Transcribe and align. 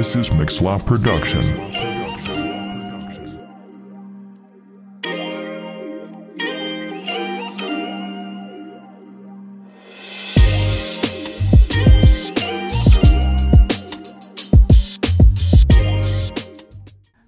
This 0.00 0.16
is 0.16 0.30
Mixlaw 0.30 0.82
Production. 0.86 1.42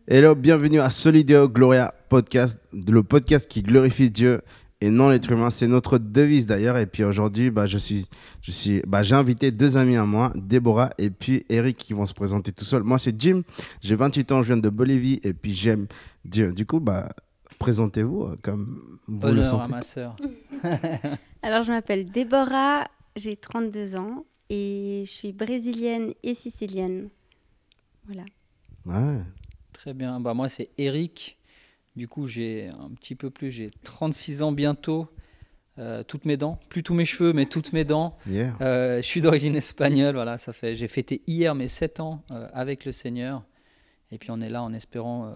Hello, 0.08 0.34
bienvenue 0.34 0.80
à 0.80 0.88
Solideo 0.88 1.50
Gloria 1.50 1.92
Podcast, 2.08 2.58
le 2.72 3.02
podcast 3.02 3.50
qui 3.50 3.60
glorifie 3.60 4.10
Dieu 4.10 4.40
et 4.82 4.90
non 4.90 5.08
l'être 5.08 5.30
humain. 5.30 5.48
C'est 5.50 5.68
notre 5.68 5.96
devise 5.96 6.46
d'ailleurs. 6.46 6.76
Et 6.76 6.86
puis 6.86 7.04
aujourd'hui, 7.04 7.50
bah, 7.52 7.66
je 7.66 7.78
suis, 7.78 8.06
je 8.42 8.50
suis, 8.50 8.82
bah, 8.86 9.04
j'ai 9.04 9.14
invité 9.14 9.52
deux 9.52 9.76
amis 9.76 9.96
à 9.96 10.04
moi, 10.04 10.32
Déborah 10.34 10.90
et 10.98 11.08
puis 11.08 11.44
Eric, 11.48 11.76
qui 11.76 11.92
vont 11.92 12.04
se 12.04 12.12
présenter 12.12 12.50
tout 12.50 12.64
seuls. 12.64 12.82
Moi, 12.82 12.98
c'est 12.98 13.18
Jim. 13.18 13.42
J'ai 13.80 13.94
28 13.94 14.32
ans, 14.32 14.42
je 14.42 14.48
viens 14.48 14.56
de 14.56 14.68
Bolivie 14.68 15.20
et 15.22 15.32
puis 15.34 15.54
j'aime 15.54 15.86
Dieu. 16.24 16.52
Du 16.52 16.66
coup, 16.66 16.80
bah, 16.80 17.10
présentez-vous 17.60 18.24
euh, 18.24 18.36
comme 18.42 18.98
vous 19.06 19.20
le 19.28 19.32
Honneur 19.32 19.44
à 19.46 19.50
sentez. 19.50 19.70
ma 19.70 19.82
sœur. 19.82 20.16
Alors, 21.42 21.62
je 21.62 21.70
m'appelle 21.70 22.10
Déborah, 22.10 22.88
j'ai 23.14 23.36
32 23.36 23.94
ans 23.94 24.24
et 24.50 25.04
je 25.06 25.10
suis 25.10 25.32
brésilienne 25.32 26.12
et 26.24 26.34
sicilienne. 26.34 27.08
Voilà. 28.06 28.24
Ouais. 28.84 29.20
Très 29.72 29.94
bien. 29.94 30.18
Bah, 30.18 30.34
moi, 30.34 30.48
c'est 30.48 30.70
Eric. 30.76 31.38
Du 31.96 32.08
coup, 32.08 32.26
j'ai 32.26 32.68
un 32.68 32.90
petit 32.90 33.14
peu 33.14 33.30
plus. 33.30 33.50
J'ai 33.50 33.70
36 33.84 34.42
ans 34.42 34.52
bientôt. 34.52 35.08
Euh, 35.78 36.02
toutes 36.02 36.26
mes 36.26 36.36
dents. 36.36 36.58
Plus 36.68 36.82
tous 36.82 36.92
mes 36.94 37.04
cheveux, 37.06 37.32
mais 37.32 37.46
toutes 37.46 37.72
mes 37.72 37.84
dents. 37.84 38.16
Yeah. 38.26 38.54
Euh, 38.60 38.96
je 38.98 39.06
suis 39.06 39.22
d'origine 39.22 39.56
espagnole. 39.56 40.14
Voilà, 40.14 40.36
ça 40.38 40.52
fait. 40.52 40.74
J'ai 40.74 40.88
fêté 40.88 41.22
hier 41.26 41.54
mes 41.54 41.68
7 41.68 42.00
ans 42.00 42.22
euh, 42.30 42.46
avec 42.52 42.84
le 42.84 42.92
Seigneur. 42.92 43.42
Et 44.10 44.18
puis, 44.18 44.30
on 44.30 44.40
est 44.42 44.50
là 44.50 44.62
en 44.62 44.72
espérant 44.74 45.34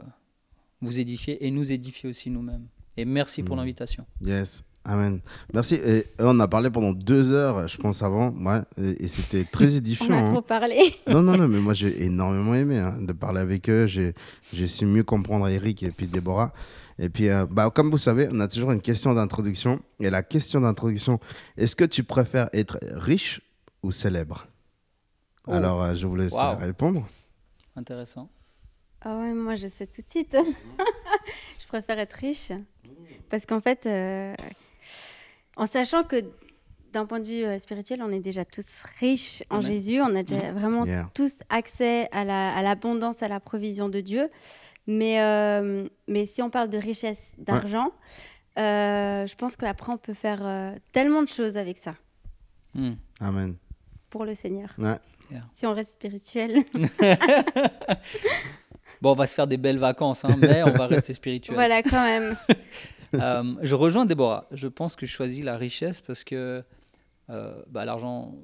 vous 0.83 1.01
édifier 1.01 1.47
et 1.47 1.51
nous 1.51 1.73
édifier 1.73 2.11
aussi 2.11 2.29
nous-mêmes. 2.29 2.69
Et 2.99 3.07
merci 3.07 3.43
pour 3.43 3.57
Mm. 3.57 3.61
l'invitation. 3.61 4.07
Yes. 4.23 4.63
Amen. 4.89 5.21
Merci. 5.53 5.75
Et 5.75 6.05
on 6.21 6.39
a 6.39 6.47
parlé 6.47 6.71
pendant 6.71 6.93
deux 6.93 7.33
heures, 7.33 7.67
je 7.67 7.77
pense, 7.77 8.03
avant. 8.03 8.31
Ouais. 8.31 8.61
Et, 8.81 9.05
et 9.05 9.09
c'était 9.09 9.45
très 9.45 9.65
On 9.75 9.77
édifiant. 9.79 10.15
a 10.17 10.21
hein. 10.21 10.31
trop 10.31 10.43
parlé. 10.43 10.79
Non, 11.09 11.23
non, 11.23 11.37
non, 11.37 11.49
mais 11.49 11.59
moi 11.59 11.75
j'ai 11.75 12.05
énormément 12.05 12.55
aimé 12.55 12.79
hein, 12.79 12.97
de 13.01 13.13
parler 13.13 13.41
avec 13.41 13.69
eux. 13.69 13.87
J'ai 13.87 14.15
j'ai 14.53 14.69
su 14.69 14.87
mieux 14.87 15.03
comprendre 15.03 15.49
Eric 15.49 15.83
et 15.83 15.91
puis 15.91 16.07
Déborah. 16.07 16.53
Et 16.99 17.09
puis, 17.11 17.29
euh, 17.29 17.45
bah, 17.51 17.69
comme 17.75 17.91
vous 17.91 17.99
savez, 17.99 18.27
on 18.33 18.41
a 18.41 18.49
toujours 18.49 18.71
une 18.73 18.81
question 18.81 19.13
d'introduction. 19.13 19.81
Et 20.01 20.09
la 20.09 20.23
question 20.23 20.61
d'introduction, 20.63 21.21
est-ce 21.59 21.77
que 21.77 21.85
tu 21.85 22.05
préfères 22.05 22.49
être 22.55 22.79
riche 22.95 23.43
ou 23.83 23.91
célèbre? 23.91 24.47
Oh. 25.47 25.53
Alors, 25.53 25.83
euh, 25.83 25.95
je 25.95 26.07
vous 26.07 26.17
laisse 26.17 26.33
Wow. 26.33 26.57
répondre. 26.59 27.07
Intéressant. 27.77 28.31
Ah 29.03 29.19
ouais, 29.19 29.35
moi 29.35 29.57
je 29.57 29.69
sais 29.69 29.87
tout 29.87 30.01
de 30.01 30.09
suite. 30.09 30.37
je 31.61 31.67
préfère 31.69 31.99
être 31.99 32.15
riche. 32.15 32.51
Parce 33.29 33.45
qu'en 33.47 33.61
fait, 33.61 33.85
euh, 33.87 34.33
en 35.57 35.67
sachant 35.67 36.05
que 36.05 36.17
d'un 36.93 37.05
point 37.07 37.21
de 37.21 37.27
vue 37.27 37.45
euh, 37.45 37.59
spirituel, 37.59 38.01
on 38.03 38.11
est 38.13 38.21
déjà 38.21 38.45
tous 38.45 38.85
riches 39.01 39.43
en 39.51 39.57
Amen. 39.57 39.67
Jésus. 39.67 40.01
On 40.01 40.15
a 40.17 40.23
déjà 40.23 40.53
vraiment 40.53 40.85
Yeah. 40.87 41.11
tous 41.15 41.41
accès 41.51 42.09
à 42.13 42.25
la- 42.25 42.55
à 42.57 42.63
l'abondance, 42.63 43.23
à 43.23 43.29
la 43.29 43.41
provision 43.41 43.89
de 43.89 44.01
Dieu. 44.01 44.31
Mais, 44.87 45.21
euh, 45.21 45.89
mais 46.09 46.25
si 46.27 46.41
on 46.43 46.49
parle 46.51 46.69
de 46.71 46.79
richesse, 46.79 47.33
d'argent, 47.39 47.91
euh, 48.59 49.27
je 49.27 49.35
pense 49.35 49.57
qu'après 49.57 49.93
on 49.93 49.99
peut 49.99 50.15
faire 50.15 50.41
euh, 50.47 50.73
tellement 50.93 51.23
de 51.23 51.29
choses 51.29 51.57
avec 51.57 51.77
ça 51.79 51.95
Hmm. 52.75 52.93
Amen. 53.21 53.57
pour 54.11 54.25
le 54.25 54.35
Seigneur. 54.35 54.71
Ouais. 54.79 54.97
Si 55.55 55.67
on 55.67 55.75
reste 55.75 55.95
spirituel. 55.95 56.63
Bon, 59.03 59.13
on 59.13 59.15
va 59.15 59.27
se 59.27 59.35
faire 59.35 59.47
des 59.47 59.59
belles 59.59 59.79
vacances, 59.79 60.25
hein, 60.25 60.35
mais 60.39 60.63
on 60.63 60.71
va 60.73 60.87
rester 60.87 61.13
spirituel. 61.13 61.55
voilà, 61.55 61.83
quand 61.83 62.03
même. 62.03 62.35
Euh, 63.15 63.55
je 63.63 63.75
rejoins 63.75 64.07
Déborah. 64.07 64.47
Je 64.53 64.69
pense 64.69 64.97
que 64.97 65.07
je 65.07 65.13
choisis 65.13 65.45
la 65.45 65.57
richesse 65.57 66.01
parce 66.01 66.25
que 66.25 66.63
euh, 67.31 67.55
bah, 67.71 67.85
l'argent, 67.85 68.35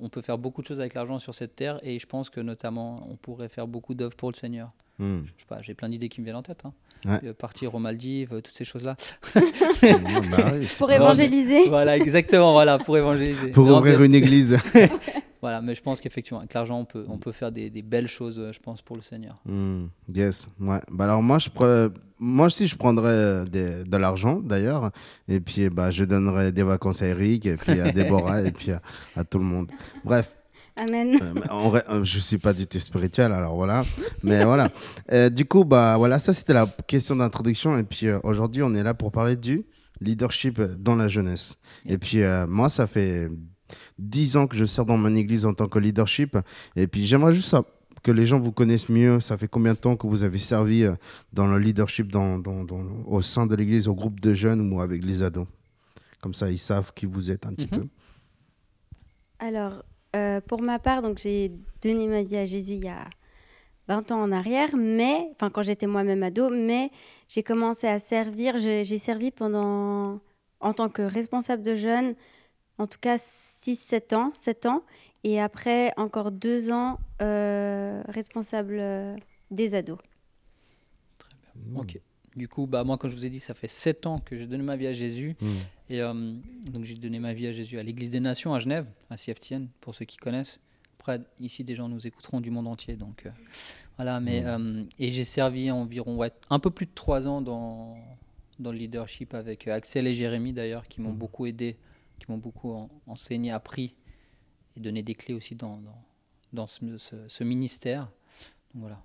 on 0.00 0.08
peut 0.08 0.20
faire 0.20 0.36
beaucoup 0.38 0.60
de 0.62 0.66
choses 0.66 0.80
avec 0.80 0.94
l'argent 0.94 1.18
sur 1.18 1.34
cette 1.34 1.56
terre 1.56 1.78
et 1.82 1.98
je 1.98 2.06
pense 2.06 2.28
que 2.30 2.40
notamment 2.40 3.06
on 3.10 3.16
pourrait 3.16 3.48
faire 3.48 3.66
beaucoup 3.66 3.94
d'œuvres 3.94 4.16
pour 4.16 4.30
le 4.30 4.36
Seigneur. 4.36 4.68
Hmm. 4.98 5.20
Je 5.36 5.40
sais 5.42 5.46
pas, 5.48 5.60
j'ai 5.62 5.74
plein 5.74 5.88
d'idées 5.88 6.08
qui 6.08 6.20
me 6.20 6.24
viennent 6.26 6.36
en 6.36 6.42
tête. 6.42 6.62
hein. 6.64 6.72
Ouais. 7.04 7.20
Euh, 7.28 7.32
Partir 7.34 7.74
aux 7.74 7.78
Maldives, 7.78 8.32
euh, 8.32 8.40
toutes 8.40 8.54
ces 8.56 8.64
choses-là. 8.64 8.96
Ah, 9.82 9.98
bah. 10.30 10.52
Pour 10.78 10.88
Non, 10.88 10.94
évangéliser. 10.94 11.68
voilà, 11.68 11.96
exactement, 11.96 12.52
voilà, 12.52 12.78
pour 12.78 12.96
évangéliser. 12.96 13.48
Pour 13.52 13.66
Non, 13.66 13.78
ouvrir 13.78 14.00
mais- 14.00 14.06
une 14.06 14.14
église. 14.14 14.56
Voilà, 15.46 15.60
mais 15.62 15.76
je 15.76 15.82
pense 15.82 16.00
qu'effectivement, 16.00 16.40
avec 16.40 16.52
l'argent, 16.54 16.80
on 16.80 16.84
peut, 16.84 17.04
on 17.08 17.18
peut 17.18 17.30
faire 17.30 17.52
des, 17.52 17.70
des 17.70 17.82
belles 17.82 18.08
choses, 18.08 18.40
euh, 18.40 18.52
je 18.52 18.58
pense, 18.58 18.82
pour 18.82 18.96
le 18.96 19.02
Seigneur. 19.02 19.36
Hmm, 19.44 19.84
yes, 20.12 20.48
ouais. 20.58 20.80
Bah 20.90 21.04
alors 21.04 21.22
moi, 21.22 21.38
je 21.38 21.48
pre- 21.50 21.92
moi 22.18 22.46
aussi, 22.46 22.66
je 22.66 22.74
prendrais 22.74 23.44
des- 23.44 23.84
de 23.84 23.96
l'argent 23.96 24.40
d'ailleurs, 24.40 24.90
et 25.28 25.38
puis 25.38 25.70
bah, 25.70 25.92
je 25.92 26.02
donnerais 26.02 26.50
des 26.50 26.64
vacances 26.64 27.00
à 27.00 27.06
Eric, 27.06 27.46
et 27.46 27.54
puis 27.54 27.80
à 27.80 27.92
Déborah, 27.92 28.42
et 28.48 28.50
puis 28.50 28.72
à, 28.72 28.82
à 29.14 29.22
tout 29.22 29.38
le 29.38 29.44
monde. 29.44 29.70
Bref, 30.04 30.34
Amen. 30.78 31.16
euh, 31.22 31.32
en 31.48 31.70
vrai, 31.70 31.84
euh, 31.90 32.02
je 32.02 32.18
suis 32.18 32.38
pas 32.38 32.52
du 32.52 32.66
tout 32.66 32.80
spirituel, 32.80 33.30
alors 33.30 33.54
voilà. 33.54 33.84
Mais 34.24 34.44
voilà. 34.44 34.68
Euh, 35.12 35.28
du 35.30 35.44
coup, 35.44 35.64
bah 35.64 35.96
voilà, 35.96 36.18
ça 36.18 36.34
c'était 36.34 36.54
la 36.54 36.66
question 36.88 37.14
d'introduction, 37.14 37.78
et 37.78 37.84
puis 37.84 38.08
euh, 38.08 38.18
aujourd'hui, 38.24 38.64
on 38.64 38.74
est 38.74 38.82
là 38.82 38.94
pour 38.94 39.12
parler 39.12 39.36
du 39.36 39.64
leadership 40.00 40.60
dans 40.60 40.96
la 40.96 41.06
jeunesse. 41.08 41.54
Et 41.86 41.98
puis 41.98 42.22
euh, 42.22 42.46
moi, 42.48 42.68
ça 42.68 42.86
fait 42.88 43.30
dix 43.98 44.36
ans 44.36 44.46
que 44.46 44.56
je 44.56 44.64
sers 44.64 44.84
dans 44.84 44.96
mon 44.96 45.14
église 45.14 45.46
en 45.46 45.54
tant 45.54 45.68
que 45.68 45.78
leadership, 45.78 46.36
et 46.76 46.86
puis 46.86 47.06
j'aimerais 47.06 47.32
juste 47.32 47.48
sa- 47.50 47.64
que 48.02 48.12
les 48.12 48.26
gens 48.26 48.38
vous 48.38 48.52
connaissent 48.52 48.88
mieux. 48.88 49.18
Ça 49.20 49.36
fait 49.36 49.48
combien 49.48 49.72
de 49.74 49.78
temps 49.78 49.96
que 49.96 50.06
vous 50.06 50.22
avez 50.22 50.38
servi 50.38 50.84
euh, 50.84 50.94
dans 51.32 51.46
le 51.46 51.58
leadership 51.58 52.12
dans, 52.12 52.38
dans- 52.38 52.62
dans- 52.64 52.84
au 53.06 53.20
sein 53.22 53.46
de 53.46 53.56
l'église, 53.56 53.88
au 53.88 53.94
groupe 53.94 54.20
de 54.20 54.32
jeunes 54.34 54.72
ou 54.72 54.80
avec 54.80 55.04
les 55.04 55.22
ados? 55.22 55.46
Comme 56.20 56.34
ça, 56.34 56.50
ils 56.50 56.58
savent 56.58 56.92
qui 56.94 57.06
vous 57.06 57.30
êtes 57.30 57.46
un 57.46 57.52
petit 57.54 57.68
Mhm. 57.72 57.80
peu. 57.80 57.86
Alors, 59.38 59.82
euh, 60.14 60.40
pour 60.40 60.62
ma 60.62 60.78
part, 60.78 61.02
donc 61.02 61.18
j'ai 61.18 61.52
donné 61.82 62.06
ma 62.06 62.22
vie 62.22 62.36
à 62.36 62.44
Jésus 62.44 62.74
il 62.74 62.84
y 62.84 62.88
a 62.88 63.04
20 63.88 64.10
ans 64.12 64.20
en 64.22 64.32
arrière, 64.32 64.70
mais, 64.76 65.28
enfin 65.32 65.50
quand 65.50 65.62
j'étais 65.62 65.86
moi-même 65.86 66.22
ado, 66.22 66.48
mais 66.50 66.90
j'ai 67.28 67.42
commencé 67.42 67.86
à 67.86 67.98
servir, 67.98 68.58
j'ai 68.58 68.84
servi 68.98 69.30
pendant, 69.30 70.20
en 70.60 70.72
tant 70.72 70.88
que 70.88 71.02
responsable 71.02 71.62
de 71.62 71.74
jeunes, 71.76 72.14
en 72.78 72.86
tout 72.86 72.98
cas 73.00 73.16
6-7 73.16 74.14
ans, 74.14 74.30
7 74.32 74.66
ans, 74.66 74.82
et 75.24 75.40
après 75.40 75.92
encore 75.96 76.30
2 76.30 76.70
ans 76.72 76.98
euh, 77.22 78.02
responsable 78.08 78.78
euh, 78.78 79.16
des 79.50 79.74
ados. 79.74 79.98
Mmh. 81.54 81.76
Ok. 81.78 82.00
Du 82.36 82.48
coup, 82.48 82.66
bah, 82.66 82.84
moi, 82.84 82.98
comme 82.98 83.10
je 83.10 83.16
vous 83.16 83.24
ai 83.24 83.30
dit, 83.30 83.40
ça 83.40 83.54
fait 83.54 83.68
7 83.68 84.06
ans 84.06 84.18
que 84.20 84.36
j'ai 84.36 84.46
donné 84.46 84.62
ma 84.62 84.76
vie 84.76 84.86
à 84.86 84.92
Jésus. 84.92 85.36
Mm. 85.40 85.46
Et 85.88 86.02
euh, 86.02 86.34
donc, 86.70 86.84
j'ai 86.84 86.94
donné 86.94 87.18
ma 87.18 87.32
vie 87.32 87.46
à 87.46 87.52
Jésus 87.52 87.78
à 87.78 87.82
l'Église 87.82 88.10
des 88.10 88.20
Nations 88.20 88.54
à 88.54 88.58
Genève, 88.58 88.86
à 89.08 89.16
CFTN, 89.16 89.68
pour 89.80 89.94
ceux 89.94 90.04
qui 90.04 90.18
connaissent. 90.18 90.60
Après, 90.98 91.20
ici, 91.40 91.64
des 91.64 91.74
gens 91.74 91.88
nous 91.88 92.06
écouteront 92.06 92.40
du 92.40 92.50
monde 92.50 92.68
entier. 92.68 92.96
Donc, 92.96 93.24
euh, 93.24 93.30
voilà. 93.96 94.20
Mais, 94.20 94.44
euh, 94.44 94.84
et 94.98 95.10
j'ai 95.10 95.24
servi 95.24 95.70
environ 95.70 96.16
ouais, 96.16 96.30
un 96.50 96.58
peu 96.58 96.68
plus 96.68 96.84
de 96.84 96.92
3 96.94 97.26
ans 97.26 97.40
dans, 97.40 97.96
dans 98.58 98.70
le 98.70 98.76
leadership 98.76 99.32
avec 99.32 99.66
Axel 99.66 100.06
et 100.06 100.12
Jérémy, 100.12 100.52
d'ailleurs, 100.52 100.86
qui 100.88 101.00
m'ont 101.00 101.14
beaucoup 101.14 101.46
aidé, 101.46 101.78
qui 102.18 102.30
m'ont 102.30 102.38
beaucoup 102.38 102.72
en- 102.72 102.90
enseigné, 103.06 103.50
appris 103.50 103.94
et 104.76 104.80
donné 104.80 105.02
des 105.02 105.14
clés 105.14 105.34
aussi 105.34 105.54
dans, 105.54 105.78
dans, 105.78 106.04
dans 106.52 106.66
ce, 106.66 106.96
ce- 106.98 107.28
ce 107.28 107.44
ministère. 107.44 108.02
Donc, 108.74 108.82
voilà. 108.82 109.02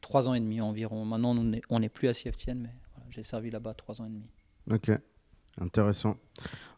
Trois 0.00 0.28
ans 0.28 0.34
et 0.34 0.40
demi 0.40 0.60
environ. 0.60 1.04
Maintenant, 1.04 1.36
on 1.68 1.78
n'est- 1.80 1.88
plus 1.88 2.08
à 2.08 2.14
CFTN, 2.14 2.58
mais 2.62 2.70
voilà, 2.94 3.06
j'ai 3.10 3.22
servi 3.22 3.50
là-bas 3.50 3.74
trois 3.74 4.00
ans 4.00 4.06
et 4.06 4.08
demi. 4.08 4.24
Ok, 4.70 4.90
intéressant. 5.60 6.16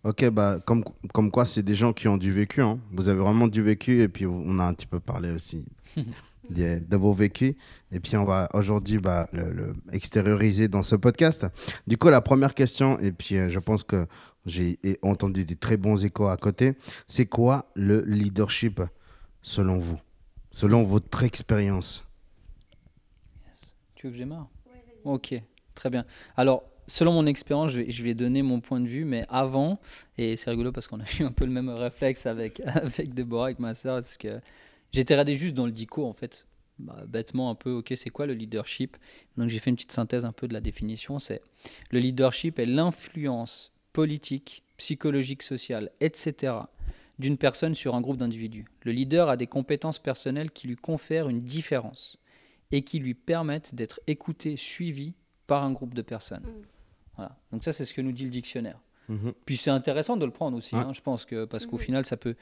Ok, 0.05 0.29
bah, 0.31 0.59
comme, 0.67 0.83
comme 1.15 1.31
quoi, 1.31 1.47
c'est 1.47 1.63
des 1.63 1.75
gens 1.77 1.93
qui 1.93 2.09
ont 2.09 2.17
du 2.17 2.33
vécu. 2.33 2.63
hein. 2.63 2.81
Vous 2.91 3.09
avez 3.09 3.21
vraiment 3.21 3.47
du 3.47 3.63
vécu 3.63 4.01
et 4.03 4.09
puis 4.09 4.27
on 4.27 4.59
a 4.59 4.65
un 4.65 4.75
petit 4.75 4.87
peu 4.87 4.99
parlé 4.99 5.31
aussi 5.31 5.65
de 6.51 6.97
vos 6.97 7.13
vécus. 7.13 7.55
Et 7.93 8.01
puis 8.01 8.17
on 8.17 8.25
va 8.25 8.49
aujourd'hui 8.55 8.99
bah, 8.99 9.29
le, 9.33 9.53
le 9.53 9.75
extérioriser 9.93 10.67
dans 10.69 10.83
ce 10.83 10.97
podcast. 10.97 11.47
Du 11.87 11.97
coup, 11.99 12.09
la 12.09 12.21
première 12.21 12.55
question, 12.55 12.99
et 12.99 13.13
puis 13.13 13.37
euh, 13.37 13.49
je 13.51 13.59
pense 13.61 13.85
que 13.85 14.07
j'ai 14.47 14.79
entendu 15.03 15.45
des 15.45 15.57
très 15.57 15.77
bons 15.77 16.05
échos 16.05 16.27
à 16.27 16.37
côté, 16.37 16.75
c'est 17.07 17.27
quoi 17.27 17.71
le 17.75 18.03
leadership 18.05 18.81
selon 19.43 19.79
vous? 19.79 20.01
Selon 20.51 20.83
votre 20.83 21.23
expérience? 21.23 22.05
Tu 23.95 24.07
veux 24.07 24.13
que 24.13 24.19
j'ai 24.19 24.25
marre? 24.25 24.49
Ok, 25.05 25.35
très 25.75 25.91
bien. 25.91 26.05
Alors, 26.37 26.65
selon 26.87 27.13
mon 27.13 27.27
expérience, 27.27 27.71
je 27.71 27.81
vais, 27.81 27.91
je 27.91 28.03
vais 28.03 28.15
donner 28.15 28.43
mon 28.43 28.61
point 28.61 28.81
de 28.81 28.87
vue, 28.87 29.05
mais 29.05 29.25
avant, 29.29 29.81
et 30.19 30.37
c'est 30.37 30.51
rigolo 30.51 30.73
parce 30.73 30.89
qu'on 30.89 31.01
a 31.01 31.05
eu 31.19 31.23
un 31.23 31.33
peu 31.33 31.45
le 31.45 31.51
même 31.51 31.71
réflexe 31.71 32.27
avec, 32.27 32.61
avec 32.67 33.15
Déborah, 33.15 33.47
avec 33.47 33.59
ma 33.59 33.75
soeur, 33.75 33.97
parce 33.97 34.17
que 34.17 34.41
j'étais 34.93 35.15
radé 35.15 35.37
juste 35.37 35.55
dans 35.55 35.67
le 35.67 35.73
dico, 35.73 36.07
en 36.07 36.13
fait. 36.13 36.47
Bah, 36.79 37.05
bêtement, 37.07 37.51
un 37.51 37.55
peu, 37.55 37.71
ok, 37.71 37.93
c'est 37.97 38.11
quoi 38.11 38.27
le 38.27 38.35
leadership? 38.35 38.97
Donc, 39.37 39.49
j'ai 39.49 39.59
fait 39.59 39.71
une 39.71 39.77
petite 39.77 39.93
synthèse 39.93 40.25
un 40.25 40.33
peu 40.33 40.49
de 40.49 40.53
la 40.53 40.61
définition. 40.61 41.19
C'est 41.19 41.43
le 41.91 42.01
leadership 42.01 42.59
est 42.59 42.67
l'influence 42.67 43.73
politique, 43.93 44.63
psychologique, 44.77 45.43
sociale, 45.43 45.91
etc., 46.01 46.55
d'une 47.19 47.37
personne 47.37 47.75
sur 47.75 47.95
un 47.95 48.01
groupe 48.01 48.17
d'individus. 48.17 48.65
Le 48.83 48.93
leader 48.93 49.29
a 49.29 49.37
des 49.37 49.47
compétences 49.47 49.99
personnelles 49.99 50.51
qui 50.51 50.67
lui 50.67 50.77
confèrent 50.77 51.29
une 51.29 51.39
différence 51.41 52.19
et 52.73 52.83
qui 52.83 52.99
lui 52.99 53.15
permettent 53.15 53.75
d'être 53.75 54.01
écouté, 54.07 54.57
suivi 54.57 55.15
par 55.47 55.63
un 55.63 55.73
groupe 55.73 55.95
de 55.95 56.03
personnes. 56.03 56.43
Mm. 56.43 56.63
Voilà. 57.17 57.37
Donc 57.53 57.65
ça, 57.65 57.73
c'est 57.73 57.85
ce 57.85 57.93
que 57.95 58.01
nous 58.01 58.13
dit 58.13 58.25
le 58.25 58.31
dictionnaire. 58.31 58.79
Mhm. 59.09 59.35
Puis 59.45 59.57
c'est 59.59 59.71
intéressant 59.71 60.17
de 60.17 60.25
le 60.25 60.31
prendre 60.33 60.57
aussi, 60.57 60.75
Ouais. 60.75 60.81
hein, 60.81 60.93
je 60.95 61.01
pense 61.03 61.25
que 61.27 61.45
parce 61.45 61.67
qu'au 61.67 61.77
Mhm. 61.77 61.83
final, 61.83 62.07
ça 62.07 62.17
peut. 62.17 62.35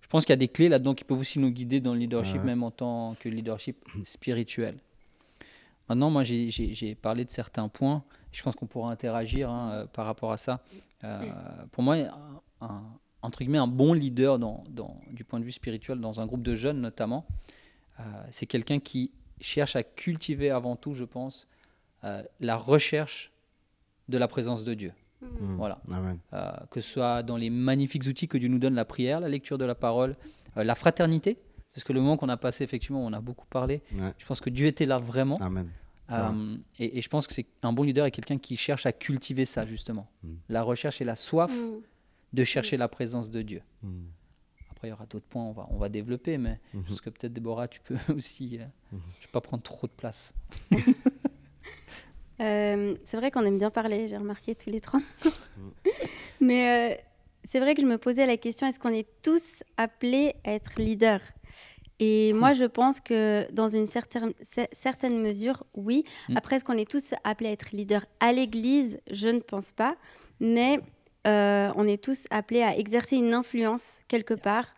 Je 0.00 0.08
pense 0.08 0.24
qu'il 0.24 0.32
y 0.32 0.34
a 0.34 0.36
des 0.36 0.48
clés 0.48 0.68
là-dedans 0.68 0.94
qui 0.94 1.04
peuvent 1.04 1.18
aussi 1.18 1.38
nous 1.38 1.50
guider 1.50 1.80
dans 1.80 1.92
le 1.92 1.98
leadership, 2.00 2.38
Ouais. 2.38 2.44
même 2.44 2.62
en 2.62 2.70
tant 2.70 3.14
que 3.20 3.28
leadership 3.28 3.76
spirituel. 4.04 4.78
Maintenant, 5.88 6.10
moi, 6.10 6.22
j'ai 6.22 6.94
parlé 6.94 7.24
de 7.24 7.30
certains 7.30 7.68
points. 7.68 8.02
Je 8.34 8.42
pense 8.42 8.54
qu'on 8.56 8.66
pourra 8.66 8.90
interagir 8.90 9.48
hein, 9.48 9.70
euh, 9.72 9.86
par 9.86 10.06
rapport 10.06 10.32
à 10.32 10.36
ça. 10.36 10.60
Euh, 11.04 11.22
pour 11.72 11.82
moi, 11.82 11.96
un, 12.60 12.82
entre 13.22 13.38
guillemets, 13.38 13.58
un 13.58 13.66
bon 13.68 13.92
leader 13.92 14.38
dans, 14.38 14.64
dans- 14.70 14.96
du 15.12 15.24
point 15.24 15.38
de 15.40 15.44
vue 15.44 15.52
spirituel, 15.52 16.00
dans 16.00 16.20
un 16.20 16.26
groupe 16.26 16.42
de 16.42 16.54
jeunes 16.54 16.80
notamment, 16.80 17.24
euh, 18.00 18.02
c'est 18.30 18.46
quelqu'un 18.46 18.80
qui 18.80 19.12
cherche 19.40 19.76
à 19.76 19.82
cultiver 19.82 20.50
avant 20.50 20.76
tout, 20.76 20.94
je 20.94 21.04
pense, 21.04 21.46
euh, 22.04 22.22
la 22.40 22.56
recherche 22.56 23.30
de 24.08 24.18
la 24.18 24.28
présence 24.28 24.64
de 24.64 24.74
Dieu. 24.74 24.92
Mhm. 25.22 25.56
Voilà. 25.56 25.78
Amen. 25.90 26.18
Euh, 26.32 26.50
que 26.70 26.80
ce 26.80 26.90
soit 26.92 27.22
dans 27.22 27.36
les 27.36 27.50
magnifiques 27.50 28.04
outils 28.06 28.28
que 28.28 28.36
Dieu 28.36 28.48
nous 28.48 28.58
donne, 28.58 28.74
la 28.74 28.84
prière, 28.84 29.20
la 29.20 29.28
lecture 29.28 29.58
de 29.58 29.64
la 29.64 29.74
parole, 29.74 30.16
euh, 30.56 30.64
la 30.64 30.74
fraternité, 30.74 31.38
parce 31.72 31.84
que 31.84 31.92
le 31.92 32.00
moment 32.00 32.16
qu'on 32.16 32.28
a 32.28 32.36
passé, 32.36 32.62
effectivement, 32.64 33.04
on 33.04 33.12
a 33.12 33.20
beaucoup 33.20 33.46
parlé. 33.46 33.80
Ouais. 33.94 34.12
Je 34.18 34.26
pense 34.26 34.40
que 34.40 34.50
Dieu 34.50 34.66
était 34.66 34.86
là 34.86 34.98
vraiment. 34.98 35.36
Amen. 35.36 35.68
Euh, 36.10 36.56
et, 36.78 36.98
et 36.98 37.02
je 37.02 37.08
pense 37.08 37.26
que 37.26 37.32
c'est 37.32 37.46
un 37.62 37.72
bon 37.72 37.82
leader 37.82 38.04
est 38.06 38.10
quelqu'un 38.10 38.38
qui 38.38 38.56
cherche 38.56 38.84
à 38.86 38.92
cultiver 38.92 39.44
ça, 39.46 39.64
justement. 39.64 40.06
Mm. 40.22 40.34
La 40.50 40.62
recherche 40.62 41.00
et 41.00 41.04
la 41.04 41.16
soif 41.16 41.50
Mm. 41.50 41.80
de 42.34 42.44
chercher 42.44 42.76
la 42.76 42.88
présence 42.88 43.30
de 43.30 43.40
Dieu. 43.42 43.62
Après, 44.70 44.88
il 44.88 44.90
y 44.90 44.92
aura 44.92 45.06
d'autres 45.06 45.24
points, 45.26 45.44
on 45.44 45.52
va, 45.52 45.66
on 45.70 45.78
va 45.78 45.88
développer, 45.88 46.36
mais 46.36 46.60
je 46.74 46.80
pense 46.80 47.00
que 47.00 47.08
peut-être, 47.10 47.32
Déborah, 47.32 47.68
tu 47.68 47.80
peux 47.80 47.96
aussi. 48.14 48.58
euh, 48.60 48.64
Je 48.90 48.96
ne 48.96 49.00
vais 49.00 49.32
pas 49.32 49.40
prendre 49.40 49.62
trop 49.62 49.86
de 49.86 49.92
place. 49.92 50.34
Euh, 52.40 52.96
c'est 53.04 53.16
vrai 53.16 53.30
qu'on 53.30 53.44
aime 53.44 53.58
bien 53.58 53.70
parler, 53.70 54.08
j'ai 54.08 54.16
remarqué 54.16 54.56
tous 54.56 54.68
les 54.68 54.80
trois. 54.80 55.00
Mais 56.40 56.92
euh, 56.92 56.96
c'est 57.44 57.60
vrai 57.60 57.74
que 57.76 57.80
je 57.80 57.86
me 57.86 57.96
posais 57.96 58.26
la 58.26 58.36
question 58.36 58.66
est-ce 58.66 58.80
qu'on 58.80 58.88
est 58.92 59.06
tous 59.22 59.62
appelés 59.76 60.34
à 60.42 60.52
être 60.52 60.80
leaders? 60.80 61.20
Et 62.04 62.32
moi, 62.32 62.52
je 62.52 62.64
pense 62.64 63.00
que 63.00 63.46
dans 63.52 63.68
une 63.68 63.86
certaine, 63.86 64.32
cer- 64.42 64.68
certaine 64.72 65.18
mesure, 65.20 65.64
oui. 65.74 66.04
Mm. 66.28 66.36
Après, 66.36 66.56
est-ce 66.56 66.64
qu'on 66.64 66.76
est 66.84 66.90
tous 66.90 67.14
appelés 67.24 67.50
à 67.50 67.52
être 67.52 67.70
leaders 67.72 68.06
à 68.20 68.32
l'église? 68.32 68.98
Je 69.10 69.28
ne 69.28 69.40
pense 69.40 69.72
pas. 69.72 69.96
Mais 70.40 70.80
euh, 71.26 71.70
on 71.76 71.86
est 71.86 72.02
tous 72.02 72.26
appelés 72.30 72.62
à 72.62 72.76
exercer 72.76 73.16
une 73.16 73.32
influence 73.32 74.02
quelque 74.08 74.34
part. 74.34 74.68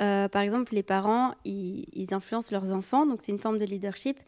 Euh, 0.00 0.28
par 0.28 0.42
exemple, 0.42 0.74
les 0.74 0.82
parents, 0.82 1.34
ils, 1.44 1.86
ils 1.92 2.12
influencent 2.12 2.50
leurs 2.52 2.72
enfants, 2.72 3.06
donc 3.06 3.22
c'est 3.22 3.32
une 3.32 3.38
forme 3.38 3.58
de 3.58 3.64
leadership. 3.64 4.18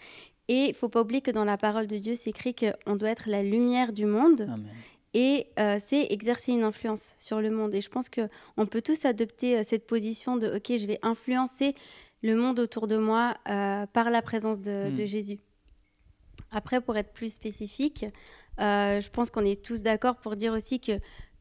Et 0.48 0.66
il 0.68 0.74
faut 0.74 0.88
pas 0.88 1.00
oublier 1.02 1.20
que 1.20 1.32
dans 1.32 1.44
la 1.44 1.56
parole 1.56 1.86
de 1.88 1.98
Dieu, 1.98 2.14
c'est 2.14 2.30
écrit 2.30 2.54
qu'on 2.54 2.94
doit 2.96 3.10
être 3.10 3.28
la 3.28 3.42
lumière 3.42 3.92
du 3.92 4.06
monde 4.06 4.42
Amen. 4.42 4.70
et 5.12 5.48
euh, 5.58 5.78
c'est 5.84 6.06
exercer 6.10 6.52
une 6.52 6.62
influence 6.62 7.16
sur 7.18 7.40
le 7.40 7.50
monde. 7.50 7.74
Et 7.74 7.80
je 7.80 7.90
pense 7.90 8.08
que 8.08 8.28
on 8.56 8.64
peut 8.64 8.80
tous 8.80 9.04
adopter 9.04 9.64
cette 9.64 9.86
position 9.88 10.36
de 10.36 10.46
OK, 10.56 10.68
je 10.78 10.86
vais 10.86 11.00
influencer 11.02 11.74
le 12.26 12.36
monde 12.36 12.58
autour 12.58 12.86
de 12.88 12.96
moi 12.98 13.36
euh, 13.48 13.86
par 13.86 14.10
la 14.10 14.20
présence 14.22 14.60
de, 14.62 14.90
Mm. 14.90 14.94
de 14.94 15.04
Jésus. 15.06 15.38
Après, 16.50 16.80
pour 16.80 16.96
être 16.96 17.12
plus 17.12 17.32
spécifique, 17.32 18.04
euh, 18.60 19.00
je 19.00 19.10
pense 19.10 19.30
qu'on 19.30 19.44
est 19.44 19.62
tous 19.62 19.82
d'accord 19.82 20.16
pour 20.16 20.36
dire 20.36 20.52
aussi 20.52 20.80
que 20.80 20.92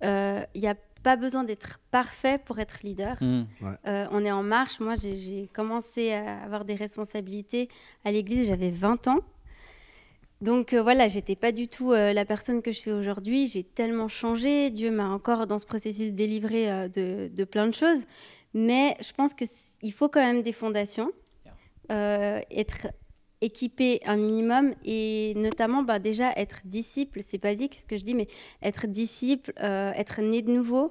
euh, 0.04 0.42
il 0.54 0.62
n'y 0.62 0.68
a 0.68 0.76
pas 1.04 1.16
besoin 1.16 1.44
d'être 1.44 1.80
parfait 1.92 2.40
pour 2.44 2.60
être 2.60 2.80
leader. 2.84 3.16
Mm. 3.22 3.44
Euh, 3.88 4.08
on 4.12 4.26
est 4.26 4.32
en 4.32 4.44
marche. 4.44 4.80
Moi, 4.80 4.96
j'ai- 4.96 5.18
j'ai 5.20 5.48
commencé 5.54 6.12
à 6.14 6.42
avoir 6.44 6.66
des 6.66 6.76
responsabilités 6.76 7.70
à 8.04 8.12
l'église, 8.12 8.48
j'avais 8.48 8.72
20 8.72 9.08
ans. 9.08 9.20
Donc 10.42 10.74
euh, 10.74 10.82
voilà, 10.84 11.08
j'étais 11.08 11.36
pas 11.36 11.52
du 11.52 11.68
tout 11.68 11.92
euh, 11.94 12.12
la 12.12 12.26
personne 12.26 12.62
que 12.62 12.72
je 12.72 12.78
suis 12.80 12.92
aujourd'hui. 12.92 13.48
J'ai 13.48 13.64
tellement 13.64 14.08
changé. 14.10 14.70
Dieu 14.70 14.92
m'a 14.92 15.08
encore 15.10 15.48
dans 15.48 15.58
ce 15.60 15.66
processus 15.66 16.14
délivré 16.14 16.70
euh, 16.70 16.88
de, 16.90 17.30
de 17.34 17.44
plein 17.46 17.68
de 17.68 17.74
choses. 17.74 18.06
Mais 18.56 18.96
je 19.02 19.12
pense 19.12 19.34
qu'il 19.34 19.92
faut 19.92 20.08
quand 20.08 20.22
même 20.22 20.42
des 20.42 20.54
fondations, 20.54 21.12
euh, 21.92 22.40
être 22.50 22.88
équipé 23.42 24.00
un 24.06 24.16
minimum 24.16 24.74
et 24.86 25.34
notamment 25.36 25.84
bah, 25.84 26.00
déjà 26.00 26.32
être 26.38 26.62
disciple. 26.64 27.20
C'est 27.22 27.38
basique 27.38 27.76
ce 27.76 27.86
que 27.86 27.98
je 27.98 28.04
dis, 28.06 28.16
mais 28.16 28.28
être 28.64 28.88
disciple, 28.88 29.52
euh, 29.62 29.92
être 29.92 30.22
né 30.22 30.42
de 30.42 30.52
nouveau, 30.54 30.88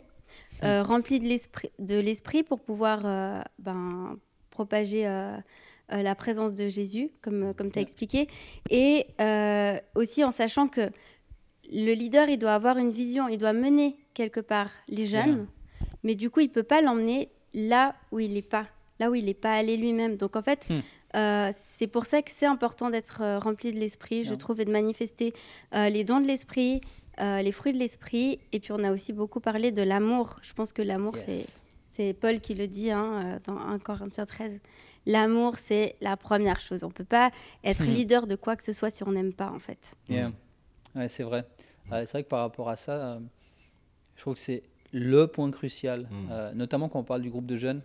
euh, 0.62 0.82
rempli 0.82 1.20
de 1.20 1.98
l'esprit, 2.00 2.42
pour 2.42 2.60
pouvoir 2.60 3.00
ben, 3.58 4.18
propager 4.50 5.04
la 5.88 6.14
présence 6.14 6.52
de 6.52 6.68
Jésus, 6.68 7.10
comme, 7.22 7.54
comme 7.54 7.70
tu 7.72 7.78
as 7.78 7.80
Ouais. 7.80 7.84
expliqué. 7.84 8.28
Et 8.68 9.06
aussi 9.94 10.22
en 10.22 10.32
sachant 10.32 10.68
que 10.68 10.90
le 11.72 11.94
leader, 11.94 12.28
il 12.28 12.36
doit 12.38 12.52
avoir 12.54 12.76
une 12.76 12.90
vision, 12.90 13.26
il 13.26 13.38
doit 13.38 13.54
mener 13.54 13.96
quelque 14.12 14.40
part 14.40 14.70
les 14.86 15.06
jeunes, 15.06 15.46
mais 16.02 16.14
du 16.14 16.28
coup, 16.28 16.40
il 16.40 16.50
peut 16.50 16.62
pas 16.62 16.82
l'emmener 16.82 17.30
là 17.54 17.94
où 18.12 18.20
il 18.20 18.32
n'est 18.34 18.42
pas, 18.42 18.66
là 19.00 19.10
où 19.10 19.14
il 19.14 19.24
n'est 19.26 19.34
pas 19.34 19.54
allé 19.54 19.76
lui-même. 19.76 20.16
Donc 20.16 20.36
en 20.36 20.42
fait, 20.42 20.66
Hmm. 20.68 20.80
euh, 21.16 21.50
c'est 21.54 21.86
pour 21.86 22.04
ça 22.06 22.20
que 22.22 22.30
c'est 22.30 22.46
important 22.46 22.90
d'être 22.90 23.22
euh, 23.22 23.38
rempli 23.38 23.72
de 23.72 23.78
l'esprit, 23.78 24.24
je 24.24 24.34
trouve, 24.34 24.60
et 24.60 24.64
de 24.64 24.72
manifester 24.72 25.32
euh, 25.74 25.88
les 25.88 26.04
dons 26.04 26.20
de 26.20 26.26
l'esprit, 26.26 26.80
les 27.18 27.52
fruits 27.52 27.72
de 27.72 27.78
l'esprit. 27.78 28.40
Et 28.52 28.58
puis 28.60 28.72
on 28.72 28.82
a 28.82 28.92
aussi 28.92 29.12
beaucoup 29.12 29.38
parlé 29.40 29.70
de 29.70 29.82
l'amour. 29.82 30.38
Je 30.42 30.52
pense 30.52 30.72
que 30.72 30.82
l'amour, 30.82 31.16
c'est 31.16 31.30
Yes. 31.30 31.64
c'est 31.88 32.12
Paul 32.12 32.40
qui 32.40 32.54
le 32.54 32.66
dit 32.66 32.90
hein, 32.90 33.38
dans 33.44 33.56
1 33.56 33.78
Corinthiens 33.78 34.26
13. 34.26 34.58
L'amour, 35.06 35.58
c'est 35.58 35.94
la 36.00 36.16
première 36.16 36.60
chose. 36.60 36.82
On 36.82 36.88
ne 36.88 36.92
peut 36.92 37.04
pas 37.04 37.30
être 37.62 37.84
Hmm. 37.84 37.90
leader 37.92 38.26
de 38.26 38.34
quoi 38.34 38.56
que 38.56 38.64
ce 38.64 38.72
soit 38.72 38.90
si 38.90 39.04
on 39.04 39.12
n'aime 39.12 39.32
pas, 39.32 39.50
en 39.50 39.60
fait. 39.60 39.94
Yeah. 40.08 40.32
Ouais, 40.96 41.06
c'est 41.08 41.22
vrai. 41.22 41.44
C'est 41.90 42.10
vrai 42.12 42.22
que 42.24 42.28
par 42.28 42.40
rapport 42.40 42.68
à 42.68 42.74
ça, 42.76 43.20
je 44.16 44.20
trouve 44.22 44.34
que 44.34 44.40
c'est 44.40 44.62
le 44.94 45.26
point 45.26 45.50
crucial, 45.50 46.02
Mm. 46.10 46.28
euh, 46.30 46.52
notamment 46.54 46.88
quand 46.88 47.00
on 47.00 47.04
parle 47.04 47.20
du 47.22 47.28
groupe 47.30 47.46
de 47.46 47.56
jeunes. 47.56 47.82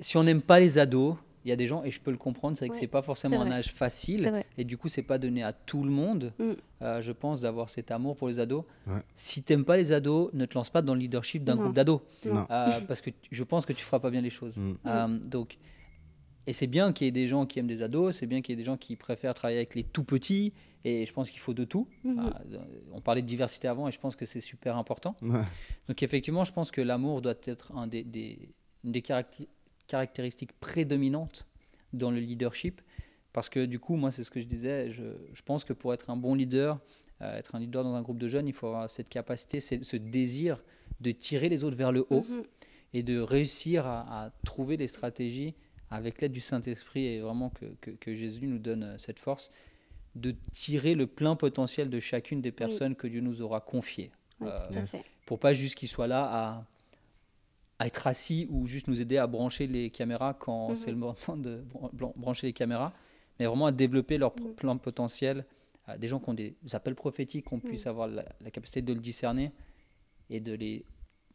Si 0.00 0.16
on 0.16 0.22
n'aime 0.24 0.42
pas 0.42 0.60
les 0.60 0.78
ados, 0.78 1.16
il 1.44 1.48
y 1.48 1.52
a 1.52 1.56
des 1.56 1.66
gens, 1.66 1.82
et 1.82 1.90
je 1.90 2.00
peux 2.00 2.10
le 2.12 2.16
comprendre, 2.16 2.56
c'est 2.56 2.64
vrai 2.66 2.68
que 2.68 2.74
Ouais, 2.74 2.80
c'est 2.80 2.86
pas 2.86 3.02
forcément 3.02 3.40
un 3.40 3.50
âge 3.50 3.72
facile, 3.72 4.44
et 4.56 4.64
du 4.64 4.76
coup, 4.78 4.88
c'est 4.88 5.02
pas 5.02 5.18
donné 5.18 5.42
à 5.42 5.52
tout 5.52 5.82
le 5.82 5.90
monde, 5.90 6.32
Mm. 6.38 6.50
euh, 6.82 7.00
je 7.02 7.12
pense, 7.12 7.40
d'avoir 7.40 7.68
cet 7.70 7.90
amour 7.90 8.16
pour 8.16 8.28
les 8.28 8.38
ados. 8.38 8.64
Ouais. 8.86 9.00
Si 9.14 9.42
t'aimes 9.42 9.64
pas 9.64 9.76
les 9.76 9.90
ados, 9.90 10.30
ne 10.34 10.44
te 10.46 10.54
lance 10.54 10.70
pas 10.70 10.82
dans 10.82 10.94
le 10.94 11.00
leadership 11.00 11.42
d'un 11.44 11.56
groupe 11.56 11.72
d'ados, 11.74 12.00
euh, 12.26 12.80
parce 12.86 13.00
que 13.00 13.10
je 13.30 13.42
pense 13.42 13.66
que 13.66 13.72
tu 13.72 13.84
feras 13.84 13.98
pas 13.98 14.10
bien 14.10 14.20
les 14.20 14.30
choses. 14.30 14.58
Mm. 14.58 14.74
Euh, 14.86 15.08
donc, 15.18 15.58
et 16.46 16.52
c'est 16.52 16.66
bien 16.66 16.92
qu'il 16.92 17.06
y 17.06 17.08
ait 17.08 17.12
des 17.12 17.26
gens 17.28 17.46
qui 17.46 17.58
aiment 17.58 17.66
des 17.68 17.82
ados, 17.82 18.16
c'est 18.16 18.26
bien 18.26 18.40
qu'il 18.42 18.52
y 18.52 18.54
ait 18.54 18.62
des 18.62 18.64
gens 18.66 18.76
qui 18.76 18.96
préfèrent 18.96 19.34
travailler 19.34 19.58
avec 19.58 19.74
les 19.74 19.84
tout 19.84 20.04
petits, 20.04 20.52
et 20.84 21.06
je 21.06 21.12
pense 21.12 21.30
qu'il 21.30 21.40
faut 21.40 21.54
de 21.54 21.64
tout. 21.64 21.86
Mhm. 22.04 22.18
Euh, 22.52 22.58
on 22.92 23.00
parlait 23.00 23.22
de 23.22 23.26
diversité 23.26 23.68
avant, 23.68 23.88
et 23.88 23.92
je 23.92 24.00
pense 24.00 24.16
que 24.16 24.26
c'est 24.26 24.40
super 24.40 24.76
important. 24.76 25.14
Ouais. 25.22 25.40
Donc 25.88 26.02
effectivement, 26.02 26.44
je 26.44 26.52
pense 26.52 26.70
que 26.70 26.80
l'amour 26.80 27.22
doit 27.22 27.34
être 27.44 27.72
un 27.76 27.86
des, 27.86 28.02
des- 28.04 28.48
une 28.84 28.92
des 28.92 29.02
caractéristiques 29.86 30.52
prédominantes 30.60 31.46
dans 31.92 32.10
le 32.10 32.18
leadership, 32.20 32.80
parce 33.32 33.48
que 33.48 33.64
du 33.66 33.78
coup, 33.78 33.96
moi, 33.96 34.10
c'est 34.10 34.24
ce 34.24 34.30
que 34.30 34.40
je 34.40 34.46
disais, 34.46 34.90
je, 34.90 35.04
je 35.32 35.42
pense 35.42 35.64
que 35.64 35.72
pour 35.72 35.92
être 35.94 36.10
un 36.10 36.16
bon 36.16 36.34
leader, 36.34 36.80
euh, 37.20 37.36
être 37.38 37.54
un 37.54 37.60
leader 37.60 37.84
dans 37.84 37.94
un 37.94 38.02
groupe 38.02 38.18
de 38.18 38.28
jeunes, 38.28 38.48
il 38.48 38.52
faut 38.52 38.66
avoir 38.66 38.90
cette 38.90 39.08
capacité, 39.08 39.60
ce 39.60 39.96
désir 39.96 40.62
de 41.00 41.10
tirer 41.12 41.48
les 41.48 41.64
autres 41.64 41.76
vers 41.76 41.92
le 41.92 42.06
haut 42.10 42.24
Mhm. 42.28 42.42
et 42.94 43.02
de 43.02 43.18
réussir 43.20 43.86
à, 43.86 44.24
à 44.26 44.30
trouver 44.44 44.76
des 44.76 44.88
stratégies 44.88 45.54
avec 45.90 46.20
l'aide 46.20 46.32
du 46.32 46.40
Saint-Esprit 46.40 47.06
et 47.06 47.20
vraiment 47.20 47.50
que, 47.50 47.66
que- 47.80 47.90
que 47.90 48.14
Jésus 48.14 48.46
nous 48.46 48.58
donne 48.58 48.82
euh, 48.84 48.98
cette 48.98 49.18
force 49.18 49.50
de 50.14 50.32
tirer 50.52 50.94
le 50.94 51.06
plein 51.06 51.36
potentiel 51.36 51.88
de 51.90 52.00
chacune 52.00 52.40
des 52.42 52.52
personnes 52.52 52.94
que 52.94 53.06
Dieu 53.06 53.20
nous 53.20 53.40
aura 53.42 53.60
confiées. 53.60 54.10
Oui, 54.40 54.48
Euh, 54.48 54.56
tout 54.68 54.74
à 54.76 54.80
yes. 54.80 54.90
fait. 54.90 55.04
pour 55.26 55.38
pas 55.38 55.54
juste 55.54 55.76
qu'ils 55.76 55.88
soient 55.88 56.06
là 56.08 56.24
à, 56.24 56.66
à 57.78 57.86
être 57.86 58.06
assis 58.06 58.46
ou 58.50 58.66
juste 58.66 58.88
nous 58.88 59.00
aider 59.00 59.16
à 59.16 59.26
brancher 59.26 59.66
les 59.66 59.90
caméras 59.90 60.34
quand 60.34 60.70
Mhm. 60.70 60.76
c'est 60.76 60.90
le 60.90 60.96
moment 60.96 61.16
de 61.36 61.62
bran- 61.72 61.90
bran- 61.92 62.12
brancher 62.16 62.46
les 62.48 62.52
caméras, 62.52 62.92
mais 63.38 63.46
vraiment 63.46 63.66
à 63.66 63.72
développer 63.72 64.18
leur 64.18 64.32
plein 64.34 64.76
potentiel. 64.76 65.46
Euh, 65.88 65.96
des 65.96 66.06
gens 66.08 66.20
qui 66.20 66.28
ont 66.28 66.34
des 66.34 66.54
appels 66.72 66.94
prophétiques, 66.94 67.46
qu'on 67.46 67.58
puisse 67.60 67.86
avoir 67.86 68.06
la, 68.08 68.24
la 68.40 68.50
capacité 68.50 68.82
de 68.82 68.92
le 68.92 69.00
discerner 69.00 69.50
et 70.30 70.40
de 70.40 70.52
les 70.52 70.84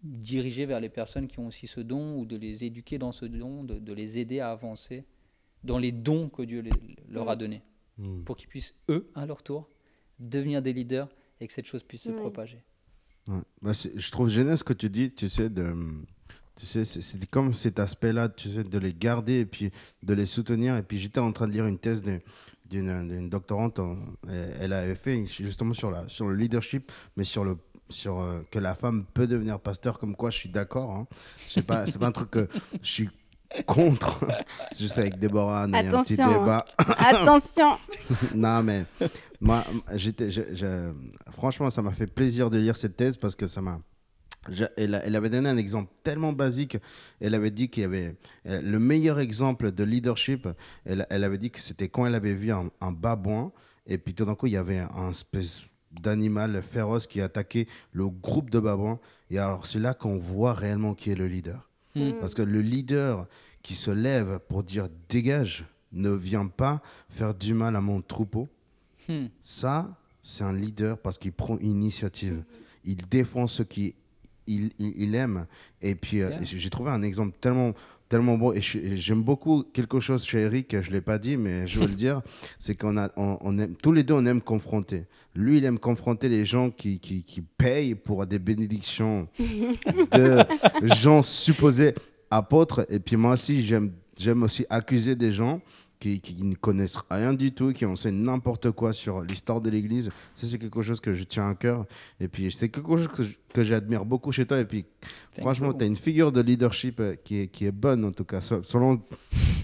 diriger 0.04 0.66
vers 0.66 0.80
les 0.80 0.90
personnes 0.90 1.28
qui 1.28 1.40
ont 1.40 1.48
aussi 1.48 1.66
ce 1.68 1.82
don 1.82 2.18
ou 2.20 2.26
de 2.26 2.38
les 2.38 2.64
éduquer 2.64 2.98
dans 2.98 3.12
ce 3.12 3.26
don, 3.26 3.64
de, 3.64 3.80
de 3.80 3.94
les 3.94 4.20
aider 4.20 4.40
à 4.40 4.52
avancer 4.52 5.04
dans 5.64 5.80
les 5.80 5.92
dons 5.92 6.30
que 6.30 6.44
Dieu 6.44 6.62
les- 6.62 6.72
leur 7.10 7.30
a 7.30 7.36
donnés 7.36 7.62
Mm. 7.98 8.24
pour 8.24 8.38
qu'ils 8.38 8.48
puissent, 8.50 8.76
eux, 8.90 9.10
à 9.16 9.26
leur 9.26 9.42
tour, 9.44 9.68
devenir 10.20 10.62
des 10.62 10.74
leaders 10.74 11.10
et 11.40 11.48
que 11.48 11.54
cette 11.54 11.66
chose 11.66 11.84
puisse 11.84 12.04
se 12.04 12.12
propager. 12.12 12.62
Ouais. 13.28 13.42
Bah, 13.62 13.72
je 13.74 14.12
trouve 14.12 14.30
génial 14.30 14.58
ce 14.58 14.64
que 14.64 14.74
tu 14.74 14.90
dis, 14.90 15.14
tu 15.14 15.28
sais, 15.30 15.50
de, 15.50 15.76
tu 16.56 16.66
sais, 16.66 16.86
c'est 16.86 17.26
comme 17.30 17.54
cet 17.54 17.80
aspect-là, 17.80 18.30
tu 18.30 18.50
sais, 18.50 18.64
de 18.64 18.78
les 18.78 18.94
garder 18.94 19.40
et 19.42 19.46
puis 19.46 19.72
de 20.04 20.14
les 20.14 20.26
soutenir. 20.26 20.76
Et 20.78 20.84
puis 20.84 20.98
j'étais 20.98 21.20
en 21.20 21.32
train 21.32 21.48
de 21.48 21.52
lire 21.54 21.66
une 21.66 21.78
thèse 21.80 22.02
de- 22.02 22.22
d'une 22.66 23.30
doctorante, 23.30 23.80
en- 23.80 23.98
elle 24.28 24.74
avait 24.74 24.96
fait 24.96 25.26
justement 25.26 25.74
sur, 25.74 25.90
la, 25.92 26.08
sur 26.10 26.28
le 26.28 26.36
leadership, 26.36 26.92
mais 27.16 27.24
sur 27.24 27.44
le, 27.46 27.58
sur 27.90 28.20
euh, 28.20 28.42
que 28.52 28.60
la 28.60 28.76
femme 28.76 29.06
peut 29.14 29.26
devenir 29.28 29.60
pasteur, 29.60 30.00
comme 30.00 30.16
quoi 30.16 30.30
je 30.32 30.38
suis 30.38 30.50
d'accord. 30.50 30.92
Hein. 30.92 31.08
C'est 31.48 31.66
pas, 31.66 31.86
c'est 31.86 31.98
pas 31.98 32.08
un 32.08 32.12
truc 32.12 32.30
que 32.32 32.48
je 32.82 32.88
suis 32.92 33.10
contre. 33.66 34.26
Juste 34.78 34.98
avec 34.98 35.18
Déborah, 35.20 35.66
on 35.68 35.74
a 35.74 35.78
eu 35.84 35.88
un 35.88 35.92
petit 36.04 36.16
débat. 36.40 36.66
Attention 36.78 37.78
non, 38.36 38.64
mais 38.64 38.84
moi, 39.40 39.64
j'étais, 39.96 40.32
je- 40.32 40.54
je- 40.56 40.92
franchement, 41.32 41.70
ça 41.70 41.82
m'a 41.82 41.92
fait 41.92 42.08
plaisir 42.08 42.50
de 42.50 42.58
lire 42.58 42.76
cette 42.78 42.96
thèse 42.98 43.18
parce 43.18 43.36
que 43.36 43.48
ça 43.48 43.62
m'a. 43.62 43.80
je- 44.50 44.66
elle, 44.78 44.96
a- 44.96 45.06
elle 45.06 45.16
avait 45.16 45.30
donné 45.30 45.50
un 45.50 45.58
exemple 45.58 45.92
tellement 46.04 46.34
basique. 46.34 46.78
Elle 47.22 47.36
avait 47.36 47.52
dit 47.52 47.70
qu'il 47.70 47.84
y 47.84 47.86
avait 47.86 48.16
euh, 48.48 48.62
le 48.62 48.80
meilleur 48.80 49.20
exemple 49.20 49.72
de 49.72 49.84
leadership. 49.84 50.48
Elle, 50.86 51.06
elle 51.10 51.24
avait 51.24 51.38
dit 51.38 51.52
que 51.52 51.60
c'était 51.60 51.90
quand 51.90 52.06
elle 52.06 52.16
avait 52.16 52.34
vu 52.36 52.52
un, 52.52 52.70
un 52.82 52.92
babouin 52.92 53.52
et 53.86 53.98
puis 53.98 54.14
tout 54.14 54.26
d'un 54.26 54.36
coup 54.36 54.48
il 54.48 54.54
y 54.54 54.58
avait 54.58 54.80
un 54.80 55.12
espèce 55.12 55.64
d'animal 55.92 56.62
féroce 56.62 57.08
qui 57.08 57.22
attaquait 57.22 57.68
le 57.92 58.08
groupe 58.10 58.50
de 58.50 58.60
babouins. 58.60 59.00
Et 59.30 59.40
alors 59.40 59.66
c'est 59.66 59.80
là 59.80 59.94
qu'on 59.94 60.18
voit 60.18 60.54
réellement 60.54 60.94
qui 60.94 61.12
est 61.12 61.16
le 61.16 61.28
leader. 61.28 61.67
Hmm. 61.98 62.20
Parce 62.20 62.34
que 62.34 62.42
le 62.42 62.62
leader 62.62 63.28
qui 63.62 63.76
se 63.76 63.92
lève 63.92 64.40
pour 64.48 64.64
dire 64.64 64.88
dégage 65.10 65.66
ne 65.92 66.10
vient 66.12 66.48
pas 66.48 66.82
faire 67.10 67.34
du 67.34 67.54
mal 67.54 67.76
à 67.76 67.82
mon 67.82 68.02
troupeau. 68.02 68.48
Hmm. 69.10 69.28
Ça, 69.42 69.98
c'est 70.22 70.44
un 70.44 70.54
leader 70.54 70.98
parce 70.98 71.18
qu'il 71.18 71.32
prend 71.32 71.58
initiative. 71.60 72.44
Il 72.84 72.98
défend 73.08 73.48
ce 73.48 73.64
qu'il 73.64 73.94
il, 74.50 74.72
il- 74.80 74.94
il 75.02 75.16
aime. 75.16 75.46
Et 75.82 75.96
puis, 75.96 76.22
euh, 76.22 76.30
Yeah. 76.30 76.40
j'ai 76.44 76.70
trouvé 76.70 76.90
un 76.92 77.02
exemple 77.02 77.36
tellement, 77.42 77.74
tellement 78.10 78.38
beau. 78.38 78.54
Et 78.54 78.62
j'aime 78.62 79.24
beaucoup 79.24 79.64
quelque 79.64 80.00
chose 80.00 80.24
chez 80.26 80.40
Eric, 80.40 80.82
je 80.82 80.90
ne 80.90 80.96
l'ai 80.96 81.02
pas 81.02 81.18
dit, 81.18 81.38
mais 81.38 81.68
je 81.68 81.80
veux 81.80 81.88
le 81.88 81.94
dire. 82.06 82.22
C'est 82.60 82.76
qu'on 82.76 82.98
a, 82.98 83.10
on, 83.18 83.38
on 83.42 83.58
aime, 83.58 83.76
tous 83.76 83.92
les 83.92 84.04
deux, 84.04 84.14
on 84.14 84.26
aime 84.26 84.42
confronter. 84.42 85.06
Lui, 85.36 85.58
il 85.58 85.66
aime 85.66 85.80
confronter 85.80 86.30
les 86.30 86.46
gens 86.46 86.70
qui, 86.70 87.00
qui, 87.00 87.24
qui 87.24 87.42
payent 87.42 87.96
pour 87.96 88.26
des 88.26 88.40
bénédictions 88.40 89.28
de 89.40 90.46
gens 90.84 91.22
supposés 91.22 91.94
apôtres. 92.32 92.86
Et 92.90 93.00
puis 93.00 93.16
moi 93.16 93.34
aussi, 93.34 93.64
j'aime, 93.64 93.92
j'aime 94.18 94.44
aussi 94.44 94.66
accuser 94.70 95.16
des 95.16 95.32
gens 95.32 95.62
qui, 96.00 96.20
qui 96.22 96.44
ne 96.44 96.54
connaissent 96.56 96.98
rien 97.10 97.34
du 97.34 97.52
tout, 97.54 97.72
qui 97.74 97.86
enseignent 97.86 98.22
n'importe 98.24 98.72
quoi 98.72 98.94
sur 98.94 99.22
l'histoire 99.22 99.62
de 99.62 99.70
l'Église. 99.70 100.12
Ça, 100.36 100.46
c'est 100.48 100.60
quelque 100.60 100.82
chose 100.82 101.00
que 101.00 101.14
je 101.14 101.24
tiens 101.24 101.50
à 101.50 101.56
cœur. 101.56 101.86
Et 102.20 102.28
puis, 102.28 102.52
c'est 102.52 102.70
quelque 102.70 102.96
chose 102.98 103.08
que, 103.08 103.24
j'admire 103.64 104.06
beaucoup 104.06 104.32
chez 104.32 104.46
toi. 104.46 104.60
Et 104.60 104.66
puis, 104.66 104.86
franchement, 105.40 105.70
you. 105.70 105.74
tu 105.80 105.84
as 105.84 105.88
une 105.88 105.96
figure 105.96 106.32
de 106.32 106.42
leadership 106.42 107.00
euh, 107.00 107.16
qui 107.24 107.42
est, 107.42 107.48
qui 107.48 107.66
est 107.66 107.72
bonne, 107.72 108.06
en 108.06 108.12
tout 108.12 108.24
cas, 108.26 108.40
se- 108.40 108.62
selon 108.62 109.02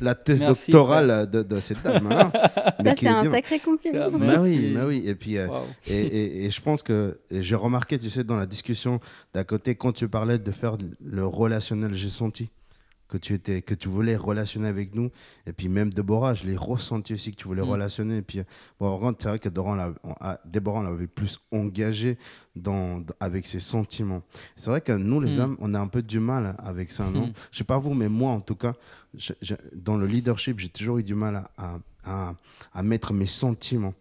la 0.01 0.15
thèse 0.15 0.39
Merci, 0.39 0.71
doctorale 0.71 1.29
de, 1.29 1.43
de 1.43 1.59
cette 1.59 1.83
dame. 1.83 2.07
hein. 2.11 2.31
Mais 2.79 2.85
Ça, 2.85 2.95
c'est 2.95 3.05
est 3.05 3.09
un 3.09 3.21
bien. 3.21 3.29
sacré 3.31 3.59
compliment. 3.59 4.09
Ça, 4.09 4.17
Bah 4.17 4.41
oui, 4.41 4.73
bah 4.73 4.85
oui. 4.87 5.03
Et 5.05 5.13
puis, 5.13 5.37
euh, 5.37 5.47
et, 5.85 5.95
et- 6.01 6.45
et 6.45 6.49
je 6.49 6.59
pense 6.61 6.81
que 6.81 7.19
j'ai 7.29 7.53
remarqué, 7.55 7.99
tu 7.99 8.09
sais, 8.09 8.23
dans 8.23 8.35
la 8.37 8.47
discussion 8.47 8.99
d'à 9.35 9.43
côté, 9.43 9.75
quand 9.75 9.91
tu 9.91 10.07
parlais 10.09 10.39
de 10.39 10.51
faire 10.51 10.75
le 11.03 11.25
relationnel, 11.27 11.93
j'ai 11.93 12.09
senti 12.09 12.49
que 13.13 13.17
tu 13.19 13.35
étais, 13.35 13.61
que 13.61 13.75
tu 13.75 13.89
voulais 13.89 14.15
relationner 14.15 14.67
avec 14.67 14.95
nous. 14.95 15.11
Et 15.45 15.53
puis 15.53 15.69
même 15.69 15.93
Déborah, 15.93 16.33
je 16.33 16.45
l'ai 16.45 16.57
ressenti 16.57 17.13
aussi 17.13 17.29
que 17.31 17.35
tu 17.35 17.47
voulais 17.47 17.61
Mm. 17.61 17.69
relationner. 17.69 18.17
Et 18.17 18.21
puis 18.23 18.41
bon, 18.79 19.15
c'est 19.19 19.27
vrai 19.27 19.37
que 19.37 19.49
Dora, 19.49 19.71
on 19.73 19.75
l'a- 19.75 19.93
on 20.03 20.13
a- 20.19 20.39
Déborah, 20.45 20.79
on 20.79 20.83
l'avait 20.83 21.05
plus 21.05 21.39
engagé 21.51 22.17
dans, 22.55 22.97
dans- 23.01 23.13
avec 23.19 23.45
ses 23.45 23.59
sentiments. 23.59 24.23
C'est 24.55 24.71
vrai 24.71 24.81
que 24.81 24.93
nous, 24.93 25.19
les 25.21 25.37
Mm. 25.37 25.41
hommes, 25.41 25.57
on 25.59 25.75
a 25.75 25.79
un 25.79 25.87
peu 25.87 26.01
du 26.01 26.19
mal 26.19 26.55
avec 26.57 26.91
ça, 26.91 27.03
non? 27.07 27.27
Mm. 27.27 27.33
Je 27.51 27.57
sais 27.59 27.63
pas 27.63 27.77
vous, 27.77 27.93
mais 27.93 28.09
moi, 28.09 28.31
en 28.31 28.41
tout 28.41 28.55
cas, 28.55 28.73
je- 29.15 29.33
je- 29.43 29.53
dans 29.75 29.95
le 29.95 30.07
leadership, 30.07 30.59
j'ai 30.59 30.69
toujours 30.69 30.97
eu 30.97 31.03
du 31.03 31.13
mal 31.13 31.35
à, 31.35 31.51
à, 31.57 31.79
à- 32.05 32.35
à 32.73 32.81
mettre 32.83 33.13
mes 33.13 33.27
sentiments 33.27 33.93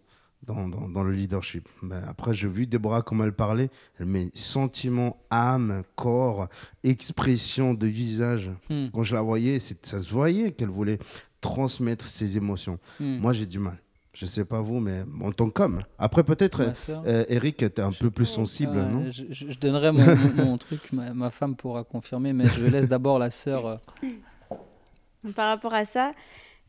dans, 0.45 0.67
dans, 0.67 0.89
dans 0.89 1.03
le 1.03 1.11
leadership. 1.11 1.67
Ben, 1.81 2.03
après, 2.07 2.33
j'ai 2.33 2.47
vu 2.47 2.67
Déborah, 2.67 3.01
comment 3.01 3.23
elle 3.23 3.33
parlait. 3.33 3.69
Elle 3.99 4.07
met 4.07 4.29
sentiments, 4.33 5.17
âme, 5.29 5.83
corps, 5.95 6.47
expression 6.83 7.73
de 7.73 7.87
visage. 7.87 8.51
Hmm. 8.69 8.87
Quand 8.93 9.03
je 9.03 9.13
la 9.15 9.21
voyais, 9.21 9.59
c'est- 9.59 9.85
ça 9.85 9.99
se 9.99 10.09
voyait 10.11 10.51
qu'elle 10.51 10.69
voulait 10.69 10.99
transmettre 11.41 12.05
ses 12.05 12.37
émotions. 12.37 12.79
Hmm. 12.99 13.17
Moi, 13.19 13.33
j'ai 13.33 13.45
du 13.45 13.59
mal. 13.59 13.77
Je 14.13 14.27
sais 14.27 14.45
pas 14.45 14.61
vous, 14.61 14.79
mais 14.79 15.03
en 15.23 15.31
tant 15.31 15.49
qu'homme. 15.49 15.81
Après, 15.97 16.23
peut-être, 16.23 16.71
euh, 16.89 17.25
Eric, 17.29 17.57
tu 17.57 17.65
es 17.65 17.79
un 17.79 17.91
peu 17.91 18.11
plus 18.11 18.27
sensible, 18.27 18.73
non? 18.75 19.05
je, 19.09 19.23
je- 19.31 19.49
je 19.49 19.57
donnerai 19.57 19.91
mon, 19.91 20.05
mon- 20.05 20.45
mon 20.45 20.57
truc, 20.59 20.91
ma, 20.93 21.13
ma 21.15 21.31
femme 21.31 21.55
pourra 21.55 21.83
confirmer, 21.83 22.31
mais 22.31 22.45
je 22.45 22.65
laisse 22.67 22.87
d'abord 22.87 23.17
la 23.17 23.31
sœur. 23.31 23.65
euh, 23.65 25.31
Par 25.35 25.47
rapport 25.49 25.73
à 25.73 25.85
ça, 25.85 26.11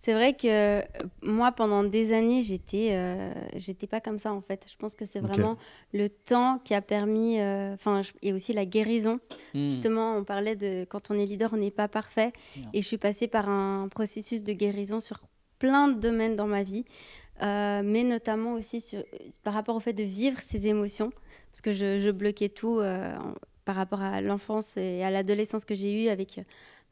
c'est 0.05 0.13
vrai 0.13 0.35
que 0.35 0.47
euh, 0.47 0.83
moi, 1.23 1.51
pendant 1.53 1.83
des 1.83 2.13
années, 2.13 2.43
j'étais 2.43 2.91
euh, 2.93 3.33
j'étais 3.57 3.87
pas 3.87 4.01
comme 4.03 4.19
ça, 4.19 4.35
en 4.35 4.43
fait. 4.43 4.67
Je 4.71 4.77
pense 4.77 4.95
que 4.95 5.07
c'est 5.07 5.21
vraiment 5.21 5.57
le 5.95 6.11
temps 6.11 6.59
qui 6.63 6.75
a 6.75 6.83
permis, 6.83 7.41
euh, 7.41 7.73
enfin, 7.73 8.03
je- 8.03 8.13
et 8.21 8.35
aussi 8.35 8.53
la 8.53 8.67
guérison. 8.67 9.19
hmm. 9.55 9.71
Justement, 9.71 10.17
on 10.19 10.25
parlait 10.25 10.57
de 10.57 10.85
quand 10.91 11.11
on 11.11 11.15
est 11.19 11.25
leader, 11.25 11.51
on 11.55 11.57
n'est 11.57 11.71
pas 11.71 11.89
parfait. 11.89 12.33
Non. 12.59 12.69
Et 12.75 12.83
je 12.83 12.87
suis 12.87 12.99
passée 12.99 13.29
par 13.29 13.49
un 13.49 13.89
processus 13.89 14.45
de 14.45 14.53
guérison 14.53 15.01
sur 15.01 15.21
plein 15.59 15.89
de 15.89 15.99
domaines 15.99 16.37
dans 16.37 16.47
ma 16.49 16.63
vie, 16.63 16.85
euh, 17.43 17.81
mais 17.83 18.05
notamment 18.05 18.53
aussi 18.53 18.83
sur, 18.83 19.03
par 19.43 19.55
rapport 19.55 19.75
au 19.77 19.81
fait 19.81 19.95
de 19.95 20.03
vivre 20.03 20.39
ses 20.41 20.67
émotions, 20.67 21.11
parce 21.51 21.63
que 21.63 21.73
je, 21.73 21.99
je 21.99 22.11
bloquais 22.11 22.51
tout 22.51 22.79
euh, 22.81 23.15
par 23.65 23.77
rapport 23.77 24.03
à 24.03 24.21
l'enfance 24.21 24.77
et 24.77 25.03
à 25.03 25.11
l'adolescence 25.11 25.65
que 25.65 25.75
j'ai 25.75 26.05
eue 26.05 26.09
avec 26.09 26.37
euh, 26.39 26.43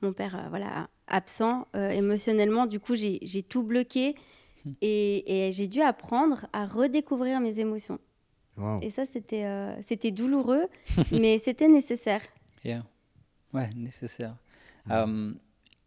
mon 0.00 0.14
père 0.14 0.34
euh, 0.36 0.48
voilà, 0.48 0.88
absent 1.06 1.66
euh, 1.76 1.90
émotionnellement. 1.90 2.66
Du 2.66 2.80
coup, 2.80 2.94
j'ai 2.94 3.18
j'ai 3.22 3.42
tout 3.42 3.62
bloqué 3.62 4.14
et, 4.80 5.48
et 5.48 5.52
j'ai 5.52 5.68
dû 5.68 5.80
apprendre 5.80 6.46
à 6.52 6.66
redécouvrir 6.66 7.40
mes 7.40 7.58
émotions. 7.58 7.98
Wow. 8.56 8.80
Et 8.82 8.90
ça, 8.90 9.06
c'était 9.06 9.44
euh, 9.44 9.74
c'était 9.82 10.10
douloureux, 10.10 10.66
mais 11.12 11.38
c'était 11.38 11.68
nécessaire. 11.68 12.22
Yeah. 12.64 12.84
Ouais, 13.52 13.70
nécessaire. 13.76 14.36
Euh, 14.90 15.32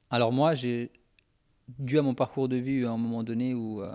alors 0.10 0.32
moi, 0.32 0.54
j'ai, 0.54 0.92
dû 1.80 1.98
à 1.98 2.02
mon 2.02 2.14
parcours 2.14 2.48
de 2.48 2.56
vie, 2.56 2.74
eu 2.74 2.86
un 2.86 2.98
moment 2.98 3.24
donné 3.24 3.54
où 3.54 3.82
euh, 3.82 3.92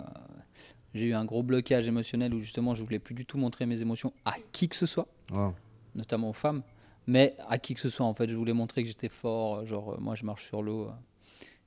j'ai 0.94 1.06
eu 1.06 1.14
un 1.14 1.24
gros 1.24 1.42
blocage 1.42 1.86
émotionnel 1.88 2.34
où 2.34 2.40
justement 2.40 2.74
je 2.74 2.82
voulais 2.82 2.98
plus 2.98 3.14
du 3.14 3.24
tout 3.24 3.38
montrer 3.38 3.66
mes 3.66 3.80
émotions 3.80 4.12
à 4.24 4.34
qui 4.52 4.68
que 4.68 4.76
ce 4.76 4.86
soit, 4.86 5.06
Wow. 5.32 5.54
notamment 5.94 6.30
aux 6.30 6.34
femmes, 6.34 6.62
mais 7.10 7.34
à 7.48 7.58
qui 7.58 7.74
que 7.74 7.80
ce 7.80 7.88
soit 7.88 8.06
en 8.06 8.14
fait. 8.14 8.28
Je 8.28 8.36
voulais 8.36 8.52
montrer 8.52 8.82
que 8.82 8.88
j'étais 8.88 9.08
fort, 9.08 9.56
euh, 9.58 9.64
genre 9.64 9.94
euh, 9.94 9.96
moi 10.00 10.14
je 10.14 10.24
marche 10.24 10.46
sur 10.46 10.62
l'eau. 10.62 10.86
euh. 10.88 10.92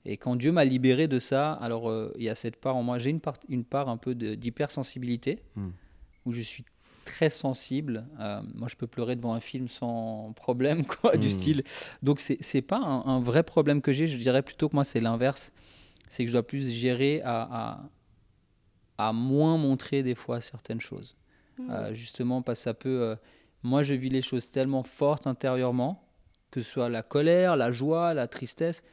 Et 0.05 0.17
quand 0.17 0.35
Dieu 0.35 0.51
m'a 0.51 0.65
libéré 0.65 1.07
de 1.07 1.17
ça, 1.19 1.53
alors 1.53 1.89
euh, 1.89 2.11
il 2.17 2.23
y 2.23 2.29
a 2.29 2.35
cette 2.35 2.57
part 2.57 2.75
en 2.75 2.83
moi, 2.83 2.97
j'ai 2.97 3.09
une 3.09 3.21
part, 3.21 3.35
une 3.47 3.63
part 3.63 3.87
un 3.89 3.97
peu 3.97 4.15
d'hypersensibilité, 4.15 5.39
Hmm. 5.55 5.69
où 6.25 6.31
je 6.31 6.41
suis 6.41 6.65
très 7.05 7.29
sensible. 7.29 8.05
Euh, 8.19 8.41
moi, 8.55 8.67
je 8.69 8.75
peux 8.75 8.87
pleurer 8.87 9.15
devant 9.17 9.33
un 9.33 9.39
film 9.41 9.67
sans 9.67 10.33
problème, 10.35 10.85
quoi, 11.01 11.15
du 11.17 11.27
Hmm. 11.27 11.31
style. 11.31 11.63
Donc, 12.01 12.19
c'est 12.19 12.37
c'est 12.41 12.61
pas 12.61 12.77
un, 12.79 13.05
un 13.15 13.19
vrai 13.21 13.43
problème 13.43 13.81
que 13.81 13.91
j'ai. 13.91 14.07
Je 14.07 14.17
dirais 14.17 14.41
plutôt 14.41 14.67
que 14.69 14.75
moi, 14.75 14.83
c'est 14.85 14.99
l'inverse. 15.01 15.51
C'est 16.09 16.23
que 16.23 16.27
je 16.27 16.33
dois 16.33 16.45
plus 16.47 16.69
gérer 16.69 17.21
à, 17.23 17.81
à, 18.97 19.07
à 19.09 19.13
moins 19.13 19.57
montrer 19.57 20.03
des 20.03 20.15
fois 20.15 20.39
certaines 20.41 20.81
choses. 20.81 21.15
Euh, 21.69 21.93
justement, 21.93 22.41
parce 22.41 22.59
que 22.59 22.63
ça 22.63 22.73
peut. 22.73 23.15
Moi, 23.63 23.81
je 23.83 23.95
vis 23.95 24.09
les 24.09 24.21
choses 24.21 24.51
tellement 24.51 24.83
fortes 24.83 25.25
intérieurement, 25.27 26.03
que 26.51 26.61
ce 26.61 26.69
soit 26.71 26.89
la 26.89 27.01
colère, 27.03 27.55
la 27.55 27.71
joie, 27.71 28.13
la 28.13 28.27
tristesse. 28.27 28.83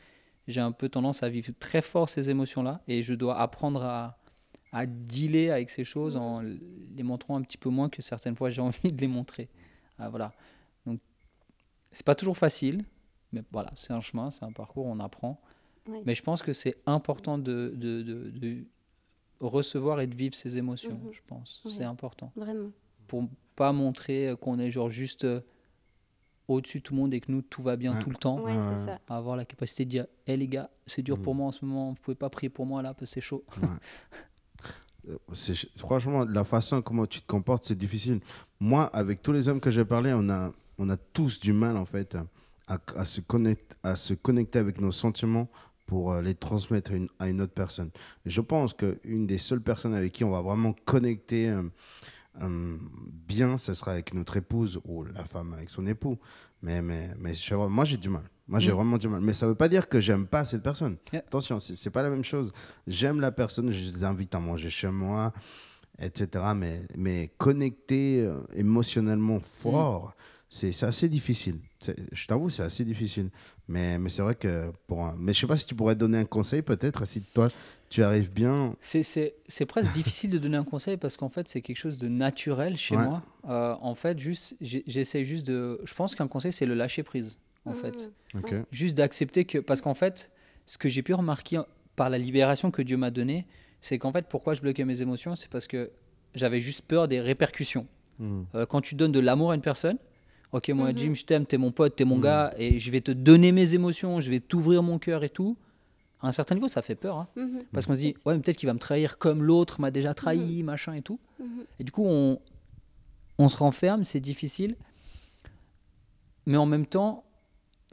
J'ai 0.48 0.60
un 0.60 0.72
peu 0.72 0.88
tendance 0.88 1.22
à 1.22 1.28
vivre 1.28 1.52
très 1.58 1.82
fort 1.82 2.08
ces 2.08 2.30
émotions-là 2.30 2.80
et 2.88 3.02
je 3.02 3.14
dois 3.14 3.38
apprendre 3.38 3.82
à, 3.84 4.18
à 4.72 4.86
dealer 4.86 5.50
avec 5.50 5.70
ces 5.70 5.84
choses 5.84 6.16
en 6.16 6.40
les 6.40 7.02
montrant 7.02 7.36
un 7.36 7.42
petit 7.42 7.58
peu 7.58 7.68
moins 7.68 7.88
que 7.88 8.02
certaines 8.02 8.34
fois 8.36 8.50
j'ai 8.50 8.62
envie 8.68 8.90
de 8.92 9.00
les 9.00 9.06
montrer. 9.08 9.48
Ah, 9.98 10.08
voilà. 10.08 10.32
Donc, 10.86 11.00
c'est 11.92 12.06
pas 12.06 12.14
toujours 12.14 12.38
facile, 12.38 12.84
mais 13.32 13.42
voilà, 13.52 13.70
c'est 13.76 13.92
un 13.92 14.00
chemin, 14.00 14.30
c'est 14.30 14.44
un 14.44 14.52
parcours, 14.52 14.86
on 14.86 14.98
apprend. 15.00 15.40
Oui. 15.88 15.98
Mais 16.06 16.14
je 16.14 16.22
pense 16.22 16.42
que 16.42 16.52
c'est 16.52 16.76
important 16.86 17.38
de, 17.38 17.72
de, 17.76 18.02
de- 18.02 18.30
de 18.30 18.64
recevoir 19.40 20.00
et 20.00 20.06
de 20.06 20.14
vivre 20.14 20.34
ses 20.34 20.58
émotions, 20.58 20.98
Mhm. 21.04 21.12
je 21.12 21.20
pense. 21.26 21.62
Oui. 21.64 21.72
C'est 21.72 21.84
important. 21.84 22.32
Vraiment. 22.36 22.70
Pour 23.06 23.28
pas 23.60 23.72
montrer 23.72 24.28
euh, 24.28 24.36
qu'on 24.36 24.58
est 24.58 24.70
genre 24.70 24.88
juste 24.88 25.24
euh, 25.24 25.40
au-dessus 26.48 26.78
de 26.78 26.82
tout 26.82 26.94
le 26.94 27.00
monde 27.00 27.12
et 27.12 27.20
que 27.20 27.30
nous, 27.30 27.42
tout 27.42 27.62
va 27.62 27.76
bien 27.76 27.92
Ouais. 27.92 27.98
tout 27.98 28.08
le 28.08 28.16
temps. 28.16 28.40
Ouais, 28.40 28.56
Ouais. 28.56 28.62
c'est 28.74 28.86
ça. 28.86 28.98
Avoir 29.06 29.36
la 29.36 29.44
capacité 29.44 29.84
de 29.84 29.90
dire 29.90 30.06
Hé 30.26 30.38
les 30.38 30.48
gars, 30.48 30.70
c'est 30.86 31.02
dur 31.02 31.18
pour 31.20 31.34
Mhm. 31.34 31.38
moi 31.38 31.46
en 31.48 31.52
ce 31.52 31.64
moment, 31.66 31.90
vous 31.90 32.00
pouvez 32.00 32.14
pas 32.14 32.30
prier 32.30 32.48
pour 32.48 32.64
moi 32.64 32.80
là 32.80 32.94
parce 32.94 33.10
que 33.10 33.14
c'est 33.14 33.20
chaud. 33.20 33.44
Euh, 35.08 35.16
Franchement, 35.76 36.24
la 36.24 36.44
façon 36.44 36.80
comment 36.82 37.06
tu 37.06 37.20
te 37.20 37.26
comportes, 37.26 37.64
c'est 37.64 37.76
difficile. 37.78 38.20
Moi, 38.60 38.84
avec 38.86 39.22
tous 39.22 39.32
les 39.32 39.48
hommes 39.48 39.60
que 39.60 39.70
j'ai 39.70 39.84
parlé, 39.84 40.12
on 40.14 40.28
a, 40.30 40.52
on 40.78 40.88
a 40.90 40.96
tous 40.96 41.40
du 41.40 41.52
mal, 41.52 41.76
en 41.76 41.84
fait, 41.86 42.16
à, 42.68 42.78
à 42.96 43.04
se, 43.04 43.20
connecter, 43.20 43.76
à 43.82 43.96
se 43.96 44.14
connecter 44.14 44.58
avec 44.58 44.80
nos 44.80 44.90
sentiments 44.92 45.48
pour 45.86 46.14
les 46.16 46.34
transmettre 46.34 46.92
à 46.92 46.94
une, 46.94 47.08
à 47.18 47.28
une 47.28 47.40
autre 47.40 47.52
personne. 47.54 47.90
Et 48.26 48.30
je 48.30 48.40
pense 48.40 48.74
qu'une 48.74 49.26
des 49.26 49.38
seules 49.38 49.62
personnes 49.62 49.94
avec 49.94 50.12
qui 50.12 50.22
on 50.24 50.30
va 50.30 50.40
vraiment 50.40 50.74
connecter 50.84 51.48
euh, 51.48 51.62
bien, 52.48 53.56
ce 53.58 53.74
sera 53.74 53.92
avec 53.92 54.14
notre 54.14 54.36
épouse 54.36 54.80
ou 54.84 55.04
la 55.04 55.24
femme 55.24 55.52
avec 55.52 55.70
son 55.70 55.86
époux. 55.86 56.18
Mais, 56.62 56.82
mais, 56.82 57.10
mais 57.18 57.34
je- 57.34 57.54
moi, 57.54 57.84
j'ai 57.84 57.96
du 57.96 58.08
mal. 58.08 58.24
Moi, 58.48 58.58
j'ai 58.60 58.72
Mm. 58.72 58.74
vraiment 58.74 58.98
du 58.98 59.08
mal. 59.08 59.20
Mais 59.20 59.32
ça 59.32 59.46
ne 59.46 59.50
veut 59.50 59.56
pas 59.56 59.68
dire 59.68 59.88
que 59.88 60.00
j'aime 60.00 60.26
pas 60.26 60.44
cette 60.44 60.62
personne. 60.62 60.96
Yeah. 61.12 61.22
Attention, 61.26 61.60
c'est 61.60 61.76
c'est 61.76 61.90
pas 61.90 62.02
la 62.02 62.10
même 62.10 62.24
chose. 62.24 62.52
J'aime 62.86 63.20
la 63.20 63.30
personne, 63.30 63.70
je 63.72 63.92
les 63.92 64.04
invite 64.04 64.34
à 64.34 64.40
manger 64.40 64.70
chez 64.70 64.90
moi. 64.90 65.32
etc. 66.02 66.44
Mais, 66.56 66.80
mais 66.96 67.30
connecter 67.36 68.22
euh, 68.22 68.40
émotionnellement 68.54 69.38
fort, 69.38 70.14
c'est 70.48 70.72
c'est 70.72 70.86
assez 70.86 71.10
difficile. 71.10 71.58
C'est- 71.82 71.94
Je 72.12 72.26
t'avoue, 72.26 72.48
c'est 72.48 72.62
assez 72.62 72.84
difficile. 72.86 73.28
Mais, 73.68 73.98
mais 73.98 74.08
c'est 74.08 74.22
vrai 74.22 74.34
que 74.34 74.72
pour 74.86 75.04
un... 75.04 75.14
Mais 75.18 75.34
je 75.34 75.40
sais 75.40 75.46
pas 75.46 75.58
si 75.58 75.66
tu 75.66 75.74
pourrais 75.74 75.94
donner 75.94 76.16
un 76.18 76.24
conseil 76.24 76.62
peut-être, 76.62 77.06
si 77.06 77.20
toi, 77.20 77.50
tu 77.90 78.02
arrives 78.02 78.32
bien. 78.32 78.74
C'est- 78.80 79.02
C'est 79.02 79.34
c'est 79.48 79.66
presque 79.66 79.92
difficile 79.92 80.30
de 80.30 80.38
donner 80.38 80.56
un 80.56 80.64
conseil 80.64 80.96
parce 80.96 81.16
qu'en 81.16 81.28
fait, 81.28 81.48
c'est 81.48 81.60
quelque 81.60 81.76
chose 81.76 81.98
de 81.98 82.08
naturel 82.08 82.76
chez 82.76 82.96
Ouais. 82.96 83.04
moi. 83.04 83.22
Euh, 83.48 83.74
en 83.82 83.94
fait, 83.94 84.18
juste, 84.18 84.54
j'essaie 84.60 85.24
juste 85.24 85.46
de. 85.46 85.80
Je 85.84 85.92
pense 85.94 86.14
qu'un 86.14 86.28
conseil, 86.28 86.52
c'est 86.52 86.66
le 86.66 86.74
lâcher 86.74 87.02
prise. 87.02 87.38
En 87.66 87.74
fait, 87.74 88.10
Ok. 88.34 88.54
juste 88.70 88.96
d'accepter 88.96 89.44
que. 89.44 89.58
Parce 89.58 89.80
qu'en 89.82 89.92
fait, 89.94 90.30
ce 90.66 90.78
que 90.78 90.88
j'ai 90.88 91.02
pu 91.02 91.12
remarquer 91.12 91.60
par 91.96 92.08
la 92.08 92.16
libération 92.16 92.70
que 92.70 92.80
Dieu 92.80 92.96
m'a 92.96 93.10
donnée, 93.10 93.46
c'est 93.82 93.98
qu'en 93.98 94.12
fait, 94.12 94.26
pourquoi 94.28 94.54
je 94.54 94.62
bloquais 94.62 94.84
mes 94.86 95.02
émotions, 95.02 95.36
c'est 95.36 95.50
parce 95.50 95.66
que 95.66 95.90
j'avais 96.34 96.60
juste 96.60 96.82
peur 96.82 97.06
des 97.08 97.20
répercussions. 97.20 97.86
Hmm. 98.18 98.42
Euh, 98.54 98.66
quand 98.66 98.80
tu 98.80 98.94
donnes 98.94 99.12
de 99.12 99.20
l'amour 99.20 99.50
à 99.50 99.54
une 99.56 99.60
personne, 99.62 99.98
ok, 100.52 100.68
moi, 100.70 100.92
Mhm. 100.92 100.98
Jim, 100.98 101.14
je 101.14 101.24
t'aime, 101.24 101.44
t'es 101.44 101.58
mon 101.58 101.72
pote, 101.72 101.96
t'es 101.96 102.04
mon 102.04 102.18
gars, 102.18 102.54
et 102.56 102.78
je 102.78 102.90
vais 102.90 103.00
te 103.00 103.10
donner 103.10 103.50
mes 103.52 103.74
émotions, 103.74 104.20
je 104.20 104.30
vais 104.30 104.40
t'ouvrir 104.40 104.82
mon 104.82 104.98
cœur 104.98 105.24
et 105.24 105.28
tout. 105.30 105.56
À 106.22 106.28
un 106.28 106.32
certain 106.32 106.54
niveau, 106.54 106.68
ça 106.68 106.82
fait 106.82 106.94
peur. 106.96 107.16
hein. 107.16 107.28
Mhm. 107.36 107.60
Parce 107.72 107.86
qu'on 107.86 107.94
se 107.94 108.00
dit, 108.00 108.14
ouais, 108.26 108.38
peut-être 108.38 108.56
qu'il 108.58 108.66
va 108.66 108.74
me 108.74 108.78
trahir 108.78 109.18
comme 109.18 109.42
l'autre 109.42 109.80
m'a 109.80 109.90
déjà 109.90 110.12
trahi, 110.14 110.62
machin 110.62 110.92
et 110.94 111.02
tout. 111.02 111.18
Et 111.78 111.84
du 111.84 111.92
coup, 111.92 112.04
on, 112.06 112.38
on 113.38 113.48
se 113.48 113.56
renferme, 113.56 114.04
c'est 114.04 114.20
difficile. 114.20 114.76
Mais 116.46 116.56
en 116.56 116.66
même 116.66 116.86
temps, 116.86 117.24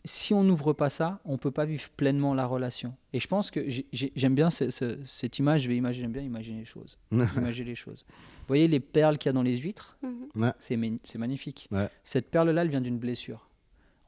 si 0.05 0.33
on 0.33 0.43
n'ouvre 0.43 0.73
pas 0.73 0.89
ça, 0.89 1.19
on 1.25 1.37
peut 1.37 1.51
pas 1.51 1.65
vivre 1.65 1.89
pleinement 1.91 2.33
la 2.33 2.45
relation. 2.45 2.95
Et 3.13 3.19
je 3.19 3.27
pense 3.27 3.51
que 3.51 3.67
j'ai- 3.69 3.85
j'ai- 3.91 4.11
j'aime 4.15 4.35
bien 4.35 4.49
ce- 4.49 4.69
ce- 4.69 4.97
cette 5.05 5.37
image, 5.39 5.61
je 5.63 5.67
vais 5.67 5.75
imaginer, 5.75 6.03
j'aime 6.03 6.11
bien 6.13 6.21
imaginer 6.21 6.59
les 6.59 6.65
choses. 6.65 6.97
imaginer 7.35 7.69
les 7.69 7.75
choses. 7.75 8.05
Vous 8.07 8.47
voyez 8.47 8.67
les 8.67 8.79
perles 8.79 9.17
qu'il 9.17 9.29
y 9.29 9.31
a 9.31 9.33
dans 9.33 9.41
les 9.43 9.57
huîtres? 9.57 9.97
Mhm. 10.01 10.43
Ouais. 10.43 10.51
C'est 10.59 11.17
magnifique. 11.17 11.67
Ouais. 11.71 11.89
Cette 12.03 12.29
perle-là, 12.31 12.61
elle 12.61 12.69
vient 12.69 12.81
d'une 12.81 12.97
blessure. 12.99 13.49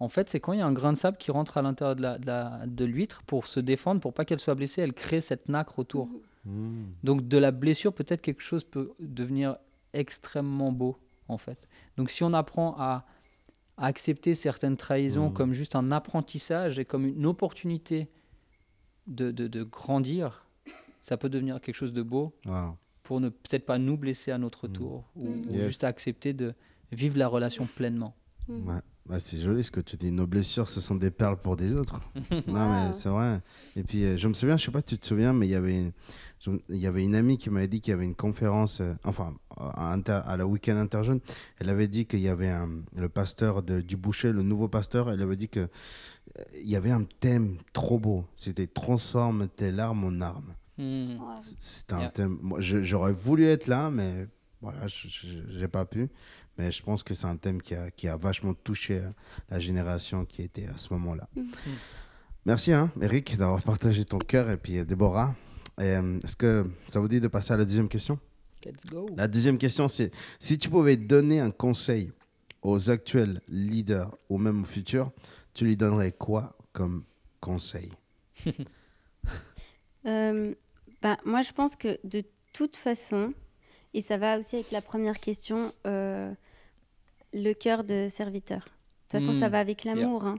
En 0.01 0.07
fait, 0.07 0.29
c'est 0.29 0.39
quand 0.39 0.53
il 0.53 0.59
y 0.59 0.61
a 0.61 0.65
un 0.65 0.71
grain 0.71 0.93
de 0.93 0.97
sable 0.97 1.17
qui 1.17 1.29
rentre 1.31 1.57
à 1.57 1.61
l'intérieur 1.61 1.95
de 1.95 2.01
la- 2.01 2.17
de 2.17 2.25
la- 2.25 2.61
de 2.65 2.85
l'huître 2.85 3.21
pour 3.23 3.47
se 3.47 3.59
défendre, 3.59 3.99
pour 3.99 4.13
pas 4.13 4.23
qu'elle 4.25 4.39
soit 4.39 4.55
blessée, 4.55 4.81
elle 4.81 4.93
crée 4.93 5.19
cette 5.21 5.49
nacre 5.49 5.77
autour. 5.79 6.07
Hmm. 6.45 6.85
Donc 7.03 7.27
de 7.27 7.37
la 7.37 7.51
blessure, 7.51 7.93
peut-être 7.93 8.21
quelque 8.21 8.41
chose 8.41 8.63
peut 8.63 8.93
devenir 8.99 9.57
extrêmement 9.93 10.71
beau, 10.71 10.97
en 11.27 11.37
fait. 11.37 11.67
Donc 11.97 12.09
si 12.09 12.23
on 12.23 12.33
apprend 12.33 12.75
à, 12.77 13.05
à 13.77 13.85
accepter 13.87 14.35
certaines 14.35 14.77
trahisons 14.77 15.27
Mhm. 15.27 15.33
comme 15.33 15.53
juste 15.53 15.75
un 15.75 15.91
apprentissage 15.91 16.79
et 16.79 16.85
comme 16.85 17.05
une 17.05 17.25
opportunité 17.25 18.07
de, 19.07 19.31
de- 19.31 19.47
de 19.47 19.63
grandir, 19.63 20.45
ça 21.01 21.17
peut 21.17 21.29
devenir 21.29 21.59
quelque 21.59 21.75
chose 21.75 21.93
de 21.93 22.01
beau 22.03 22.33
Wow. 22.45 22.77
pour 23.03 23.19
ne 23.19 23.29
peut-être 23.29 23.65
pas 23.65 23.77
nous 23.77 23.97
blesser 23.97 24.31
à 24.31 24.37
notre 24.37 24.67
tour 24.67 25.03
ou, 25.15 25.27
ou 25.27 25.53
Yes. 25.55 25.65
juste 25.65 25.83
accepter 25.83 26.31
de 26.33 26.53
vivre 26.91 27.17
la 27.17 27.27
relation 27.27 27.67
pleinement. 27.67 28.15
Ouais. 28.47 28.75
Ouais, 29.09 29.19
c'est 29.19 29.37
joli 29.37 29.63
ce 29.63 29.71
que 29.71 29.79
tu 29.81 29.97
dis. 29.97 30.11
Nos 30.11 30.27
blessures, 30.27 30.69
ce 30.69 30.79
sont 30.81 30.93
des 30.95 31.09
perles 31.09 31.37
pour 31.41 31.55
des 31.55 31.73
autres. 31.75 31.99
non, 32.47 32.69
mais 32.69 32.85
Wow. 32.87 32.91
c'est 32.91 33.09
vrai. 33.09 33.41
Et 33.75 33.81
puis, 33.83 34.03
euh, 34.03 34.17
je 34.17 34.27
me 34.27 34.33
souviens, 34.35 34.55
je 34.55 34.65
sais 34.65 34.71
pas 34.71 34.79
si 34.79 34.85
tu 34.85 34.99
te 34.99 35.05
souviens, 35.07 35.33
mais 35.33 35.47
il 35.47 35.49
y 35.49 35.55
avait 35.55 35.75
une, 35.79 35.91
il 36.69 36.77
y 36.77 36.85
avait 36.85 37.03
une 37.03 37.15
amie 37.15 37.37
qui 37.39 37.49
m'avait 37.49 37.67
dit 37.67 37.81
qu'il 37.81 37.89
y 37.91 37.93
avait 37.95 38.05
une 38.05 38.13
conférence, 38.15 38.81
euh, 38.81 38.93
enfin, 39.03 39.33
à, 39.57 39.91
inter- 39.93 40.21
à 40.25 40.37
la 40.37 40.45
week-end 40.45 40.77
interjeune. 40.77 41.21
Elle 41.57 41.69
avait 41.69 41.87
dit 41.87 42.05
qu'il 42.05 42.19
y 42.19 42.29
avait 42.29 42.49
un, 42.49 42.69
le 42.95 43.09
pasteur 43.09 43.63
de, 43.63 43.81
du 43.81 43.97
boucher, 43.97 44.31
le 44.31 44.43
nouveau 44.43 44.67
pasteur, 44.67 45.09
elle 45.09 45.21
avait 45.23 45.35
dit 45.35 45.49
que 45.49 45.61
euh, 45.61 46.43
il 46.61 46.69
y 46.69 46.75
avait 46.75 46.91
un 46.91 47.03
thème 47.19 47.57
trop 47.73 47.97
beau. 47.97 48.25
C'était 48.37 48.67
transforme 48.67 49.47
tes 49.47 49.71
larmes 49.71 50.03
en 50.03 50.21
armes. 50.21 50.53
C- 50.77 51.55
C'était 51.57 51.93
un 51.93 51.99
Yeah. 52.01 52.09
thème. 52.11 52.37
Moi, 52.43 52.59
j'aurais 52.61 53.11
voulu 53.11 53.43
être 53.45 53.65
là, 53.67 53.89
mais 53.89 54.27
voilà, 54.61 54.85
j'ai 54.87 55.67
pas 55.67 55.85
pu. 55.85 56.09
Mais 56.59 56.73
je 56.73 56.83
pense 56.83 57.03
que 57.03 57.13
c'est 57.13 57.25
un 57.25 57.37
thème 57.37 57.61
qui 57.61 57.73
a, 57.73 57.89
qui 57.89 58.09
a 58.09 58.17
vachement 58.17 58.53
touché 58.53 58.95
euh, 58.95 59.09
la 59.49 59.59
génération 59.59 60.25
qui 60.25 60.41
était 60.41 60.67
à 60.67 60.77
ce 60.77 60.93
moment-là. 60.93 61.29
Mhm. 61.33 61.45
Merci, 62.45 62.73
hein, 62.73 62.91
Eric, 63.01 63.37
d'avoir 63.37 63.63
partagé 63.63 64.03
ton 64.03 64.17
cœur 64.17 64.49
et 64.49 64.57
puis 64.57 64.77
euh, 64.77 64.83
Déborah. 64.83 65.33
Euh, 65.79 66.19
Est-ce 66.21 66.35
que 66.35 66.69
ça 66.89 66.99
vous 66.99 67.07
dit 67.07 67.21
de 67.21 67.29
passer 67.29 67.53
à 67.53 67.57
la 67.57 67.63
deuxième 67.63 67.87
question? 67.87 68.19
Let's 68.65 68.85
go. 68.91 69.09
La 69.15 69.29
deuxième 69.29 69.57
question, 69.57 69.87
c'est 69.87 70.11
si 70.37 70.57
tu 70.57 70.69
pouvais 70.69 70.97
donner 70.97 71.39
un 71.39 71.49
conseil 71.51 72.11
aux 72.61 72.89
actuels 72.89 73.39
leaders 73.47 74.13
ou 74.27 74.37
même 74.37 74.63
aux 74.63 74.65
futurs, 74.65 75.11
tu 75.53 75.63
lui 75.63 75.77
donnerais 75.77 76.11
quoi 76.11 76.57
comme 76.73 77.05
conseil? 77.39 77.91
Euh, 80.05 80.55
bah, 81.01 81.17
moi, 81.25 81.41
je 81.41 81.51
pense 81.51 81.75
que 81.75 81.99
de 82.05 82.23
toute 82.53 82.77
façon, 82.77 83.33
et 83.93 84.01
ça 84.01 84.17
va 84.17 84.39
aussi 84.39 84.55
avec 84.55 84.71
la 84.71 84.81
première 84.81 85.19
question, 85.19 85.73
euh, 85.85 86.33
le 87.33 87.53
cœur 87.53 87.83
de 87.83 88.07
serviteur. 88.09 88.59
De 89.11 89.17
toute 89.17 89.25
façon, 89.25 89.39
ça 89.39 89.47
Mm. 89.47 89.51
va 89.51 89.59
avec 89.59 89.83
l'amour. 89.85 90.25
hein. 90.25 90.35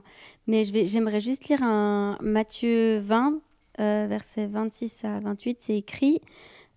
Mais 0.47 0.63
je 0.63 0.71
vais, 0.73 0.87
j'aimerais 0.87 1.19
juste 1.19 1.47
lire 1.49 1.61
un 1.63 2.17
Matthieu 2.21 2.99
20, 2.99 3.39
euh, 3.79 4.05
versets 4.09 4.47
26 4.47 5.03
à 5.05 5.19
28. 5.19 5.57
C'est 5.61 5.77
écrit 5.77 6.21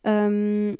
euh, 0.06 0.74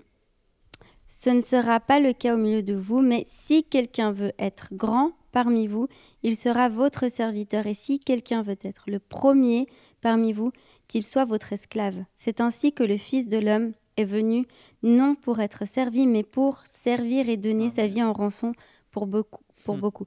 Ce 1.09 1.31
ne 1.31 1.41
sera 1.41 1.79
pas 1.81 2.01
le 2.01 2.13
cas 2.13 2.35
au 2.35 2.37
milieu 2.37 2.63
de 2.63 2.75
vous, 2.75 3.01
mais 3.01 3.23
si 3.27 3.63
quelqu'un 3.65 4.11
veut 4.11 4.33
être 4.39 4.69
grand 4.73 5.13
parmi 5.31 5.67
vous, 5.69 5.87
il 6.25 6.37
sera 6.37 6.69
votre 6.69 7.09
serviteur. 7.09 7.67
Et 7.67 7.75
si 7.75 8.01
quelqu'un 8.01 8.43
veut 8.43 8.59
être 8.63 8.85
le 8.89 8.99
premier 8.99 9.67
parmi 10.01 10.33
vous, 10.33 10.51
qu'il 10.89 11.03
soit 11.05 11.25
votre 11.25 11.53
esclave. 11.53 12.05
C'est 12.17 12.41
ainsi 12.41 12.73
que 12.73 12.83
le 12.85 12.97
Fils 12.97 13.29
de 13.29 13.39
l'homme 13.39 13.73
est 13.97 14.05
venu, 14.05 14.45
non 14.83 15.15
pour 15.15 15.39
être 15.41 15.67
servi, 15.67 16.07
mais 16.07 16.25
pour 16.25 16.61
servir 16.67 17.29
et 17.29 17.37
donner 17.37 17.71
sa 17.71 17.87
vie 17.87 18.03
en 18.03 18.13
rançon 18.13 18.53
pour 18.95 19.07
beaucoup. 19.07 19.43
Pour 19.65 19.77
Hmm. 19.77 19.81
beaucoup. 19.81 20.07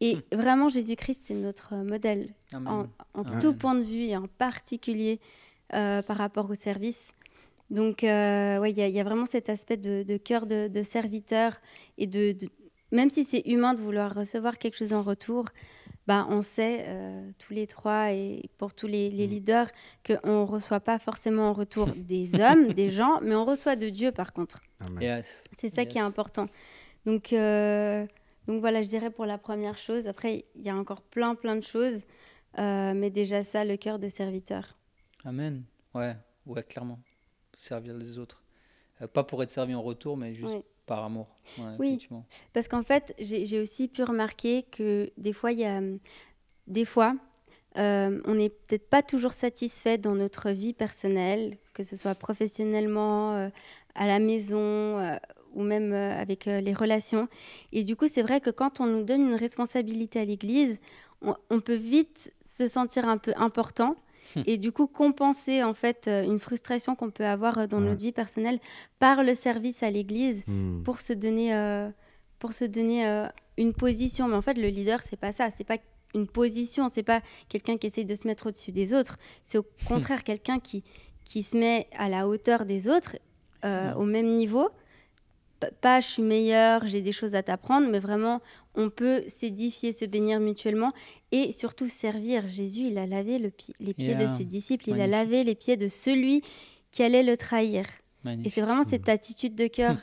Et 0.00 0.16
vraiment, 0.32 0.68
Jésus-Christ, 0.68 1.22
c'est 1.26 1.34
notre 1.34 1.74
modèle 1.74 2.28
Amen. 2.52 2.68
en, 3.14 3.20
en 3.20 3.24
Amen. 3.24 3.40
tout 3.40 3.54
point 3.54 3.74
de 3.74 3.82
vue 3.82 4.04
et 4.04 4.16
en 4.16 4.28
particulier 4.28 5.18
euh, 5.74 6.02
par 6.02 6.18
rapport 6.18 6.48
au 6.50 6.54
service. 6.54 7.10
Donc, 7.70 8.04
euh, 8.04 8.58
ouais, 8.60 8.70
il 8.70 8.78
y, 8.78 8.82
a- 8.82 8.88
il 8.88 8.94
y 8.94 9.00
a 9.00 9.04
vraiment 9.04 9.26
cet 9.26 9.48
aspect 9.48 9.76
de, 9.78 10.04
de 10.04 10.16
cœur 10.18 10.46
de, 10.46 10.68
de 10.68 10.82
serviteur 10.84 11.58
et 11.98 12.06
de, 12.06 12.32
de- 12.32 12.48
même 12.92 13.10
si 13.10 13.24
c'est 13.24 13.42
humain 13.46 13.74
de 13.74 13.80
vouloir 13.80 14.14
recevoir 14.14 14.58
quelque 14.58 14.76
chose 14.76 14.92
en 14.92 15.02
retour, 15.02 15.46
bah, 16.06 16.26
on 16.30 16.42
sait 16.42 16.84
euh, 16.86 17.28
tous 17.38 17.52
les 17.54 17.66
trois 17.66 18.12
et 18.12 18.48
pour 18.58 18.74
tous 18.74 18.86
les, 18.86 19.10
les 19.10 19.26
leaders 19.26 19.68
qu'on 20.06 20.42
ne 20.42 20.46
reçoit 20.46 20.78
pas 20.78 20.98
forcément 21.00 21.48
en 21.48 21.52
retour 21.52 21.86
des 21.96 22.38
hommes, 22.40 22.72
des 22.74 22.90
gens, 22.90 23.18
mais 23.22 23.34
on 23.34 23.44
reçoit 23.44 23.74
de 23.76 23.88
Dieu 23.88 24.12
par 24.12 24.32
contre. 24.32 24.60
Yes. 25.00 25.42
C'est 25.58 25.70
ça 25.74 25.84
qui 25.86 25.96
est 25.98 26.02
important. 26.02 26.48
Donc, 27.06 27.32
euh, 27.32 28.04
donc 28.46 28.60
voilà, 28.60 28.82
je 28.82 28.88
dirais 28.88 29.10
pour 29.10 29.24
la 29.26 29.38
première 29.38 29.78
chose. 29.78 30.06
Après, 30.08 30.44
il 30.54 30.62
y 30.62 30.68
a 30.68 30.76
encore 30.76 31.00
plein, 31.00 31.34
plein 31.34 31.56
de 31.56 31.62
choses. 31.62 32.02
Euh, 32.58 32.94
mais 32.94 33.10
déjà 33.10 33.42
ça, 33.42 33.64
le 33.64 33.76
cœur 33.76 33.98
de 33.98 34.08
serviteur. 34.08 34.76
Amen. 35.24 35.62
Ouais, 35.94 36.14
ouais, 36.46 36.62
clairement. 36.62 36.98
Servir 37.56 37.94
les 37.94 38.18
autres. 38.18 38.42
Euh, 39.02 39.06
pas 39.06 39.24
pour 39.24 39.42
être 39.42 39.50
servi 39.50 39.74
en 39.74 39.82
retour, 39.82 40.16
mais 40.16 40.34
juste 40.34 40.54
Oui. 40.54 40.62
par 40.86 41.04
amour. 41.04 41.28
Ouais, 41.58 41.74
Oui. 41.78 42.08
Parce 42.52 42.66
qu'en 42.68 42.82
fait, 42.82 43.14
j'ai 43.18 43.60
aussi 43.60 43.88
pu 43.88 44.02
remarquer 44.02 44.62
que 44.64 45.10
des 45.16 45.32
fois, 45.32 45.52
il 45.52 45.60
y 45.60 45.64
a... 45.64 45.80
Des 46.66 46.84
fois, 46.84 47.14
euh, 47.78 48.20
on 48.24 48.34
n'est 48.34 48.48
peut-être 48.48 48.88
pas 48.88 49.02
toujours 49.02 49.32
satisfait 49.32 49.98
dans 49.98 50.14
notre 50.14 50.50
vie 50.50 50.72
personnelle, 50.72 51.58
que 51.74 51.82
ce 51.84 51.96
soit 51.96 52.14
professionnellement, 52.16 53.34
euh, 53.34 53.48
à 53.94 54.06
la 54.06 54.18
maison 54.18 54.98
euh, 54.98 55.16
ou 55.56 55.62
même 55.62 55.92
euh, 55.92 56.20
avec 56.20 56.46
euh, 56.46 56.60
les 56.60 56.72
relations. 56.74 57.26
Et 57.72 57.82
du 57.82 57.96
coup, 57.96 58.06
c'est 58.08 58.22
vrai 58.22 58.40
que 58.40 58.50
quand 58.50 58.80
on 58.80 58.86
nous 58.86 59.02
donne 59.02 59.22
une 59.22 59.34
responsabilité 59.34 60.20
à 60.20 60.24
l'Église, 60.24 60.78
on, 61.22 61.34
on 61.50 61.60
peut 61.60 61.74
vite 61.74 62.32
se 62.44 62.66
sentir 62.68 63.08
un 63.08 63.18
peu 63.18 63.32
important 63.36 63.96
et 64.44 64.58
du 64.58 64.72
coup 64.72 64.86
compenser 64.88 65.62
en 65.62 65.72
fait 65.72 66.08
euh, 66.08 66.24
une 66.24 66.40
frustration 66.40 66.94
qu'on 66.96 67.10
peut 67.10 67.24
avoir 67.24 67.68
dans 67.68 67.78
Ouais. 67.78 67.88
notre 67.90 68.00
vie 68.00 68.12
personnelle 68.12 68.58
par 68.98 69.22
le 69.22 69.34
service 69.34 69.82
à 69.82 69.90
l'Église 69.90 70.42
Hmm. 70.46 70.82
pour 70.82 71.00
se 71.00 71.12
donner, 71.12 71.54
euh, 71.54 71.88
pour 72.38 72.52
se 72.52 72.64
donner 72.64 73.06
euh, 73.06 73.26
une 73.56 73.72
position. 73.72 74.28
Mais 74.28 74.36
en 74.36 74.42
fait, 74.42 74.54
le 74.58 74.68
leader, 74.68 75.00
c'est 75.02 75.16
pas 75.18 75.32
ça. 75.32 75.50
C'est 75.50 75.64
pas 75.64 75.78
une 76.14 76.26
position. 76.26 76.88
C'est 76.88 77.02
pas 77.04 77.20
quelqu'un 77.48 77.76
qui 77.78 77.86
essaye 77.86 78.04
de 78.04 78.14
se 78.14 78.26
mettre 78.26 78.48
au-dessus 78.48 78.72
des 78.72 78.92
autres. 78.94 79.16
C'est 79.44 79.58
au 79.58 79.66
contraire 79.86 80.22
quelqu'un 80.24 80.58
qui, 80.60 80.82
qui 81.24 81.42
se 81.42 81.56
met 81.56 81.86
à 81.96 82.08
la 82.08 82.26
hauteur 82.28 82.64
des 82.66 82.88
autres, 82.88 83.16
euh, 83.64 83.94
au 83.94 84.04
même 84.04 84.26
niveau. 84.36 84.68
Pas 85.80 86.00
je 86.00 86.06
suis 86.06 86.22
meilleur, 86.22 86.86
j'ai 86.86 87.00
des 87.00 87.12
choses 87.12 87.34
à 87.34 87.42
t'apprendre, 87.42 87.88
mais 87.88 87.98
vraiment, 87.98 88.40
on 88.74 88.90
peut 88.90 89.22
s'édifier, 89.28 89.92
se 89.92 90.04
bénir 90.04 90.38
mutuellement 90.40 90.92
et 91.32 91.50
surtout 91.52 91.88
servir. 91.88 92.48
Jésus, 92.48 92.82
il 92.88 92.98
a 92.98 93.06
lavé 93.06 93.38
le 93.38 93.50
pi- 93.50 93.72
les 93.80 93.94
pieds 93.94 94.14
de 94.14 94.26
ses 94.26 94.44
disciples, 94.44 94.90
il 94.90 95.00
a 95.00 95.06
lavé 95.06 95.44
les 95.44 95.54
pieds 95.54 95.76
de 95.76 95.88
celui 95.88 96.42
qui 96.92 97.02
allait 97.02 97.22
le 97.22 97.36
trahir. 97.36 97.86
Et 98.44 98.48
c'est 98.50 98.60
vraiment 98.60 98.84
cette 98.84 99.08
attitude 99.08 99.54
de 99.54 99.66
cœur 99.68 99.96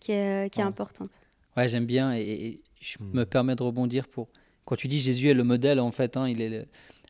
qui 0.00 0.12
est, 0.12 0.52
qui 0.52 0.60
est 0.60 0.62
Wow. 0.64 0.68
importante. 0.68 1.20
Ouais, 1.56 1.68
j'aime 1.68 1.86
bien 1.86 2.12
et, 2.14 2.22
et 2.22 2.60
je 2.80 2.96
Hmm. 2.98 3.10
me 3.12 3.24
permets 3.24 3.54
de 3.56 3.62
rebondir 3.62 4.08
pour. 4.08 4.28
Quand 4.64 4.76
tu 4.76 4.88
dis 4.88 4.98
Jésus 4.98 5.28
est 5.30 5.34
le 5.34 5.44
modèle, 5.44 5.78
en 5.80 5.90
fait, 5.92 6.16
hein, 6.16 6.28
il 6.28 6.40
est 6.40 6.48
le- 6.48 6.66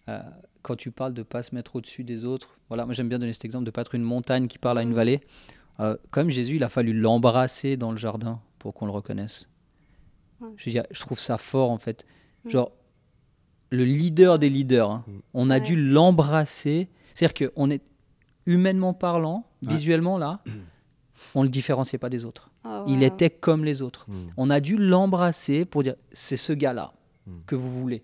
euh, 0.09 0.21
quand 0.63 0.77
tu 0.77 0.91
parles 0.91 1.15
de 1.15 1.23
pas 1.23 1.43
se 1.43 1.55
mettre 1.55 1.77
au-dessus 1.77 2.05
des 2.05 2.25
autres. 2.25 2.59
Voilà, 2.69 2.85
moi 2.85 2.95
j'aime 2.95 3.09
bien 3.09 3.19
donner 3.19 3.33
cet 3.33 3.45
exemple 3.45 3.65
de 3.65 3.71
pas 3.71 3.81
être 3.81 3.95
une 3.95 4.03
montagne 4.03 4.47
qui 4.47 4.59
parle 4.59 4.79
à 4.79 4.83
une 4.83 4.91
Mhm. 4.91 4.95
vallée. 4.95 5.21
Euh, 5.83 5.97
comme 6.11 6.31
Jésus, 6.31 6.57
il 6.57 6.65
a 6.65 6.69
fallu 6.69 6.93
l'embrasser 6.93 7.77
dans 7.77 7.91
le 7.91 7.97
jardin 7.99 8.41
pour 8.59 8.73
qu'on 8.75 8.87
le 8.87 8.93
reconnaisse. 8.93 9.49
Ouais. 10.41 10.49
Je, 10.57 10.67
veux 10.67 10.73
dire, 10.73 10.85
je 10.91 11.01
trouve 11.01 11.19
ça 11.19 11.39
fort 11.39 11.71
en 11.71 11.79
fait. 11.79 12.07
Genre, 12.47 12.73
le 13.71 13.85
leader 13.85 14.39
des 14.39 14.49
leaders, 14.51 14.91
hein, 14.91 15.05
Mm. 15.07 15.13
on 15.35 15.51
a 15.51 15.55
Ouais. 15.55 15.61
dû 15.61 15.77
l'embrasser. 15.91 16.89
C'est-à-dire 17.15 17.51
qu'on 17.53 17.71
est 17.71 17.83
humainement 18.47 18.95
parlant, 18.95 19.47
Ouais. 19.63 19.75
visuellement 19.75 20.19
là, 20.19 20.41
on 21.35 21.43
le 21.43 21.49
différenciait 21.49 21.99
pas 21.99 22.11
des 22.11 22.25
autres. 22.25 22.51
Oh, 22.65 22.85
Il 22.87 23.03
était 23.03 23.31
comme 23.31 23.65
les 23.65 23.83
autres. 23.83 24.07
Mm. 24.09 24.15
On 24.37 24.51
a 24.51 24.61
dû 24.61 24.77
l'embrasser 24.77 25.65
pour 25.65 25.83
dire 25.83 25.95
c'est 26.13 26.37
ce 26.37 26.53
gars-là 26.53 26.93
Mm. 27.27 27.31
que 27.47 27.55
vous 27.55 27.71
voulez. 27.81 28.03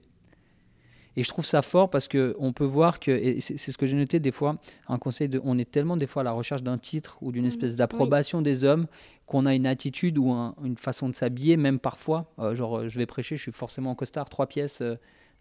Et 1.18 1.24
je 1.24 1.28
trouve 1.30 1.44
ça 1.44 1.62
fort 1.62 1.90
parce 1.90 2.06
que 2.06 2.36
on 2.38 2.52
peut 2.52 2.64
voir 2.64 3.00
que 3.00 3.10
et 3.10 3.40
c'est 3.40 3.56
ce 3.58 3.76
que 3.76 3.86
j'ai 3.86 3.96
noté 3.96 4.20
des 4.20 4.30
fois 4.30 4.56
un 4.86 4.98
conseil 4.98 5.28
de 5.28 5.40
on 5.42 5.58
est 5.58 5.68
tellement 5.68 5.96
des 5.96 6.06
fois 6.06 6.20
à 6.20 6.24
la 6.24 6.30
recherche 6.30 6.62
d'un 6.62 6.78
titre 6.78 7.18
ou 7.22 7.32
d'une 7.32 7.42
Mhm. 7.42 7.48
espèce 7.48 7.74
d'approbation 7.76 8.40
des 8.40 8.62
hommes 8.62 8.86
qu'on 9.26 9.44
a 9.44 9.52
une 9.54 9.66
attitude 9.66 10.16
ou 10.16 10.30
un- 10.30 10.54
une 10.62 10.76
façon 10.76 11.08
de 11.08 11.14
s'habiller 11.14 11.56
même 11.56 11.80
parfois 11.80 12.30
euh, 12.38 12.54
genre 12.54 12.78
euh, 12.78 12.88
je 12.88 12.96
vais 12.98 13.06
prêcher 13.06 13.36
je 13.36 13.42
suis 13.42 13.50
forcément 13.52 13.90
en 13.90 13.94
costard 13.96 14.28
trois 14.28 14.46
pièces 14.46 14.80
euh, 14.80 14.94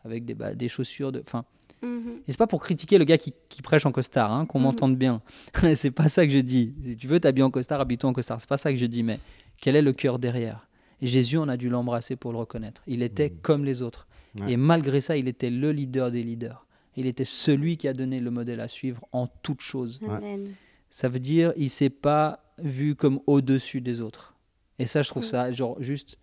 avec 0.04 0.26
des, 0.26 0.34
bah, 0.34 0.56
des 0.56 0.68
chaussures 0.68 1.12
de 1.12 1.20
enfin 1.22 1.46
Mhm. 1.84 2.22
et 2.28 2.32
c'est 2.32 2.40
pas 2.40 2.48
pour 2.48 2.64
critiquer 2.64 2.98
le 2.98 3.04
gars 3.06 3.20
qui, 3.20 3.34
qui 3.50 3.62
prêche 3.62 3.86
en 3.86 3.92
costard, 3.92 4.32
hein, 4.32 4.48
qu'on 4.48 4.58
Mhm. 4.58 4.64
m'entende 4.66 4.96
bien. 4.98 5.22
c'est 5.76 5.92
pas 5.92 6.10
ça 6.10 6.26
que 6.26 6.32
je 6.32 6.40
dis. 6.40 6.74
Si 6.84 6.98
tu 6.98 7.06
veux 7.06 7.20
t'habiller 7.20 7.44
en 7.44 7.52
costard, 7.52 7.80
habille-toi 7.82 8.10
en 8.10 8.14
costard. 8.14 8.42
C'est 8.42 8.50
pas 8.50 8.58
ça 8.58 8.72
que 8.72 8.80
je 8.80 8.88
dis, 8.88 9.04
mais 9.04 9.20
quel 9.62 9.76
est 9.76 9.84
le 9.84 9.94
cœur 9.94 10.18
derrière? 10.18 10.68
Et 11.04 11.08
Jésus, 11.08 11.38
on 11.38 11.48
a 11.48 11.56
dû 11.56 11.70
l'embrasser 11.70 12.16
pour 12.16 12.32
le 12.32 12.40
reconnaître. 12.40 12.82
Il 12.88 13.04
était 13.04 13.30
comme 13.30 13.64
les 13.64 13.84
autres. 13.84 14.08
Ouais. 14.40 14.54
Et 14.54 14.58
malgré 14.58 15.02
ça, 15.02 15.18
il 15.18 15.28
était 15.28 15.50
le 15.50 15.72
leader 15.72 16.12
des 16.12 16.24
leaders. 16.24 16.66
Il 16.96 17.06
était 17.06 17.26
celui 17.26 17.78
qui 17.78 17.88
a 17.88 17.94
donné 17.94 18.20
le 18.20 18.32
modèle 18.32 18.60
à 18.60 18.68
suivre 18.68 19.06
en 19.12 19.28
toutes 19.28 19.62
choses. 19.62 20.00
Amen. 20.08 20.54
Ça 20.90 21.10
veut 21.10 21.20
dire, 21.20 21.54
il 21.58 21.70
s'est 21.70 21.90
pas 21.92 22.44
vu 22.58 22.96
comme 22.96 23.20
au-dessus 23.28 23.82
des 23.82 24.02
autres. 24.02 24.36
Et 24.80 24.86
ça, 24.86 25.02
je 25.04 25.10
trouve 25.10 25.24
Mm. 25.24 25.28
ça 25.28 25.52
genre 25.52 25.82
juste 25.82 26.18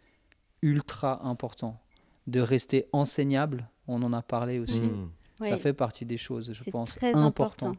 ultra 0.62 1.24
important 1.27 1.81
de 2.27 2.40
rester 2.40 2.87
enseignable. 2.92 3.68
On 3.87 4.03
en 4.03 4.12
a 4.12 4.22
parlé 4.22 4.59
aussi. 4.59 4.81
Mm. 4.81 5.11
Ça 5.42 5.50
Ouais. 5.55 5.59
fait 5.59 5.72
partie 5.74 6.05
des 6.07 6.16
choses, 6.16 6.53
je 6.53 6.70
pense, 6.70 6.94
très 6.96 7.14
important. 7.14 7.74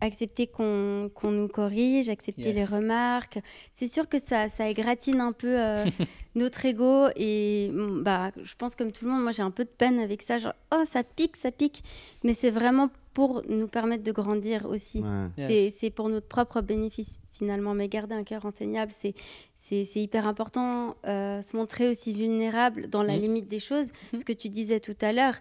Accepter 0.00 0.46
qu'on 0.46 1.10
qu'on 1.14 1.30
nous 1.30 1.48
corrige, 1.48 2.08
accepter 2.08 2.52
les 2.52 2.64
remarques. 2.64 3.38
C'est 3.72 3.88
sûr 3.88 4.08
que 4.08 4.18
ça, 4.18 4.48
ça 4.48 4.68
égratine 4.68 5.20
un 5.20 5.32
peu 5.32 5.58
euh, 5.58 5.84
notre 6.34 6.64
ego 6.66 7.06
et 7.16 7.70
mm, 7.72 8.02
bah, 8.02 8.30
je 8.42 8.54
pense 8.56 8.74
comme 8.76 8.92
tout 8.92 9.04
le 9.06 9.10
monde, 9.12 9.22
moi 9.22 9.32
j'ai 9.32 9.42
un 9.42 9.50
peu 9.50 9.64
de 9.64 9.70
peine 9.70 9.98
avec 9.98 10.22
ça, 10.22 10.38
genre 10.38 10.52
oh 10.72 10.82
ça 10.84 11.02
pique, 11.02 11.36
ça 11.36 11.50
pique, 11.50 11.82
mais 12.24 12.34
c'est 12.34 12.50
vraiment 12.50 12.90
pour 13.14 13.42
nous 13.48 13.66
permettre 13.68 14.02
de 14.04 14.12
grandir 14.12 14.66
aussi. 14.68 15.00
Ouais. 15.00 15.28
Yes. 15.38 15.46
C'est- 15.48 15.70
C'est 15.70 15.90
pour 15.90 16.10
notre 16.10 16.28
propre 16.28 16.60
bénéfice 16.60 17.22
finalement, 17.32 17.72
mais 17.72 17.88
garder 17.88 18.14
un 18.14 18.24
cœur 18.24 18.44
enseignable, 18.44 18.92
c'est 18.94 19.14
c'est 19.56 19.84
c'est 19.86 20.00
hyper 20.02 20.26
important. 20.26 20.96
euh, 21.06 21.40
se 21.40 21.56
montrer 21.56 21.88
aussi 21.88 22.12
vulnérable 22.12 22.88
dans 22.88 23.02
la 23.02 23.14
Mhm. 23.14 23.22
limite 23.22 23.48
des 23.48 23.60
choses. 23.60 23.88
Ce 24.18 24.24
que 24.24 24.34
tu 24.34 24.50
disais 24.50 24.80
tout 24.80 24.96
à 25.00 25.12
l'heure, 25.12 25.36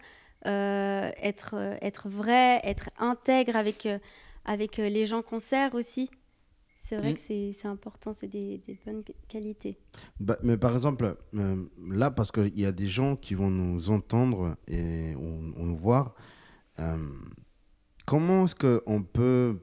euh, 0.45 1.11
être, 1.21 1.55
être 1.81 2.07
vrai, 2.07 2.61
être 2.63 2.89
intègre 2.99 3.55
avec, 3.55 3.85
euh, 3.85 3.97
avec 4.45 4.79
euh, 4.79 4.89
les 4.89 5.05
gens 5.05 5.21
qu'on 5.21 5.39
sert 5.39 5.75
aussi. 5.75 6.09
C'est 6.87 6.97
vrai 6.97 7.09
Mhm. 7.13 7.15
que 7.15 7.19
c'est 7.53 7.67
important, 7.67 8.13
c'est 8.13 8.27
des, 8.27 8.59
des 8.67 8.77
bonnes 8.85 9.03
qualités. 9.27 9.79
Bah, 10.19 10.37
mais 10.43 10.55
par 10.55 10.71
exemple, 10.73 11.17
euh, 11.33 11.65
là, 11.89 12.11
parce 12.11 12.31
qu'il 12.31 12.59
y 12.59 12.65
a 12.65 12.71
des 12.71 12.87
gens 12.87 13.15
qui 13.15 13.33
vont 13.33 13.49
nous 13.49 13.89
entendre 13.89 14.55
et 14.67 15.15
on, 15.15 15.51
on 15.57 15.65
nous 15.65 15.75
voir, 15.77 16.13
euh, 16.79 16.97
comment 18.05 18.43
est-ce 18.43 18.55
qu'on 18.55 19.01
peut 19.01 19.57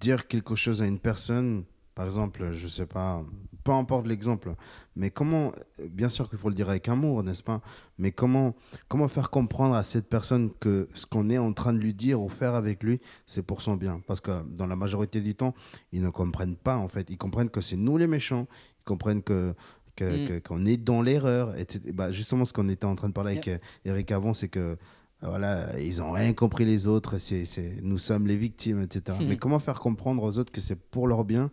dire 0.00 0.26
quelque 0.26 0.56
chose 0.56 0.82
à 0.82 0.86
une 0.86 0.98
personne, 0.98 1.64
par 1.94 2.06
exemple, 2.06 2.50
je 2.52 2.66
sais 2.66 2.86
pas, 2.86 3.24
peu 3.64 3.72
importe 3.72 4.06
l'exemple, 4.06 4.54
mais 4.94 5.10
comment, 5.10 5.52
bien 5.90 6.08
sûr 6.08 6.28
qu'il 6.28 6.38
faut 6.38 6.50
le 6.50 6.54
dire 6.54 6.68
avec 6.68 6.88
amour, 6.88 7.22
n'est-ce 7.22 7.42
pas 7.42 7.62
Mais 7.98 8.12
comment, 8.12 8.54
comment 8.88 9.08
faire 9.08 9.30
comprendre 9.30 9.74
à 9.74 9.82
cette 9.82 10.08
personne 10.08 10.50
que 10.60 10.88
ce 10.94 11.06
qu'on 11.06 11.30
est 11.30 11.38
en 11.38 11.52
train 11.52 11.72
de 11.72 11.78
lui 11.78 11.94
dire 11.94 12.22
ou 12.22 12.28
faire 12.28 12.54
avec 12.54 12.82
lui, 12.82 13.00
c'est 13.26 13.42
pour 13.42 13.62
son 13.62 13.76
bien? 13.76 14.00
Parce 14.06 14.20
que 14.20 14.42
dans 14.48 14.66
la 14.66 14.76
majorité 14.76 15.20
du 15.20 15.34
temps, 15.34 15.54
ils 15.92 16.02
ne 16.02 16.10
comprennent 16.10 16.56
pas, 16.56 16.76
en 16.76 16.88
fait. 16.88 17.08
Ils 17.10 17.18
comprennent 17.18 17.50
que 17.50 17.60
c'est 17.60 17.76
nous 17.76 17.96
les 17.96 18.06
méchants, 18.06 18.46
ils 18.80 18.84
comprennent 18.84 19.22
que 19.22 19.54
Mm. 20.00 20.40
qu'on 20.40 20.66
est 20.66 20.76
dans 20.76 21.02
l'erreur. 21.02 21.56
Et 21.56 21.66
bah, 21.92 22.10
justement, 22.10 22.44
ce 22.44 22.52
qu'on 22.52 22.68
était 22.68 22.84
en 22.84 22.96
train 22.96 23.08
de 23.08 23.12
parler 23.12 23.32
avec 23.32 23.48
euh, 23.48 23.58
Eric 23.84 24.10
avant, 24.12 24.34
c'est 24.34 24.48
que 24.48 24.76
voilà, 25.22 25.78
ils 25.80 25.98
n'ont 25.98 26.12
rien 26.12 26.32
compris 26.34 26.64
les 26.64 26.86
autres, 26.86 27.18
c'est, 27.18 27.46
nous 27.82 27.96
sommes 27.98 28.26
les 28.26 28.36
victimes, 28.36 28.82
etc. 28.82 29.16
Mm. 29.20 29.26
Mais 29.26 29.36
comment 29.36 29.58
faire 29.58 29.80
comprendre 29.80 30.22
aux 30.22 30.38
autres 30.38 30.52
que 30.52 30.60
c'est 30.60 30.78
pour 30.78 31.06
leur 31.06 31.24
bien 31.24 31.50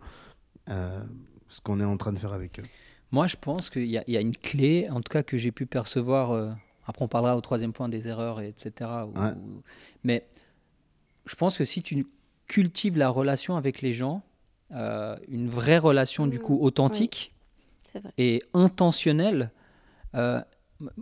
euh, 0.68 1.02
ce 1.52 1.60
qu'on 1.60 1.80
est 1.80 1.84
en 1.84 1.96
train 1.96 2.12
de 2.12 2.18
faire 2.18 2.32
avec 2.32 2.58
eux 2.60 2.64
Moi, 3.10 3.26
je 3.26 3.36
pense 3.36 3.68
qu'il 3.70 3.84
y, 3.86 3.98
a- 3.98 4.04
il 4.06 4.14
y 4.14 4.16
a 4.16 4.20
une 4.20 4.34
clé, 4.36 4.88
en 4.90 5.00
tout 5.00 5.10
cas 5.10 5.22
que 5.22 5.36
j'ai 5.36 5.52
pu 5.52 5.66
percevoir. 5.66 6.32
euh, 6.32 6.50
après, 6.86 7.04
on 7.04 7.08
parlera 7.08 7.36
au 7.36 7.40
troisième 7.40 7.72
point 7.72 7.88
des 7.88 8.08
erreurs, 8.08 8.40
et 8.40 8.48
etc. 8.48 8.90
ou- 9.06 9.18
Ouais. 9.18 9.30
ou- 9.32 9.62
mais 10.02 10.26
je 11.26 11.34
pense 11.36 11.58
que 11.58 11.64
si 11.64 11.82
tu 11.82 12.06
cultives 12.48 12.96
la 12.98 13.08
relation 13.10 13.56
avec 13.56 13.82
les 13.82 13.92
gens, 13.92 14.22
euh, 14.72 15.16
une 15.28 15.48
vraie 15.48 15.78
relation 15.78 16.26
du 16.26 16.38
coup 16.40 16.58
authentique 16.60 17.34
C'est 17.84 18.00
vrai. 18.00 18.12
et 18.18 18.42
intentionnelle, 18.54 19.50
euh, 20.14 20.40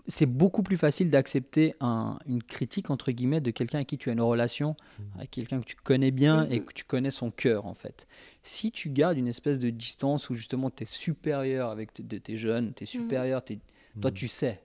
c'est 0.07 0.27
beaucoup 0.27 0.63
plus 0.63 0.77
facile 0.77 1.11
d'accepter 1.11 1.75
un- 1.81 2.19
une 2.27 2.43
critique 2.43 2.91
entre 2.91 3.11
guillemets 3.13 3.41
de 3.41 3.51
quelqu'un 3.51 3.79
avec 3.79 3.89
qui 3.89 3.99
tu 3.99 4.11
as 4.11 4.13
une 4.13 4.21
relation, 4.21 4.77
avec 5.17 5.31
quelqu'un 5.31 5.61
que 5.61 5.65
tu 5.67 5.77
connais 5.77 6.11
bien 6.11 6.49
et 6.49 6.61
Mhm. 6.61 6.65
que 6.67 6.73
tu 6.73 6.85
connais 6.85 7.11
son 7.11 7.31
cœur 7.31 7.67
en 7.67 7.75
fait. 7.75 8.07
Si 8.43 8.71
tu 8.73 8.91
gardes 8.91 9.17
une 9.19 9.27
espèce 9.29 9.59
de 9.59 9.71
distance 9.71 10.31
où 10.31 10.35
justement 10.35 10.71
tu 10.71 10.83
es 10.83 10.87
supérieur 10.87 11.71
avec 11.71 11.93
tes, 11.95 12.03
de 12.03 12.19
tes 12.19 12.37
jeunes, 12.37 12.73
tu 12.75 12.85
es 12.85 12.87
supérieur, 12.87 13.43
t'es- 13.45 13.59
toi 14.01 14.11
tu 14.11 14.29
sais, 14.29 14.61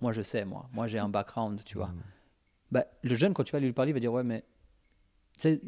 moi 0.00 0.12
je 0.12 0.22
sais, 0.22 0.44
moi, 0.44 0.68
moi 0.72 0.86
j'ai 0.86 0.98
un 0.98 1.08
background, 1.08 1.60
tu 1.64 1.76
vois. 1.76 1.92
Bah, 2.70 2.84
le 3.02 3.14
jeune, 3.14 3.34
quand 3.34 3.44
tu 3.44 3.52
vas 3.52 3.60
lui 3.60 3.72
parler, 3.72 3.90
il 3.90 3.94
va 3.94 4.00
dire 4.00 4.12
ouais 4.12 4.24
mais 4.24 4.44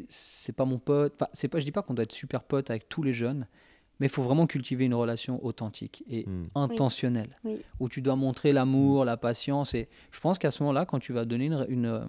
c'est 0.09 0.53
pas 0.55 0.65
mon 0.65 0.79
pote. 0.79 1.13
Enfin, 1.19 1.29
c'est 1.33 1.47
pas, 1.47 1.59
je 1.59 1.65
dis 1.65 1.71
pas 1.71 1.81
qu'on 1.81 1.93
doit 1.93 2.03
être 2.03 2.13
super 2.13 2.43
pote 2.43 2.69
avec 2.69 2.87
tous 2.89 3.03
les 3.03 3.11
jeunes, 3.13 3.47
mais 3.99 4.07
il 4.07 4.09
faut 4.09 4.23
vraiment 4.23 4.47
cultiver 4.47 4.85
une 4.85 4.93
relation 4.93 5.43
authentique 5.45 6.03
et 6.09 6.25
Mm. 6.25 6.45
intentionnelle, 6.55 7.37
Oui. 7.43 7.57
où 7.79 7.89
tu 7.89 8.01
dois 8.01 8.15
montrer 8.15 8.53
l'amour, 8.53 9.05
la 9.05 9.17
patience. 9.17 9.73
Et 9.73 9.87
je 10.11 10.19
pense 10.19 10.37
qu'à 10.37 10.51
ce 10.51 10.61
moment-là, 10.63 10.85
quand 10.85 10.99
tu 10.99 11.13
vas 11.13 11.25
donner 11.25 11.45
une, 11.45 11.65
une, 11.69 11.85
euh, 11.85 12.05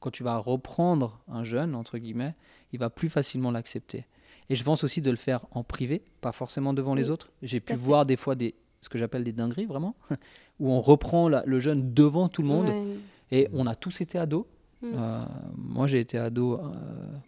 quand 0.00 0.10
tu 0.10 0.22
vas 0.22 0.36
reprendre 0.38 1.20
un 1.28 1.44
jeune 1.44 1.74
entre 1.74 1.98
guillemets, 1.98 2.34
il 2.72 2.78
va 2.78 2.90
plus 2.90 3.08
facilement 3.08 3.50
l'accepter. 3.50 4.06
Et 4.50 4.54
je 4.54 4.64
pense 4.64 4.84
aussi 4.84 5.02
de 5.02 5.10
le 5.10 5.16
faire 5.16 5.44
en 5.50 5.62
privé, 5.64 6.02
pas 6.20 6.32
forcément 6.32 6.72
devant 6.72 6.94
les 6.94 7.10
autres. 7.10 7.30
J'ai 7.42 7.60
pu 7.60 7.74
voir 7.74 8.06
des 8.06 8.16
fois 8.16 8.34
des 8.34 8.54
ce 8.80 8.88
que 8.88 8.96
j'appelle 8.96 9.24
des 9.24 9.32
dingueries 9.32 9.66
vraiment, 9.66 9.96
où 10.60 10.70
on 10.70 10.80
reprend 10.80 11.28
la- 11.28 11.42
le 11.44 11.58
jeune 11.58 11.92
devant 11.94 12.28
tout 12.28 12.42
le 12.42 12.48
monde. 12.48 12.68
Ouais. 12.68 12.84
Et 13.32 13.48
on 13.52 13.66
a 13.66 13.74
tous 13.74 14.00
été 14.00 14.18
ados. 14.18 14.46
Mm. 14.82 14.86
Euh, 14.94 15.24
moi, 15.56 15.86
j'ai 15.86 16.00
été 16.00 16.18
ado 16.18 16.54
euh, 16.54 16.72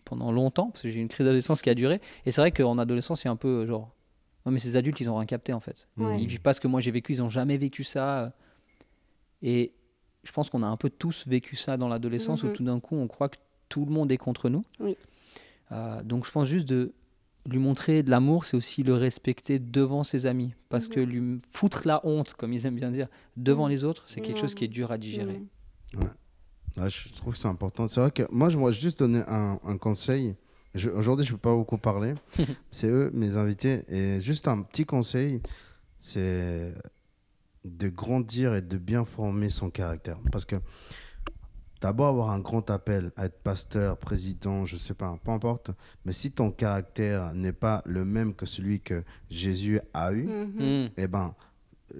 pendant 0.05 0.31
longtemps, 0.33 0.71
parce 0.71 0.83
que 0.83 0.91
j'ai 0.91 0.99
eu 0.99 1.03
une 1.03 1.09
crise 1.09 1.25
d'adolescence 1.25 1.63
qui 1.63 1.71
a 1.71 1.75
duré. 1.75 2.01
Et 2.27 2.31
c'est 2.33 2.41
vrai 2.41 2.53
qu'en 2.53 2.79
adolescence, 2.79 3.23
il 3.25 3.27
y 3.27 3.29
a 3.29 3.33
un 3.33 3.37
peu 3.37 3.63
euh, 3.63 3.67
genre. 3.67 3.95
Non, 4.47 4.53
mais 4.53 4.59
ces 4.59 4.77
adultes, 4.77 5.01
ils 5.01 5.11
ont 5.11 5.17
rien 5.17 5.27
capté 5.27 5.53
en 5.53 5.61
fait. 5.61 5.87
Ouais. 5.99 6.21
Ils 6.21 6.27
vivent 6.27 6.41
pas 6.41 6.53
ce 6.55 6.61
que 6.63 6.69
moi 6.69 6.81
j'ai 6.81 6.91
vécu, 6.91 7.13
ils 7.13 7.23
ont 7.23 7.29
jamais 7.29 7.59
vécu 7.59 7.85
ça. 7.85 8.33
Et 9.43 9.73
je 10.23 10.33
pense 10.33 10.49
qu'on 10.51 10.63
a 10.63 10.67
un 10.67 10.77
peu 10.77 10.89
tous 10.91 11.27
vécu 11.27 11.57
ça 11.57 11.77
dans 11.77 11.89
l'adolescence, 11.89 12.43
où 12.43 12.47
Mhm. 12.47 12.53
tout 12.55 12.65
d'un 12.65 12.81
coup, 12.81 12.97
on 12.97 13.07
croit 13.07 13.29
que 13.29 13.37
tout 13.69 13.85
le 13.85 13.91
monde 13.93 14.11
est 14.13 14.17
contre 14.17 14.49
nous. 14.49 14.63
Oui. 14.81 14.97
Euh, 15.73 16.03
donc 16.03 16.25
je 16.27 16.31
pense 16.31 16.49
juste 16.49 16.69
de 16.69 16.93
lui 17.47 17.59
montrer 17.59 18.03
de 18.03 18.11
l'amour, 18.11 18.45
c'est 18.45 18.57
aussi 18.57 18.83
le 18.83 18.95
respecter 18.95 19.59
devant 19.59 20.05
ses 20.05 20.27
amis. 20.27 20.55
Parce 20.69 20.89
Mhm. 20.89 20.95
que 20.95 21.01
lui 21.01 21.39
foutre 21.51 21.83
la 21.87 22.01
honte, 22.07 22.35
comme 22.35 22.53
ils 22.53 22.65
aiment 22.67 22.75
bien 22.77 22.91
dire, 22.91 23.09
devant 23.37 23.65
Mhm. 23.65 23.71
les 23.71 23.85
autres, 23.85 24.05
c'est 24.07 24.21
quelque 24.21 24.41
chose 24.41 24.55
qui 24.55 24.65
est 24.65 24.69
dur 24.69 24.91
à 24.91 24.99
digérer. 24.99 25.39
Mm. 25.95 25.99
Je 26.77 27.13
trouve 27.15 27.35
que 27.35 27.39
c'est 27.39 27.49
important. 27.49 27.89
C'est 27.89 28.01
vrai 28.01 28.11
que 28.11 28.23
moi, 28.31 28.49
je 28.49 28.57
voudrais 28.57 28.73
juste 28.73 29.01
donner 29.01 29.23
un, 29.27 29.59
un 29.65 29.77
conseil. 29.77 30.35
Aujourd'hui, 30.95 31.27
je 31.27 31.33
ne 31.33 31.37
peux 31.37 31.49
pas 31.51 31.55
beaucoup 31.55 31.79
parler. 31.79 32.15
c'est 32.71 32.89
eux, 32.89 33.11
mes 33.13 33.37
invités. 33.37 33.85
Et 33.89 34.21
juste 34.21 34.47
un 34.49 34.63
petit 34.63 34.87
conseil, 34.87 35.41
c'est 35.99 36.73
de 37.65 37.89
grandir 37.89 38.55
et 38.55 38.63
de 38.63 38.79
bien 38.79 39.05
former 39.05 39.51
son 39.51 39.69
caractère. 39.69 40.19
Parce 40.33 40.45
que 40.45 40.57
d'abord 41.81 42.07
avoir 42.09 42.31
un 42.31 42.39
grand 42.41 42.71
appel 42.71 43.11
à 43.17 43.27
être 43.27 43.43
pasteur, 43.43 43.97
président, 43.99 44.65
je 44.65 44.77
sais 44.77 44.95
pas, 44.95 45.19
peu 45.25 45.31
importe. 45.33 45.71
Mais 46.05 46.13
si 46.13 46.31
ton 46.31 46.51
caractère 46.51 47.35
n'est 47.35 47.53
pas 47.53 47.83
le 47.85 48.05
même 48.05 48.35
que 48.35 48.47
celui 48.47 48.81
que 48.81 49.03
Jésus 49.29 49.81
a 49.93 50.13
eu, 50.13 50.27
Mhm. 50.27 50.85
Mm. 50.85 50.91
eh 50.97 51.09
ben, 51.09 51.35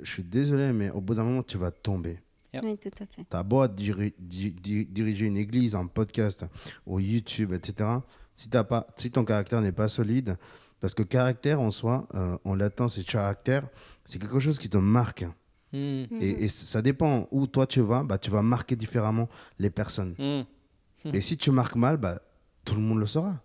je 0.03 0.09
suis 0.11 0.23
désolé, 0.25 0.73
mais 0.73 0.91
au 0.91 1.01
bout 1.01 1.15
d'un 1.15 1.25
moment, 1.25 1.43
tu 1.43 1.59
vas 1.59 1.71
tomber. 1.73 2.21
Yep. 2.53 2.65
Oui, 2.65 2.79
tout 2.79 3.03
à 3.03 3.07
fait. 3.07 3.25
T'as 3.29 3.43
beau 3.43 3.67
diri- 3.69 4.15
di- 4.19 4.53
di- 4.53 4.87
diriger 4.87 5.27
une 5.27 5.37
église, 5.37 5.75
un 5.75 5.87
podcast, 5.87 6.45
ou 6.87 6.99
YouTube, 7.01 7.53
etc. 7.53 7.89
Si, 8.35 8.49
t'as 8.49 8.65
pas, 8.65 8.87
si 8.97 9.11
ton 9.11 9.25
caractère 9.25 9.61
n'est 9.61 9.73
pas 9.73 9.89
solide, 9.89 10.37
parce 10.81 10.95
que 10.95 11.03
caractère 11.03 11.61
en 11.61 11.71
soi, 11.71 12.09
euh, 12.15 12.37
en 12.45 12.55
latin 12.55 12.89
c'est 12.89 13.05
caractère, 13.05 13.69
c'est 14.05 14.19
quelque 14.19 14.41
chose 14.41 14.59
qui 14.59 14.69
te 14.69 14.79
marque. 14.79 15.23
Mm. 15.73 15.77
Mhm. 15.79 16.07
Et, 16.21 16.45
et 16.45 16.49
ça 16.49 16.83
dépend 16.83 17.29
où 17.31 17.47
toi 17.47 17.67
tu 17.67 17.81
vas, 17.81 18.03
bah, 18.03 18.19
tu 18.19 18.31
vas 18.31 18.43
marquer 18.43 18.75
différemment 18.77 19.29
les 19.59 19.71
personnes. 19.71 20.15
Mm. 20.19 20.43
Et 21.15 21.21
si 21.21 21.37
tu 21.37 21.51
marques 21.51 21.77
mal, 21.77 21.97
bah, 21.99 22.21
tout 22.65 22.75
le 22.75 22.81
monde 22.81 22.99
le 22.99 23.07
saura. 23.07 23.41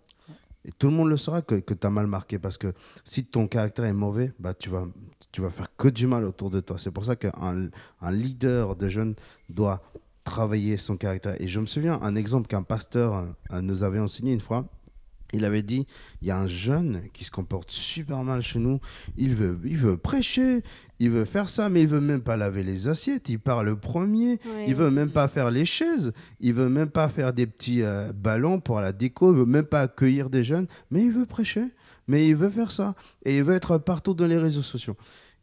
Et 0.64 0.72
tout 0.72 0.88
le 0.88 0.92
monde 0.94 1.08
le 1.10 1.16
saura 1.16 1.42
que, 1.42 1.54
que 1.56 1.74
tu 1.74 1.86
as 1.86 1.90
mal 1.90 2.06
marqué 2.08 2.38
parce 2.40 2.58
que 2.58 2.72
si 3.04 3.24
ton 3.24 3.46
caractère 3.46 3.84
est 3.84 3.92
mauvais, 3.92 4.32
bah, 4.40 4.52
tu, 4.52 4.68
vas, 4.68 4.84
tu 5.36 5.42
vas 5.42 5.50
faire 5.50 5.68
que 5.76 5.88
du 5.88 6.06
mal 6.06 6.24
autour 6.24 6.48
de 6.48 6.60
toi. 6.60 6.78
C'est 6.78 6.90
pour 6.90 7.04
ça 7.04 7.14
qu'un 7.14 7.30
un 8.00 8.10
leader 8.10 8.74
de 8.74 8.88
jeunes 8.88 9.14
doit 9.50 9.82
travailler 10.24 10.78
son 10.78 10.96
caractère. 10.96 11.38
Et 11.42 11.46
je 11.46 11.60
me 11.60 11.66
souviens, 11.66 11.98
un 12.00 12.16
exemple 12.16 12.46
qu'un 12.46 12.62
pasteur 12.62 13.26
euh, 13.52 13.60
nous 13.60 13.82
avait 13.82 13.98
enseigné 13.98 14.32
une 14.32 14.40
fois, 14.40 14.64
il 15.34 15.44
avait 15.44 15.60
dit, 15.60 15.86
il 16.22 16.28
y 16.28 16.30
a 16.30 16.38
un 16.38 16.46
jeune 16.46 17.02
qui 17.12 17.24
se 17.24 17.30
comporte 17.30 17.70
super 17.70 18.24
mal 18.24 18.40
chez 18.40 18.58
nous, 18.58 18.80
il 19.18 19.34
veut, 19.34 19.60
il 19.64 19.76
veut 19.76 19.98
prêcher, 19.98 20.62
il 21.00 21.10
veut 21.10 21.26
faire 21.26 21.50
ça, 21.50 21.68
mais 21.68 21.82
il 21.82 21.88
veut 21.88 22.00
même 22.00 22.22
pas 22.22 22.38
laver 22.38 22.62
les 22.62 22.88
assiettes, 22.88 23.28
il 23.28 23.38
part 23.38 23.62
le 23.62 23.76
premier, 23.76 24.40
Ouais, 24.46 24.64
il 24.68 24.74
veut 24.74 24.90
même 24.90 25.10
pas 25.10 25.28
faire 25.28 25.50
les 25.50 25.66
chaises, 25.66 26.14
il 26.40 26.54
veut 26.54 26.70
même 26.70 26.88
pas 26.88 27.10
faire 27.10 27.34
des 27.34 27.46
petits 27.46 27.82
euh, 27.82 28.10
ballons 28.14 28.58
pour 28.58 28.80
la 28.80 28.92
déco, 28.92 29.34
il 29.34 29.38
veut 29.40 29.44
même 29.44 29.66
pas 29.66 29.82
accueillir 29.82 30.30
des 30.30 30.44
jeunes, 30.44 30.66
mais 30.90 31.04
il 31.04 31.12
veut 31.12 31.26
prêcher, 31.26 31.66
mais 32.08 32.26
il 32.26 32.36
veut 32.36 32.48
faire 32.48 32.70
ça, 32.70 32.94
et 33.22 33.36
il 33.36 33.44
veut 33.44 33.54
être 33.54 33.76
partout 33.76 34.14
dans 34.14 34.26
les 34.26 34.38
réseaux 34.38 34.62
sociaux. 34.62 34.96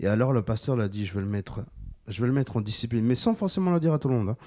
Et 0.04 0.08
alors 0.08 0.34
le 0.34 0.42
pasteur 0.42 0.76
l'a 0.76 0.90
dit, 0.90 1.06
je 1.06 1.14
vais 1.14 1.22
le 1.22 1.28
mettre, 1.28 1.64
je 2.10 2.20
vais 2.20 2.28
le 2.28 2.34
mettre 2.34 2.58
en 2.58 2.62
discipline, 2.62 3.06
mais 3.06 3.16
sans 3.16 3.36
forcément 3.36 3.72
le 3.72 3.80
dire 3.80 3.94
à 3.94 4.00
tout 4.00 4.10
le 4.10 4.16
monde. 4.16 4.30
hein. 4.30 4.38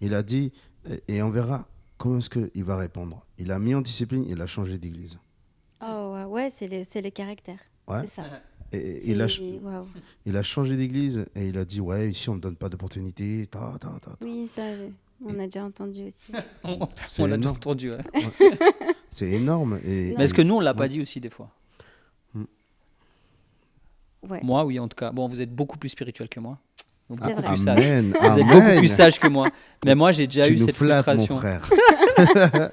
Il 0.00 0.12
a 0.12 0.24
dit, 0.24 0.50
et- 0.90 1.16
et 1.16 1.22
on 1.22 1.30
verra 1.30 1.68
comment 1.98 2.18
est-ce 2.18 2.28
qu'il 2.30 2.64
va 2.64 2.76
répondre. 2.76 3.24
Il 3.38 3.52
a 3.52 3.58
mis 3.60 3.76
en 3.76 3.80
discipline, 3.80 4.24
il 4.28 4.42
a 4.42 4.48
changé 4.48 4.76
d'église. 4.76 5.16
Oh, 5.86 6.16
ouais, 6.30 6.50
c'est 6.50 6.66
le, 6.66 6.82
c'est 6.82 7.00
le 7.00 7.10
caractère. 7.10 7.58
Ouais. 7.86 8.00
C'est 8.08 8.16
ça. 8.22 8.24
Et 8.72 9.08
il 9.12 9.22
a, 9.22 9.28
il 10.26 10.36
a 10.36 10.42
changé 10.42 10.76
d'église 10.76 11.24
et 11.36 11.46
il 11.46 11.58
a 11.58 11.64
dit, 11.64 11.80
ouais, 11.80 12.10
ici 12.10 12.28
on 12.28 12.34
ne 12.34 12.40
donne 12.40 12.56
pas 12.56 12.68
d'opportunité. 12.68 13.46
ta, 13.46 13.60
ta, 13.80 13.88
ta, 13.88 14.00
ta. 14.00 14.16
Oui, 14.20 14.48
ça, 14.48 14.74
je- 14.74 14.82
on 15.24 15.38
a 15.38 15.44
déjà 15.46 15.64
entendu 15.64 16.08
aussi. 16.08 16.32
On, 16.64 16.88
on 17.20 17.26
l'a 17.26 17.36
déjà 17.36 17.50
entendu. 17.50 17.92
ouais. 17.92 17.98
C'est 19.08 19.30
énorme. 19.30 19.78
Et, 19.84 20.12
Mais 20.18 20.24
est-ce 20.24 20.34
que 20.34 20.42
nous, 20.42 20.56
on 20.56 20.60
l'a 20.60 20.74
pas 20.74 20.88
dit 20.88 21.00
aussi 21.00 21.20
des 21.20 21.30
fois? 21.30 21.50
Ouais. 24.28 24.40
Moi, 24.42 24.64
oui, 24.64 24.78
en 24.78 24.88
tout 24.88 24.96
cas. 24.96 25.10
Bon, 25.12 25.28
vous 25.28 25.40
êtes 25.40 25.54
beaucoup 25.54 25.78
plus 25.78 25.88
spirituel 25.90 26.28
que 26.28 26.40
moi. 26.40 26.58
Donc, 27.10 27.20
beaucoup 27.20 27.32
vrai. 27.34 27.42
plus 27.42 27.56
sage. 27.64 27.86
Amen, 27.86 28.10
Vous 28.18 28.26
êtes 28.26 28.32
amen. 28.32 28.46
beaucoup 28.48 28.78
plus 28.78 28.88
sage 28.92 29.18
que 29.18 29.28
moi. 29.28 29.48
Mais 29.84 29.94
moi, 29.94 30.12
j'ai 30.12 30.26
déjà 30.26 30.46
tu 30.46 30.52
eu 30.54 30.56
nous 30.56 30.64
cette 30.64 30.76
flattes, 30.76 31.02
frustration. 31.04 31.34
mon 31.34 31.40
frère. 31.40 31.68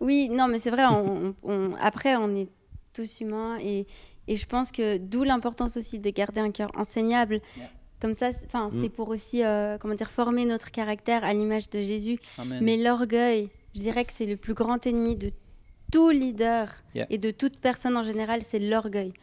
Oui, 0.00 0.28
non, 0.28 0.46
mais 0.46 0.58
c'est 0.58 0.70
vrai. 0.70 0.84
on- 0.86 1.34
on- 1.42 1.74
après, 1.80 2.14
on 2.16 2.34
est 2.36 2.48
tous 2.92 3.20
humains 3.20 3.56
et, 3.62 3.86
et 4.28 4.36
je 4.36 4.46
pense 4.46 4.72
que 4.72 4.98
d'où 4.98 5.24
l'importance 5.24 5.76
aussi 5.78 5.98
de 5.98 6.10
garder 6.10 6.40
un 6.42 6.50
cœur 6.50 6.70
enseignable. 6.76 7.40
Yeah. 7.56 7.70
Comme 7.98 8.12
ça, 8.14 8.32
c'est- 8.32 8.44
enfin, 8.46 8.68
Mm. 8.70 8.80
c'est 8.82 8.88
pour 8.90 9.08
aussi, 9.08 9.42
euh, 9.42 9.78
comment 9.78 9.94
dire, 9.94 10.10
former 10.10 10.44
notre 10.44 10.70
caractère 10.70 11.24
à 11.24 11.32
l'image 11.32 11.70
de 11.70 11.80
Jésus. 11.82 12.18
Amen. 12.38 12.58
Mais 12.62 12.76
l'orgueil, 12.76 13.48
je 13.74 13.80
dirais 13.80 14.04
que 14.04 14.12
c'est 14.12 14.26
le 14.26 14.36
plus 14.36 14.52
grand 14.54 14.86
ennemi 14.86 15.16
de 15.16 15.30
tout 15.90 16.10
leader 16.10 16.68
Yeah. 16.94 17.06
et 17.08 17.16
de 17.18 17.30
toute 17.30 17.58
personne 17.58 17.96
en 17.96 18.04
général, 18.04 18.42
c'est 18.44 18.58
l'orgueil. 18.58 19.14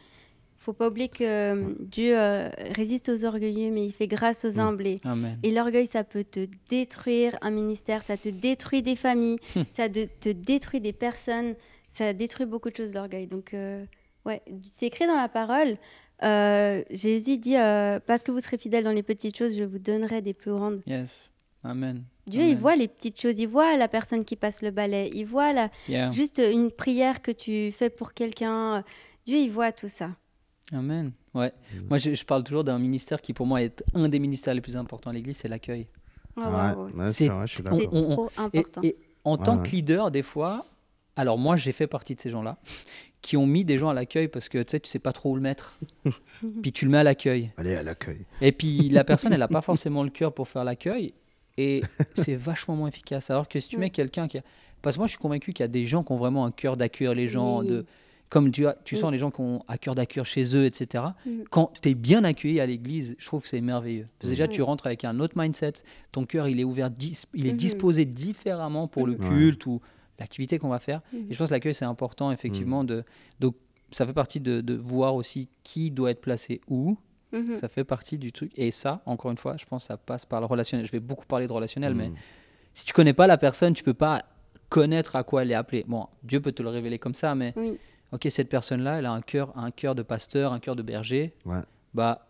Faut 0.68 0.74
pas 0.74 0.88
oublier 0.88 1.08
que 1.08 1.24
euh, 1.24 1.74
Dieu 1.80 2.12
euh, 2.18 2.50
résiste 2.76 3.08
aux 3.08 3.24
orgueilleux, 3.24 3.70
mais 3.70 3.86
il 3.86 3.92
fait 3.92 4.06
grâce 4.06 4.44
aux 4.44 4.60
humbles. 4.60 4.86
Et, 4.86 5.00
Amen. 5.04 5.38
et 5.42 5.50
l'orgueil, 5.50 5.86
ça 5.86 6.04
peut 6.04 6.24
te 6.24 6.46
détruire 6.68 7.38
un 7.40 7.50
ministère, 7.50 8.02
ça 8.02 8.18
te 8.18 8.28
détruit 8.28 8.82
des 8.82 8.94
familles, 8.96 9.38
ça 9.70 9.88
de- 9.88 10.08
te 10.20 10.28
détruit 10.28 10.80
des 10.82 10.92
personnes, 10.92 11.54
ça 11.88 12.12
détruit 12.12 12.44
beaucoup 12.44 12.68
de 12.68 12.76
choses, 12.76 12.92
l'orgueil. 12.92 13.26
Donc, 13.26 13.54
euh, 13.54 13.82
ouais, 14.26 14.42
c'est 14.64 14.86
écrit 14.88 15.06
dans 15.06 15.16
la 15.16 15.28
parole. 15.30 15.78
Euh, 16.22 16.82
Jésus 16.90 17.38
dit 17.38 17.54
Parce 18.06 18.22
que 18.22 18.30
vous 18.30 18.40
serez 18.40 18.58
fidèles 18.58 18.84
dans 18.84 18.92
les 18.92 19.02
petites 19.02 19.38
choses, 19.38 19.56
je 19.56 19.64
vous 19.64 19.78
donnerai 19.78 20.20
des 20.20 20.34
plus 20.34 20.50
grandes. 20.50 20.82
Yes. 20.86 21.30
Amen. 21.64 22.04
Dieu, 22.26 22.42
Amen. 22.42 22.50
il 22.52 22.58
voit 22.58 22.76
les 22.76 22.88
petites 22.88 23.18
choses, 23.18 23.38
il 23.40 23.46
voit 23.48 23.76
la 23.78 23.88
personne 23.88 24.24
qui 24.24 24.36
passe 24.36 24.60
le 24.62 24.70
balai, 24.70 25.10
il 25.14 25.24
voit 25.24 25.52
la, 25.54 25.70
Yeah. 25.88 26.10
juste 26.12 26.42
une 26.44 26.70
prière 26.70 27.22
que 27.22 27.30
tu 27.32 27.72
fais 27.72 27.88
pour 27.88 28.12
quelqu'un. 28.12 28.84
Dieu, 29.24 29.38
il 29.38 29.50
voit 29.50 29.72
tout 29.72 29.88
ça. 29.88 30.10
Amen. 30.72 31.12
Ouais. 31.34 31.52
Moi, 31.88 31.98
je, 31.98 32.14
je 32.14 32.24
parle 32.24 32.44
toujours 32.44 32.64
d'un 32.64 32.78
ministère 32.78 33.20
qui, 33.22 33.32
pour 33.32 33.46
moi, 33.46 33.62
est 33.62 33.82
un 33.94 34.08
des 34.08 34.18
ministères 34.18 34.54
les 34.54 34.60
plus 34.60 34.76
importants 34.76 35.10
à 35.10 35.12
l'Église, 35.12 35.36
c'est 35.38 35.48
l'accueil. 35.48 35.86
Ouais, 36.36 36.44
Ouais, 36.44 36.50
ouais, 36.50 36.74
ouais. 36.94 37.02
ouais, 37.04 37.08
C'est- 37.08 37.30
on- 37.30 37.44
trop 37.64 37.80
Et, 37.80 38.58
important. 38.58 38.80
et 38.82 38.96
en 39.24 39.36
Ouais, 39.38 39.44
tant 39.44 39.56
ouais. 39.58 39.62
que 39.62 39.70
leader, 39.70 40.10
des 40.10 40.22
fois, 40.22 40.66
alors 41.16 41.38
moi, 41.38 41.56
j'ai 41.56 41.72
fait 41.72 41.86
partie 41.86 42.14
de 42.14 42.20
ces 42.20 42.30
gens-là 42.30 42.58
qui 43.22 43.36
ont 43.36 43.46
mis 43.46 43.64
des 43.64 43.78
gens 43.78 43.88
à 43.88 43.94
l'accueil 43.94 44.28
parce 44.28 44.48
que 44.48 44.58
tu 44.58 44.70
sais, 44.72 44.80
tu 44.80 44.88
sais 44.88 44.98
pas 45.00 45.12
trop 45.12 45.32
où 45.32 45.34
le 45.36 45.40
mettre. 45.40 45.78
puis 46.62 46.70
tu 46.72 46.84
le 46.84 46.90
mets 46.90 46.98
à 46.98 47.02
l'accueil. 47.02 47.50
Allez, 47.56 47.74
à 47.74 47.82
l'accueil. 47.82 48.24
Et 48.40 48.52
puis 48.52 48.88
la 48.90 49.02
personne, 49.04 49.32
elle 49.32 49.40
n'a 49.40 49.48
pas 49.48 49.62
forcément 49.62 50.02
le 50.04 50.10
cœur 50.10 50.32
pour 50.32 50.48
faire 50.48 50.64
l'accueil. 50.64 51.14
Et 51.56 51.82
c'est 52.14 52.36
vachement 52.36 52.76
moins 52.76 52.88
efficace. 52.88 53.30
Alors 53.30 53.48
que 53.48 53.58
si 53.58 53.68
tu 53.68 53.78
mets 53.78 53.90
quelqu'un 53.90 54.28
qui 54.28 54.38
a... 54.38 54.42
Parce 54.80 54.94
que 54.94 55.00
moi, 55.00 55.06
je 55.08 55.12
suis 55.12 55.18
convaincu 55.18 55.52
qu'il 55.52 55.64
y 55.64 55.66
a 55.66 55.68
des 55.68 55.86
gens 55.86 56.04
qui 56.04 56.12
ont 56.12 56.16
vraiment 56.16 56.44
un 56.44 56.52
cœur 56.52 56.76
d'accueillir 56.76 57.14
les 57.14 57.26
gens. 57.26 57.60
Oui. 57.62 57.66
De... 57.66 57.86
Comme 58.30 58.50
tu, 58.50 58.66
as, 58.66 58.76
tu 58.84 58.94
Oui. 58.94 59.00
sens 59.00 59.10
les 59.10 59.16
gens 59.18 59.30
qui 59.30 59.40
ont 59.40 59.64
un 59.68 59.76
cœur 59.78 59.94
d'accueillir 59.94 60.26
chez 60.26 60.54
eux, 60.54 60.66
etc. 60.66 61.04
Mhm. 61.24 61.44
Quand 61.50 61.72
tu 61.80 61.88
es 61.90 61.94
bien 61.94 62.24
accueilli 62.24 62.60
à 62.60 62.66
l'église, 62.66 63.16
je 63.18 63.24
trouve 63.26 63.40
que 63.42 63.48
c'est 63.48 63.60
merveilleux. 63.62 64.06
Parce 64.18 64.28
que 64.30 64.34
déjà, 64.34 64.44
Mhm. 64.46 64.50
tu 64.52 64.62
rentres 64.62 64.86
avec 64.86 65.04
un 65.04 65.18
autre 65.20 65.32
mindset. 65.36 65.72
Ton 66.12 66.26
cœur, 66.26 66.46
il 66.48 66.60
est 66.60 66.64
ouvert, 66.64 66.90
dis- 66.90 67.22
il 67.34 67.46
est 67.46 67.52
Mhm. 67.52 67.56
disposé 67.56 68.04
différemment 68.04 68.86
pour 68.86 69.06
le 69.06 69.14
culte 69.14 69.64
ou 69.66 69.80
l'activité 70.18 70.58
qu'on 70.58 70.68
va 70.68 70.78
faire. 70.78 71.00
Mhm. 71.12 71.26
Et 71.30 71.32
je 71.32 71.38
pense 71.38 71.48
que 71.48 71.54
l'accueil, 71.54 71.74
c'est 71.74 71.84
important, 71.86 72.30
effectivement. 72.30 72.84
De... 72.84 73.02
Donc, 73.40 73.54
ça 73.92 74.04
fait 74.06 74.12
partie 74.12 74.40
de, 74.40 74.60
de 74.60 74.74
voir 74.74 75.14
aussi 75.14 75.48
qui 75.62 75.90
doit 75.90 76.10
être 76.10 76.20
placé 76.20 76.60
où. 76.68 76.98
Mhm. 77.32 77.56
Ça 77.56 77.68
fait 77.68 77.84
partie 77.84 78.18
du 78.18 78.32
truc. 78.32 78.52
Et 78.56 78.70
ça, 78.70 79.00
encore 79.06 79.30
une 79.30 79.36
fois, 79.38 79.56
je 79.58 79.64
pense 79.64 79.84
que 79.84 79.86
ça 79.88 79.96
passe 79.96 80.26
par 80.26 80.40
le 80.40 80.46
relationnel. 80.46 80.84
Je 80.86 80.92
vais 80.92 81.00
beaucoup 81.00 81.24
parler 81.26 81.46
de 81.46 81.52
relationnel, 81.52 81.94
mais 81.94 82.08
Mm. 82.08 82.14
si 82.74 82.84
tu 82.86 82.92
connais 82.92 83.12
pas 83.14 83.26
la 83.26 83.36
personne, 83.38 83.72
tu 83.74 83.82
peux 83.84 83.94
pas 83.94 84.22
connaître 84.68 85.16
à 85.16 85.24
quoi 85.24 85.42
elle 85.42 85.50
est 85.50 85.54
appelée. 85.54 85.84
Bon, 85.88 86.06
Dieu 86.22 86.40
peut 86.40 86.52
te 86.52 86.62
le 86.62 86.68
révéler 86.68 86.98
comme 86.98 87.14
ça, 87.14 87.34
mais 87.34 87.52
Oui. 87.56 87.78
Ok, 88.12 88.26
cette 88.30 88.48
personne-là, 88.48 88.98
elle 88.98 89.06
a 89.06 89.12
un 89.12 89.20
cœur, 89.20 89.56
un 89.58 89.70
cœur 89.70 89.94
de 89.94 90.02
pasteur, 90.02 90.52
un 90.52 90.60
cœur 90.60 90.76
de 90.76 90.82
berger. 90.82 91.34
Ouais. 91.44 91.60
Bah, 91.94 92.26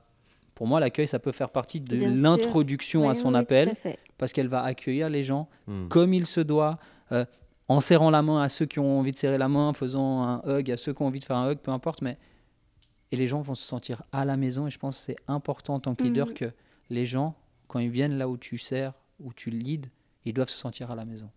pour 0.55 0.67
moi, 0.67 0.81
l'accueil, 0.81 1.07
ça 1.07 1.19
peut 1.19 1.33
faire 1.33 1.51
partie 1.51 1.81
de 1.81 1.97
l'introduction 2.21 3.09
à 3.09 3.15
son 3.15 3.29
oui, 3.29 3.35
oui, 3.35 3.41
appel, 3.41 3.65
Tout 3.67 3.73
à 3.73 3.75
fait. 3.75 3.99
parce 4.19 4.33
qu'elle 4.33 4.49
va 4.49 4.63
accueillir 4.63 5.09
les 5.09 5.23
gens 5.23 5.49
Mm. 5.67 5.89
comme 5.89 6.15
il 6.15 6.27
se 6.27 6.41
doit, 6.41 6.79
euh, 7.13 7.25
en 7.69 7.81
serrant 7.81 8.11
la 8.11 8.23
main 8.23 8.41
à 8.43 8.49
ceux 8.49 8.67
qui 8.67 8.79
ont 8.79 8.99
envie 8.99 9.13
de 9.13 9.19
serrer 9.19 9.39
la 9.39 9.49
main, 9.49 9.69
en 9.69 9.73
faisant 9.73 10.23
un 10.23 10.43
hug 10.59 10.71
à 10.71 10.77
ceux 10.77 10.93
qui 10.95 11.03
ont 11.03 11.07
envie 11.07 11.21
de 11.21 11.25
faire 11.25 11.37
un 11.37 11.51
hug, 11.53 11.59
peu 11.59 11.71
importe, 11.71 12.03
mais 12.03 12.19
et 13.13 13.17
les 13.17 13.27
gens 13.27 13.41
vont 13.41 13.55
se 13.55 13.63
sentir 13.65 14.03
à 14.13 14.25
la 14.25 14.37
maison. 14.37 14.67
Et 14.67 14.71
je 14.71 14.79
pense 14.79 14.99
que 14.99 15.05
c'est 15.05 15.17
important 15.29 15.75
en 15.75 15.81
tant 15.81 15.95
que 15.95 16.03
leader 16.03 16.27
Mhm. 16.29 16.35
que 16.35 16.45
les 16.91 17.07
gens, 17.07 17.35
quand 17.69 17.79
ils 17.79 17.89
viennent 17.91 18.19
là 18.19 18.29
où 18.29 18.37
tu 18.37 18.59
sers, 18.59 18.93
où 19.21 19.33
tu 19.33 19.51
leads, 19.51 19.89
ils 20.25 20.33
doivent 20.35 20.49
se 20.51 20.59
sentir 20.59 20.91
à 20.91 20.95
la 20.95 21.05
maison. 21.05 21.31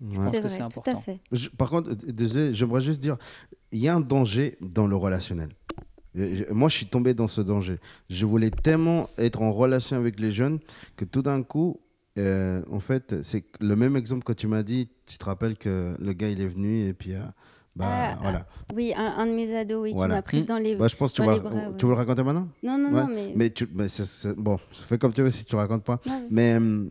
Ouais. 0.00 0.16
C'est 0.32 0.40
vrai, 0.40 0.48
c'est 0.48 0.56
tout 0.58 0.62
à 0.62 0.66
important. 0.66 0.98
fait. 1.00 1.20
Je- 1.32 1.48
par 1.50 1.68
contre, 1.70 1.90
euh, 1.90 2.12
désolé, 2.12 2.54
j'aimerais 2.54 2.80
juste 2.80 3.00
dire, 3.00 3.16
il 3.72 3.80
y 3.80 3.88
a 3.88 3.94
un 3.94 4.00
danger 4.00 4.56
dans 4.60 4.86
le 4.86 4.96
relationnel. 4.96 5.50
Euh, 6.16 6.44
Moi, 6.50 6.68
je 6.68 6.76
suis 6.76 6.86
tombé 6.86 7.14
dans 7.14 7.28
ce 7.28 7.40
danger. 7.40 7.78
Je 8.08 8.26
voulais 8.26 8.50
tellement 8.50 9.08
être 9.18 9.42
en 9.42 9.52
relation 9.52 9.96
avec 9.96 10.18
les 10.18 10.30
jeunes 10.30 10.58
que 10.96 11.04
tout 11.04 11.22
d'un 11.22 11.42
coup, 11.42 11.80
euh, 12.18 12.62
en 12.70 12.80
fait, 12.80 13.22
c'est 13.22 13.44
le 13.60 13.76
même 13.76 13.94
exemple 13.96 14.24
que 14.24 14.32
tu 14.32 14.46
m'as 14.48 14.62
dit. 14.62 14.88
Tu 15.06 15.18
te 15.18 15.24
rappelles 15.24 15.56
que 15.56 15.94
le 16.00 16.12
gars, 16.12 16.28
il 16.28 16.40
est 16.40 16.48
venu 16.48 16.88
et 16.88 16.94
puis, 16.94 17.14
euh, 17.14 17.20
bah, 17.76 17.86
Ah, 17.88 18.18
voilà. 18.20 18.46
Oui, 18.74 18.92
un, 18.96 19.04
un 19.18 19.26
de 19.26 19.32
mes 19.32 19.54
ados 19.56 19.82
oui, 19.84 19.92
Voilà. 19.94 20.14
qui 20.14 20.18
m'a 20.18 20.22
prise 20.22 20.46
dans 20.48 20.56
les. 20.58 20.74
Bah, 20.74 20.88
je 20.88 20.96
pense 20.96 21.12
que 21.12 21.22
tu, 21.22 21.26
vas, 21.28 21.34
les 21.34 21.40
bras, 21.40 21.52
ouais. 21.52 21.76
tu 21.78 21.84
veux 21.86 21.92
le 21.92 21.96
raconter 21.98 22.22
maintenant? 22.24 22.48
Non, 22.64 22.76
non, 22.76 22.92
Ouais. 22.92 23.02
non, 23.02 23.08
mais. 23.14 23.32
Mais 23.36 23.50
tu, 23.50 23.68
mais 23.72 23.88
c'est- 23.88 24.04
c'est- 24.04 24.34
bon, 24.36 24.58
fais 24.72 24.98
comme 24.98 25.12
tu 25.12 25.22
veux 25.22 25.30
si 25.30 25.44
tu 25.44 25.54
racontes 25.54 25.84
pas. 25.84 26.00
Mais 26.30 26.56
hum, 26.56 26.90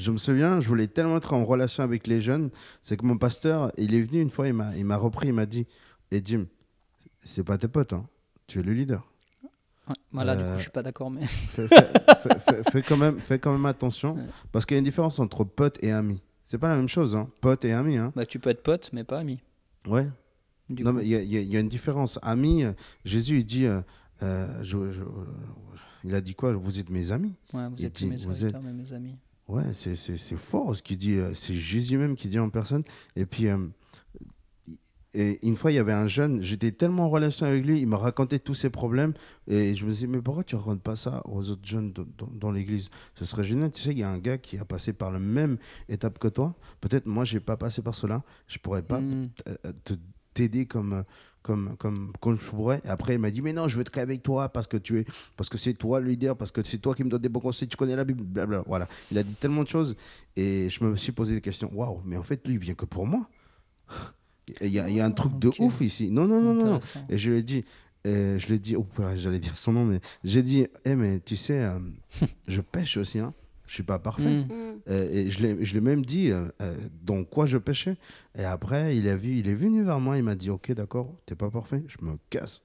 je 0.00 0.10
me 0.10 0.16
souviens, 0.16 0.60
je 0.60 0.68
voulais 0.68 0.86
tellement 0.86 1.16
être 1.18 1.32
en 1.34 1.44
relation 1.44 1.82
avec 1.82 2.06
les 2.06 2.20
jeunes, 2.20 2.50
c'est 2.82 2.96
que 2.96 3.04
mon 3.04 3.18
pasteur, 3.18 3.72
il 3.78 3.94
est 3.94 4.02
venu 4.02 4.20
une 4.20 4.30
fois, 4.30 4.48
il 4.48 4.54
m'a, 4.54 4.76
il 4.76 4.84
m'a 4.84 4.96
repris, 4.96 5.28
il 5.28 5.34
m'a 5.34 5.46
dit, 5.46 5.66
et 6.10 6.20
Jim, 6.24 6.46
c'est 7.18 7.44
pas 7.44 7.58
tes 7.58 7.68
potes, 7.68 7.92
hein. 7.92 8.06
tu 8.46 8.58
es 8.60 8.62
le 8.62 8.72
leader. 8.72 9.06
Ouais. 9.88 9.94
Voilà, 10.12 10.36
du 10.36 10.42
coup, 10.42 10.48
Euh, 10.48 10.56
je 10.56 10.62
suis 10.62 10.70
pas 10.70 10.82
d'accord, 10.82 11.10
mais 11.10 11.26
Fais, 12.72 12.82
quand 12.82 12.96
même, 12.96 13.18
fais 13.18 13.38
quand 13.38 13.52
même 13.52 13.66
attention, 13.66 14.16
parce 14.52 14.64
qu'il 14.66 14.74
y 14.74 14.78
a 14.78 14.80
une 14.80 14.84
différence 14.84 15.18
entre 15.18 15.44
pote 15.44 15.82
et 15.82 15.92
ami. 15.92 16.22
C'est 16.44 16.58
pas 16.58 16.68
la 16.68 16.76
même 16.76 16.88
chose, 16.88 17.14
hein. 17.16 17.28
pote 17.40 17.64
et 17.64 17.72
ami. 17.72 17.96
Hein. 17.96 18.12
bah, 18.16 18.26
tu 18.26 18.38
peux 18.38 18.50
être 18.50 18.62
pote, 18.62 18.90
mais 18.92 19.04
pas 19.04 19.18
ami. 19.18 19.40
Ouais. 19.86 20.08
Du 20.68 20.84
non, 20.84 20.90
coup. 20.92 20.98
mais 20.98 21.04
il 21.04 21.08
y, 21.08 21.16
a- 21.16 21.22
y 21.22 21.44
y 21.44 21.56
une 21.56 21.68
différence. 21.68 22.18
Ami, 22.22 22.64
euh, 22.64 22.72
Jésus, 23.04 23.38
il 23.38 23.44
dit, 23.44 23.66
euh, 23.66 23.80
euh, 24.22 24.46
je- 24.62 24.90
je- 24.92 25.02
il 26.04 26.14
a 26.14 26.20
dit 26.20 26.34
quoi? 26.34 26.52
Vous 26.52 26.78
êtes 26.78 26.90
mes 26.90 27.12
amis. 27.12 27.36
Ouais, 27.52 27.68
vous 27.68 27.74
il 27.78 27.84
êtes 27.84 27.94
dit, 27.96 28.06
mes 28.06 28.16
vous 28.16 28.32
mais 28.62 28.72
mes 28.72 28.92
amis. 28.92 29.16
Ouais, 29.50 29.72
c'est- 29.72 29.96
fort 30.36 30.74
ce 30.76 30.82
qu'il 30.82 30.96
dit. 30.96 31.14
euh, 31.16 31.32
C'est 31.34 31.54
Jésus 31.54 31.98
même 31.98 32.14
qui 32.14 32.28
dit 32.28 32.38
en 32.38 32.50
personne. 32.50 32.82
Et 33.16 33.26
puis, 33.26 33.48
euh, 33.48 33.58
et 35.12 35.44
une 35.44 35.56
fois, 35.56 35.72
il 35.72 35.74
y 35.74 35.78
avait 35.78 35.92
un 35.92 36.06
jeune, 36.06 36.40
j'étais 36.40 36.70
tellement 36.70 37.06
en 37.06 37.08
relation 37.08 37.44
avec 37.44 37.66
lui, 37.66 37.80
il 37.80 37.86
me 37.88 37.96
racontait 37.96 38.38
tous 38.38 38.54
ses 38.54 38.70
problèmes. 38.70 39.12
Et 39.48 39.74
je 39.74 39.84
me 39.84 39.90
disais, 39.90 40.06
mais 40.06 40.20
pourquoi 40.22 40.44
tu 40.44 40.54
ne 40.54 40.60
racontes 40.60 40.82
pas 40.82 40.94
ça 40.94 41.20
aux 41.24 41.50
autres 41.50 41.66
jeunes 41.66 41.92
dans, 41.92 42.04
dans- 42.16 42.30
dans 42.32 42.52
l'église? 42.52 42.90
Ce 43.16 43.24
serait 43.24 43.42
génial. 43.42 43.72
Tu 43.72 43.82
sais, 43.82 43.90
il 43.90 43.98
y 43.98 44.04
a 44.04 44.10
un 44.10 44.18
gars 44.18 44.38
qui 44.38 44.56
a 44.58 44.64
passé 44.64 44.92
par 44.92 45.10
la 45.10 45.18
même 45.18 45.58
étape 45.88 46.20
que 46.20 46.28
toi. 46.28 46.54
Peut-être 46.80 47.06
moi, 47.06 47.24
je 47.24 47.34
n'ai 47.34 47.40
pas 47.40 47.56
passé 47.56 47.82
par 47.82 47.96
cela. 47.96 48.22
Je 48.46 48.58
ne 48.58 48.60
pourrais 48.62 48.82
pas 48.82 49.00
Mm. 49.00 49.30
euh, 49.48 49.54
euh, 49.66 49.72
te 49.84 49.94
t'aider 50.32 50.64
comme 50.66 51.02
comme 51.42 51.76
comme 51.78 52.12
comme 52.20 52.38
je 52.38 52.50
pourrais. 52.50 52.80
Et 52.84 52.88
après, 52.88 53.14
il 53.14 53.18
m'a 53.18 53.30
dit 53.30 53.42
mais 53.42 53.52
non, 53.52 53.68
je 53.68 53.76
veux 53.76 53.82
être 53.82 53.96
avec 53.98 54.22
toi 54.22 54.48
parce 54.48 54.66
que 54.66 54.76
tu 54.76 54.98
es 54.98 55.04
parce 55.36 55.48
que 55.48 55.58
c'est 55.58 55.74
toi 55.74 56.00
le 56.00 56.08
leader, 56.08 56.36
parce 56.36 56.50
que 56.50 56.62
c'est 56.62 56.78
toi 56.78 56.94
qui 56.94 57.04
me 57.04 57.10
donne 57.10 57.22
des 57.22 57.28
bons 57.28 57.40
conseils, 57.40 57.68
tu 57.68 57.76
connais 57.76 57.96
la 57.96 58.04
Bible, 58.04 58.22
blablabla. 58.22 58.64
Voilà. 58.66 58.88
Il 59.10 59.18
a 59.18 59.22
dit 59.22 59.34
tellement 59.34 59.62
de 59.62 59.68
choses 59.68 59.96
et 60.36 60.68
je 60.70 60.84
me 60.84 60.96
suis 60.96 61.12
posé 61.12 61.34
des 61.34 61.40
questions. 61.40 61.70
Waouh, 61.72 62.00
mais 62.04 62.16
en 62.16 62.22
fait 62.22 62.46
lui, 62.46 62.54
il 62.54 62.60
vient 62.60 62.74
que 62.74 62.84
pour 62.86 63.06
moi. 63.06 63.28
Il 64.60 64.68
y, 64.68 64.72
y 64.72 65.00
a 65.00 65.04
un 65.04 65.10
truc 65.12 65.38
de 65.38 65.50
ouf 65.60 65.80
ici. 65.80 66.10
Non, 66.10 66.26
non, 66.26 66.40
non, 66.40 66.54
non. 66.54 66.80
Et 67.08 67.18
je 67.18 67.30
lui 67.30 67.38
ai 67.38 67.42
dit, 67.42 67.64
euh, 68.06 68.38
je 68.38 68.46
lui 68.46 68.54
ai 68.54 68.58
dit, 68.58 68.76
oh, 68.76 68.86
j'allais 69.16 69.38
dire 69.38 69.56
son 69.56 69.72
nom, 69.72 69.84
mais 69.84 70.00
j'ai 70.24 70.42
dit, 70.42 70.66
eh, 70.84 70.94
mais 70.94 71.20
tu 71.20 71.36
sais, 71.36 71.62
euh, 71.62 71.78
je 72.48 72.60
pêche 72.60 72.96
aussi, 72.96 73.18
hein. 73.18 73.34
Je 73.70 73.74
suis 73.76 73.82
pas 73.84 74.00
parfait. 74.00 74.24
Mm. 74.24 74.40
Mm. 74.48 74.80
Euh, 74.90 75.08
et 75.12 75.30
je 75.30 75.40
l'ai 75.42 75.64
je 75.64 75.74
l'ai 75.74 75.80
même 75.80 76.04
dit 76.04 76.32
euh, 76.32 76.46
euh, 76.60 76.74
dans 77.04 77.22
quoi 77.22 77.46
je 77.46 77.56
pêchais. 77.56 77.96
Et 78.36 78.42
après, 78.44 78.96
il, 78.96 79.08
a 79.08 79.14
vu, 79.14 79.36
il 79.36 79.48
est 79.48 79.54
venu 79.54 79.84
vers 79.84 80.00
moi, 80.00 80.16
il 80.16 80.24
m'a 80.24 80.34
dit 80.34 80.50
Ok, 80.50 80.72
d'accord, 80.72 81.14
t'es 81.24 81.36
pas 81.36 81.50
parfait, 81.50 81.84
je 81.86 82.04
me 82.04 82.16
casse. 82.30 82.62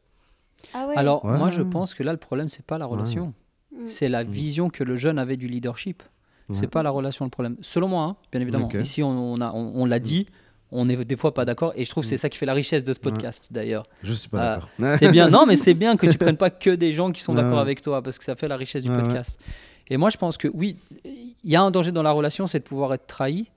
Ah 0.73 0.87
ouais. 0.87 0.95
Alors, 0.97 1.23
Ouais. 1.23 1.37
moi, 1.37 1.51
je 1.51 1.61
pense 1.61 1.93
que 1.93 2.01
là, 2.01 2.11
le 2.11 2.17
problème, 2.17 2.47
c'est 2.47 2.65
pas 2.65 2.79
la 2.79 2.87
relation. 2.87 3.35
Mm. 3.71 3.85
C'est 3.85 4.09
la 4.09 4.23
vision 4.23 4.71
que 4.71 4.83
le 4.83 4.95
jeune 4.95 5.19
avait 5.19 5.37
du 5.37 5.47
leadership. 5.47 6.01
Ouais. 6.49 6.55
C'est 6.55 6.65
pas 6.67 6.81
la 6.81 6.89
relation 6.89 7.23
le 7.23 7.29
problème. 7.29 7.55
Selon 7.61 7.87
moi, 7.87 8.03
hein, 8.05 8.15
bien 8.31 8.41
évidemment. 8.41 8.67
Ici, 8.69 9.03
on, 9.03 9.09
on 9.33 9.39
a- 9.41 9.51
on- 9.53 9.73
on 9.75 9.85
l'a 9.85 9.99
dit. 9.99 10.25
On 10.71 10.89
est 10.89 10.95
des 11.05 11.17
fois 11.17 11.35
pas 11.35 11.45
d'accord. 11.45 11.71
Et 11.75 11.85
je 11.85 11.89
trouve 11.91 12.03
que 12.03 12.09
c'est 12.09 12.17
ça 12.17 12.29
qui 12.29 12.39
fait 12.39 12.47
la 12.47 12.55
richesse 12.55 12.83
de 12.83 12.93
ce 12.93 12.97
Ouais. 12.97 13.03
podcast, 13.11 13.49
d'ailleurs. 13.51 13.83
Je 14.01 14.11
suis 14.11 14.27
pas 14.29 14.55
d'accord. 14.55 14.69
C'est 14.97 15.11
bien. 15.11 15.29
Non, 15.29 15.45
mais 15.45 15.55
c'est 15.55 15.75
bien 15.75 15.95
que 15.97 16.07
tu 16.07 16.17
prennes 16.17 16.35
pas 16.37 16.49
que 16.49 16.71
des 16.71 16.91
gens 16.93 17.11
qui 17.11 17.21
sont 17.21 17.35
Ouais, 17.35 17.43
d'accord 17.43 17.59
avec 17.59 17.83
toi, 17.83 18.01
parce 18.01 18.17
que 18.17 18.23
ça 18.23 18.35
fait 18.35 18.47
la 18.47 18.57
richesse 18.57 18.83
du 18.83 18.89
Ouais, 18.89 18.95
ouais. 18.97 19.03
podcast. 19.03 19.37
Et 19.87 19.97
moi, 19.97 20.09
je 20.09 20.17
pense 20.17 20.37
que 20.37 20.47
oui, 20.47 20.77
il 21.03 21.35
y 21.43 21.55
a 21.55 21.61
un 21.61 21.71
danger 21.71 21.91
dans 21.91 22.03
la 22.03 22.11
relation, 22.11 22.47
c'est 22.47 22.59
de 22.59 22.63
pouvoir 22.63 22.93
être 22.93 23.07
trahi. 23.07 23.51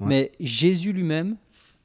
Ouais. 0.00 0.06
Mais 0.06 0.32
Jésus 0.40 0.92
lui-même 0.92 1.36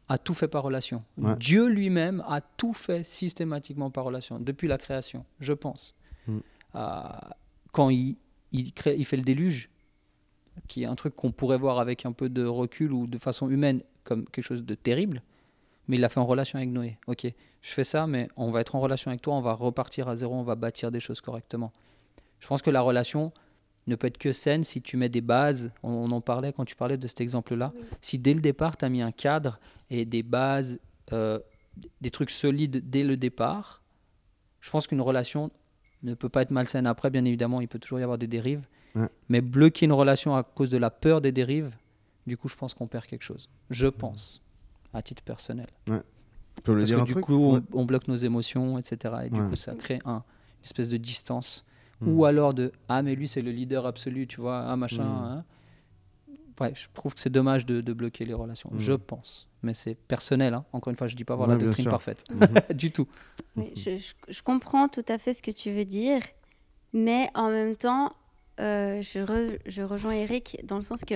a 0.08 0.18
tout 0.18 0.34
fait 0.34 0.48
par 0.48 0.64
relation. 0.64 1.04
Ouais. 1.18 1.36
Dieu 1.38 1.68
lui-même 1.68 2.24
a 2.28 2.42
tout 2.42 2.74
fait 2.74 3.04
systématiquement 3.04 3.92
par 3.92 4.06
relation, 4.06 4.40
depuis 4.40 4.68
la 4.68 4.78
création, 4.78 5.26
je 5.40 5.54
pense. 5.54 5.96
Mm. 6.28 6.38
Euh, 6.76 7.04
quand 7.72 7.90
il, 7.90 8.18
il, 8.52 8.74
crée, 8.74 8.96
il 8.98 9.06
fait 9.06 9.18
le 9.18 9.24
déluge, 9.24 9.70
qui 10.68 10.84
est 10.84 10.88
un 10.88 10.96
truc 10.96 11.16
qu'on 11.16 11.32
pourrait 11.32 11.58
voir 11.58 11.80
avec 11.80 12.06
un 12.06 12.12
peu 12.12 12.30
de 12.30 12.44
recul 12.46 12.92
ou 12.92 13.08
de 13.08 13.18
façon 13.18 13.50
humaine 13.50 13.82
comme 14.04 14.26
quelque 14.26 14.46
chose 14.46 14.64
de 14.64 14.76
terrible, 14.76 15.22
mais 15.88 15.96
il 15.98 16.02
l'a 16.02 16.10
fait 16.10 16.20
en 16.20 16.26
relation 16.26 16.58
avec 16.58 16.70
Noé. 16.70 16.98
Ok, 17.08 17.26
je 17.62 17.70
fais 17.70 17.84
ça, 17.84 18.08
mais 18.08 18.30
on 18.36 18.52
va 18.52 18.62
être 18.62 18.76
en 18.76 18.80
relation 18.80 19.10
avec 19.10 19.22
toi, 19.22 19.36
on 19.36 19.42
va 19.42 19.54
repartir 19.54 20.08
à 20.08 20.16
zéro, 20.16 20.36
on 20.36 20.44
va 20.44 20.56
bâtir 20.56 20.92
des 20.92 21.00
choses 21.00 21.22
correctement. 21.22 21.72
Je 22.40 22.48
pense 22.48 22.62
que 22.62 22.70
la 22.70 22.82
relation 22.82 23.32
ne 23.90 23.96
peut 23.96 24.08
être 24.08 24.18
que 24.18 24.32
saine 24.32 24.64
si 24.64 24.82
tu 24.82 24.96
mets 24.98 25.10
des 25.10 25.22
bases. 25.22 25.72
On, 25.84 25.90
on 25.92 26.12
en 26.12 26.22
parlait 26.22 26.54
quand 26.54 26.66
tu 26.66 26.76
parlais 26.76 26.98
de 26.98 27.08
cet 27.08 27.20
exemple-là. 27.22 27.74
Oui. 27.76 27.82
Si 28.02 28.18
dès 28.18 28.34
le 28.34 28.40
départ, 28.42 28.78
tu 28.78 28.86
as 28.86 28.90
mis 28.90 29.02
un 29.02 29.12
cadre 29.12 29.60
et 29.90 30.06
des 30.06 30.24
bases, 30.24 30.80
euh, 31.12 31.40
des 32.02 32.12
trucs 32.12 32.30
solides 32.32 32.90
dès 32.90 33.04
le 33.04 33.18
départ, 33.18 33.82
je 34.62 34.70
pense 34.70 34.88
qu'une 34.88 35.02
relation 35.02 35.52
ne 36.04 36.14
peut 36.14 36.30
pas 36.30 36.42
être 36.44 36.52
malsaine. 36.52 36.88
Après, 36.88 37.10
bien 37.10 37.26
évidemment, 37.26 37.60
il 37.62 37.68
peut 37.68 37.80
toujours 37.80 38.00
y 38.00 38.04
avoir 38.04 38.18
des 38.18 38.28
dérives. 38.28 38.66
Ouais. 38.96 39.08
Mais 39.30 39.42
bloquer 39.42 39.86
une 39.86 39.94
relation 39.94 40.36
à 40.36 40.44
cause 40.44 40.70
de 40.72 40.78
la 40.78 40.90
peur 40.90 41.22
des 41.22 41.32
dérives, 41.32 41.72
du 42.28 42.38
coup, 42.38 42.48
je 42.48 42.56
pense 42.56 42.74
qu'on 42.74 42.88
perd 42.88 43.06
quelque 43.06 43.24
chose. 43.24 43.50
Je 43.70 43.88
pense, 43.88 44.42
à 44.94 45.02
titre 45.02 45.24
personnel. 45.24 45.68
Parce 46.64 46.84
dire 46.84 47.00
que 47.00 47.04
du 47.06 47.12
truc 47.14 47.26
coup, 47.26 47.36
on, 47.36 47.54
Ouais. 47.56 47.62
on 47.74 47.86
bloque 47.86 48.08
nos 48.08 48.16
émotions, 48.16 48.78
etc. 48.78 49.14
Et 49.26 49.30
du 49.30 49.40
Ouais. 49.42 49.50
coup, 49.50 49.56
ça 49.56 49.74
crée 49.76 50.00
un, 50.06 50.16
une 50.60 50.64
espèce 50.64 50.90
de 50.90 50.98
distance. 50.98 51.64
Ou 52.06 52.26
alors 52.26 52.54
de 52.54 52.72
Ah, 52.88 53.02
mais 53.02 53.14
lui, 53.16 53.28
c'est 53.28 53.42
le 53.42 53.52
leader 53.52 53.86
absolu, 53.86 54.26
tu 54.28 54.40
vois, 54.42 54.62
ah, 54.62 54.76
machin. 54.76 55.04
Mm. 55.04 55.08
hein. 55.08 55.46
Ouais, 56.62 56.74
je 56.76 56.88
trouve 56.94 57.14
que 57.14 57.20
c'est 57.22 57.30
dommage 57.30 57.66
de, 57.66 57.80
de 57.82 57.94
bloquer 57.94 58.26
les 58.26 58.34
relations. 58.34 58.70
Mm. 58.74 58.80
Je 58.80 58.94
pense. 58.94 59.48
Mais 59.64 59.74
c'est 59.74 59.96
personnel. 59.96 60.54
hein. 60.54 60.66
Encore 60.74 60.92
une 60.92 60.98
fois, 60.98 61.08
je 61.08 61.16
dis 61.16 61.24
pas 61.26 61.34
avoir 61.34 61.50
Ouais, 61.50 61.56
la 61.58 61.64
doctrine 61.64 61.84
sûr. 61.84 61.90
parfaite. 61.92 62.24
Mhm. 62.34 62.48
du 62.78 62.92
tout. 62.92 63.08
Oui, 63.58 63.72
je, 63.76 63.98
je- 63.98 64.14
je 64.28 64.42
comprends 64.42 64.88
tout 64.88 65.04
à 65.10 65.18
fait 65.18 65.34
ce 65.34 65.42
que 65.44 65.52
tu 65.52 65.72
veux 65.72 65.86
dire, 65.86 66.22
mais 66.94 67.30
en 67.34 67.50
même 67.50 67.76
temps, 67.76 68.12
euh, 68.60 69.02
je, 69.02 69.20
re- 69.20 69.58
je 69.66 69.82
rejoins 69.82 70.14
Eric 70.14 70.58
dans 70.64 70.76
le 70.76 70.82
sens 70.82 71.04
que 71.06 71.16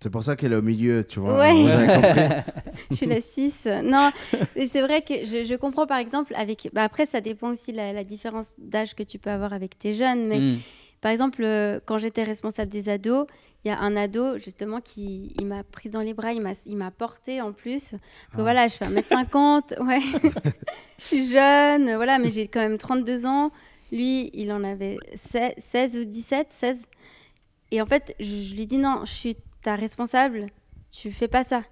C'est 0.00 0.10
pour 0.10 0.22
ça 0.22 0.36
qu'elle 0.36 0.52
est 0.52 0.56
au 0.56 0.62
milieu, 0.62 1.04
tu 1.04 1.20
vois. 1.20 1.38
Ouais. 1.38 1.52
Vous 1.52 1.68
avez 1.68 1.86
compris 1.86 2.52
je 2.90 2.96
suis 2.96 3.06
la 3.06 3.20
6. 3.20 3.68
Non, 3.84 4.10
mais 4.56 4.66
c'est 4.66 4.80
vrai 4.82 5.02
que 5.02 5.24
je, 5.24 5.44
je 5.44 5.54
comprends 5.54 5.86
par 5.86 5.98
exemple 5.98 6.32
avec. 6.36 6.68
bah 6.72 6.82
après, 6.84 7.06
ça 7.06 7.20
dépend 7.20 7.50
aussi 7.52 7.72
de 7.72 7.76
la, 7.76 7.92
la 7.92 8.04
différence 8.04 8.54
d'âge 8.58 8.94
que 8.94 9.02
tu 9.02 9.18
peux 9.18 9.30
avoir 9.30 9.52
avec 9.52 9.78
tes 9.78 9.94
jeunes, 9.94 10.26
mais 10.26 10.38
Mm. 10.40 10.58
par 11.00 11.10
exemple, 11.12 11.42
euh, 11.44 11.78
quand 11.84 11.98
j'étais 11.98 12.24
responsable 12.24 12.70
des 12.70 12.88
ados, 12.88 13.26
il 13.64 13.68
y 13.68 13.70
a 13.70 13.78
un 13.78 13.94
ado 13.96 14.38
justement 14.38 14.80
qui 14.80 15.32
il 15.38 15.46
m'a 15.46 15.62
prise 15.62 15.92
dans 15.92 16.00
les 16.00 16.14
bras, 16.14 16.32
il 16.32 16.40
m'a 16.42 16.52
il 16.66 16.76
m'a 16.76 16.90
porté 16.90 17.40
en 17.40 17.52
plus. 17.52 17.90
Parce 17.92 17.92
que 17.92 18.38
Ah. 18.38 18.42
voilà, 18.42 18.66
je 18.68 18.74
fais 18.76 18.86
1m50, 18.86 19.80
ouais. 19.86 20.00
je 20.98 21.04
suis 21.04 21.30
jeune, 21.30 21.94
voilà, 21.94 22.18
mais 22.18 22.30
j'ai 22.30 22.48
quand 22.48 22.60
même 22.60 22.78
32 22.78 23.26
ans. 23.26 23.50
Lui, 23.92 24.30
il 24.34 24.50
en 24.52 24.64
avait 24.64 24.96
16, 25.14 25.52
16 25.58 25.96
ou 25.98 26.04
17, 26.04 26.50
16. 26.50 26.82
Et 27.70 27.80
en 27.80 27.86
fait, 27.86 28.14
je, 28.18 28.24
je 28.24 28.54
lui 28.54 28.66
dis 28.66 28.78
non, 28.78 29.02
je 29.04 29.12
suis 29.12 29.36
ta 29.62 29.76
responsable, 29.76 30.46
tu 30.90 31.12
fais 31.12 31.28
pas 31.28 31.44
ça. 31.44 31.62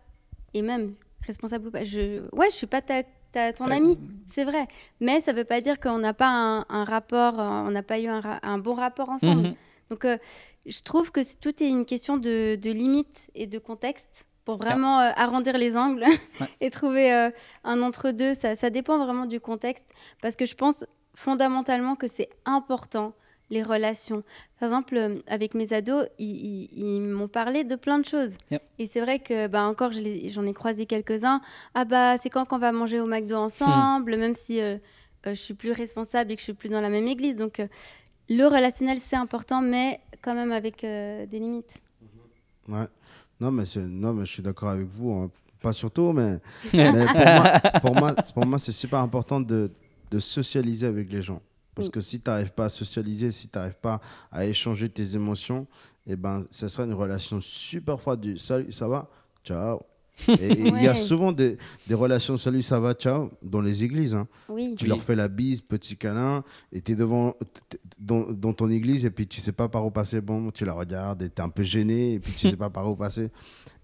Et 0.55 0.63
même, 0.63 0.95
responsable 1.27 1.69
ou 1.69 1.71
pas, 1.71 1.83
je, 1.85 2.23
ouais, 2.37 2.51
je 2.51 2.57
suis 2.57 2.67
pas 2.67 2.83
ta, 2.83 3.03
ta- 3.33 3.53
ton 3.53 3.65
ami, 3.71 3.99
c'est 4.29 4.45
vrai. 4.45 4.67
Mais 5.01 5.21
ça 5.21 5.33
veut 5.33 5.45
pas 5.45 5.61
dire 5.61 5.81
qu'on 5.81 5.99
n'a 5.99 6.15
pas 6.15 6.29
un, 6.29 6.67
un 6.69 6.85
rapport, 6.85 7.41
euh, 7.41 7.49
on 7.67 7.71
n'a 7.71 7.83
pas 7.83 7.99
eu 7.99 8.07
un, 8.09 8.59
bon 8.59 8.75
rapport 8.75 9.09
ensemble. 9.09 9.49
Mhm. 9.49 9.55
Donc, 9.91 10.05
euh, 10.05 10.19
je 10.67 10.81
trouve 10.83 11.11
que 11.11 11.21
tout 11.41 11.63
est 11.63 11.69
une 11.69 11.85
question 11.87 12.17
de, 12.17 12.57
de 12.57 12.71
limite 12.71 13.29
et 13.35 13.47
de 13.47 13.59
contexte 13.59 14.25
pour 14.45 14.57
vraiment 14.57 15.01
euh, 15.01 15.11
arrondir 15.17 15.57
les 15.59 15.77
angles 15.77 16.05
Ouais. 16.41 16.47
et 16.61 16.71
trouver 16.71 17.13
euh, 17.13 17.31
un 17.65 17.83
entre-deux. 17.83 18.35
Ça, 18.35 18.55
ça 18.57 18.71
dépend 18.71 18.99
vraiment 19.05 19.27
du 19.27 19.41
contexte 19.41 19.89
parce 20.23 20.37
que 20.37 20.45
je 20.47 20.55
pense 20.55 20.85
fondamentalement 21.25 21.97
que 21.97 22.09
c'est 22.09 22.31
important 22.45 23.13
les 23.51 23.63
relations. 23.65 24.23
Par 24.59 24.69
exemple, 24.69 24.97
euh, 24.97 25.19
avec 25.27 25.55
mes 25.55 25.73
ados, 25.73 26.07
ils, 26.19 26.37
ils- 26.47 26.69
ils 26.97 27.01
m'ont 27.03 27.27
parlé 27.29 27.65
de 27.65 27.75
plein 27.77 27.99
de 27.99 28.05
choses. 28.07 28.37
Yep. 28.51 28.63
Et 28.79 28.87
c'est 28.87 29.01
vrai 29.01 29.19
que, 29.19 29.49
bah, 29.49 29.65
encore, 29.65 29.91
j'en 29.93 30.45
ai 30.47 30.53
croisé 30.55 30.87
quelques-uns. 30.87 31.41
Ah 31.75 31.85
bah, 31.85 32.17
c'est 32.17 32.31
quand 32.31 32.45
qu'on 32.47 32.59
va 32.59 32.71
manger 32.73 33.01
au 33.01 33.07
McDo 33.07 33.35
ensemble, 33.37 34.17
même 34.17 34.37
si 34.37 34.61
euh, 34.61 34.77
euh, 35.27 35.35
je 35.35 35.41
suis 35.41 35.55
plus 35.55 35.73
responsable 35.73 36.31
et 36.31 36.37
que 36.37 36.41
je 36.41 36.45
suis 36.45 36.55
plus 36.55 36.69
dans 36.69 36.81
la 36.81 36.91
même 36.91 37.09
église. 37.09 37.37
Donc, 37.37 37.59
euh, 37.61 37.67
le 38.29 38.45
relationnel, 38.47 38.99
c'est 38.99 39.17
important, 39.17 39.61
mais 39.61 40.01
quand 40.23 40.35
même 40.35 40.53
avec 40.53 40.85
euh, 40.85 41.27
des 41.27 41.41
limites. 41.41 41.75
Ouais. 42.69 42.87
Non, 43.41 43.51
mais, 43.51 43.65
non, 43.77 44.13
mais 44.15 44.25
je 44.27 44.33
suis 44.33 44.43
d'accord 44.45 44.69
avec 44.71 44.87
vous. 44.87 45.11
hein. 45.13 45.31
Pas 45.61 45.73
surtout, 45.73 46.13
mais, 46.13 46.39
mais 46.73 47.05
pour 47.05 47.15
moi, 47.25 47.61
pour 47.83 47.95
moi, 47.97 48.15
pour 48.35 48.47
moi, 48.47 48.59
c'est 48.61 48.73
super 48.73 49.01
important 49.01 49.41
de, 49.41 49.71
de 50.11 50.19
socialiser 50.19 50.87
avec 50.87 51.11
les 51.13 51.23
gens. 51.23 51.41
Parce 51.75 51.87
Oui. 51.89 51.93
que 51.93 52.01
si 52.01 52.21
tu 52.21 52.29
n'arrives 52.31 52.53
pas 52.53 52.65
à 52.67 52.69
socialiser, 52.69 53.31
si 53.31 53.49
tu 53.49 53.57
n'arrives 53.59 53.79
pas 53.81 54.01
à 54.33 54.45
échanger 54.45 54.89
tes 54.89 55.15
émotions, 55.15 55.67
eh 56.07 56.17
ben, 56.17 56.45
ça 56.51 56.69
sera 56.69 56.85
une 56.87 56.95
relation 56.95 57.41
super 57.41 58.01
froide 58.01 58.21
du 58.21 58.39
salut, 58.39 58.73
ça 58.73 58.89
va, 58.89 59.09
ciao. 59.45 59.81
Et 60.29 60.51
il 60.53 60.83
y 60.83 60.87
a 60.89 60.95
souvent 60.95 61.33
des, 61.33 61.57
des 61.87 61.95
relations 61.95 62.37
salut, 62.37 62.63
ça 62.63 62.79
va, 62.79 62.93
ciao 62.93 63.31
dans 63.43 63.63
les 63.63 63.85
églises. 63.85 64.15
hein. 64.15 64.29
Oui. 64.51 64.75
Tu 64.77 64.85
Oui. 64.85 64.89
leur 64.91 65.03
fais 65.03 65.17
la 65.17 65.29
bise, 65.29 65.63
petit 65.63 65.97
câlin, 65.97 66.45
et 66.73 66.83
tu 66.83 66.93
es 66.93 66.95
devant, 66.95 67.33
t- 67.33 67.47
t- 67.71 67.79
dans, 67.99 68.31
dans 68.31 68.53
ton 68.53 68.69
église, 68.69 69.07
et 69.07 69.11
puis 69.11 69.27
tu 69.27 69.41
sais 69.41 69.53
pas 69.53 69.69
par 69.71 69.87
où 69.87 69.91
passer. 69.91 70.21
Bon, 70.21 70.51
tu 70.51 70.67
la 70.67 70.75
regardes, 70.75 71.23
et 71.23 71.31
tu 71.31 71.37
es 71.37 71.41
un 71.41 71.49
peu 71.49 71.63
gêné, 71.63 72.15
et 72.15 72.21
puis 72.21 72.35
tu 72.35 72.51
sais 72.51 72.57
pas 72.57 72.69
par 72.69 72.91
où 72.91 72.97
passer. 72.97 73.31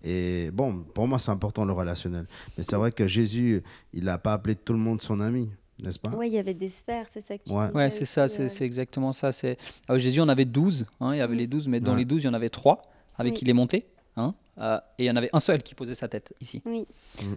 Et 0.05 0.51
bon, 0.53 0.83
pour 0.95 1.09
moi, 1.09 1.19
c'est 1.19 1.31
important 1.31 1.65
le 1.65 1.73
relationnel. 1.73 2.27
Mais 2.59 2.65
c'est 2.65 2.77
vrai 2.77 2.93
que 2.93 3.07
Jésus, 3.09 3.63
il 3.95 4.05
n'a 4.05 4.19
pas 4.19 4.35
appelé 4.35 4.57
tout 4.57 4.75
le 4.75 4.79
monde 4.79 5.01
son 5.01 5.21
ami, 5.21 5.49
n'est-ce 5.79 5.99
pas? 5.99 6.11
Oui, 6.17 6.29
il 6.29 6.35
y 6.35 6.39
avait 6.39 6.55
des 6.55 6.69
sphères, 6.71 7.07
c'est 7.13 7.21
ça 7.21 7.37
que 7.39 7.45
tu 7.45 7.53
Ouais. 7.53 7.67
disais 7.67 7.77
Ouais, 7.77 7.91
c'est 7.91 8.05
ça, 8.05 8.29
c'est 8.29 8.45
euh, 8.45 8.49
c'est 8.49 8.65
exactement 8.65 9.13
ça. 9.13 9.33
C'est 9.33 9.57
euh, 9.91 9.99
Jésus, 9.99 10.21
on 10.21 10.29
avait 10.29 10.45
12, 10.45 10.87
hein, 11.01 11.15
il 11.15 11.19
y 11.19 11.21
avait 11.21 11.35
Mm. 11.35 11.39
les 11.39 11.47
12, 11.47 11.69
mais 11.69 11.81
dans 11.81 11.93
Ouais. 11.93 11.99
les 11.99 12.05
12, 12.05 12.23
il 12.23 12.27
y 12.27 12.29
en 12.29 12.35
avait 12.35 12.51
3 12.51 12.81
avec 13.17 13.33
Oui. 13.33 13.39
qui 13.39 13.45
il 13.45 13.51
est 13.51 13.55
monté. 13.55 13.87
Hein, 14.19 14.35
euh, 14.59 14.79
et 14.99 15.05
il 15.05 15.07
y 15.07 15.11
en 15.11 15.17
avait 15.17 15.29
un 15.35 15.41
seul 15.41 15.63
qui 15.63 15.75
posait 15.75 15.95
sa 15.95 16.09
tête 16.09 16.33
ici. 16.41 16.63
Oui. 16.65 16.87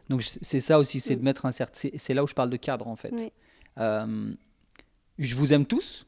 Donc 0.09 0.23
c'est 0.23 0.61
ça 0.61 0.79
aussi, 0.79 1.01
c'est 1.01 1.15
Mm. 1.15 1.19
de 1.19 1.23
mettre 1.23 1.45
un 1.45 1.51
certain. 1.51 1.77
c'est- 1.77 1.97
C'est 1.97 2.13
là 2.13 2.23
où 2.23 2.27
je 2.27 2.33
parle 2.33 2.49
de 2.49 2.55
cadre 2.57 2.87
en 2.87 2.95
fait. 2.95 3.11
Oui. 3.13 3.31
Euh, 3.79 4.31
je 5.17 5.35
vous 5.35 5.53
aime 5.53 5.65
tous. 5.65 6.05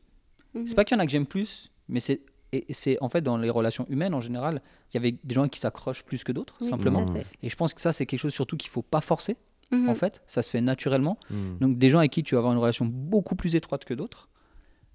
Mhm. 0.53 0.67
C'est 0.67 0.75
pas 0.75 0.85
qu'il 0.85 0.95
y 0.95 0.99
en 0.99 1.03
a 1.03 1.05
que 1.05 1.11
j'aime 1.11 1.25
plus, 1.25 1.71
mais 1.89 1.99
c'est 1.99 2.21
et 2.53 2.65
c'est 2.73 2.97
en 3.01 3.07
fait 3.07 3.21
dans 3.21 3.37
les 3.37 3.49
relations 3.49 3.85
humaines 3.89 4.13
en 4.13 4.19
général, 4.19 4.61
il 4.91 4.95
y 4.95 4.97
avait 4.97 5.13
des 5.23 5.33
gens 5.33 5.47
qui 5.47 5.59
s'accrochent 5.61 6.03
plus 6.03 6.25
que 6.25 6.33
d'autres 6.33 6.55
Oui, 6.59 6.67
simplement. 6.69 7.05
tout 7.05 7.11
à 7.13 7.15
fait. 7.19 7.25
Et 7.43 7.49
je 7.49 7.55
pense 7.55 7.73
que 7.73 7.79
ça 7.79 7.93
c'est 7.93 8.05
quelque 8.05 8.19
chose 8.19 8.33
surtout 8.33 8.57
qu'il 8.57 8.69
faut 8.69 8.81
pas 8.81 8.99
forcer 8.99 9.37
Mhm. 9.71 9.89
en 9.89 9.95
fait, 9.95 10.21
ça 10.27 10.41
se 10.41 10.49
fait 10.49 10.61
naturellement. 10.61 11.17
Hmm. 11.29 11.57
Donc 11.59 11.77
des 11.77 11.89
gens 11.89 11.99
avec 11.99 12.11
qui 12.11 12.23
tu 12.23 12.35
vas 12.35 12.39
avoir 12.39 12.53
une 12.53 12.59
relation 12.59 12.85
beaucoup 12.85 13.35
plus 13.35 13.55
étroite 13.55 13.85
que 13.85 13.93
d'autres. 13.93 14.27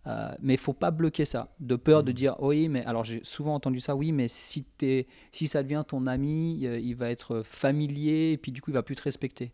Euh, 0.06 0.30
mais 0.40 0.54
il 0.54 0.58
faut 0.58 0.72
pas 0.72 0.92
bloquer 0.92 1.24
ça, 1.24 1.48
de 1.58 1.74
peur 1.74 2.04
de 2.04 2.12
dire 2.12 2.36
oui, 2.40 2.68
mais 2.68 2.84
alors 2.84 3.02
j'ai 3.02 3.20
souvent 3.24 3.54
entendu 3.54 3.80
ça, 3.80 3.96
oui, 3.96 4.12
mais 4.12 4.28
si, 4.28 4.62
t'es- 4.62 5.08
si 5.32 5.48
ça 5.48 5.64
devient 5.64 5.82
ton 5.86 6.06
ami, 6.06 6.60
euh, 6.64 6.78
il 6.78 6.94
va 6.94 7.10
être 7.10 7.42
familier 7.44 8.30
et 8.32 8.36
puis 8.38 8.52
du 8.52 8.62
coup 8.62 8.70
il 8.70 8.74
va 8.74 8.84
plus 8.84 8.94
te 8.94 9.02
respecter. 9.02 9.50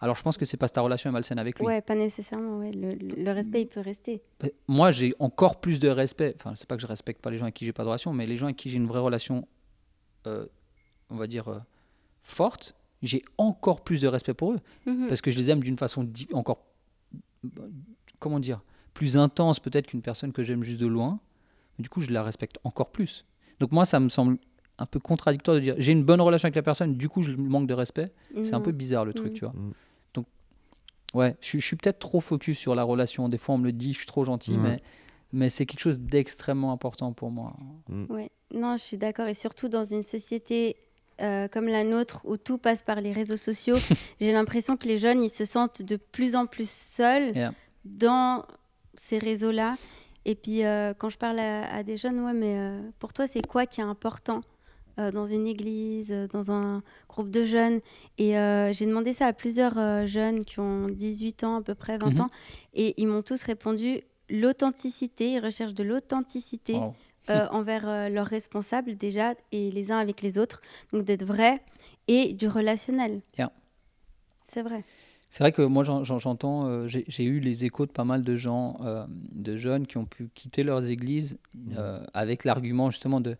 Alors 0.00 0.16
je 0.16 0.22
pense 0.24 0.36
que 0.36 0.44
c'est 0.44 0.56
parce 0.56 0.72
que 0.72 0.74
ta 0.74 0.80
relation 0.80 1.08
est 1.08 1.12
malsaine 1.12 1.38
avec 1.38 1.58
lui. 1.60 1.66
Ouais, 1.66 1.80
pas 1.82 1.94
nécessairement. 1.94 2.58
Ouais. 2.58 2.72
Le, 2.72 2.90
le- 2.90 3.22
le 3.22 3.30
respect, 3.30 3.62
il 3.62 3.66
peut 3.68 3.80
rester. 3.80 4.22
Moi 4.66 4.90
j'ai 4.90 5.14
encore 5.20 5.60
plus 5.60 5.78
de 5.78 5.88
respect, 5.88 6.34
enfin 6.36 6.54
c'est 6.56 6.66
pas 6.66 6.74
que 6.74 6.82
je 6.82 6.86
respecte 6.88 7.22
pas 7.22 7.30
les 7.30 7.36
gens 7.36 7.44
avec 7.44 7.54
qui 7.54 7.64
j'ai 7.64 7.72
pas 7.72 7.84
de 7.84 7.88
relation, 7.88 8.12
mais 8.12 8.26
les 8.26 8.36
gens 8.36 8.46
avec 8.46 8.56
qui 8.56 8.70
j'ai 8.70 8.78
une 8.78 8.88
vraie 8.88 8.98
relation, 8.98 9.46
euh, 10.26 10.46
on 11.10 11.16
va 11.16 11.28
dire, 11.28 11.46
euh, 11.46 11.58
forte, 12.22 12.74
j'ai 13.06 13.22
encore 13.38 13.82
plus 13.82 14.00
de 14.00 14.08
respect 14.08 14.34
pour 14.34 14.52
eux 14.52 14.60
Mhm. 14.86 15.08
parce 15.08 15.20
que 15.20 15.30
je 15.30 15.38
les 15.38 15.50
aime 15.50 15.60
d'une 15.62 15.78
façon 15.78 16.06
encore 16.32 16.64
comment 18.18 18.40
dire 18.40 18.60
plus 18.94 19.16
intense 19.16 19.60
peut-être 19.60 19.86
qu'une 19.88 20.02
personne 20.02 20.32
que 20.32 20.42
j'aime 20.42 20.62
juste 20.62 20.78
de 20.80 20.86
loin 20.86 21.20
mais 21.78 21.82
du 21.82 21.88
coup 21.88 22.00
je 22.00 22.10
la 22.10 22.22
respecte 22.22 22.58
encore 22.64 22.90
plus 22.90 23.24
donc 23.60 23.72
moi 23.72 23.84
ça 23.84 24.00
me 24.00 24.08
semble 24.08 24.38
un 24.78 24.86
peu 24.86 24.98
contradictoire 25.00 25.54
de 25.56 25.60
dire 25.62 25.74
j'ai 25.78 25.92
une 25.92 26.04
bonne 26.04 26.20
relation 26.20 26.46
avec 26.46 26.54
la 26.56 26.62
personne, 26.62 26.94
du 26.96 27.08
coup 27.08 27.22
je 27.22 27.32
manque 27.32 27.66
de 27.66 27.72
respect. 27.72 28.12
C'est 28.42 28.52
un 28.52 28.58
Non. 28.58 28.62
peu 28.62 28.72
bizarre 28.72 29.06
le 29.06 29.14
truc, 29.14 29.30
Mm. 29.30 29.34
tu 29.34 29.40
vois. 29.46 29.54
Mm. 29.54 29.72
Donc, 30.12 30.26
ouais, 31.14 31.34
je, 31.40 31.46
suis- 31.48 31.60
je 31.60 31.64
suis 31.66 31.76
peut-être 31.76 31.98
trop 31.98 32.20
focus 32.20 32.58
sur 32.58 32.74
la 32.74 32.82
relation. 32.82 33.30
Des 33.30 33.38
fois, 33.38 33.54
on 33.54 33.58
me 33.58 33.64
le 33.64 33.72
dit, 33.72 33.94
je 33.94 33.96
suis 34.00 34.06
trop 34.06 34.22
gentil, 34.24 34.58
mais, 34.58 34.76
mais 35.32 35.48
c'est 35.48 35.64
quelque 35.64 35.80
chose 35.80 35.98
d'extrêmement 35.98 36.72
important 36.72 37.14
pour 37.14 37.30
moi. 37.30 37.56
Ouais. 38.10 38.28
Non, 38.52 38.76
je 38.76 38.82
suis 38.82 38.98
d'accord. 38.98 39.28
Et 39.28 39.32
surtout 39.32 39.68
dans 39.70 39.84
une 39.84 40.02
société 40.02 40.76
euh, 41.20 41.48
comme 41.48 41.66
la 41.68 41.84
nôtre 41.84 42.20
où 42.24 42.36
tout 42.36 42.58
passe 42.58 42.82
par 42.82 43.00
les 43.00 43.12
réseaux 43.12 43.36
sociaux, 43.36 43.76
j'ai 44.20 44.32
l'impression 44.32 44.76
que 44.76 44.86
les 44.86 44.98
jeunes, 44.98 45.22
ils 45.22 45.30
se 45.30 45.44
sentent 45.44 45.82
de 45.82 45.96
plus 45.96 46.36
en 46.36 46.46
plus 46.46 46.68
seuls 46.70 47.32
Yeah. 47.34 47.52
dans 47.84 48.44
ces 48.94 49.18
réseaux-là. 49.18 49.76
Et 50.24 50.34
puis 50.34 50.64
euh, 50.64 50.92
quand 50.98 51.08
je 51.08 51.18
parle 51.18 51.38
à, 51.38 51.72
à 51.72 51.82
des 51.82 51.96
jeunes, 51.96 52.20
ouais, 52.24 52.32
mais 52.34 52.56
euh, 52.58 52.80
pour 52.98 53.12
toi, 53.12 53.26
c'est 53.26 53.46
quoi 53.46 53.66
qui 53.66 53.80
est 53.80 53.84
important 53.84 54.40
dans 55.12 55.26
une 55.26 55.46
église, 55.46 56.10
dans 56.32 56.50
un 56.50 56.82
groupe 57.06 57.30
de 57.30 57.44
jeunes? 57.44 57.80
Et 58.16 58.30
j'ai 58.72 58.86
demandé 58.86 59.12
ça 59.12 59.26
à 59.26 59.34
plusieurs 59.34 60.06
jeunes 60.06 60.42
qui 60.42 60.58
ont 60.58 60.86
18 60.88 61.44
ans, 61.44 61.56
à 61.56 61.62
peu 61.62 61.74
près 61.74 61.98
20 61.98 62.12
Mhm. 62.14 62.20
ans. 62.22 62.30
Et 62.72 62.94
ils 62.96 63.06
m'ont 63.06 63.20
tous 63.20 63.42
répondu 63.42 64.00
l'authenticité. 64.30 65.32
Ils 65.32 65.40
recherchent 65.40 65.74
de 65.74 65.82
l'authenticité 65.84 66.74
Wow. 66.74 66.94
Euh, 67.30 67.46
envers 67.50 67.88
euh, 67.88 68.08
leurs 68.08 68.26
responsables 68.26 68.96
déjà 68.96 69.34
et 69.52 69.70
les 69.70 69.90
uns 69.92 69.98
avec 69.98 70.22
les 70.22 70.38
autres. 70.38 70.60
Donc 70.92 71.04
d'être 71.04 71.24
vrai 71.24 71.60
et 72.08 72.32
du 72.34 72.48
relationnel. 72.48 73.20
Yeah. 73.38 73.50
C'est 74.46 74.62
vrai. 74.62 74.84
C'est 75.28 75.42
vrai 75.42 75.50
que 75.52 75.62
moi 75.62 75.82
j'en- 75.82 76.04
j'en- 76.04 76.18
j'entends, 76.18 76.66
euh, 76.68 76.86
j'ai 76.88 77.24
eu 77.24 77.40
les 77.40 77.64
échos 77.64 77.84
de 77.86 77.90
pas 77.90 78.04
mal 78.04 78.22
de 78.22 78.36
gens, 78.36 78.76
euh, 78.80 79.04
de 79.10 79.56
jeunes 79.56 79.86
qui 79.86 79.96
ont 79.98 80.04
pu 80.06 80.28
quitter 80.34 80.62
leurs 80.62 80.88
églises 80.90 81.38
euh, 81.76 82.00
avec 82.14 82.44
l'argument 82.44 82.90
justement 82.90 83.20
de 83.20 83.36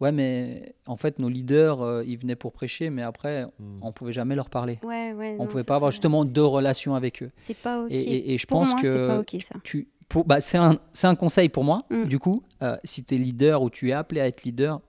ouais 0.00 0.10
mais 0.10 0.74
en 0.86 0.96
fait 0.96 1.18
nos 1.20 1.28
leaders 1.28 1.80
euh, 1.82 2.02
ils 2.04 2.16
venaient 2.18 2.34
pour 2.34 2.52
prêcher 2.52 2.90
mais 2.90 3.02
après 3.02 3.46
on 3.82 3.92
pouvait 3.92 4.10
jamais 4.12 4.34
leur 4.34 4.48
parler. 4.48 4.80
Ouais, 4.82 5.12
ouais. 5.12 5.36
On 5.38 5.44
non, 5.44 5.50
pouvait 5.50 5.64
pas 5.64 5.76
avoir 5.76 5.90
justement 5.90 6.24
de 6.24 6.40
relation 6.40 6.94
avec 6.94 7.22
eux. 7.22 7.30
C'est 7.36 7.56
pas 7.58 7.82
ok. 7.84 7.90
Et, 7.90 8.02
et- 8.02 8.34
et 8.34 8.38
je 8.38 8.46
Pour 8.46 8.60
pense 8.60 8.70
moi, 8.72 8.80
que 8.82 9.06
pas 9.22 9.38
ça. 9.40 9.54
tu, 9.62 9.88
bah, 10.26 10.40
c'est 10.40 10.58
un, 10.58 10.78
c'est 10.92 11.06
un 11.06 11.14
conseil 11.14 11.48
pour 11.48 11.64
moi. 11.64 11.84
Mm. 11.90 12.04
Du 12.04 12.18
coup, 12.18 12.42
euh, 12.62 12.76
si 12.84 13.02
tu 13.04 13.14
es 13.14 13.18
leader 13.18 13.62
ou 13.62 13.70
tu 13.70 13.90
es 13.90 13.92
appelé 13.92 14.20
à 14.20 14.26
être 14.26 14.42
leader, 14.44 14.80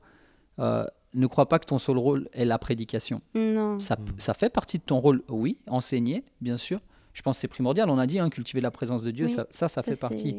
euh, 0.59 0.85
ne 1.13 1.27
crois 1.27 1.47
pas 1.47 1.59
que 1.59 1.65
ton 1.65 1.77
seul 1.79 1.97
rôle 1.97 2.27
est 2.33 2.45
la 2.45 2.57
prédication. 2.59 3.21
Non. 3.35 3.79
Ça, 3.79 3.95
p- 3.97 4.11
ça 4.17 4.33
fait 4.33 4.49
partie 4.49 4.79
de 4.79 4.83
ton 4.83 4.99
rôle, 4.99 5.23
oui, 5.29 5.59
enseigner, 5.67 6.23
bien 6.41 6.57
sûr. 6.57 6.79
Je 7.13 7.21
pense 7.21 7.37
que 7.37 7.41
c'est 7.41 7.47
primordial. 7.47 7.89
On 7.91 7.99
a 7.99 8.07
dit, 8.07 8.17
hein, 8.19 8.29
cultiver 8.29 8.59
la 8.61 8.71
présence 8.71 9.03
de 9.03 9.11
Dieu, 9.11 9.27
Oui, 9.27 9.31
ça, 9.31 9.45
ça, 9.51 9.69
ça 9.69 9.83
fait 9.83 9.99
partie 9.99 10.35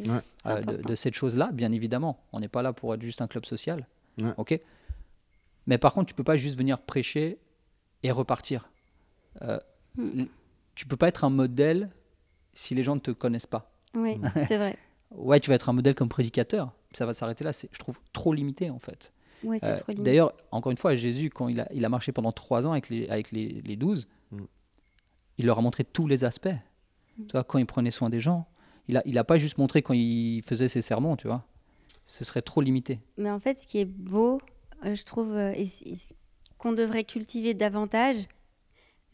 euh, 0.46 0.60
de, 0.60 0.94
cette 0.96 1.14
chose-là, 1.14 1.50
bien 1.52 1.70
évidemment. 1.70 2.24
On 2.32 2.40
n'est 2.40 2.48
pas 2.48 2.62
là 2.62 2.72
pour 2.72 2.92
être 2.94 3.02
juste 3.02 3.22
un 3.22 3.28
club 3.28 3.46
social. 3.46 3.86
Ouais. 4.18 4.32
ok 4.36 4.60
Mais 5.68 5.78
par 5.78 5.94
contre, 5.94 6.08
tu 6.08 6.14
peux 6.14 6.24
pas 6.24 6.36
juste 6.36 6.58
venir 6.58 6.80
prêcher 6.80 7.38
et 8.02 8.10
repartir. 8.10 8.68
Euh, 9.42 9.58
Mm. 9.96 10.24
Tu 10.74 10.86
peux 10.86 10.96
pas 10.96 11.06
être 11.06 11.22
un 11.22 11.30
modèle 11.30 11.88
si 12.52 12.74
les 12.74 12.82
gens 12.82 12.96
ne 12.96 13.00
te 13.00 13.12
connaissent 13.12 13.46
pas. 13.46 13.70
Oui, 13.94 14.18
c'est 14.48 14.56
vrai. 14.58 14.76
Ouais, 15.10 15.40
tu 15.40 15.48
vas 15.50 15.56
être 15.56 15.68
un 15.68 15.72
modèle 15.72 15.94
comme 15.94 16.08
prédicateur. 16.08 16.72
Ça 16.92 17.06
va 17.06 17.12
s'arrêter 17.14 17.44
là. 17.44 17.52
C'est, 17.52 17.68
je 17.72 17.78
trouve, 17.78 17.98
trop 18.12 18.32
limité 18.32 18.70
en 18.70 18.78
fait. 18.78 19.12
Ouais, 19.42 19.58
c'est 19.58 19.66
Euh, 19.72 19.76
trop 19.76 19.92
limite. 19.92 20.04
D'ailleurs, 20.04 20.32
encore 20.50 20.70
une 20.70 20.76
fois, 20.78 20.94
Jésus, 20.94 21.30
quand 21.30 21.48
il 21.48 21.60
a, 21.60 21.68
il 21.72 21.84
a 21.84 21.88
marché 21.88 22.12
pendant 22.12 22.32
trois 22.32 22.66
ans 22.66 22.72
avec 22.72 22.88
les, 22.88 23.08
avec 23.08 23.30
les, 23.30 23.60
les 23.64 23.76
douze, 23.76 24.08
Mm. 24.30 24.44
il 25.38 25.46
leur 25.46 25.58
a 25.58 25.62
montré 25.62 25.84
tous 25.84 26.06
les 26.06 26.24
aspects. 26.24 26.48
Mm. 27.18 27.26
Tu 27.26 27.32
vois, 27.32 27.44
quand 27.44 27.58
il 27.58 27.66
prenait 27.66 27.90
soin 27.90 28.08
des 28.10 28.20
gens, 28.20 28.46
il 28.88 28.94
n'a 28.94 29.02
il 29.04 29.16
a 29.18 29.24
pas 29.24 29.36
juste 29.38 29.58
montré 29.58 29.82
quand 29.82 29.94
il 29.94 30.42
faisait 30.42 30.68
ses 30.68 30.82
sermons, 30.82 31.16
tu 31.16 31.26
vois. 31.26 31.44
Ce 32.06 32.24
serait 32.24 32.42
trop 32.42 32.60
limité. 32.60 33.00
Mais 33.16 33.30
en 33.30 33.38
fait, 33.38 33.58
ce 33.58 33.66
qui 33.66 33.78
est 33.78 33.84
beau, 33.84 34.40
euh, 34.84 34.94
je 34.94 35.04
trouve, 35.04 35.32
euh, 35.32 35.52
et, 35.54 35.66
qu'on 36.58 36.72
devrait 36.72 37.04
cultiver 37.04 37.54
davantage, 37.54 38.16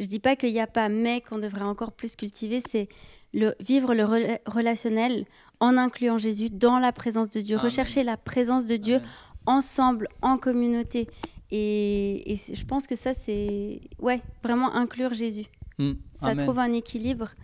je 0.01 0.07
dis 0.07 0.19
pas 0.19 0.35
qu'il 0.35 0.53
n'y 0.53 0.61
a 0.61 0.67
pas, 0.67 0.89
mais 0.89 1.21
qu'on 1.21 1.39
devrait 1.39 1.63
encore 1.63 1.93
plus 1.93 2.17
cultiver, 2.17 2.61
c'est 2.69 2.89
le, 3.33 3.55
vivre 3.61 3.95
le 3.95 4.03
rela- 4.03 4.41
relationnel 4.47 5.27
en 5.61 5.77
incluant 5.77 6.19
Jésus 6.19 6.51
dans 6.51 6.79
la 6.79 6.91
présence 6.91 7.31
de 7.31 7.41
Dieu, 7.41 7.57
Amen. 7.57 7.65
rechercher 7.65 8.03
la 8.03 8.17
présence 8.17 8.67
de 8.67 8.77
Dieu 8.77 9.01
ensemble, 9.47 10.09
en 10.23 10.39
communauté. 10.39 11.07
Et, 11.53 12.37
je 12.53 12.65
pense 12.65 12.87
que 12.87 12.97
ça, 12.97 13.13
c'est 13.15 13.81
ouais, 13.99 14.21
vraiment 14.43 14.75
inclure 14.75 15.13
Jésus. 15.15 15.47
Mm. 15.79 15.93
Ça 16.19 16.27
Amen. 16.29 16.37
trouve 16.39 16.59
un 16.59 16.73
équilibre. 16.73 17.35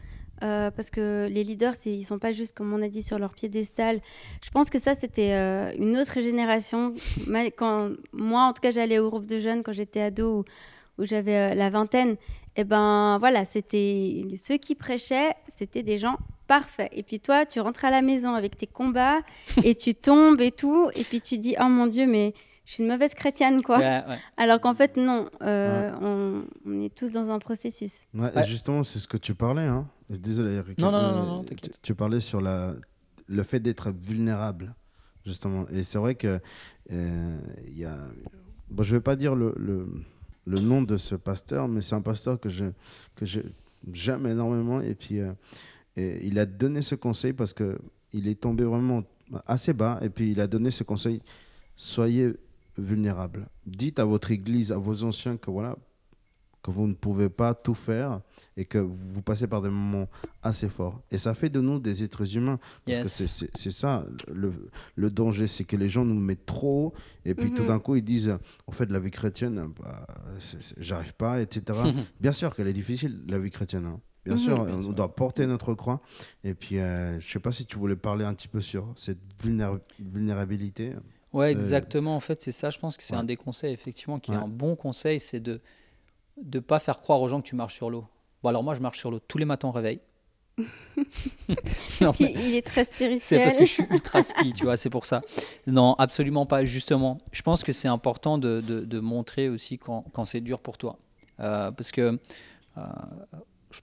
euh, 0.42 0.70
parce 0.70 0.90
que 0.90 1.28
les 1.30 1.44
leaders, 1.44 1.74
ils 1.86 2.04
sont 2.04 2.18
pas 2.18 2.30
juste, 2.32 2.54
comme 2.54 2.72
on 2.74 2.82
a 2.82 2.88
dit, 2.88 3.02
sur 3.02 3.18
leur 3.18 3.32
piédestal. 3.32 4.00
Je 4.44 4.50
pense 4.50 4.68
que 4.68 4.78
ça, 4.78 4.94
c'était 4.94 5.32
euh, 5.32 5.72
une 5.78 5.96
autre 5.96 6.20
génération. 6.20 6.92
Quand, 7.56 7.90
moi, 8.12 8.42
en 8.42 8.52
tout 8.52 8.60
cas, 8.60 8.70
j'allais 8.70 8.98
au 8.98 9.08
groupe 9.08 9.26
de 9.26 9.40
jeunes 9.40 9.62
quand 9.62 9.72
j'étais 9.72 10.02
ado, 10.02 10.40
où, 10.40 11.02
où 11.02 11.06
j'avais 11.06 11.52
euh, 11.52 11.54
la 11.54 11.70
vingtaine. 11.70 12.16
Et 12.56 12.64
ben 12.64 13.18
voilà, 13.18 13.44
c'était 13.44 14.24
ceux 14.38 14.56
qui 14.56 14.74
prêchaient, 14.74 15.34
c'était 15.48 15.82
des 15.82 15.98
gens 15.98 16.16
parfaits. 16.46 16.88
Et 16.92 17.02
puis 17.02 17.20
toi, 17.20 17.44
tu 17.44 17.60
rentres 17.60 17.84
à 17.84 17.90
la 17.90 18.02
maison 18.02 18.34
avec 18.34 18.56
tes 18.56 18.66
combats 18.66 19.18
et 19.62 19.74
tu 19.74 19.94
tombes 19.94 20.40
et 20.40 20.52
tout. 20.52 20.88
Et 20.94 21.04
puis 21.04 21.20
tu 21.20 21.38
dis, 21.38 21.54
oh 21.60 21.68
mon 21.68 21.86
Dieu, 21.86 22.06
mais 22.06 22.32
je 22.64 22.72
suis 22.72 22.82
une 22.82 22.88
mauvaise 22.88 23.14
chrétienne, 23.14 23.62
quoi. 23.62 23.78
Ouais, 23.78 24.02
ouais. 24.08 24.18
Alors 24.36 24.60
qu'en 24.60 24.74
fait, 24.74 24.96
non, 24.96 25.28
euh, 25.42 25.92
on, 26.00 26.44
on 26.66 26.80
est 26.82 26.94
tous 26.94 27.10
dans 27.10 27.30
un 27.30 27.38
processus. 27.38 28.06
Ouais, 28.14 28.30
et 28.34 28.38
Ouais. 28.38 28.46
justement, 28.46 28.82
c'est 28.82 28.98
ce 28.98 29.06
que 29.06 29.16
tu 29.18 29.34
parlais. 29.34 29.62
Hein. 29.66 29.86
Désolé, 30.08 30.54
Eric. 30.54 30.78
Non, 30.78 30.90
non, 30.90 31.02
non, 31.02 31.08
Euh, 31.08 31.12
non, 31.14 31.26
non, 31.26 31.40
tu- 31.44 31.54
t'inquiète. 31.56 31.78
Tu, 31.82 31.94
parlais 31.94 32.20
sur 32.20 32.40
la, 32.40 32.74
le 33.26 33.42
fait 33.42 33.60
d'être 33.60 33.90
vulnérable, 33.92 34.74
justement. 35.24 35.66
Et 35.68 35.82
c'est 35.84 35.98
vrai 35.98 36.14
que 36.14 36.40
euh, 36.92 37.38
il 37.68 37.78
y 37.78 37.84
a. 37.84 37.96
Bon, 38.70 38.82
je 38.82 38.94
vais 38.96 39.00
pas 39.02 39.14
dire 39.16 39.34
le, 39.36 39.52
le, 39.56 39.88
le 40.46 40.60
nom 40.60 40.82
de 40.82 40.96
ce 40.96 41.14
pasteur, 41.14 41.68
mais 41.68 41.80
c'est 41.80 41.94
un 41.94 42.00
pasteur 42.00 42.40
que 42.40 42.48
je 42.48 42.66
que 43.14 43.26
j'aime 43.92 44.26
énormément. 44.26 44.80
Et 44.80 44.94
puis, 44.94 45.20
euh, 45.20 45.32
il 45.96 46.38
a 46.38 46.46
donné 46.46 46.82
ce 46.82 46.94
conseil 46.94 47.32
parce 47.32 47.52
que 47.52 47.78
il 48.12 48.28
est 48.28 48.40
tombé 48.40 48.64
vraiment 48.64 49.02
assez 49.46 49.72
bas. 49.72 49.98
Et 50.02 50.08
puis, 50.08 50.30
il 50.30 50.40
a 50.40 50.46
donné 50.46 50.70
ce 50.70 50.84
conseil 50.84 51.20
soyez 51.74 52.32
vulnérables. 52.78 53.48
Dites 53.66 53.98
à 53.98 54.04
votre 54.04 54.30
église, 54.30 54.72
à 54.72 54.78
vos 54.78 55.04
anciens 55.04 55.36
que 55.36 55.50
voilà 55.50 55.76
que 56.66 56.70
vous 56.72 56.86
ne 56.86 56.94
pouvez 56.94 57.28
pas 57.28 57.54
tout 57.54 57.74
faire 57.74 58.20
et 58.56 58.64
que 58.64 58.78
vous 58.78 59.22
passez 59.22 59.46
par 59.46 59.62
des 59.62 59.68
moments 59.70 60.08
assez 60.42 60.68
forts. 60.68 61.00
Et 61.10 61.18
ça 61.18 61.32
fait 61.34 61.48
de 61.48 61.60
nous 61.60 61.78
des 61.78 62.02
êtres 62.04 62.36
humains. 62.36 62.58
Parce 62.84 62.98
que 62.98 63.02
Yes. 63.22 63.44
c'est- 63.54 63.70
ça, 63.70 64.04
le, 64.32 64.52
le 64.96 65.10
danger, 65.10 65.46
c'est 65.46 65.64
que 65.64 65.76
les 65.76 65.88
gens 65.88 66.04
nous 66.04 66.18
mettent 66.18 66.44
trop 66.46 66.86
haut 66.88 66.92
et 67.24 67.34
puis 67.34 67.50
tout 67.52 67.62
Mhm. 67.62 67.68
d'un 67.68 67.78
coup, 67.78 67.96
ils 67.96 68.02
disent, 68.04 68.36
on 68.66 68.72
fait 68.72 68.90
la 68.90 68.98
vie 68.98 69.10
chrétienne, 69.10 69.68
bah, 69.80 70.06
j'arrive 70.76 71.14
pas, 71.14 71.40
etc. 71.40 71.62
Bien 72.20 72.32
sûr 72.32 72.54
qu'elle 72.54 72.68
est 72.68 72.72
difficile, 72.72 73.22
la 73.28 73.38
vie 73.38 73.50
chrétienne. 73.50 73.86
hein. 73.86 74.00
Bien 74.24 74.34
Mhm. 74.34 74.38
sûr, 74.40 74.64
Bien 74.66 74.74
on 74.74 74.92
doit 74.92 75.14
porter 75.14 75.46
notre 75.46 75.74
croix. 75.74 76.00
Et 76.42 76.54
puis, 76.54 76.78
euh, 76.80 77.20
je 77.20 77.30
sais 77.30 77.38
pas 77.38 77.52
si 77.52 77.64
tu 77.64 77.76
voulais 77.78 77.94
parler 77.94 78.24
un 78.24 78.34
petit 78.34 78.48
peu 78.48 78.60
sur 78.60 78.92
cette 78.96 79.20
vulnéra- 79.42 79.78
vulnérabilité. 80.00 80.94
Ouais, 81.32 81.52
exactement. 81.52 82.16
En 82.16 82.20
fait, 82.20 82.40
c'est 82.42 82.50
ça. 82.52 82.70
Je 82.70 82.78
pense 82.78 82.96
que 82.96 83.02
c'est 83.02 83.14
ouais. 83.14 83.20
un 83.20 83.24
des 83.24 83.36
conseils, 83.36 83.72
effectivement, 83.72 84.18
qui 84.18 84.32
est 84.32 84.36
un 84.36 84.48
bon 84.48 84.74
conseil, 84.74 85.20
c'est 85.20 85.38
de 85.40 85.60
ne 86.44 86.58
pas 86.60 86.78
faire 86.78 86.98
croire 86.98 87.20
aux 87.20 87.28
gens 87.28 87.40
que 87.40 87.46
tu 87.46 87.56
marches 87.56 87.74
sur 87.74 87.90
l'eau. 87.90 88.06
Bon, 88.42 88.48
alors 88.50 88.62
moi, 88.62 88.74
je 88.74 88.80
marche 88.80 88.98
sur 88.98 89.10
l'eau 89.10 89.18
tous 89.20 89.38
les 89.38 89.44
matins 89.44 89.68
au 89.68 89.72
réveil. 89.72 90.00
Non, 92.00 92.12
Il 92.20 92.30
il 92.40 92.54
est 92.54 92.66
très 92.66 92.84
C'est 92.84 92.92
spirituel. 92.94 93.42
parce 93.42 93.56
que 93.56 93.64
je 93.66 93.70
suis 93.72 93.84
ultra 93.90 94.22
spi, 94.22 94.52
tu 94.52 94.64
vois, 94.64 94.76
c'est 94.76 94.90
pour 94.90 95.06
ça. 95.06 95.22
Non, 95.66 95.94
absolument 95.98 96.46
pas. 96.46 96.64
Justement, 96.64 97.18
je 97.32 97.42
pense 97.42 97.62
que 97.64 97.72
c'est 97.72 97.88
important 97.88 98.38
de, 98.38 98.60
de- 98.60 98.84
de 98.84 99.00
montrer 99.00 99.48
aussi 99.48 99.78
quand, 99.78 100.04
quand 100.12 100.24
c'est 100.24 100.40
dur 100.40 100.60
pour 100.60 100.78
toi. 100.78 100.98
Euh, 101.40 101.70
parce 101.70 101.90
que, 101.92 102.18
euh, 102.78 102.82
je- 103.70 103.80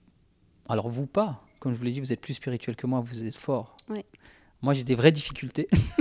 alors 0.68 0.88
vous 0.88 1.06
pas, 1.06 1.40
comme 1.60 1.72
je 1.72 1.78
vous 1.78 1.84
l'ai 1.84 1.90
dit, 1.92 2.00
vous 2.00 2.12
êtes 2.12 2.20
plus 2.20 2.34
spirituel 2.34 2.76
que 2.76 2.86
moi, 2.86 3.00
vous 3.00 3.24
êtes 3.24 3.36
fort. 3.36 3.76
Ouais. 3.88 4.04
Moi, 4.62 4.74
j'ai 4.74 4.84
des 4.84 4.94
vraies 4.94 5.12
difficultés. 5.12 5.68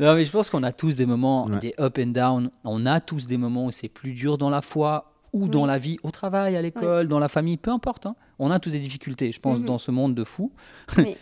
non, 0.00 0.14
mais 0.14 0.24
je 0.24 0.30
pense 0.30 0.50
qu'on 0.50 0.62
a 0.62 0.72
tous 0.72 0.96
des 0.96 1.06
moments, 1.06 1.46
Ouais. 1.46 1.58
des 1.58 1.74
up 1.78 1.98
and 1.98 2.06
down. 2.08 2.50
On 2.64 2.86
a 2.86 3.00
tous 3.00 3.26
des 3.26 3.36
moments 3.36 3.66
où 3.66 3.70
c'est 3.70 3.88
plus 3.88 4.12
dur 4.12 4.38
dans 4.38 4.50
la 4.50 4.62
foi 4.62 5.11
ou 5.32 5.48
dans 5.48 5.64
la 5.66 5.78
vie, 5.78 5.96
au 6.02 6.10
travail, 6.10 6.56
à 6.56 6.62
l'école, 6.62 7.08
dans 7.08 7.18
la 7.18 7.28
famille, 7.28 7.56
peu 7.56 7.70
importe. 7.70 8.06
hein. 8.06 8.16
On 8.38 8.50
a 8.50 8.58
tous 8.58 8.70
des 8.70 8.78
difficultés, 8.80 9.32
je 9.32 9.40
pense, 9.40 9.58
Mhm. 9.60 9.64
dans 9.64 9.78
ce 9.78 9.90
monde 9.90 10.14
de 10.14 10.24
fous. 10.24 10.52
Oui. 10.98 11.16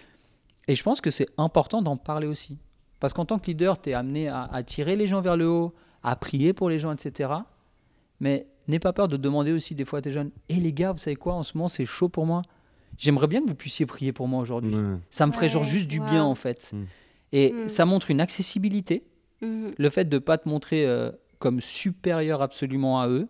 Et 0.69 0.75
je 0.75 0.83
pense 0.83 1.01
que 1.01 1.11
c'est 1.11 1.27
important 1.39 1.83
d'en 1.83 1.97
parler 1.97 2.27
aussi. 2.27 2.59
Parce 3.01 3.13
qu'en 3.13 3.25
tant 3.25 3.39
que 3.39 3.47
leader, 3.47 3.81
tu 3.81 3.91
es 3.91 3.95
amené 3.95 4.29
à, 4.29 4.45
à 4.45 4.63
tirer 4.63 4.95
les 4.97 5.07
gens 5.07 5.21
vers 5.21 5.37
le 5.37 5.49
haut, 5.49 5.75
à 6.03 6.17
prier 6.17 6.53
pour 6.53 6.69
les 6.69 6.79
gens, 6.79 6.93
etc. 6.93 7.31
Mais 8.21 8.47
n'aie 8.69 8.79
pas 8.79 8.93
peur 8.93 9.09
de 9.09 9.17
demander 9.17 9.53
aussi 9.53 9.75
des 9.75 9.85
fois 9.85 10.01
à 10.01 10.03
tes 10.03 10.11
jeunes 10.13 10.31
Hé 10.49 10.57
les 10.57 10.73
gars, 10.73 10.93
vous 10.93 10.99
savez 10.99 11.17
quoi, 11.17 11.35
en 11.35 11.43
ce 11.43 11.57
moment 11.57 11.69
c'est 11.69 11.87
chaud 11.87 12.09
pour 12.09 12.27
moi. 12.27 12.43
J'aimerais 12.99 13.27
bien 13.27 13.43
que 13.43 13.49
vous 13.49 13.55
puissiez 13.55 13.87
prier 13.87 14.13
pour 14.13 14.29
moi 14.29 14.41
aujourd'hui. 14.43 14.75
Ouais. 14.75 14.97
Ça 15.09 15.27
me 15.27 15.33
ferait 15.33 15.49
genre 15.49 15.65
juste 15.65 15.87
du 15.89 15.99
wow. 16.01 16.07
bien 16.07 16.25
en 16.25 16.35
fait. 16.35 16.73
Mm. 16.73 16.85
Et 17.33 17.53
Mm. 17.53 17.69
ça 17.69 17.85
montre 17.87 18.11
une 18.11 18.21
accessibilité. 18.21 19.05
Mhm. 19.41 19.73
Le 19.79 19.91
fait 19.91 20.05
de 20.05 20.17
ne 20.17 20.19
pas 20.19 20.37
te 20.37 20.49
montrer 20.49 20.87
euh, 20.87 21.11
comme 21.39 21.61
supérieur 21.61 22.43
absolument 22.43 23.01
à 23.01 23.09
eux. 23.09 23.27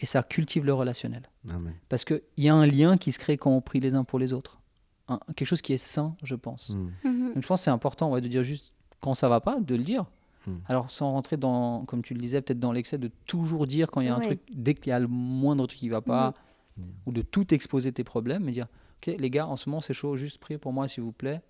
Et 0.00 0.06
ça 0.06 0.22
cultive 0.22 0.64
le 0.64 0.74
relationnel. 0.74 1.22
Amen. 1.48 1.74
Parce 1.88 2.04
qu'il 2.04 2.20
y 2.36 2.48
a 2.48 2.54
un 2.54 2.66
lien 2.66 2.96
qui 2.98 3.12
se 3.12 3.18
crée 3.18 3.36
quand 3.38 3.50
on 3.50 3.60
prie 3.62 3.80
les 3.80 3.94
uns 3.94 4.04
pour 4.04 4.18
les 4.18 4.32
autres. 4.34 4.60
Un- 5.08 5.20
quelque 5.36 5.46
chose 5.48 5.62
qui 5.62 5.72
est 5.72 5.76
sain, 5.78 6.16
je 6.22 6.34
pense. 6.34 6.70
Mm. 6.70 6.90
Mhm. 7.04 7.32
Donc 7.34 7.42
je 7.42 7.46
pense 7.48 7.60
que 7.60 7.64
c'est 7.64 7.70
important 7.70 8.10
ouais, 8.10 8.20
de 8.20 8.28
dire 8.28 8.42
juste 8.42 8.72
quand 9.00 9.14
ça 9.14 9.28
va 9.28 9.40
pas, 9.40 9.58
de 9.60 9.74
le 9.74 9.82
dire. 9.82 10.04
Hmm. 10.46 10.56
Alors, 10.66 10.90
sans 10.90 11.10
rentrer 11.12 11.36
dans, 11.36 11.84
comme 11.86 12.02
tu 12.02 12.14
le 12.14 12.20
disais, 12.20 12.40
peut-être 12.40 12.60
dans 12.60 12.70
l'excès 12.72 12.98
de 12.98 13.10
toujours 13.26 13.66
dire 13.66 13.90
quand 13.90 14.00
il 14.00 14.06
y 14.06 14.10
a 14.10 14.14
un 14.14 14.20
truc, 14.20 14.40
dès 14.52 14.74
qu'il 14.74 14.90
y 14.90 14.92
a 14.92 15.00
le 15.00 15.08
moindre 15.08 15.66
truc 15.66 15.78
qui 15.80 15.88
va 15.88 16.00
pas, 16.00 16.34
Mhm. 16.76 16.84
ou 17.06 17.12
de 17.12 17.22
tout 17.22 17.52
exposer 17.54 17.90
tes 17.90 18.04
problèmes, 18.04 18.44
mais 18.44 18.52
dire, 18.52 18.66
ok, 18.98 19.14
les 19.18 19.30
gars, 19.30 19.46
en 19.46 19.56
ce 19.56 19.68
moment 19.68 19.80
c'est 19.80 19.92
chaud, 19.94 20.14
juste 20.14 20.38
priez 20.38 20.58
pour 20.58 20.72
moi 20.72 20.86
s'il 20.88 21.02
vous 21.02 21.10
plaît. 21.12 21.40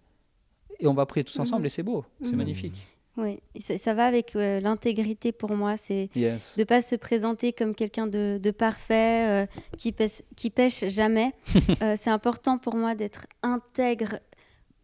Et 0.79 0.87
on 0.87 0.95
va 0.95 1.05
prier 1.05 1.25
tous 1.25 1.39
ensemble 1.39 1.63
Mhm. 1.63 1.67
et 1.67 1.69
c'est 1.71 1.83
beau, 1.83 2.05
c'est 2.23 2.31
Mhm. 2.31 2.37
magnifique. 2.37 2.87
Oui, 3.17 3.39
ça, 3.59 3.79
ça 3.79 3.95
va 3.95 4.07
avec 4.07 4.37
euh, 4.37 4.61
l'intégrité 4.61 5.33
pour 5.33 5.53
moi. 5.55 5.77
C'est 5.77 6.11
Yes. 6.15 6.57
de 6.59 6.65
pas 6.65 6.83
se 6.83 6.97
présenter 6.97 7.53
comme 7.53 7.75
quelqu'un 7.75 8.07
de, 8.07 8.39
de 8.43 8.51
parfait, 8.51 9.45
euh, 9.45 9.47
qui, 9.79 9.93
pêche, 9.93 10.23
qui 10.37 10.51
pêche 10.51 10.85
jamais. 10.89 11.33
Euh, 11.83 11.95
c'est 11.97 12.11
important 12.11 12.59
pour 12.59 12.75
moi 12.77 12.95
d'être 12.95 13.27
intègre. 13.43 14.19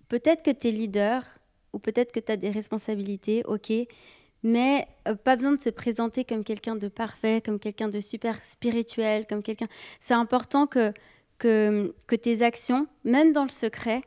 Peut-être 0.09 0.43
que 0.43 0.51
tu 0.51 0.69
es 0.69 0.71
leader 0.73 1.23
ou 1.73 1.79
peut-être 1.79 2.13
que 2.13 2.21
tu 2.21 2.31
as 2.31 2.37
des 2.37 2.51
responsabilités, 2.51 3.43
ok, 3.47 3.73
mais 4.43 4.87
pas 5.25 5.37
besoin 5.37 5.53
de 5.53 5.61
se 5.61 5.71
présenter 5.71 6.25
comme 6.25 6.45
quelqu'un 6.45 6.77
de 6.77 6.89
parfait, 6.89 7.41
comme 7.43 7.59
quelqu'un 7.59 7.89
de 7.89 8.01
super 8.01 8.43
spirituel, 8.45 9.27
comme 9.27 9.43
quelqu'un... 9.43 9.69
C'est 10.01 10.15
important 10.15 10.67
que, 10.67 10.93
que, 11.39 11.95
que 12.07 12.17
tes 12.17 12.43
actions, 12.43 12.87
même 13.05 13.33
dans 13.33 13.45
le 13.45 13.51
secret, 13.51 14.03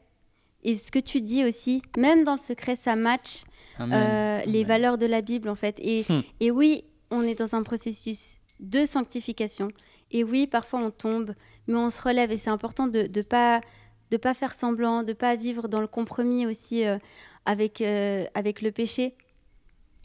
et 0.64 0.76
ce 0.76 0.92
que 0.92 1.00
tu 1.00 1.22
dis 1.22 1.44
aussi, 1.46 1.82
même 1.98 2.24
dans 2.24 2.34
le 2.34 2.40
secret, 2.40 2.76
ça 2.76 2.96
match 2.96 3.44
Amen. 3.44 3.55
Euh, 3.80 4.42
les 4.46 4.64
valeurs 4.64 4.98
de 4.98 5.06
la 5.06 5.22
Bible, 5.22 5.50
en 5.50 5.56
fait. 5.56 5.80
Et, 5.82 6.06
Hmm. 6.10 6.22
et 6.40 6.52
oui, 6.52 6.84
on 7.12 7.22
est 7.24 7.36
dans 7.36 7.56
un 7.56 7.64
processus 7.64 8.36
de 8.60 8.86
sanctification. 8.86 9.70
Et 10.12 10.24
oui, 10.24 10.48
parfois 10.48 10.80
on 10.80 10.92
tombe, 10.92 11.34
mais 11.68 11.76
on 11.76 11.90
se 11.90 12.02
relève. 12.02 12.32
Et 12.32 12.38
c'est 12.38 12.50
important 12.50 12.88
de 12.88 13.10
ne 13.14 13.22
pas, 13.22 13.62
de 14.12 14.18
pas 14.18 14.34
faire 14.34 14.54
semblant, 14.54 15.04
de 15.04 15.14
pas 15.14 15.36
vivre 15.36 15.68
dans 15.68 15.82
le 15.82 15.88
compromis 15.88 16.46
aussi 16.46 16.86
euh, 16.86 16.98
avec, 17.46 17.82
euh, 17.82 18.26
avec 18.34 18.62
le 18.62 18.72
péché. 18.72 19.16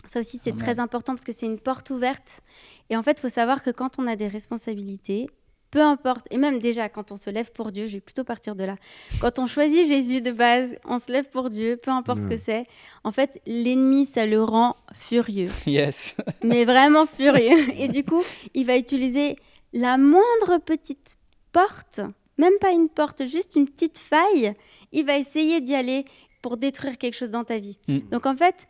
Ça 0.06 0.20
aussi, 0.20 0.38
c'est 0.38 0.56
très 0.56 0.80
important 0.80 1.12
parce 1.14 1.24
que 1.24 1.32
c'est 1.32 1.46
une 1.46 1.58
porte 1.60 1.90
ouverte. 1.90 2.40
Et 2.88 2.96
en 2.96 3.02
fait, 3.02 3.18
il 3.18 3.20
faut 3.20 3.28
savoir 3.28 3.62
que 3.62 3.70
quand 3.70 3.98
on 3.98 4.06
a 4.06 4.16
des 4.16 4.28
responsabilités, 4.28 5.28
peu 5.70 5.80
importe, 5.80 6.26
et 6.30 6.36
même 6.36 6.58
déjà 6.58 6.88
quand 6.88 7.12
on 7.12 7.16
se 7.16 7.30
lève 7.30 7.52
pour 7.52 7.70
Dieu, 7.70 7.86
je 7.86 7.94
vais 7.94 8.00
plutôt 8.00 8.24
partir 8.24 8.56
de 8.56 8.64
là. 8.64 8.76
Quand 9.20 9.38
on 9.38 9.46
choisit 9.46 9.86
Jésus 9.86 10.20
de 10.20 10.32
base, 10.32 10.76
on 10.84 10.98
se 10.98 11.12
lève 11.12 11.28
pour 11.28 11.48
Dieu, 11.48 11.78
peu 11.80 11.90
importe 11.90 12.20
ce 12.20 12.28
que 12.28 12.36
c'est. 12.36 12.66
En 13.04 13.12
fait, 13.12 13.40
l'ennemi, 13.46 14.06
ça 14.06 14.26
le 14.26 14.42
rend 14.42 14.76
furieux, 14.94 15.50
Yes. 15.66 16.16
mais 16.42 16.64
vraiment 16.64 17.06
furieux. 17.06 17.72
Et 17.76 17.88
du 17.88 18.04
coup, 18.04 18.22
il 18.54 18.66
va 18.66 18.76
utiliser 18.76 19.36
la 19.72 19.96
moindre 19.96 20.58
petite 20.64 21.18
porte, 21.52 22.00
même 22.38 22.58
pas 22.60 22.72
une 22.72 22.88
porte, 22.88 23.26
juste 23.26 23.54
une 23.56 23.68
petite 23.68 23.98
faille. 23.98 24.54
Il 24.92 25.06
va 25.06 25.18
essayer 25.18 25.60
d'y 25.60 25.74
aller 25.74 26.04
pour 26.42 26.56
détruire 26.56 26.98
quelque 26.98 27.14
chose 27.14 27.30
dans 27.30 27.44
ta 27.44 27.58
vie. 27.58 27.78
Mm. 27.86 27.98
Donc 28.10 28.26
en 28.26 28.36
fait, 28.36 28.66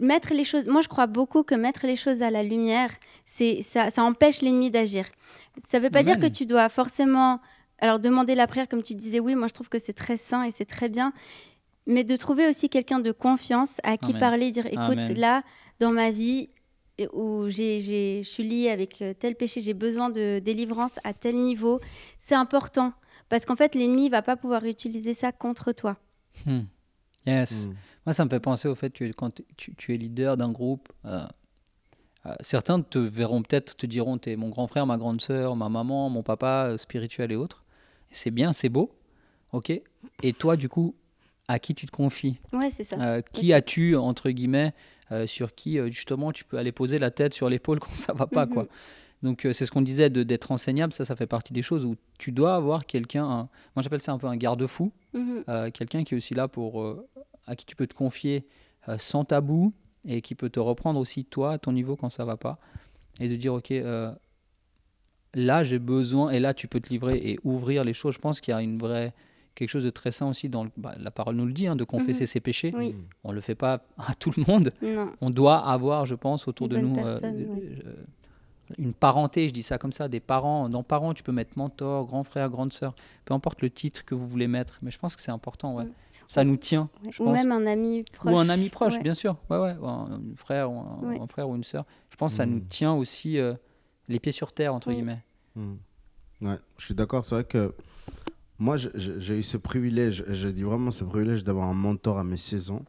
mettre 0.00 0.32
les 0.34 0.44
choses, 0.44 0.66
moi 0.68 0.80
je 0.80 0.88
crois 0.88 1.06
beaucoup 1.06 1.42
que 1.42 1.54
mettre 1.54 1.86
les 1.86 1.96
choses 1.96 2.22
à 2.22 2.30
la 2.30 2.42
lumière, 2.42 2.90
c'est 3.24 3.62
ça, 3.62 3.90
ça 3.90 4.02
empêche 4.02 4.40
l'ennemi 4.40 4.70
d'agir. 4.70 5.06
Ça 5.62 5.78
ne 5.78 5.84
veut 5.84 5.90
pas 5.90 6.02
dire 6.02 6.18
que 6.18 6.26
tu 6.26 6.46
dois 6.46 6.68
forcément, 6.68 7.40
alors 7.78 7.98
demander 7.98 8.34
la 8.34 8.46
prière 8.46 8.68
comme 8.68 8.82
tu 8.82 8.94
disais, 8.94 9.20
oui, 9.20 9.34
moi 9.34 9.48
je 9.48 9.54
trouve 9.54 9.68
que 9.68 9.78
c'est 9.78 9.92
très 9.92 10.16
sain 10.16 10.42
et 10.44 10.50
c'est 10.50 10.64
très 10.64 10.88
bien, 10.88 11.12
mais 11.86 12.02
de 12.04 12.16
trouver 12.16 12.48
aussi 12.48 12.68
quelqu'un 12.68 12.98
de 12.98 13.12
confiance 13.12 13.80
à 13.84 13.96
qui 13.96 14.10
Amen. 14.10 14.20
parler, 14.20 14.50
dire, 14.50 14.66
écoute, 14.66 14.78
Amen. 14.78 15.14
là 15.18 15.42
dans 15.80 15.90
ma 15.92 16.10
vie 16.10 16.48
où 17.12 17.48
j'ai, 17.48 17.80
j'ai- 17.80 18.22
je 18.24 18.28
suis 18.28 18.42
liée 18.42 18.70
avec 18.70 19.00
euh, 19.02 19.14
tel 19.14 19.36
péché, 19.36 19.60
j'ai 19.60 19.74
besoin 19.74 20.10
de 20.10 20.40
délivrance 20.40 20.98
à 21.04 21.12
tel 21.12 21.36
niveau, 21.36 21.78
c'est 22.18 22.34
important 22.34 22.92
parce 23.28 23.44
qu'en 23.44 23.54
fait 23.54 23.74
l'ennemi 23.74 24.08
va 24.08 24.22
pas 24.22 24.36
pouvoir 24.36 24.64
utiliser 24.64 25.14
ça 25.14 25.30
contre 25.30 25.72
toi. 25.72 25.96
Hmm. 26.46 26.62
Yes. 27.26 27.66
Mm. 27.68 27.74
Moi, 28.08 28.14
ça 28.14 28.24
me 28.24 28.30
fait 28.30 28.40
penser 28.40 28.68
au 28.68 28.74
fait 28.74 28.88
que 28.88 29.12
quand 29.12 29.42
tu, 29.58 29.74
tu 29.74 29.92
es 29.94 29.98
leader 29.98 30.38
d'un 30.38 30.50
groupe, 30.50 30.88
euh, 31.04 31.26
euh, 32.24 32.32
certains 32.40 32.80
te 32.80 32.98
verront 32.98 33.42
peut-être, 33.42 33.76
te 33.76 33.84
diront, 33.84 34.16
tu 34.16 34.30
es 34.30 34.36
mon 34.36 34.48
grand 34.48 34.66
frère, 34.66 34.86
ma 34.86 34.96
grande 34.96 35.20
sœur, 35.20 35.56
ma 35.56 35.68
maman, 35.68 36.08
mon 36.08 36.22
papa, 36.22 36.68
euh, 36.70 36.78
spirituel 36.78 37.32
et 37.32 37.36
autres. 37.36 37.64
C'est 38.10 38.30
bien, 38.30 38.54
c'est 38.54 38.70
beau. 38.70 38.90
OK 39.52 39.70
Et 40.22 40.32
toi, 40.32 40.56
du 40.56 40.70
coup, 40.70 40.94
à 41.48 41.58
qui 41.58 41.74
tu 41.74 41.84
te 41.84 41.90
confies? 41.90 42.38
Ouais, 42.54 42.70
c'est 42.70 42.84
ça. 42.84 42.96
Euh, 42.98 43.20
Qui 43.34 43.52
as-tu, 43.52 43.94
entre 43.94 44.30
guillemets, 44.30 44.72
sur 45.26 45.54
qui, 45.54 45.76
justement, 45.90 46.32
tu 46.32 46.46
peux 46.46 46.56
aller 46.56 46.72
poser 46.72 46.98
la 46.98 47.10
tête 47.10 47.34
sur 47.34 47.50
l'épaule 47.50 47.78
quand 47.80 47.94
ça 47.94 48.14
va 48.14 48.26
pas, 48.26 48.46
Mhm. 48.46 48.52
quoi 48.54 48.66
donc 49.20 49.44
euh, 49.46 49.52
c'est 49.52 49.66
ce 49.66 49.72
qu'on 49.72 49.82
disait 49.82 50.10
de- 50.10 50.22
d'être 50.22 50.52
enseignable, 50.52 50.92
ça 50.92 51.04
ça 51.04 51.16
fait 51.16 51.26
partie 51.26 51.52
des 51.52 51.60
choses 51.60 51.84
où 51.84 51.96
tu 52.20 52.30
dois 52.30 52.54
avoir 52.54 52.86
quelqu'un, 52.86 53.24
un- 53.24 53.48
moi 53.74 53.82
j'appelle 53.82 54.00
ça 54.00 54.12
un 54.12 54.18
peu 54.18 54.28
un 54.28 54.36
garde-fou, 54.36 54.92
Mhm. 55.12 55.42
euh, 55.48 55.70
quelqu'un 55.72 56.04
qui 56.04 56.14
est 56.14 56.16
aussi 56.16 56.34
là 56.34 56.46
pour 56.46 56.82
euh, 56.84 57.04
à 57.48 57.56
qui 57.56 57.66
tu 57.66 57.74
peux 57.74 57.86
te 57.86 57.94
confier 57.94 58.46
euh, 58.88 58.98
sans 58.98 59.24
tabou 59.24 59.72
et 60.04 60.20
qui 60.22 60.34
peut 60.34 60.50
te 60.50 60.60
reprendre 60.60 61.00
aussi 61.00 61.24
toi 61.24 61.52
à 61.54 61.58
ton 61.58 61.72
niveau 61.72 61.96
quand 61.96 62.08
ça 62.08 62.24
va 62.24 62.36
pas 62.36 62.58
et 63.20 63.28
de 63.28 63.36
dire 63.36 63.54
ok 63.54 63.70
euh, 63.72 64.12
là 65.34 65.62
j'ai 65.64 65.78
besoin 65.78 66.30
et 66.30 66.40
là 66.40 66.54
tu 66.54 66.68
peux 66.68 66.80
te 66.80 66.88
livrer 66.88 67.16
et 67.18 67.38
ouvrir 67.44 67.84
les 67.84 67.92
choses 67.92 68.14
je 68.14 68.18
pense 68.20 68.40
qu'il 68.40 68.52
y 68.52 68.56
a 68.56 68.62
une 68.62 68.78
vraie 68.78 69.12
quelque 69.54 69.70
chose 69.70 69.84
de 69.84 69.90
très 69.90 70.12
sain 70.12 70.28
aussi 70.28 70.48
dans 70.48 70.64
le- 70.64 70.70
bah, 70.76 70.94
la 70.98 71.10
parole 71.10 71.34
nous 71.34 71.44
le 71.46 71.52
dit 71.52 71.66
hein, 71.66 71.74
de 71.76 71.84
confesser 71.84 72.22
Mhm. 72.22 72.26
ses 72.26 72.40
péchés 72.40 72.72
Oui. 72.76 72.94
on 73.24 73.32
le 73.32 73.40
fait 73.40 73.54
pas 73.56 73.82
à 73.98 74.14
tout 74.14 74.32
le 74.36 74.44
monde 74.46 74.70
Non. 74.80 75.10
on 75.20 75.30
doit 75.30 75.58
avoir 75.58 76.06
je 76.06 76.14
pense 76.14 76.46
autour 76.48 76.68
Une 76.68 76.72
de 76.74 76.78
nous 76.78 76.94
euh, 76.98 77.18
une 78.76 78.92
parenté, 78.92 79.48
je 79.48 79.54
dis 79.54 79.62
ça 79.62 79.78
comme 79.78 79.92
ça, 79.92 80.08
des 80.08 80.20
parents. 80.20 80.68
Dans 80.68 80.82
parents, 80.82 81.14
tu 81.14 81.22
peux 81.22 81.32
mettre 81.32 81.56
mentor, 81.56 82.04
grand 82.04 82.22
frère, 82.22 82.50
grande 82.50 82.70
sœur, 82.70 82.94
peu 83.24 83.32
importe 83.32 83.62
le 83.62 83.70
titre 83.70 84.04
que 84.04 84.14
vous 84.14 84.26
voulez 84.28 84.46
mettre. 84.46 84.78
Mais 84.82 84.90
je 84.90 84.98
pense 84.98 85.16
que 85.16 85.22
c'est 85.22 85.30
important, 85.30 85.74
ouais. 85.74 85.84
Mm. 85.84 85.92
Ça 86.30 86.44
nous 86.44 86.56
tient, 86.58 86.88
Ouais. 87.02 87.10
je 87.10 87.22
Ou 87.22 87.26
pense. 87.26 87.34
même 87.34 87.50
un 87.52 87.66
ami 87.66 88.04
proche. 88.04 88.32
Ou 88.32 88.36
un 88.36 88.48
ami 88.50 88.68
proche, 88.68 88.94
Ouais. 88.96 89.02
bien 89.02 89.14
sûr. 89.14 89.36
Ouais, 89.50 89.56
ouais. 89.58 89.74
ou 89.80 89.86
Un, 89.86 90.12
un 90.12 90.20
frère, 90.36 90.70
ou 90.70 90.76
un, 90.78 90.98
Ouais. 91.08 91.18
un 91.18 91.26
frère 91.26 91.48
ou 91.48 91.56
une 91.56 91.64
sœur. 91.64 91.84
Je 92.10 92.16
pense 92.16 92.32
que 92.32 92.36
ça 92.36 92.46
nous 92.46 92.60
tient 92.60 92.92
aussi 92.92 93.38
euh, 93.38 93.54
les 94.08 94.20
pieds 94.20 94.30
sur 94.32 94.52
terre, 94.52 94.74
entre 94.74 94.88
Oui. 94.88 94.96
guillemets. 94.96 95.24
Mm. 95.56 95.74
Ouais, 96.42 96.58
je 96.76 96.84
suis 96.84 96.94
d'accord. 96.94 97.24
C'est 97.24 97.34
vrai 97.34 97.44
que 97.44 97.74
moi, 98.58 98.76
je- 98.76 98.90
je- 98.94 99.18
j'ai 99.18 99.38
eu 99.38 99.42
ce 99.42 99.56
privilège, 99.56 100.22
je 100.28 100.48
dis 100.50 100.62
vraiment 100.64 100.90
ce 100.90 101.02
privilège 101.02 101.44
d'avoir 101.44 101.66
un 101.68 101.74
mentor 101.74 102.18
à 102.18 102.24
mes 102.24 102.36
16 102.36 102.70
ans. 102.70 102.84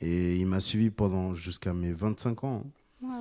Et 0.00 0.36
il 0.38 0.46
m'a 0.46 0.58
suivi 0.60 0.90
pendant 0.90 1.34
jusqu'à 1.34 1.72
mes 1.74 1.92
25 1.92 2.42
ans. 2.42 2.64
hein. 2.64 2.70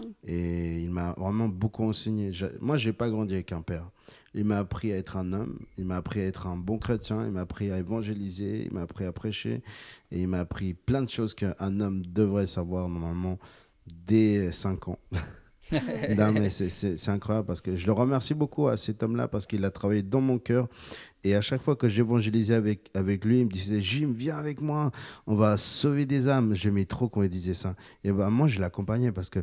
Wow. 0.01 0.11
Et 0.27 0.79
il 0.81 0.89
m'a 0.91 1.13
vraiment 1.17 1.47
beaucoup 1.49 1.83
enseigné. 1.83 2.31
Je- 2.31 2.45
moi, 2.61 2.77
j'ai 2.77 2.93
pas 2.93 3.09
grandi 3.09 3.33
avec 3.33 3.51
un 3.51 3.61
père. 3.61 3.89
Il 4.33 4.45
m'a 4.45 4.59
appris 4.59 4.93
à 4.93 4.97
être 4.97 5.17
un 5.17 5.33
homme, 5.33 5.59
il 5.77 5.85
m'a 5.85 5.97
appris 5.97 6.21
à 6.21 6.25
être 6.25 6.47
un 6.47 6.55
bon 6.55 6.77
chrétien, 6.77 7.25
il 7.25 7.31
m'a 7.31 7.41
appris 7.41 7.69
à 7.71 7.77
évangéliser, 7.77 8.65
il 8.65 8.73
m'a 8.73 8.83
appris 8.83 9.03
à 9.03 9.11
prêcher, 9.11 9.61
et 10.11 10.21
il 10.21 10.27
m'a 10.27 10.39
appris 10.39 10.73
plein 10.73 11.01
de 11.01 11.09
choses 11.09 11.35
qu'un 11.35 11.79
homme 11.79 12.05
devrait 12.05 12.45
savoir 12.45 12.87
normalement 12.87 13.39
dès 13.87 14.51
5 14.51 14.87
ans. 14.87 14.99
non, 16.17 16.31
mais 16.31 16.49
c'est- 16.49 17.09
incroyable 17.09 17.47
parce 17.47 17.61
que 17.61 17.75
je 17.75 17.85
le 17.85 17.91
remercie 17.93 18.33
beaucoup 18.33 18.67
à 18.67 18.77
cet 18.77 19.03
homme-là 19.03 19.27
parce 19.27 19.45
qu'il 19.45 19.63
a 19.65 19.71
travaillé 19.71 20.01
dans 20.01 20.21
mon 20.21 20.37
cœur. 20.37 20.67
Et 21.23 21.35
à 21.35 21.41
chaque 21.41 21.61
fois 21.61 21.75
que 21.75 21.87
j'évangélisais 21.87 22.55
avec, 22.55 22.89
avec 22.95 23.23
lui, 23.25 23.39
il 23.39 23.45
me 23.45 23.51
disait 23.51 23.79
Jim, 23.81 24.11
viens 24.15 24.37
avec 24.37 24.59
moi, 24.61 24.91
on 25.27 25.35
va 25.35 25.55
sauver 25.57 26.05
des 26.05 26.27
âmes. 26.27 26.55
J'aimais 26.55 26.85
trop 26.85 27.09
quand 27.09 27.21
il 27.21 27.29
disait 27.29 27.53
ça. 27.53 27.75
Et 28.03 28.11
ben 28.11 28.29
moi, 28.29 28.47
je 28.47 28.59
l'accompagnais 28.59 29.11
parce 29.11 29.29
que 29.29 29.39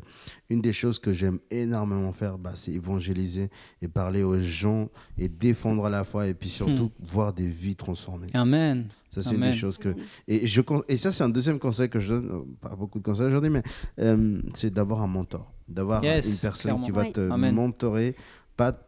une 0.51 0.61
des 0.61 0.72
choses 0.72 0.99
que 0.99 1.12
j'aime 1.12 1.39
énormément 1.51 2.12
faire, 2.12 2.37
bah, 2.39 2.53
c'est 2.55 2.72
évangéliser 2.72 3.49
et 3.81 3.89
parler 3.89 4.22
aux 4.22 4.41
gens 4.41 4.89
et 5.16 5.29
défendre 5.29 5.85
à 5.87 5.91
la 5.91 6.03
foi 6.05 6.26
et 6.26 6.35
puis 6.35 6.49
surtout 6.49 6.91
voir 7.01 7.33
des 7.33 7.47
vies 7.49 7.76
transformées. 7.76 8.26
Amen. 8.35 8.89
Ça, 9.11 9.22
c'est 9.22 9.35
une 9.37 9.41
des 9.41 9.53
choses 9.53 9.79
que. 9.79 9.95
Et, 10.26 10.47
je, 10.47 10.61
et 10.89 10.97
ça, 10.97 11.12
c'est 11.12 11.24
un 11.24 11.29
deuxième 11.31 11.59
conseil 11.59 11.89
que 11.89 11.99
je 12.01 12.12
donne, 12.12 12.29
euh, 12.31 12.41
pas 12.61 12.74
beaucoup 12.76 12.99
de 12.99 13.05
conseils 13.05 13.26
aujourd'hui, 13.26 13.51
mais 13.51 13.62
euh, 14.01 14.41
c'est 14.55 14.72
d'avoir 14.72 15.01
un 15.03 15.07
mentor. 15.07 15.51
D'avoir 15.66 16.03
Yes, 16.05 16.26
une 16.29 16.39
personne 16.41 16.81
qui 16.83 16.91
va 16.91 17.05
te. 17.07 17.20
Amen. 17.31 17.55
mentorer, 17.55 18.14
pas- 18.57 18.79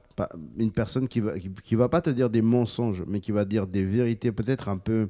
une 0.59 0.73
personne 0.73 1.09
qui 1.09 1.21
va, 1.21 1.39
qui, 1.39 1.51
qui 1.51 1.75
va 1.75 1.89
pas 1.89 2.01
te 2.01 2.11
dire 2.11 2.29
des 2.31 2.43
mensonges, 2.43 3.03
mais 3.07 3.21
qui 3.21 3.33
va 3.33 3.45
dire 3.45 3.67
des 3.67 3.85
vérités 3.85 4.33
peut-être 4.33 4.69
un 4.69 4.79
peu, 4.79 5.09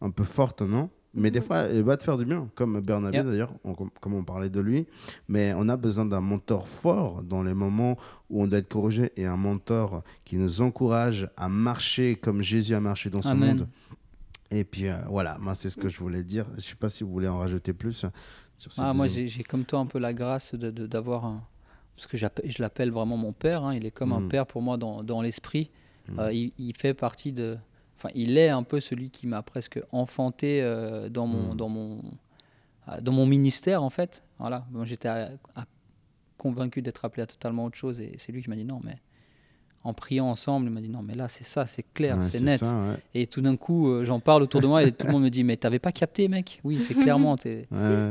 un 0.00 0.10
peu 0.10 0.24
fortes, 0.24 0.62
non? 0.62 0.90
Mais 1.14 1.30
des 1.30 1.40
Mhm. 1.40 1.44
fois, 1.46 1.56
elle 1.60 1.82
va 1.82 1.96
te 1.96 2.02
faire 2.02 2.18
du 2.18 2.24
bien, 2.26 2.48
comme 2.54 2.80
Bernabé 2.80 3.22
d'ailleurs, 3.24 3.52
comme 4.00 4.14
on 4.14 4.22
parlait 4.22 4.50
de 4.50 4.60
lui. 4.60 4.86
Mais 5.26 5.54
on 5.56 5.68
a 5.70 5.76
besoin 5.76 6.04
d'un 6.04 6.20
mentor 6.20 6.68
fort 6.68 7.22
dans 7.22 7.42
les 7.42 7.54
moments 7.54 7.96
où 8.28 8.42
on 8.42 8.46
doit 8.46 8.58
être 8.58 8.68
corrigé 8.68 9.10
et 9.16 9.24
un 9.24 9.36
mentor 9.38 10.02
qui 10.24 10.36
nous 10.36 10.60
encourage 10.60 11.28
à 11.36 11.48
marcher 11.48 12.14
comme 12.16 12.42
Jésus 12.42 12.74
a 12.74 12.80
marché 12.80 13.08
dans 13.10 13.22
ce 13.22 13.32
monde. 13.34 13.68
Et 14.50 14.64
puis 14.64 14.86
euh, 14.88 14.96
voilà, 15.08 15.38
moi 15.40 15.54
c'est 15.54 15.70
ce 15.70 15.76
que 15.78 15.88
je 15.88 15.98
voulais 15.98 16.22
dire. 16.22 16.46
Je 16.56 16.62
sais 16.62 16.76
pas 16.76 16.88
si 16.90 17.04
vous 17.04 17.10
voulez 17.10 17.28
en 17.28 17.38
rajouter 17.38 17.72
plus 17.72 18.04
sur 18.58 18.72
cette 18.72 18.84
Ah, 18.84 18.92
moi, 18.92 19.06
j'ai 19.08 19.42
comme 19.44 19.64
toi 19.64 19.78
un 19.80 19.86
peu 19.86 19.98
la 19.98 20.12
grâce 20.12 20.54
de- 20.54 20.70
de- 20.70 20.86
d'avoir 20.86 21.24
un. 21.24 21.42
Parce 21.98 22.06
que 22.06 22.16
je 22.16 22.62
l'appelle 22.62 22.90
vraiment 22.92 23.16
mon 23.16 23.32
père. 23.32 23.64
hein, 23.64 23.74
Il 23.74 23.84
est 23.84 23.90
comme 23.90 24.12
un 24.12 24.20
Mm. 24.20 24.28
père 24.28 24.46
pour 24.46 24.62
moi 24.62 24.76
dans, 24.76 25.02
dans 25.02 25.20
l'esprit. 25.20 25.70
Mm. 26.08 26.20
Euh, 26.20 26.32
il, 26.32 26.52
il 26.58 26.76
fait 26.76 26.94
partie 26.94 27.32
de. 27.32 27.56
Enfin, 27.96 28.10
il 28.14 28.38
est 28.38 28.48
un 28.50 28.62
peu 28.62 28.78
celui 28.78 29.10
qui 29.10 29.26
m'a 29.26 29.42
presque 29.42 29.80
enfanté 29.90 30.62
euh, 30.62 31.08
dans, 31.08 31.26
mon, 31.26 31.52
Mm. 31.52 31.56
dans, 31.56 31.68
mon, 31.68 32.00
euh, 32.88 33.00
dans 33.00 33.10
mon 33.12 33.26
ministère, 33.26 33.82
en 33.82 33.90
fait. 33.90 34.22
Voilà. 34.38 34.64
J'étais 34.84 35.08
convaincu 36.36 36.82
d'être 36.82 37.04
appelé 37.04 37.22
à 37.22 37.26
totalement 37.26 37.64
autre 37.64 37.76
chose. 37.76 38.00
Et 38.00 38.12
c'est 38.18 38.30
lui 38.32 38.42
qui 38.42 38.48
m'a 38.50 38.56
dit 38.56 38.64
non, 38.64 38.80
mais 38.84 38.98
en 39.84 39.94
priant 39.94 40.26
ensemble, 40.28 40.66
il 40.66 40.72
m'a 40.72 40.80
dit 40.80 40.88
non, 40.88 41.02
mais 41.02 41.14
là, 41.14 41.28
c'est 41.28 41.44
ça, 41.44 41.64
c'est 41.64 41.84
clair, 41.94 42.16
Ouais, 42.16 42.22
c'est 42.22 42.40
net. 42.40 42.58
ça, 42.58 42.74
ouais. 42.74 42.96
Et 43.14 43.26
tout 43.26 43.40
d'un 43.40 43.56
coup, 43.56 43.88
euh, 43.88 44.04
j'en 44.04 44.20
parle 44.20 44.42
autour 44.42 44.60
de 44.60 44.66
moi 44.66 44.82
et 44.82 44.92
tout 44.92 45.06
le 45.06 45.12
monde 45.12 45.22
me 45.22 45.30
dit, 45.30 45.44
mais 45.44 45.56
t'avais 45.56 45.78
pas 45.78 45.92
capté, 45.92 46.28
mec? 46.28 46.60
Oui, 46.64 46.80
c'est 46.80 46.94
clairement. 47.16 47.36
Ouais. 47.44 47.64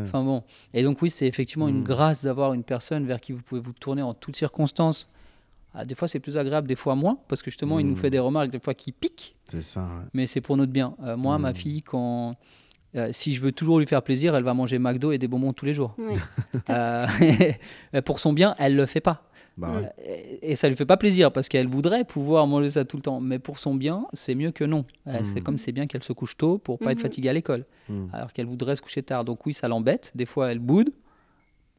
Enfin 0.03 0.23
bon. 0.23 0.43
Et 0.73 0.83
donc, 0.83 1.01
oui, 1.01 1.09
c'est 1.09 1.27
effectivement 1.27 1.67
une 1.67 1.81
Mm. 1.81 1.83
grâce 1.83 2.23
d'avoir 2.23 2.53
une 2.53 2.63
personne 2.63 3.05
vers 3.05 3.19
qui 3.21 3.31
vous 3.33 3.41
pouvez 3.43 3.61
vous 3.61 3.73
tourner 3.73 4.01
en 4.01 4.13
toutes 4.13 4.37
circonstances. 4.37 5.09
Ah, 5.73 5.85
des 5.85 5.93
fois, 5.93 6.07
c'est 6.07 6.19
plus 6.19 6.37
agréable, 6.37 6.67
des 6.67 6.75
fois 6.75 6.95
moins, 6.95 7.19
parce 7.27 7.41
que 7.43 7.51
justement, 7.51 7.77
il 7.79 7.85
nous 7.85 7.93
Mm. 7.93 7.97
fait 7.97 8.09
des 8.09 8.19
remarques, 8.19 8.49
des 8.49 8.59
fois, 8.59 8.73
qui 8.73 8.91
piquent, 8.91 9.35
C'est 9.47 9.61
ça. 9.61 9.81
ouais. 9.81 10.05
mais 10.13 10.25
c'est 10.25 10.41
pour 10.41 10.57
notre 10.57 10.71
bien. 10.71 10.95
Euh, 11.03 11.15
moi, 11.17 11.37
ma 11.37 11.51
Mm. 11.51 11.55
fille, 11.55 11.81
quand. 11.83 12.35
Euh, 12.97 13.09
si 13.13 13.33
je 13.33 13.41
veux 13.41 13.51
toujours 13.51 13.79
lui 13.79 13.85
faire 13.87 14.01
plaisir, 14.01 14.35
elle 14.35 14.43
va 14.43 14.53
manger 14.53 14.79
McDo 14.79 15.11
et 15.11 15.17
des 15.17 15.27
bonbons 15.27 15.53
tous 15.53 15.65
les 15.65 15.73
jours. 15.73 15.95
Euh, 16.69 17.07
pour 18.05 18.19
son 18.19 18.33
bien, 18.33 18.55
elle 18.57 18.75
le 18.75 18.85
fait 18.85 19.01
pas. 19.01 19.23
Bah, 19.57 19.69
Mm. 19.69 19.75
ouais. 19.77 19.91
Et 20.41 20.51
et 20.51 20.55
ça 20.55 20.69
lui 20.69 20.75
fait 20.75 20.85
pas 20.85 20.97
plaisir 20.97 21.31
parce 21.31 21.47
qu'elle 21.49 21.67
voudrait 21.67 22.03
pouvoir 22.05 22.45
manger 22.47 22.69
ça 22.71 22.85
tout 22.85 22.97
le 22.97 23.01
temps. 23.03 23.19
Mais 23.19 23.39
pour 23.39 23.57
son 23.59 23.73
bien, 23.75 24.05
c'est 24.13 24.35
mieux 24.35 24.51
que 24.51 24.63
non. 24.63 24.85
Euh, 25.07 25.19
C'est 25.23 25.39
Mm. 25.39 25.43
comme 25.43 25.57
c'est 25.57 25.71
bien 25.71 25.87
qu'elle 25.87 26.03
se 26.03 26.13
couche 26.13 26.37
tôt 26.37 26.57
pour 26.57 26.77
pas 26.79 26.91
être 26.91 26.97
Mhm. 26.99 27.03
fatiguée 27.03 27.29
à 27.29 27.33
l'école. 27.33 27.65
Mm. 27.89 28.05
Alors 28.13 28.33
qu'elle 28.33 28.45
voudrait 28.45 28.75
se 28.75 28.81
coucher 28.81 29.01
tard. 29.03 29.25
Donc 29.25 29.45
oui, 29.45 29.53
ça 29.53 29.67
l'embête. 29.67 30.11
Des 30.15 30.25
fois, 30.25 30.51
elle 30.51 30.59
boude. 30.59 30.89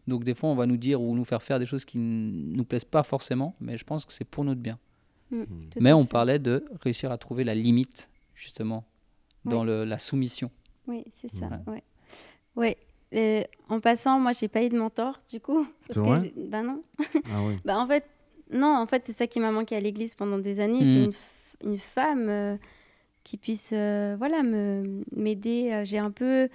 Donc 0.06 0.24
des 0.24 0.34
fois, 0.34 0.48
on 0.50 0.54
va 0.54 0.66
nous 0.66 0.76
dire 0.78 1.00
ou 1.02 1.14
nous 1.14 1.24
faire 1.24 1.42
faire 1.42 1.58
des 1.58 1.66
choses 1.66 1.84
qui 1.84 1.98
ne 1.98 2.56
nous 2.56 2.64
plaisent 2.64 2.84
pas 2.84 3.02
forcément. 3.02 3.54
Mais 3.60 3.76
je 3.78 3.84
pense 3.84 4.04
que 4.04 4.12
c'est 4.12 4.24
pour 4.24 4.44
notre 4.44 4.60
bien. 4.60 4.78
Mm, 5.30 5.42
mais 5.80 5.92
on 5.92 6.04
parlait 6.06 6.38
de 6.38 6.64
réussir 6.80 7.12
à 7.12 7.18
trouver 7.18 7.44
la 7.44 7.54
limite, 7.54 8.10
justement, 8.34 8.84
dans 9.44 9.60
Oui. 9.60 9.66
le- 9.66 9.84
la 9.84 9.98
soumission. 9.98 10.50
Oui, 10.89 11.05
c'est 11.12 11.28
ça. 11.28 11.47
Ouais. 11.66 11.72
Ouais. 11.74 11.82
Ouais. 12.57 12.76
Euh, 13.14 13.43
en 13.68 13.80
passant, 13.80 14.18
moi, 14.18 14.32
j'ai 14.32 14.49
pas 14.49 14.62
eu 14.64 14.68
de 14.68 14.76
mentor, 14.78 15.20
du 15.30 15.41
coup. 15.41 15.66
C'est 15.89 16.01
parce 16.01 16.22
que 16.22 16.28
vrai 16.28 16.32
Bah 16.49 16.62
non. 16.62 16.82
Ah 17.26 17.43
oui. 17.47 17.55
Bah 17.64 17.78
en 17.78 17.86
fait, 17.86 18.05
non, 18.51 18.74
en 18.76 18.86
fait, 18.86 19.05
c'est 19.07 19.12
ça 19.12 19.26
qui 19.26 19.39
m'a 19.41 19.51
manqué 19.53 19.76
à 19.76 19.80
l'église 19.80 20.14
pendant 20.14 20.39
des 20.39 20.59
années. 20.61 20.84
C'est 20.84 21.05
une, 21.05 21.11
f- 21.11 21.64
une 21.72 21.78
femme 21.78 22.28
euh, 22.28 22.57
qui 23.24 23.36
puisse, 23.36 23.70
euh, 23.72 24.16
voilà, 24.18 24.43
me 24.43 25.03
m'aider. 25.14 25.82
J'ai 25.84 25.99
un 25.99 26.11
peu 26.11 26.49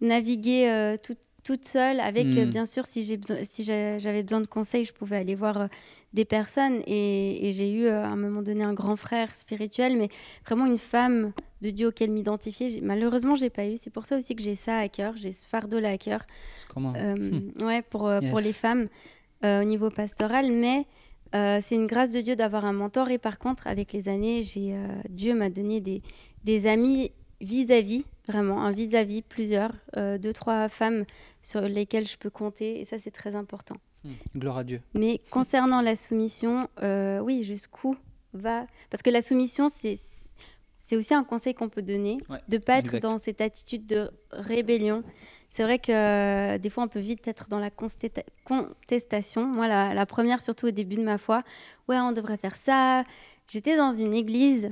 navigué 0.00 0.68
euh, 0.68 0.96
toute 1.02 1.18
toute 1.44 1.64
seule 1.64 2.00
avec, 2.00 2.26
Mhm. 2.26 2.50
bien 2.50 2.66
sûr, 2.66 2.86
si 2.86 3.04
j'ai 3.04 3.16
besoin, 3.16 3.36
si 3.44 3.62
j'avais 3.62 4.24
besoin 4.24 4.40
de 4.40 4.48
conseils, 4.48 4.84
je 4.84 4.92
pouvais 4.92 5.14
aller 5.18 5.36
voir 5.36 5.68
des 6.12 6.24
personnes. 6.24 6.82
Et, 6.88 7.46
et 7.48 7.52
j'ai 7.52 7.70
eu 7.72 7.86
à 7.86 8.08
un 8.08 8.16
moment 8.16 8.42
donné 8.42 8.64
un 8.64 8.74
grand 8.74 8.96
frère 8.96 9.32
spirituel, 9.36 9.96
mais 9.96 10.08
vraiment 10.44 10.66
une 10.66 10.76
femme 10.76 11.32
de 11.62 11.70
Dieu 11.70 11.88
auquel 11.88 12.10
m'identifier. 12.10 12.80
Malheureusement, 12.82 13.34
j'ai 13.34 13.50
pas 13.50 13.66
eu. 13.66 13.76
C'est 13.76 13.90
pour 13.90 14.04
ça 14.06 14.16
aussi 14.18 14.36
que 14.36 14.42
j'ai 14.42 14.54
ça 14.54 14.78
à 14.78 14.88
cœur. 14.88 15.14
J'ai 15.16 15.32
ce 15.32 15.48
fardeau-là 15.48 15.90
à 15.90 15.98
cœur. 15.98 16.26
Euh, 16.76 17.40
ouais, 17.60 17.82
pour, 17.82 18.06
euh, 18.06 18.20
pour 18.30 18.40
les 18.40 18.52
femmes 18.52 18.88
euh, 19.44 19.62
au 19.62 19.64
niveau 19.64 19.88
pastoral. 19.88 20.52
Mais 20.52 20.86
euh, 21.34 21.58
c'est 21.62 21.74
une 21.74 21.86
grâce 21.86 22.12
de 22.12 22.20
Dieu 22.20 22.36
d'avoir 22.36 22.64
un 22.66 22.72
mentor. 22.72 23.10
Et 23.10 23.18
par 23.18 23.38
contre, 23.38 23.66
avec 23.66 23.92
les 23.92 24.08
années, 24.08 24.42
j'ai, 24.42 24.76
Dieu 25.08 25.34
m'a 25.34 25.48
donné 25.48 25.80
des, 25.80 26.02
des 26.44 26.66
amis 26.66 27.10
vis-à-vis, 27.40 28.04
vraiment, 28.28 28.62
un 28.62 28.72
vis-à-vis, 28.72 29.22
plusieurs, 29.22 29.72
deux, 29.96 30.32
trois 30.32 30.68
femmes 30.68 31.04
sur 31.42 31.62
lesquelles 31.62 32.06
je 32.06 32.18
peux 32.18 32.30
compter. 32.30 32.80
Et 32.80 32.84
ça, 32.84 32.98
c'est 32.98 33.10
très 33.10 33.34
important. 33.34 33.76
Gloire 34.36 34.58
à 34.58 34.64
Dieu. 34.64 34.80
Mais 34.94 35.20
concernant 35.30 35.80
la 35.80 35.96
soumission, 35.96 36.68
oui, 37.22 37.44
jusqu'où 37.44 37.96
va? 38.34 38.66
Parce 38.90 39.02
que 39.02 39.10
la 39.10 39.22
soumission, 39.22 39.68
c'est. 39.68 39.96
C'est 40.88 40.96
aussi 40.96 41.14
un 41.14 41.24
conseil 41.24 41.52
qu'on 41.52 41.68
peut 41.68 41.82
donner, 41.82 42.18
Ouais, 42.28 42.38
de 42.46 42.58
pas 42.58 42.78
être 42.78 42.98
dans 42.98 43.18
cette 43.18 43.40
attitude 43.40 43.86
de 43.86 44.08
rébellion. 44.30 45.02
C'est 45.50 45.64
vrai 45.64 45.80
que 45.80 45.90
euh, 45.90 46.58
des 46.58 46.70
fois, 46.70 46.84
on 46.84 46.88
peut 46.88 47.00
vite 47.00 47.26
être 47.26 47.48
dans 47.48 47.58
la 47.58 47.70
contestation. 47.70 49.46
Moi, 49.46 49.66
la, 49.66 49.94
la 49.94 50.06
première, 50.06 50.40
surtout 50.40 50.68
au 50.68 50.70
début 50.70 50.94
de 50.94 51.02
ma 51.02 51.18
foi, 51.18 51.42
ouais, 51.88 51.98
on 51.98 52.12
devrait 52.12 52.36
faire 52.36 52.54
ça. 52.54 53.02
J'étais 53.48 53.76
dans 53.76 53.90
une 53.90 54.14
église 54.14 54.68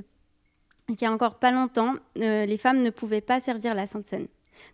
qui 0.97 1.05
a 1.05 1.11
encore 1.11 1.37
pas 1.37 1.51
longtemps, 1.51 1.95
euh, 2.19 2.45
les 2.45 2.57
femmes 2.57 2.81
ne 2.81 2.91
pouvaient 2.91 3.19
pas 3.19 3.41
servir 3.41 3.73
la 3.73 3.85
Sainte 3.85 4.05
Seine. 4.05 4.27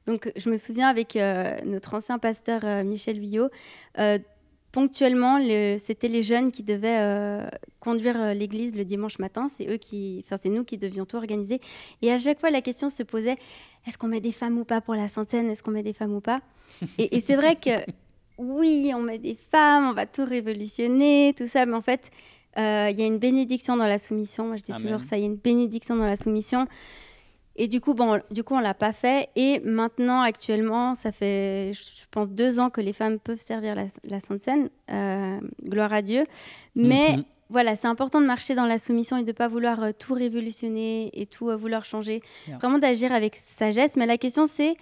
Donc, 0.05 0.31
je 0.35 0.47
me 0.47 0.57
souviens 0.57 0.89
avec 0.89 1.15
euh, 1.15 1.57
notre 1.65 1.95
ancien 1.95 2.19
pasteur 2.19 2.61
euh, 2.65 2.83
Michel 2.83 3.17
Huyot, 3.17 3.49
ponctuellement, 4.71 5.37
le- 5.39 5.77
c'était 5.77 6.07
les 6.07 6.23
jeunes 6.23 6.51
qui 6.51 6.63
devaient 6.63 6.99
euh, 6.99 7.45
conduire 7.79 8.19
euh, 8.21 8.33
l'église 8.33 8.75
le 8.75 8.85
dimanche 8.85 9.19
matin. 9.19 9.47
C'est 9.57 9.67
eux 9.69 9.77
qui, 9.77 10.21
enfin, 10.25 10.37
c'est 10.37 10.49
nous 10.49 10.63
qui 10.63 10.77
devions 10.77 11.05
tout 11.05 11.17
organiser. 11.17 11.59
Et 12.01 12.11
à 12.11 12.17
chaque 12.19 12.39
fois, 12.39 12.49
la 12.51 12.61
question 12.61 12.89
se 12.89 13.03
posait 13.03 13.35
est-ce 13.87 13.97
qu'on 13.97 14.07
met 14.07 14.21
des 14.21 14.31
femmes 14.31 14.57
ou 14.57 14.63
pas 14.65 14.79
pour 14.81 14.95
la 14.95 15.07
Sainte 15.07 15.27
Seine 15.27 15.49
Est-ce 15.49 15.63
qu'on 15.63 15.71
met 15.71 15.83
des 15.83 15.93
femmes 15.93 16.13
ou 16.15 16.21
pas? 16.21 16.39
Et, 16.97 17.15
et 17.17 17.19
c'est 17.19 17.35
vrai 17.35 17.55
que 17.55 17.71
oui, 18.37 18.91
on 18.95 19.01
met 19.01 19.17
des 19.19 19.35
femmes, 19.51 19.89
on 19.89 19.93
va 19.93 20.05
tout 20.05 20.25
révolutionner, 20.25 21.33
tout 21.37 21.47
ça, 21.47 21.65
mais 21.65 21.75
en 21.75 21.81
fait, 21.81 22.09
euh, 22.57 22.89
il 22.91 22.99
y 22.99 23.03
a 23.03 23.05
une 23.05 23.17
bénédiction 23.19 23.77
dans 23.77 23.87
la 23.87 23.97
soumission. 23.97 24.45
Moi, 24.47 24.55
je 24.57 24.63
dis 24.63 24.71
Amen. 24.71 24.83
toujours 24.83 25.01
ça 25.01 25.17
il 25.17 25.21
y 25.21 25.23
a 25.23 25.27
une 25.27 25.35
bénédiction 25.35 25.95
dans 25.95 26.05
la 26.05 26.15
soumission. 26.15 26.67
Et 27.57 27.67
du 27.67 27.81
coup, 27.81 27.93
bon, 27.93 28.21
du 28.31 28.43
coup, 28.43 28.55
on 28.55 28.59
l'a 28.59 28.73
pas 28.73 28.93
fait. 28.93 29.29
Et 29.35 29.59
maintenant, 29.61 30.21
actuellement, 30.21 30.95
ça 30.95 31.11
fait, 31.11 31.71
je 31.73 32.05
pense, 32.09 32.31
deux 32.31 32.59
ans 32.59 32.69
que 32.69 32.79
les 32.81 32.93
femmes 32.93 33.19
peuvent 33.19 33.41
servir 33.41 33.75
la, 33.75 33.85
la 34.05 34.19
Sainte 34.19 34.39
Seine. 34.39 34.69
Euh, 34.91 35.39
gloire 35.63 35.91
à 35.93 36.01
Dieu. 36.01 36.23
Mais 36.75 37.17
Mhm. 37.17 37.23
voilà, 37.49 37.75
c'est 37.75 37.87
important 37.87 38.21
de 38.21 38.25
marcher 38.25 38.55
dans 38.55 38.65
la 38.65 38.79
soumission 38.79 39.17
et 39.17 39.23
de 39.23 39.27
ne 39.27 39.31
pas 39.33 39.49
vouloir 39.49 39.83
euh, 39.83 39.91
tout 39.97 40.13
révolutionner 40.13 41.09
et 41.13 41.25
tout 41.25 41.49
euh, 41.49 41.55
vouloir 41.57 41.83
changer. 41.85 42.21
Yeah. 42.47 42.57
Vraiment 42.59 42.79
d'agir 42.79 43.11
avec 43.11 43.35
sagesse. 43.35 43.97
Mais 43.97 44.05
la 44.05 44.17
question, 44.17 44.45
c'est 44.45 44.75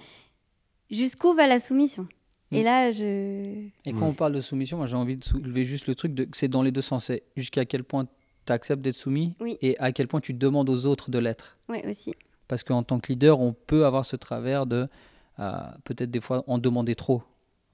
jusqu'où 0.92 1.34
va 1.34 1.48
la 1.48 1.60
soumission? 1.60 2.08
Et 2.52 2.62
Mm. 2.62 2.64
là, 2.66 2.92
je. 2.92 3.04
Et 3.86 3.94
quand 3.94 4.08
on 4.08 4.14
parle 4.14 4.34
de 4.34 4.42
soumission, 4.42 4.78
moi 4.78 4.88
j'ai 4.88 4.96
envie 4.96 5.18
de 5.18 5.24
soulever 5.24 5.64
juste 5.66 5.86
le 5.88 5.94
truc 5.96 6.14
de 6.16 6.24
que 6.26 6.36
c'est 6.38 6.48
dans 6.48 6.64
les 6.64 6.72
deux 6.72 6.82
sens. 6.82 7.06
C'est 7.06 7.24
jusqu'à 7.36 7.66
quel 7.66 7.84
point 7.84 8.06
tu 8.46 8.54
acceptes 8.54 8.82
d'être 8.82 8.96
soumis 8.96 9.36
Oui. 9.40 9.58
et 9.62 9.78
à 9.80 9.92
quel 9.92 10.08
point 10.08 10.20
tu 10.20 10.34
demandes 10.34 10.70
aux 10.70 10.86
autres 10.88 11.12
de 11.12 11.20
l'être. 11.20 11.58
Oui, 11.68 11.80
aussi. 11.88 12.14
Parce 12.50 12.64
qu'en 12.64 12.84
tant 12.84 13.00
que 13.00 13.08
leader, 13.14 13.40
on 13.40 13.54
peut 13.54 13.86
avoir 13.86 14.04
ce 14.06 14.18
travers 14.18 14.66
de 14.66 14.90
euh, 15.40 15.52
peut-être 15.86 16.12
des 16.12 16.20
fois 16.20 16.44
en 16.48 16.58
demander 16.58 16.96
trop. 16.96 17.24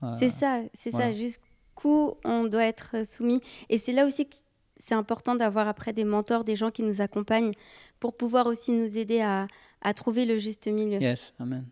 Euh, 0.04 0.12
C'est 0.20 0.30
ça, 0.30 0.62
c'est 0.76 0.92
voilà. 0.92 1.08
ça. 1.08 1.14
Jusqu'où 1.14 2.14
on 2.24 2.44
doit 2.44 2.66
être 2.66 3.08
soumis. 3.08 3.42
Et 3.70 3.80
c'est 3.80 3.94
là 3.94 4.06
aussi 4.06 4.28
que 4.28 4.36
c'est 4.78 4.94
important 4.94 5.34
d'avoir 5.36 5.68
après 5.68 5.94
des 5.94 6.04
mentors, 6.04 6.44
des 6.44 6.56
gens 6.58 6.70
qui 6.70 6.84
nous 6.84 7.02
accompagnent 7.02 7.54
pour 8.00 8.16
pouvoir 8.18 8.46
aussi 8.46 8.72
nous 8.74 8.98
aider 8.98 9.22
à, 9.22 9.48
à 9.82 9.94
trouver 9.94 10.26
le 10.26 10.38
juste 10.38 10.68
milieu. 10.68 11.02
Yes, 11.02 11.34
amen. 11.40 11.66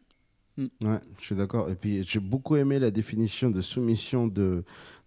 Ouais, 0.57 0.99
je 1.19 1.25
suis 1.25 1.35
d'accord. 1.35 1.69
Et 1.69 1.75
puis, 1.75 2.03
j'ai 2.03 2.19
beaucoup 2.19 2.55
aimé 2.55 2.79
la 2.79 2.91
définition 2.91 3.49
de 3.49 3.59
soumission 3.59 4.27
de 4.27 4.63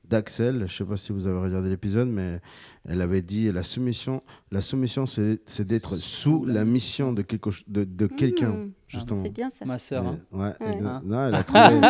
d'Axel. 0.08 0.64
Je 0.66 0.74
sais 0.76 0.84
pas 0.84 0.96
si 0.96 1.12
vous 1.12 1.26
avez 1.26 1.38
regardé 1.38 1.68
l'épisode, 1.68 2.08
mais 2.08 2.40
elle 2.88 3.00
avait 3.00 3.22
dit 3.22 3.50
la 3.52 3.62
soumission, 3.62 4.20
la 4.52 4.60
soumission, 4.60 5.04
c'est 5.06 5.64
d'être 5.66 5.96
sous 5.96 6.44
la 6.44 6.64
mission 6.64 7.12
de 7.12 7.22
quelque 7.22 7.50
de, 7.68 7.84
de 7.84 8.06
quelqu'un, 8.06 8.50
Mmh, 8.52 8.70
justement. 8.88 9.22
c'est 9.22 9.30
bien 9.30 9.50
ça. 9.50 9.64
Ma 9.64 9.78
sœur. 9.78 10.06
hein. 10.06 10.18
Ouais, 10.32 10.52
Ouais. 10.60 10.80
non, 10.80 11.26
elle 11.28 11.34
a 11.34 11.42
trouvé. 11.44 11.80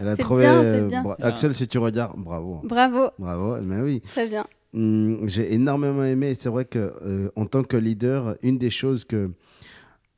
elle 0.00 0.08
a 0.08 0.16
trouvé 0.16 0.42
bien, 0.42 0.62
euh, 0.62 0.88
bien. 0.88 1.04
Axel, 1.20 1.54
si 1.54 1.68
tu 1.68 1.78
regardes, 1.78 2.18
bravo, 2.18 2.60
Bravo, 2.64 3.10
bravo. 3.18 3.60
Mais 3.62 3.80
oui. 3.80 4.00
très 4.00 4.28
bien. 4.28 4.46
Hum, 4.74 5.26
J'ai 5.28 5.54
énormément 5.54 6.04
aimé. 6.04 6.34
C'est 6.34 6.48
vrai 6.48 6.64
que 6.64 6.92
euh, 7.02 7.30
en 7.36 7.46
tant 7.46 7.62
que 7.62 7.76
leader, 7.76 8.36
une 8.42 8.58
des 8.58 8.70
choses 8.70 9.04
que 9.04 9.30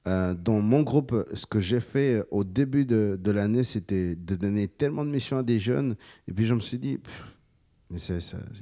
euh, 0.06 0.32
dans 0.34 0.60
mon 0.60 0.82
groupe, 0.82 1.14
ce 1.34 1.44
que 1.44 1.60
j'ai 1.60 1.80
fait 1.80 2.24
au 2.30 2.42
début 2.42 2.86
de, 2.86 3.18
de 3.22 3.30
l'année, 3.30 3.62
c'était 3.62 4.14
de 4.16 4.36
donner 4.36 4.66
tellement 4.66 5.04
de 5.04 5.10
missions 5.10 5.36
à 5.38 5.42
des 5.42 5.58
jeunes. 5.58 5.96
Et 6.26 6.32
puis 6.32 6.46
je 6.46 6.54
me 6.54 6.60
suis 6.60 6.78
dit, 6.78 6.96
pff, 6.98 7.24
mais 7.90 7.98
ça- 7.98 8.14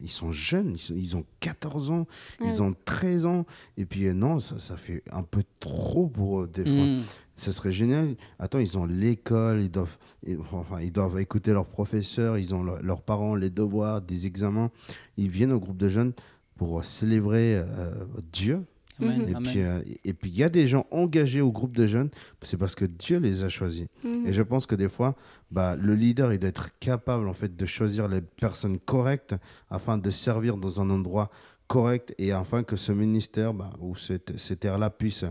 ils 0.02 0.10
sont 0.10 0.30
jeunes, 0.32 0.72
ils, 0.74 0.78
sont- 0.78 0.94
ils 0.96 1.16
ont 1.16 1.24
14 1.40 1.90
ans, 1.90 2.06
Ouais. 2.40 2.46
ils 2.48 2.62
ont 2.62 2.74
13 2.84 3.26
ans. 3.26 3.44
Et 3.76 3.84
puis 3.86 4.06
euh, 4.06 4.12
non, 4.12 4.38
ça, 4.38 4.58
ça 4.58 4.76
fait 4.76 5.02
un 5.10 5.22
peu 5.22 5.42
trop 5.60 6.06
pour 6.08 6.42
eux 6.42 6.46
des 6.52 6.62
fois. 6.64 6.72
Mm. 6.86 7.02
Ce 7.38 7.52
serait 7.52 7.72
génial. 7.72 8.16
Attends, 8.38 8.60
ils 8.60 8.78
ont 8.78 8.86
l'école, 8.86 9.60
ils 9.60 9.70
doivent, 9.70 9.98
ils, 10.26 10.38
enfin, 10.52 10.80
ils 10.80 10.92
doivent 10.92 11.18
écouter 11.20 11.52
leurs 11.52 11.66
professeurs, 11.66 12.38
ils 12.38 12.54
ont 12.54 12.62
leur- 12.62 12.82
leurs 12.82 13.02
parents, 13.02 13.34
les 13.34 13.50
devoirs, 13.50 14.00
des 14.00 14.26
examens. 14.26 14.70
Ils 15.18 15.28
viennent 15.28 15.52
au 15.52 15.60
groupe 15.60 15.76
de 15.76 15.88
jeunes 15.88 16.12
pour 16.56 16.82
célébrer 16.84 17.56
euh, 17.56 17.92
Dieu. 18.32 18.64
Amen, 19.00 19.28
Et 19.28 19.34
amen. 19.34 19.50
puis, 19.52 19.62
euh, 19.62 19.80
et 20.04 20.12
puis, 20.14 20.30
il 20.30 20.36
y 20.36 20.42
a 20.42 20.48
des 20.48 20.66
gens 20.66 20.86
engagés 20.90 21.40
au 21.40 21.52
groupe 21.52 21.76
de 21.76 21.86
jeunes, 21.86 22.08
c'est 22.42 22.56
parce 22.56 22.74
que 22.74 22.84
Dieu 22.84 23.18
les 23.18 23.42
a 23.44 23.48
choisis. 23.48 23.86
Mhm. 24.04 24.26
Et 24.26 24.32
je 24.32 24.42
pense 24.42 24.66
que 24.66 24.74
des 24.74 24.88
fois, 24.88 25.14
bah, 25.50 25.76
le 25.76 25.94
leader, 25.94 26.32
il 26.32 26.38
doit 26.38 26.48
être 26.48 26.70
capable 26.78 27.28
en 27.28 27.34
fait 27.34 27.54
de 27.56 27.66
choisir 27.66 28.08
les 28.08 28.20
personnes 28.20 28.78
correctes 28.78 29.34
afin 29.70 29.98
de 29.98 30.10
servir 30.10 30.56
dans 30.56 30.80
un 30.80 30.88
endroit 30.90 31.30
correct 31.68 32.14
et 32.18 32.32
afin 32.32 32.62
que 32.62 32.76
ce 32.76 32.92
ministère 32.92 33.52
bah, 33.52 33.70
ou 33.80 33.96
cette, 33.96 34.38
cette 34.38 34.60
terre-là 34.60 34.88
puisse 34.90 35.24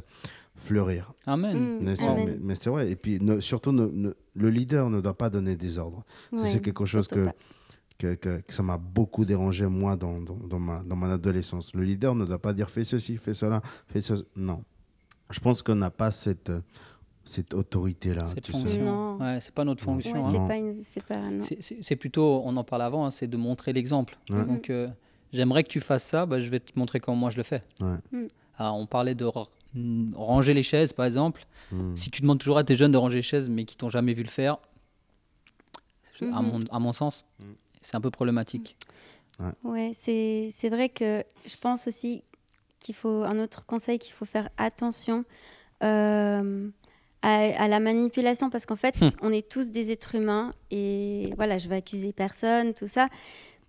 fleurir. 0.55 1.11
Amen. 1.28 1.57
Mm, 1.57 1.78
Mais 1.82 1.95
c'est, 1.95 2.07
amen. 2.07 2.26
mais- 2.28 2.38
mais 2.41 2.55
c'est 2.55 2.70
vrai. 2.70 2.89
Et 2.91 2.95
puis 2.95 3.20
ne- 3.22 3.39
surtout, 3.39 3.72
ne- 3.72 3.88
ne- 3.88 4.13
le 4.36 4.49
leader 4.49 4.89
ne 4.89 5.01
doit 5.01 5.18
pas 5.18 5.30
donner 5.30 5.55
des 5.55 5.78
ordres. 5.78 6.03
Ça, 6.32 6.38
Ouais, 6.43 6.49
c'est 6.49 6.61
quelque 6.61 6.86
chose 6.86 7.07
que, 7.07 7.26
pas. 7.26 7.36
Que, 7.98 8.16
que- 8.16 8.41
que 8.41 8.54
ça 8.54 8.62
m'a 8.64 8.78
beaucoup 8.78 9.26
dérangé, 9.26 9.66
moi, 9.68 9.96
dans, 9.96 10.20
dans, 10.22 10.36
dans 10.36 10.60
ma, 10.60 10.84
dans 10.84 10.96
mon 10.96 11.10
adolescence. 11.10 11.74
Le 11.74 11.84
leader 11.84 12.14
ne 12.16 12.26
doit 12.26 12.39
pas 12.39 12.54
dire 12.54 12.70
fais 12.70 12.84
ceci, 12.84 13.18
fais 13.18 13.34
cela, 13.34 13.62
fais 13.88 14.02
ça. 14.02 14.16
Non. 14.36 14.64
Je 15.30 15.39
pense 15.39 15.62
qu'on 15.62 15.76
n'a 15.76 15.89
pas 15.89 16.12
cette, 16.12 16.52
cette 17.24 17.54
autorité-là. 17.54 18.28
Cette 18.28 18.48
fonction. 18.52 18.84
Non. 18.84 19.18
Ouais, 19.20 19.39
c'est 19.41 19.54
pas 19.54 19.64
notre 19.64 19.82
Ouais, 19.88 19.93
fonction. 19.93 20.26
hein. 20.28 20.30
c'est 20.32 20.38
Non. 20.39 20.48
pas 20.48 20.58
une, 20.58 20.84
c'est 20.84 21.04
pas 21.04 21.18
non. 21.18 21.41
C'est- 21.41 21.62
C'est 21.62 21.78
c'est 21.82 21.96
plutôt, 21.96 22.41
on 22.46 22.56
en 22.58 22.64
parle 22.64 22.82
avant, 22.84 23.06
hein, 23.06 23.12
c'est 23.12 23.28
de 23.28 23.38
montrer 23.38 23.72
l'exemple. 23.74 24.18
Ouais. 24.30 24.46
Donc, 24.46 24.70
euh, 24.70 24.88
j'aimerais 25.34 25.64
que 25.64 25.70
tu 25.70 25.80
fasses 25.80 26.04
ça, 26.04 26.26
bah, 26.26 26.39
je 26.39 26.50
vais 26.50 26.60
te 26.60 26.78
montrer 26.78 27.00
comment 27.00 27.18
moi 27.18 27.30
je 27.30 27.38
le 27.38 27.43
fais. 27.43 27.64
Ouais. 27.80 27.96
Mm. 28.12 28.28
Ah, 28.58 28.74
on 28.74 28.86
parlait 28.86 29.16
de 29.16 29.26
ra- 29.26 29.48
ranger 30.16 30.54
les 30.54 30.64
chaises, 30.64 30.93
par 30.93 31.06
exemple. 31.06 31.46
Mm. 31.72 31.96
Si 31.96 32.12
tu 32.12 32.22
demandes 32.22 32.39
toujours 32.39 32.58
à 32.58 32.64
tes 32.64 32.76
jeunes 32.76 32.91
de 32.91 32.98
ranger 32.98 33.18
les 33.18 33.22
chaises, 33.24 33.50
mais 33.50 33.66
qui 33.66 33.76
t'ont 33.78 33.89
jamais 33.89 34.14
vu 34.14 34.22
le 34.24 34.30
faire, 34.30 34.58
à, 36.22 36.41
Mhm. 36.41 36.48
mon, 36.48 36.64
à 36.72 36.80
mon 36.80 36.93
sens, 36.93 37.26
Mm. 37.39 37.43
C'est 37.86 37.95
un 37.95 38.01
peu 38.01 38.11
problématique. 38.11 38.75
Ouais, 39.63 39.91
c'est 39.97 40.49
c'est 40.51 40.69
vrai 40.69 40.89
que 40.89 41.23
je 41.45 41.55
pense 41.57 41.88
aussi 41.88 42.23
qu'il 42.79 42.95
faut 42.95 43.23
un 43.23 43.38
autre 43.39 43.65
conseil 43.65 43.99
qu'il 43.99 44.13
faut 44.13 44.25
faire 44.25 44.49
attention 44.57 45.25
euh, 45.83 46.69
à, 47.21 47.33
à 47.63 47.67
la 47.67 47.79
manipulation 47.79 48.49
parce 48.49 48.65
qu'en 48.65 48.75
fait 48.77 48.95
Hmm. 49.01 49.09
on 49.21 49.31
est 49.33 49.47
tous 49.47 49.71
des 49.71 49.91
êtres 49.91 50.15
humains 50.15 50.51
et 50.71 51.33
voilà 51.36 51.57
je 51.57 51.67
vais 51.67 51.75
accuser 51.75 52.13
personne 52.13 52.73
tout 52.73 52.88
ça 52.88 53.09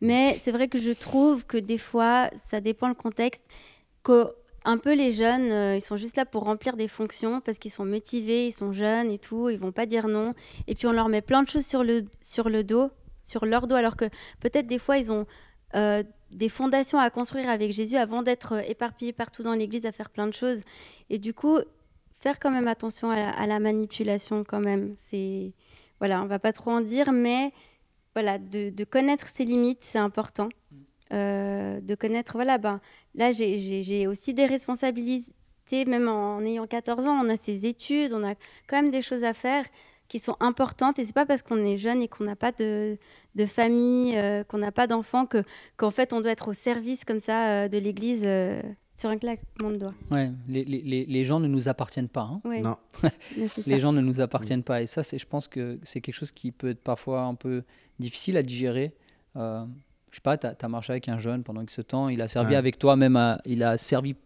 mais 0.01 0.39
c'est 0.41 0.53
vrai 0.53 0.69
que 0.69 0.79
je 0.79 0.93
trouve 0.93 1.45
que 1.47 1.57
des 1.57 1.79
fois 1.79 2.31
ça 2.37 2.61
dépend 2.61 2.89
le 2.89 2.95
contexte 2.95 3.45
que 4.05 4.29
un 4.65 4.79
peu 4.79 4.95
les 4.95 5.11
jeunes 5.11 5.51
euh, 5.51 5.77
ils 5.77 5.81
sont 5.81 5.97
juste 5.97 6.17
là 6.17 6.25
pour 6.27 6.45
remplir 6.45 6.77
des 6.77 6.89
fonctions 6.89 7.41
parce 7.41 7.59
qu'ils 7.59 7.73
sont 7.73 7.85
motivés 7.85 8.47
ils 8.47 8.53
sont 8.53 8.73
jeunes 8.73 9.11
et 9.11 9.19
tout 9.19 9.49
ils 9.49 9.59
vont 9.59 9.73
pas 9.73 9.87
dire 9.87 10.07
non 10.07 10.33
et 10.69 10.75
puis 10.77 10.87
on 10.87 10.93
leur 10.93 11.09
met 11.09 11.23
plein 11.23 11.43
de 11.43 11.49
choses 11.49 11.67
sur 11.67 11.83
le 11.83 12.05
sur 12.21 12.49
le 12.49 12.63
dos 12.63 12.91
sur 13.27 13.45
leur 13.45 13.67
dos 13.67 13.75
alors 13.75 13.97
que 13.97 14.07
peut-être 14.41 14.67
des 14.67 14.79
fois 14.79 14.99
ils 14.99 15.13
ont 15.13 15.27
euh, 15.75 16.03
des 16.31 16.49
fondations 16.49 16.99
à 16.99 17.11
construire 17.11 17.49
avec 17.49 17.73
Jésus 17.73 17.97
avant 17.97 18.23
d'être 18.23 18.55
euh, 18.55 18.63
éparpillés 18.67 19.13
partout 19.13 19.43
dans 19.43 19.53
l'Église 19.53 19.87
à 19.87 19.93
faire 19.93 20.11
plein 20.11 20.27
de 20.27 20.33
choses. 20.33 20.63
Et 21.11 21.19
du 21.19 21.35
coup, 21.35 21.59
faire 22.19 22.39
quand 22.41 22.51
même 22.51 22.69
attention 22.69 23.11
à 23.11 23.17
la, 23.17 23.31
à 23.31 23.47
la 23.47 23.59
manipulation 23.61 24.45
quand 24.45 24.61
même. 24.61 24.95
C'est 24.99 25.53
voilà, 25.99 26.23
on 26.23 26.27
va 26.27 26.39
pas 26.39 26.53
trop 26.53 26.71
en 26.71 26.81
dire, 26.81 27.13
mais 27.13 27.53
voilà, 28.15 28.39
de, 28.39 28.71
de 28.71 28.85
connaître 28.85 29.29
ses 29.29 29.45
limites, 29.45 29.83
c'est 29.83 29.99
important. 29.99 30.49
Euh, 31.13 31.81
de 31.81 31.95
connaître, 31.95 32.33
voilà, 32.35 32.59
ben 32.59 32.81
là 33.15 33.31
j'ai 33.31 34.07
aussi 34.07 34.35
des 34.35 34.47
responsabilités, 34.47 35.85
même 35.87 36.09
en, 36.09 36.37
en 36.37 36.45
ayant 36.45 36.67
14 36.67 37.07
ans, 37.07 37.21
on 37.25 37.29
a 37.29 37.37
ses 37.37 37.67
études, 37.67 38.13
on 38.13 38.25
a 38.25 38.35
quand 38.67 38.83
même 38.83 38.91
des 38.91 39.03
choses 39.03 39.23
à 39.23 39.33
faire 39.33 39.65
qui 40.09 40.19
sont 40.19 40.37
importantes 40.41 40.99
et 40.99 41.05
c'est 41.05 41.13
pas 41.15 41.27
parce 41.27 41.43
qu'on 41.43 41.65
est 41.65 41.79
jeune 41.79 42.03
et 42.03 42.09
qu'on 42.09 42.25
n'a 42.25 42.37
pas 42.37 42.53
de, 42.53 42.97
de 43.35 43.47
famille, 43.47 44.17
euh, 44.17 44.45
qu'on 44.45 44.59
n'a 44.59 44.73
pas 44.73 44.87
d'enfants 44.87 45.27
que 45.27 45.43
qu'en 45.77 45.91
fait 45.91 46.13
on 46.13 46.21
doit 46.21 46.31
être 46.31 46.49
au 46.49 46.53
service 46.53 47.05
comme 47.05 47.21
ça 47.21 47.49
euh, 47.65 47.69
de 47.69 47.79
l'Église 47.79 48.23
euh, 48.25 48.63
sur 48.95 49.11
un 49.11 49.19
claquement 49.19 49.71
de 49.71 49.77
doigts. 49.77 49.95
Ouais, 50.11 50.31
les, 50.49 50.65
les- 50.65 50.81
les- 50.83 51.07
les 51.07 51.25
gens 51.25 51.39
ne 51.41 51.49
nous 51.49 51.69
appartiennent 51.69 52.09
pas. 52.09 52.23
hein. 52.23 52.41
Ouais, 52.45 52.61
Non. 52.61 52.77
ça. 53.03 53.11
Les 53.67 53.79
gens 53.81 53.93
ne 53.93 54.01
nous 54.01 54.21
appartiennent 54.21 54.63
pas. 54.63 54.81
Et 54.81 54.87
ça, 54.87 55.03
c'est, 55.03 55.19
je 55.19 55.27
pense 55.27 55.49
que 55.49 55.79
c'est 55.83 56.01
quelque 56.01 56.15
chose 56.15 56.31
qui 56.33 56.51
peut 56.51 56.71
être 56.71 56.83
parfois 56.83 57.23
un 57.23 57.35
peu 57.35 57.63
difficile 57.99 58.37
à 58.39 58.43
digérer. 58.43 58.95
Euh, 59.37 59.65
je 60.11 60.17
sais 60.17 60.23
pas, 60.23 60.39
tu 60.39 60.47
as, 60.47 60.69
marché 60.69 60.93
avec 60.93 61.11
un 61.11 61.19
jeune 61.19 61.43
pendant 61.43 61.61
X 61.61 61.81
temps, 61.87 62.09
il 62.09 62.23
a 62.23 62.29
servi 62.29 62.53
Ouais. 62.53 62.57
avec 62.57 62.79
toi, 62.79 62.97
même 62.97 63.17
à- 63.17 63.39
il 63.45 63.63
a 63.63 63.77
servi 63.77 64.17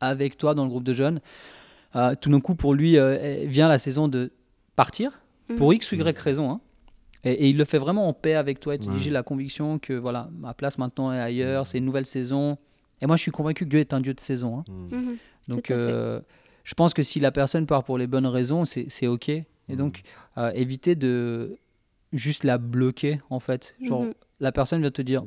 avec 0.00 0.36
toi 0.36 0.54
dans 0.54 0.64
le 0.64 0.70
groupe 0.70 0.82
de 0.82 0.92
jeunes. 0.92 1.20
Euh, 1.94 2.16
tout 2.20 2.28
d'un 2.30 2.40
coup, 2.40 2.56
pour 2.56 2.74
lui, 2.74 2.98
euh, 2.98 3.44
vient 3.46 3.68
la 3.68 3.78
saison 3.78 4.08
de 4.08 4.32
partir, 4.74 5.20
pour 5.56 5.72
X 5.74 5.92
ou 5.92 5.96
Y 5.96 6.18
raison. 6.18 6.50
hein. 6.50 6.60
Et, 7.24 7.32
et 7.32 7.48
il 7.48 7.56
le 7.56 7.64
fait 7.64 7.78
vraiment 7.78 8.08
en 8.08 8.12
paix 8.12 8.34
avec 8.34 8.60
toi. 8.60 8.74
Il 8.74 8.80
te 8.80 8.86
Ouais. 8.88 8.94
dit 8.96 9.00
j'ai 9.02 9.10
la 9.10 9.22
conviction 9.22 9.78
que 9.78 9.92
voilà, 9.94 10.28
ma 10.42 10.54
place 10.54 10.78
maintenant 10.78 11.12
est 11.12 11.18
ailleurs, 11.20 11.66
c'est 11.66 11.78
une 11.78 11.84
nouvelle 11.84 12.06
saison. 12.06 12.58
Et 13.02 13.06
moi, 13.06 13.16
je 13.16 13.22
suis 13.22 13.30
convaincu 13.30 13.64
que 13.64 13.70
Dieu 13.70 13.80
est 13.80 13.92
un 13.92 14.00
Dieu 14.00 14.14
de 14.14 14.20
saison. 14.20 14.58
hein. 14.60 14.64
Mhm. 14.90 15.16
Donc, 15.48 15.70
euh, 15.70 16.20
je 16.64 16.74
pense 16.74 16.94
que 16.94 17.02
si 17.02 17.20
la 17.20 17.30
personne 17.32 17.66
part 17.66 17.84
pour 17.84 17.98
les 17.98 18.06
bonnes 18.06 18.26
raisons, 18.26 18.64
c'est 18.64 19.06
OK. 19.06 19.28
Et 19.28 19.46
Mhm. 19.68 19.76
donc, 19.76 20.02
euh, 20.38 20.50
éviter 20.54 20.94
de 20.94 21.58
juste 22.12 22.44
la 22.44 22.58
bloquer, 22.58 23.20
en 23.30 23.40
fait. 23.40 23.76
Genre, 23.82 24.04
Mhm. 24.04 24.12
la 24.40 24.52
personne 24.52 24.80
vient 24.80 24.90
te 24.90 25.02
dire 25.02 25.24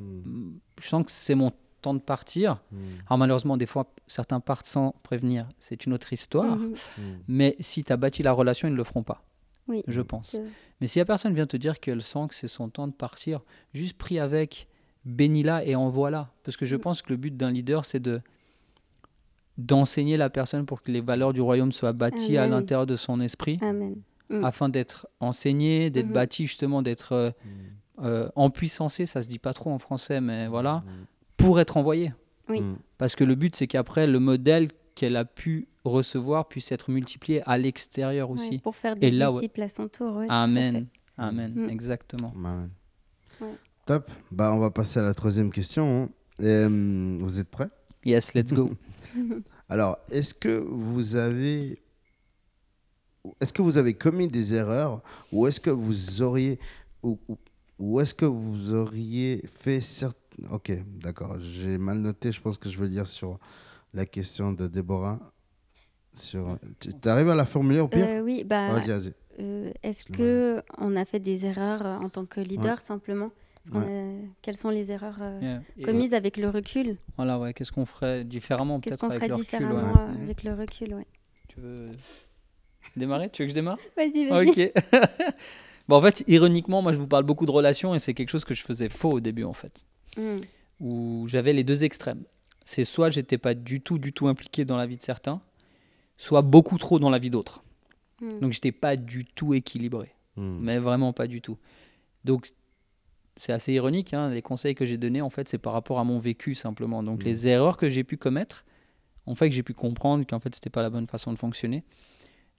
Je 0.81 0.87
sens 0.87 1.03
que 1.05 1.11
c'est 1.11 1.35
mon 1.35 1.51
temps 1.81 1.93
de 1.93 1.99
partir. 1.99 2.61
Alors, 3.07 3.17
malheureusement, 3.17 3.57
des 3.57 3.65
fois, 3.65 3.91
certains 4.07 4.39
partent 4.39 4.65
sans 4.65 4.95
prévenir. 5.03 5.45
C'est 5.59 5.85
une 5.85 5.93
autre 5.93 6.11
histoire. 6.13 6.55
Mhm. 6.55 6.73
Mais 7.27 7.55
si 7.59 7.83
tu 7.83 7.91
as 7.91 7.97
bâti 7.97 8.23
la 8.23 8.31
relation, 8.31 8.67
ils 8.67 8.71
ne 8.71 8.77
le 8.77 8.83
feront 8.85 9.03
pas. 9.03 9.21
Oui, 9.69 9.83
Je 9.87 10.01
pense. 10.01 10.35
Mais 10.81 10.87
si 10.87 10.99
la 10.99 11.05
personne 11.05 11.33
vient 11.33 11.45
te 11.47 11.55
dire 11.57 11.79
qu'elle 11.79 12.01
sent 12.01 12.25
que 12.29 12.35
c'est 12.35 12.47
son 12.47 12.69
temps 12.69 12.87
de 12.87 12.93
partir, 12.93 13.41
juste 13.73 13.97
prie 13.97 14.19
avec, 14.19 14.67
bénis-la 15.05 15.63
et 15.65 15.75
envoie-la. 15.75 16.31
Parce 16.43 16.57
que 16.57 16.65
je 16.65 16.75
Mm. 16.75 16.79
pense 16.79 17.01
que 17.03 17.09
le 17.11 17.17
but 17.17 17.37
d'un 17.37 17.51
leader, 17.51 17.85
c'est 17.85 17.99
de 18.01 18.19
d'enseigner 19.57 20.15
la 20.17 20.29
personne 20.29 20.65
pour 20.65 20.81
que 20.81 20.91
les 20.91 21.01
valeurs 21.01 21.33
du 21.33 21.41
royaume 21.41 21.71
soient 21.73 21.91
bâties 21.93 22.37
à 22.37 22.47
l'intérieur 22.47 22.85
de 22.87 22.95
son 22.95 23.19
esprit, 23.19 23.59
Amen. 23.61 23.95
Mm. 24.29 24.43
afin 24.45 24.69
d'être 24.69 25.07
enseigné, 25.19 25.89
d'être 25.89 26.07
Mhm. 26.07 26.13
bâti 26.13 26.45
justement, 26.45 26.81
d'être 26.81 27.11
euh, 27.11 27.31
Mm. 27.43 28.05
euh, 28.05 28.29
empuissancé, 28.35 29.05
ça 29.05 29.21
se 29.21 29.27
dit 29.27 29.39
pas 29.39 29.53
trop 29.53 29.69
en 29.71 29.79
français, 29.79 30.21
mais 30.21 30.47
voilà, 30.47 30.83
pour 31.35 31.59
être 31.59 31.75
envoyé. 31.75 32.13
Oui. 32.47 32.63
Parce 32.97 33.15
que 33.17 33.23
le 33.25 33.35
but, 33.35 33.55
c'est 33.55 33.67
qu'après, 33.67 34.07
le 34.07 34.19
modèle 34.19 34.69
qu'elle 34.99 35.15
a 35.15 35.23
pu 35.25 35.67
recevoir 35.85 36.47
puisse 36.49 36.71
être 36.73 36.91
multiplié 36.91 37.41
à 37.45 37.57
l'extérieur 37.57 38.29
Ouais, 38.29 38.35
aussi. 38.39 38.59
pour 38.59 38.75
faire 38.75 38.95
des 38.97 39.07
Et 39.07 39.11
là, 39.11 39.31
ouais. 39.31 39.39
disciples 39.39 39.61
à 39.61 39.69
son 39.69 39.87
tour. 39.87 40.17
ouais, 40.17 40.27
tout 40.27 40.33
à 40.33 40.43
Amen. 40.43 40.73
fait. 40.73 40.85
Amen. 41.17 41.53
Mm. 41.55 41.69
Exactement. 41.69 42.33
Bah 42.35 42.55
ouais. 43.41 43.47
Ouais. 43.47 43.53
Top. 43.85 44.11
Bah, 44.31 44.51
on 44.53 44.59
va 44.59 44.69
passer 44.71 44.99
à 44.99 45.03
la 45.03 45.13
troisième 45.13 45.51
question. 45.51 46.03
hein. 46.03 46.09
Et, 46.43 46.65
vous 46.67 47.39
êtes 47.39 47.47
prêts? 47.49 47.69
Yes, 48.03 48.33
let's 48.33 48.51
go. 48.53 48.71
Alors, 49.69 49.97
est-ce 50.11 50.33
que 50.33 50.57
vous 50.69 51.15
avez 51.15 51.81
est-ce 53.41 53.51
que 53.53 53.61
vous 53.61 53.77
avez 53.77 53.93
commis 53.93 54.27
des 54.27 54.53
erreurs 54.53 55.01
ou 55.31 55.45
est-ce 55.47 55.59
que 55.59 55.69
vous 55.69 56.21
auriez 56.21 56.59
ou, 57.03 57.19
ou- 57.27 57.37
ou 57.77 57.99
est-ce 58.01 58.13
que 58.13 58.25
vous 58.25 58.73
auriez 58.73 59.43
fait 59.51 59.79
certes 59.81 60.17
Ok, 60.51 60.71
d'accord. 61.01 61.37
J'ai 61.39 61.77
mal 61.77 61.99
noté. 61.99 62.31
Je 62.31 62.39
pense 62.41 62.57
que 62.57 62.69
je 62.69 62.77
vais 62.79 62.87
lire 62.87 63.07
sur 63.07 63.39
la 63.93 64.05
question 64.05 64.51
de 64.53 64.67
Déborah. 64.67 65.19
Sur, 66.13 66.57
tu 66.79 66.89
arrives 67.07 67.29
à 67.29 67.35
la 67.35 67.45
formuler 67.45 67.79
au 67.79 67.87
pire? 67.87 68.05
Euh, 68.09 68.21
oui, 68.21 68.43
bah, 68.43 68.71
Vas-y, 68.71 68.87
vas-y. 68.89 69.13
euh, 69.39 69.71
est-ce 69.83 70.03
que 70.05 70.61
on 70.79 70.95
a 70.95 71.05
fait 71.05 71.19
des 71.19 71.45
erreurs 71.45 71.85
euh, 71.85 71.97
en 71.97 72.09
tant 72.09 72.25
que 72.25 72.41
leader 72.41 72.81
simplement? 72.81 73.31
Qu'on 73.71 73.81
a- 73.81 74.15
Quelles 74.41 74.57
sont 74.57 74.69
les 74.71 74.91
erreurs 74.91 75.17
euh, 75.21 75.39
Yeah. 75.77 75.85
Commises 75.85 76.13
avec 76.15 76.37
le 76.37 76.49
recul? 76.49 76.97
Voilà, 77.17 77.37
ouais. 77.39 77.53
Qu'est-ce 77.53 77.71
qu'on 77.71 77.85
ferait 77.85 78.23
différemment 78.23 78.79
Qu'est-ce 78.79 78.97
qu'on 78.97 79.07
avec 79.09 79.19
ferait 79.19 79.27
le 79.27 79.35
recul, 79.35 79.45
différemment 79.59 79.93
ouais. 79.93 80.23
avec 80.23 80.43
le 80.43 80.53
recul 80.55 80.93
ouais. 80.95 81.05
Tu 81.49 81.59
veux 81.59 81.89
démarrer? 82.95 83.29
Tu 83.29 83.43
veux 83.43 83.45
que 83.45 83.49
je 83.51 83.55
démarre? 83.55 83.77
Vas-y, 83.95 84.27
vas-y. 84.27 84.49
Ok. 84.49 84.73
bon, 85.87 85.97
en 85.97 86.01
fait, 86.01 86.23
ironiquement, 86.27 86.81
moi, 86.81 86.91
je 86.91 86.97
vous 86.97 87.07
parle 87.07 87.23
beaucoup 87.25 87.45
de 87.45 87.51
relations 87.51 87.93
et 87.93 87.99
c'est 87.99 88.15
quelque 88.15 88.29
chose 88.29 88.45
que 88.45 88.55
je 88.55 88.63
faisais 88.63 88.89
faux 88.89 89.11
au 89.11 89.19
début, 89.19 89.43
en 89.43 89.53
fait. 89.53 89.85
Mm. 90.17 90.37
Où 90.79 91.25
j'avais 91.27 91.53
les 91.53 91.63
deux 91.63 91.83
extrêmes. 91.83 92.23
C'est 92.69 92.85
soit 92.85 93.09
j'étais 93.09 93.39
pas 93.39 93.55
du 93.55 93.81
tout, 93.81 93.97
du 93.97 94.13
tout 94.13 94.27
impliqué 94.27 94.63
dans 94.63 94.77
la 94.77 94.85
vie 94.85 94.97
de 94.97 95.01
certains, 95.01 95.41
soit 96.17 96.43
beaucoup 96.43 96.77
trop 96.77 96.99
dans 96.99 97.09
la 97.09 97.17
vie 97.17 97.31
d'autres. 97.31 97.63
Mm. 98.21 98.39
Donc, 98.41 98.51
j'étais 98.51 98.71
pas 98.71 98.95
du 98.95 99.25
tout 99.25 99.55
équilibré. 99.55 100.13
Hmm. 100.39 100.59
mais 100.61 100.79
vraiment 100.79 101.11
pas 101.11 101.27
du 101.27 101.41
tout. 101.41 101.57
Donc 102.23 102.47
c'est 103.35 103.51
assez 103.51 103.73
ironique, 103.73 104.13
hein, 104.13 104.29
les 104.29 104.41
conseils 104.41 104.75
que 104.75 104.85
j'ai 104.85 104.97
donnés, 104.97 105.21
en 105.21 105.29
fait, 105.29 105.49
c'est 105.49 105.57
par 105.57 105.73
rapport 105.73 105.99
à 105.99 106.03
mon 106.03 106.19
vécu 106.19 106.55
simplement. 106.55 107.03
Donc 107.03 107.21
Mm. 107.21 107.25
les 107.25 107.47
erreurs 107.47 107.77
que 107.77 107.89
j'ai 107.89 108.03
pu 108.03 108.15
commettre, 108.15 108.63
en 109.25 109.35
fait, 109.35 109.49
que 109.49 109.55
j'ai 109.55 109.63
pu 109.63 109.73
comprendre 109.73 110.25
qu'en 110.25 110.39
fait, 110.39 110.53
c'était 110.55 110.69
pas 110.69 110.81
la 110.81 110.89
bonne 110.89 111.07
façon 111.07 111.33
de 111.33 111.39
fonctionner. 111.39 111.83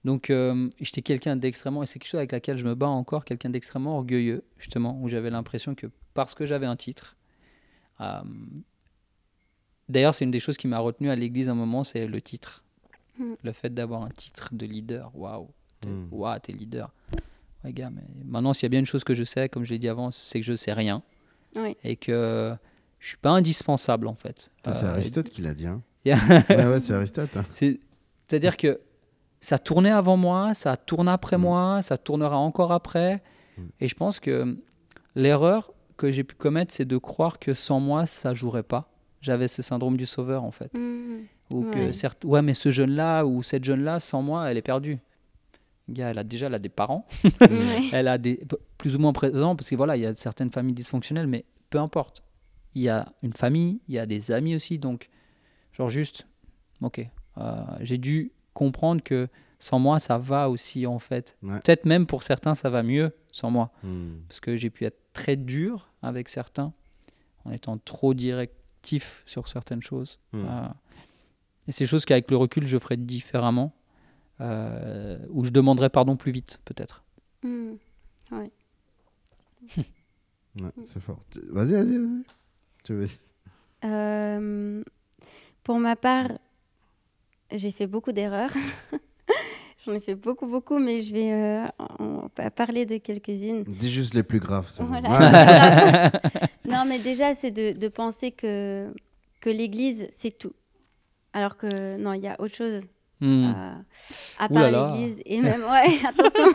Donc 0.03 0.29
euh, 0.29 0.69
j'étais 0.79 1.01
quelqu'un 1.01 1.35
d'extrêmement, 1.37 1.81
et 1.81 1.85
c'est 1.85 1.99
quelque 1.99 2.09
chose 2.09 2.19
avec 2.19 2.33
laquelle 2.33 2.57
je 2.57 2.65
me 2.65 2.75
bats 2.75 2.87
encore, 2.87 3.25
quelqu'un 3.25 3.49
d'extrêmement 3.49 3.95
orgueilleux, 3.95 4.43
justement, 4.57 4.99
où 5.01 5.07
j'avais 5.07 5.29
l'impression 5.29 5.73
que 5.73 5.87
parce 6.13 6.35
que 6.35 6.45
j'avais 6.45 6.67
un 6.67 6.75
titre, 6.75 7.15
euh, 8.01 8.21
d'ailleurs, 9.91 10.13
c'est 10.15 10.25
une 10.25 10.31
des 10.31 10.39
choses 10.39 10.57
qui 10.57 10.67
m'a 10.67 10.79
retenu 10.79 11.09
à 11.09 11.15
l'église 11.15 11.49
à 11.49 11.51
un 11.51 11.55
moment, 11.55 11.83
c'est 11.83 12.07
le 12.07 12.21
titre. 12.21 12.63
Mm. 13.19 13.33
Le 13.43 13.51
fait 13.51 13.73
d'avoir 13.73 14.03
un 14.03 14.09
titre 14.09 14.49
de 14.53 14.65
leader, 14.65 15.11
waouh, 15.15 15.49
t'es 15.81 15.89
Mm. 15.89 16.07
waouh, 16.11 16.39
t'es 16.39 16.53
leader. 16.53 16.91
Ouais, 17.63 17.73
gars, 17.73 17.89
mais 17.91 18.01
maintenant, 18.25 18.53
s'il 18.53 18.63
y 18.63 18.65
a 18.67 18.69
bien 18.69 18.79
une 18.79 18.85
chose 18.85 19.03
que 19.03 19.13
je 19.13 19.23
sais, 19.23 19.47
comme 19.49 19.63
je 19.63 19.71
l'ai 19.71 19.79
dit 19.79 19.87
avant, 19.89 20.09
c'est 20.11 20.39
que 20.39 20.45
je 20.45 20.55
sais 20.55 20.73
rien 20.73 21.03
Oui. 21.55 21.75
et 21.83 21.95
que 21.95 22.53
je 22.99 23.07
suis 23.07 23.17
pas 23.17 23.29
indispensable 23.31 24.07
en 24.07 24.15
fait. 24.15 24.49
C'est 24.71 24.83
Euh, 24.85 24.91
Aristote 24.93 25.29
qui 25.29 25.41
l'a 25.41 25.53
dit. 25.53 25.67
Hein. 25.67 25.81
Yeah. 26.05 26.17
ouais, 26.49 26.65
ouais, 26.65 26.79
c'est 26.79 26.93
Aristote. 26.93 27.37
hein. 27.37 27.43
c'est- 27.53 27.79
C'est-à-dire 28.27 28.57
que 28.57 28.79
ça 29.39 29.59
tournait 29.59 29.91
avant 29.91 30.17
moi, 30.17 30.53
ça 30.55 30.75
tourne 30.77 31.07
après 31.07 31.37
Mm. 31.37 31.41
moi, 31.41 31.81
ça 31.83 31.97
tournera 31.97 32.37
encore 32.37 32.71
après. 32.71 33.21
Et 33.79 33.87
je 33.87 33.93
pense 33.93 34.19
que 34.19 34.57
l'erreur 35.13 35.71
que 35.97 36.09
j'ai 36.09 36.23
pu 36.23 36.33
commettre, 36.35 36.73
c'est 36.73 36.85
de 36.85 36.97
croire 36.97 37.37
que 37.37 37.53
sans 37.53 37.79
moi, 37.79 38.05
ça 38.07 38.33
jouerait 38.33 38.63
pas. 38.63 38.90
J'avais 39.21 39.47
ce 39.47 39.61
syndrome 39.61 39.97
du 39.97 40.05
sauveur 40.05 40.43
en 40.43 40.51
fait. 40.51 40.73
Mm. 40.77 41.21
Ou 41.53 41.63
que 41.65 41.77
Ouais. 41.87 41.93
certes, 41.93 42.23
ouais, 42.25 42.41
mais 42.41 42.53
ce 42.53 42.71
jeune-là 42.71 43.25
ou 43.25 43.43
cette 43.43 43.63
jeune-là, 43.63 43.99
sans 43.99 44.21
moi, 44.21 44.49
elle 44.49 44.57
est 44.57 44.61
perdue. 44.61 44.99
Gars, 45.89 46.09
elle 46.11 46.17
a 46.19 46.23
déjà 46.23 46.47
elle 46.47 46.53
a 46.55 46.59
des 46.59 46.69
parents, 46.69 47.05
Ouais. 47.23 47.29
elle 47.93 48.07
a 48.07 48.17
des 48.17 48.39
plus 48.77 48.95
ou 48.95 48.99
moins 48.99 49.11
présents 49.13 49.55
parce 49.55 49.69
que 49.69 49.75
voilà, 49.75 49.97
il 49.97 50.03
y 50.03 50.05
a 50.05 50.13
certaines 50.13 50.49
familles 50.51 50.73
dysfonctionnelles, 50.75 51.27
mais 51.27 51.43
peu 51.69 51.79
importe. 51.79 52.23
Il 52.73 52.81
y 52.81 52.89
a 52.89 53.11
une 53.21 53.33
famille, 53.33 53.81
il 53.89 53.95
y 53.95 53.99
a 53.99 54.05
des 54.05 54.31
amis 54.31 54.55
aussi, 54.55 54.79
donc 54.79 55.09
genre 55.73 55.89
juste, 55.89 56.25
ok, 56.81 57.05
euh, 57.37 57.63
j'ai 57.81 57.97
dû 57.97 58.31
comprendre 58.53 59.03
que 59.03 59.27
sans 59.59 59.77
moi 59.77 59.99
ça 59.99 60.17
va 60.17 60.49
aussi 60.49 60.87
en 60.87 60.97
fait. 60.99 61.37
Ouais. 61.43 61.59
Peut-être 61.59 61.83
même 61.85 62.05
pour 62.07 62.23
certains 62.23 62.55
ça 62.55 62.69
va 62.69 62.81
mieux 62.81 63.11
sans 63.33 63.51
moi, 63.51 63.71
Hmm. 63.83 64.13
parce 64.29 64.39
que 64.39 64.55
j'ai 64.55 64.69
pu 64.69 64.85
être 64.85 64.99
très 65.11 65.35
dur 65.35 65.89
avec 66.01 66.29
certains 66.29 66.71
en 67.43 67.51
étant 67.51 67.77
trop 67.77 68.13
direct 68.13 68.55
réactif 68.81 69.23
sur 69.25 69.47
certaines 69.47 69.81
choses. 69.81 70.19
Hmm. 70.33 70.45
Euh, 70.45 70.67
et 71.67 71.71
c'est 71.71 71.83
des 71.83 71.87
choses 71.87 72.05
qu'avec 72.05 72.29
le 72.31 72.37
recul, 72.37 72.65
je 72.67 72.77
ferais 72.77 72.97
différemment. 72.97 73.73
euh, 74.39 75.19
ou 75.29 75.45
je 75.45 75.51
demanderais 75.51 75.91
pardon 75.91 76.15
plus 76.17 76.31
vite, 76.31 76.59
peut-être. 76.65 77.03
Mm. 77.43 77.73
Ouais, 78.31 78.51
c'est 80.83 80.99
fort. 80.99 81.19
Vas-y, 81.49 81.73
vas-y, 81.73 81.97
vas-y. 81.97 82.23
Tu 82.83 82.93
veux- 82.95 83.07
Euh, 83.83 84.83
pour 85.63 85.77
ma 85.77 85.95
part, 85.95 86.29
j'ai 87.51 87.69
fait 87.71 87.85
beaucoup 87.85 88.11
d'erreurs. 88.11 88.49
J'en 89.85 89.93
ai 89.93 89.99
fait 89.99 90.15
beaucoup, 90.15 90.45
beaucoup, 90.47 90.77
mais 90.77 91.01
je 91.01 91.11
vais 91.13 91.31
euh, 91.31 91.65
en- 91.79 92.25
en 92.25 92.49
parler 92.55 92.85
de 92.85 92.97
quelques-unes. 92.97 93.63
Dis 93.67 93.91
juste 93.91 94.13
les 94.13 94.23
plus 94.23 94.39
graves. 94.39 94.69
Voilà. 94.79 96.11
Non, 96.69 96.85
mais 96.87 96.99
déjà, 96.99 97.33
c'est 97.33 97.51
de, 97.51 97.77
de 97.77 97.87
penser 97.89 98.31
que, 98.31 98.93
que 99.41 99.49
l'Église, 99.49 100.07
c'est 100.13 100.37
tout. 100.37 100.53
Alors 101.33 101.57
que 101.57 101.97
non, 101.97 102.13
il 102.13 102.21
y 102.21 102.27
a 102.27 102.39
autre 102.39 102.55
chose 102.55 102.81
Hmm. 103.23 103.51
à, 104.39 104.49
part 104.49 104.71
l'Église. 104.71 105.21
Et 105.27 105.41
même, 105.41 105.61
ouais, 105.61 105.95
attention, 106.07 106.47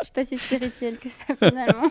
je 0.00 0.04
suis 0.04 0.12
pas 0.14 0.24
si 0.24 0.38
spirituelle 0.38 0.96
que 0.96 1.10
ça 1.10 1.24
finalement. 1.36 1.90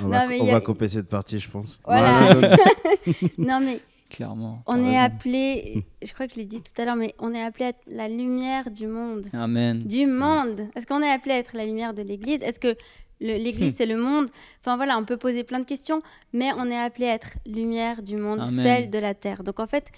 On, 0.00 0.06
va, 0.06 0.28
mais 0.28 0.40
on 0.40 0.48
a- 0.50 0.52
va 0.52 0.60
couper 0.60 0.88
cette 0.88 1.08
partie, 1.08 1.40
je 1.40 1.50
pense. 1.50 1.80
Voilà. 1.84 2.30
Non, 3.38 3.58
mais 3.60 3.80
Clairement. 4.10 4.62
on 4.66 4.82
est 4.84 4.88
raison. 4.88 4.98
appelé, 4.98 5.86
je 6.02 6.12
crois 6.12 6.26
que 6.26 6.34
je 6.34 6.40
l'ai 6.40 6.46
dit 6.46 6.60
tout 6.60 6.80
à 6.80 6.84
l'heure, 6.84 6.96
mais 6.96 7.14
on 7.18 7.32
est 7.32 7.42
appelé 7.42 7.66
à 7.66 7.68
être 7.68 7.82
la 7.86 8.08
lumière 8.08 8.70
du 8.70 8.86
monde. 8.86 9.26
Amen. 9.32 9.84
Du 9.84 10.06
monde. 10.06 10.68
Est-ce 10.74 10.86
qu'on 10.86 11.02
est 11.02 11.10
appelé 11.10 11.34
à 11.34 11.38
être 11.38 11.56
la 11.56 11.64
lumière 11.64 11.94
de 11.94 12.02
l'Église? 12.02 12.42
Est-ce 12.42 12.60
que 12.60 12.76
l'Église, 13.20 13.76
c'est 13.76 13.86
le 13.86 13.96
monde? 13.96 14.28
Enfin 14.60 14.76
voilà, 14.76 14.98
on 14.98 15.04
peut 15.04 15.16
poser 15.16 15.44
plein 15.44 15.60
de 15.60 15.64
questions, 15.64 16.02
mais 16.32 16.50
on 16.56 16.70
est 16.70 16.78
appelé 16.78 17.06
à 17.06 17.14
être 17.14 17.38
lumière 17.46 18.02
du 18.02 18.16
monde, 18.16 18.40
Amen. 18.40 18.62
celle 18.62 18.90
de 18.90 18.98
la 18.98 19.14
terre. 19.14 19.42
Donc 19.42 19.60
en 19.60 19.66
fait, 19.66 19.90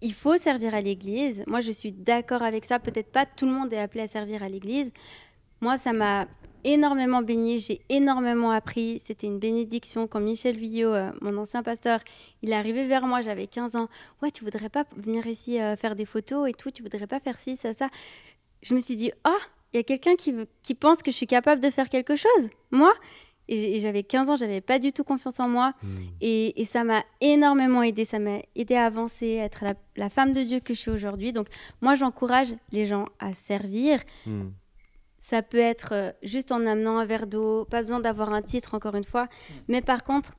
il 0.00 0.12
faut 0.12 0.36
servir 0.36 0.74
à 0.74 0.80
l'Église. 0.80 1.44
Moi, 1.46 1.60
je 1.60 1.72
suis 1.72 1.92
d'accord 1.92 2.42
avec 2.42 2.64
ça. 2.64 2.78
Peut-être 2.78 3.10
pas 3.10 3.26
tout 3.26 3.46
le 3.46 3.52
monde 3.52 3.72
est 3.72 3.78
appelé 3.78 4.02
à 4.02 4.06
servir 4.06 4.42
à 4.42 4.48
l'Église. 4.48 4.92
Moi, 5.60 5.78
ça 5.78 5.92
m'a 5.92 6.26
énormément 6.64 7.22
béni, 7.22 7.58
j'ai 7.58 7.80
énormément 7.88 8.50
appris. 8.50 8.98
C'était 9.00 9.26
une 9.26 9.38
bénédiction 9.38 10.06
quand 10.06 10.20
Michel 10.20 10.56
Vuillot, 10.56 10.92
euh, 10.92 11.12
mon 11.20 11.36
ancien 11.36 11.62
pasteur, 11.62 12.00
il 12.42 12.50
est 12.50 12.54
arrivé 12.54 12.86
vers 12.86 13.06
moi, 13.06 13.22
j'avais 13.22 13.46
15 13.46 13.76
ans. 13.76 13.88
Ouais, 14.22 14.30
tu 14.30 14.44
voudrais 14.44 14.68
pas 14.68 14.84
venir 14.96 15.26
ici 15.26 15.60
euh, 15.60 15.76
faire 15.76 15.94
des 15.94 16.06
photos 16.06 16.48
et 16.48 16.52
tout, 16.52 16.70
tu 16.70 16.82
voudrais 16.82 17.06
pas 17.06 17.20
faire 17.20 17.38
ci, 17.38 17.56
ça, 17.56 17.72
ça? 17.72 17.88
Je 18.62 18.74
me 18.74 18.80
suis 18.80 18.96
dit, 18.96 19.12
oh, 19.26 19.38
il 19.72 19.76
y 19.76 19.80
a 19.80 19.82
quelqu'un 19.82 20.16
qui, 20.16 20.74
pense 20.74 21.02
que 21.02 21.10
je 21.10 21.16
suis 21.16 21.26
capable 21.26 21.60
de 21.60 21.70
faire 21.70 21.88
quelque 21.88 22.16
chose, 22.16 22.50
moi? 22.70 22.94
Et, 23.46 23.78
j'avais 23.80 24.02
15 24.02 24.30
ans, 24.30 24.36
j'avais 24.36 24.62
pas 24.62 24.78
du 24.78 24.90
tout 24.90 25.04
confiance 25.04 25.38
en 25.38 25.48
moi. 25.48 25.74
Hmm. 25.82 25.96
Et, 26.22 26.62
et 26.62 26.64
ça 26.64 26.82
m'a 26.82 27.04
énormément 27.20 27.82
aidé. 27.82 28.06
Ça 28.06 28.18
m'a 28.18 28.38
aidé 28.56 28.74
à 28.74 28.86
avancer, 28.86 29.38
à 29.38 29.44
être 29.44 29.64
la, 29.64 29.74
la 29.96 30.08
femme 30.08 30.32
de 30.32 30.42
Dieu 30.42 30.60
que 30.60 30.72
je 30.72 30.78
suis 30.78 30.90
aujourd'hui. 30.90 31.34
Donc, 31.34 31.48
moi, 31.82 31.94
j'encourage 31.94 32.54
les 32.72 32.86
gens 32.86 33.04
à 33.18 33.34
servir. 33.34 34.00
Hmm. 34.24 34.48
Ça 35.26 35.40
peut 35.40 35.56
être 35.56 35.92
euh, 35.92 36.12
juste 36.22 36.52
en 36.52 36.66
amenant 36.66 36.98
un 36.98 37.06
verre 37.06 37.26
d'eau, 37.26 37.64
pas 37.64 37.80
besoin 37.80 37.98
d'avoir 37.98 38.34
un 38.34 38.42
titre, 38.42 38.74
encore 38.74 38.94
une 38.94 39.04
fois. 39.04 39.26
Mais 39.68 39.80
par 39.80 40.04
contre, 40.04 40.34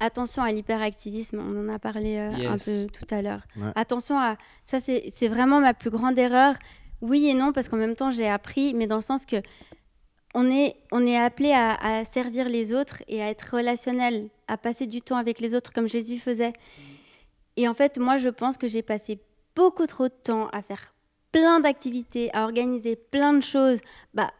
attention 0.00 0.42
à 0.42 0.50
l'hyperactivisme. 0.50 1.38
On 1.38 1.64
en 1.64 1.72
a 1.72 1.78
parlé 1.78 2.16
euh, 2.16 2.50
un 2.50 2.58
peu 2.58 2.88
tout 2.92 3.06
à 3.14 3.22
l'heure. 3.22 3.42
Ouais. 3.56 3.70
Attention 3.76 4.18
à. 4.18 4.36
Ça, 4.64 4.80
c'est 4.80 5.04
c'est 5.14 5.28
vraiment 5.28 5.60
ma 5.60 5.74
plus 5.74 5.90
grande 5.90 6.18
erreur. 6.18 6.56
Oui 7.02 7.28
et 7.28 7.34
non, 7.34 7.52
parce 7.52 7.68
qu'en 7.68 7.76
même 7.76 7.94
temps, 7.94 8.10
j'ai 8.10 8.28
appris, 8.28 8.74
mais 8.74 8.88
dans 8.88 8.96
le 8.96 9.02
sens 9.02 9.24
que 9.24 9.36
on 10.34 10.50
est, 10.50 10.74
on 10.90 11.06
est 11.06 11.16
appelé 11.16 11.52
à, 11.52 11.74
à 11.74 12.04
servir 12.04 12.48
les 12.48 12.74
autres 12.74 13.04
et 13.06 13.22
à 13.22 13.28
être 13.28 13.54
relationnel, 13.54 14.28
à 14.48 14.58
passer 14.58 14.88
du 14.88 15.02
temps 15.02 15.16
avec 15.18 15.38
les 15.38 15.54
autres 15.54 15.72
comme 15.72 15.86
Jésus 15.86 16.18
faisait. 16.18 16.52
Et 17.56 17.68
en 17.68 17.74
fait, 17.74 17.98
moi, 17.98 18.16
je 18.16 18.28
pense 18.28 18.58
que 18.58 18.66
j'ai 18.66 18.82
passé 18.82 19.20
beaucoup 19.54 19.86
trop 19.86 20.08
de 20.08 20.14
temps 20.24 20.48
à 20.48 20.62
faire 20.62 20.94
plein 21.32 21.60
d'activités, 21.60 22.30
à 22.34 22.44
organiser 22.44 22.96
plein 22.96 23.32
de 23.32 23.42
choses, 23.42 23.80
bah, 24.14 24.32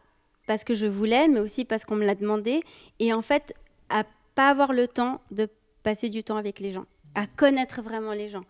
parce 0.47 0.65
que 0.65 0.75
je 0.75 0.87
voulais, 0.87 1.29
mais 1.29 1.41
aussi 1.41 1.65
parce 1.65 1.85
qu'on 1.85 1.97
me 1.97 2.07
l'a 2.07 2.15
demandé. 2.15 2.63
Et 2.99 3.13
en 3.13 3.23
fait, 3.23 3.55
à 3.91 4.05
pas 4.35 4.51
avoir 4.51 4.73
le 4.73 4.89
temps 4.89 5.21
de 5.31 5.49
passer 5.83 6.09
du 6.09 6.25
temps 6.25 6.37
avec 6.37 6.61
les 6.61 6.73
gens, 6.73 6.87
à 7.15 7.27
connaître 7.27 7.83
vraiment 7.83 8.13
les 8.13 8.29
gens. 8.29 8.45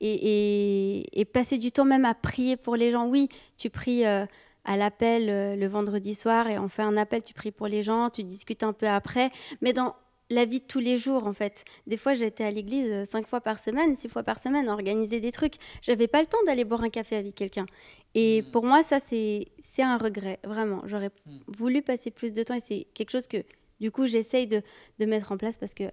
Et, 0.00 1.26
passer 1.32 1.58
du 1.58 1.70
temps 1.72 1.84
même 1.84 2.04
à 2.04 2.14
prier 2.14 2.56
pour 2.56 2.76
les 2.76 2.90
gens. 2.90 3.06
Oui, 3.06 3.28
tu 3.56 3.68
pries 3.68 4.06
euh, 4.06 4.24
à 4.64 4.76
l'appel 4.76 5.28
euh, 5.28 5.56
le 5.56 5.66
vendredi 5.66 6.14
soir 6.14 6.48
et 6.48 6.58
on 6.58 6.68
fait 6.68 6.82
un 6.82 6.96
appel, 6.96 7.22
tu 7.22 7.34
pries 7.34 7.50
pour 7.50 7.66
les 7.66 7.82
gens, 7.82 8.10
tu 8.10 8.24
discutes 8.24 8.62
un 8.62 8.72
peu 8.72 8.88
après. 8.88 9.30
Mais 9.60 9.72
dans 9.72 9.94
la 10.30 10.44
vie 10.44 10.60
de 10.60 10.64
tous 10.64 10.78
les 10.78 10.96
jours, 10.96 11.26
en 11.26 11.32
fait. 11.32 11.64
Des 11.86 11.96
fois, 11.96 12.14
j'étais 12.14 12.44
à 12.44 12.50
l'église 12.50 12.88
euh, 12.90 13.04
cinq 13.04 13.26
fois 13.26 13.40
par 13.40 13.58
semaine, 13.58 13.96
six 13.96 14.08
fois 14.08 14.22
par 14.22 14.38
semaine, 14.38 14.68
à 14.68 14.72
organiser 14.72 15.20
des 15.20 15.32
trucs. 15.32 15.54
J'avais 15.82 16.06
pas 16.06 16.20
le 16.20 16.26
temps 16.26 16.38
d'aller 16.46 16.64
boire 16.64 16.82
un 16.82 16.88
café 16.90 17.16
avec 17.16 17.34
quelqu'un. 17.34 17.66
Et 18.14 18.44
pour 18.52 18.64
moi, 18.64 18.82
ça, 18.82 18.98
c'est 19.00 19.48
c'est 19.62 19.82
un 19.82 19.98
regret, 19.98 20.38
vraiment. 20.44 20.80
J'aurais 20.86 21.10
voulu 21.48 21.82
passer 21.82 22.10
plus 22.10 22.32
de 22.32 22.42
temps 22.42 22.54
et 22.54 22.60
c'est 22.60 22.86
quelque 22.94 23.10
chose 23.10 23.26
que, 23.26 23.38
du 23.80 23.90
coup, 23.90 24.06
j'essaye 24.06 24.46
de, 24.46 24.62
de 24.98 25.06
mettre 25.06 25.32
en 25.32 25.36
place 25.36 25.58
parce 25.58 25.74
que, 25.74 25.84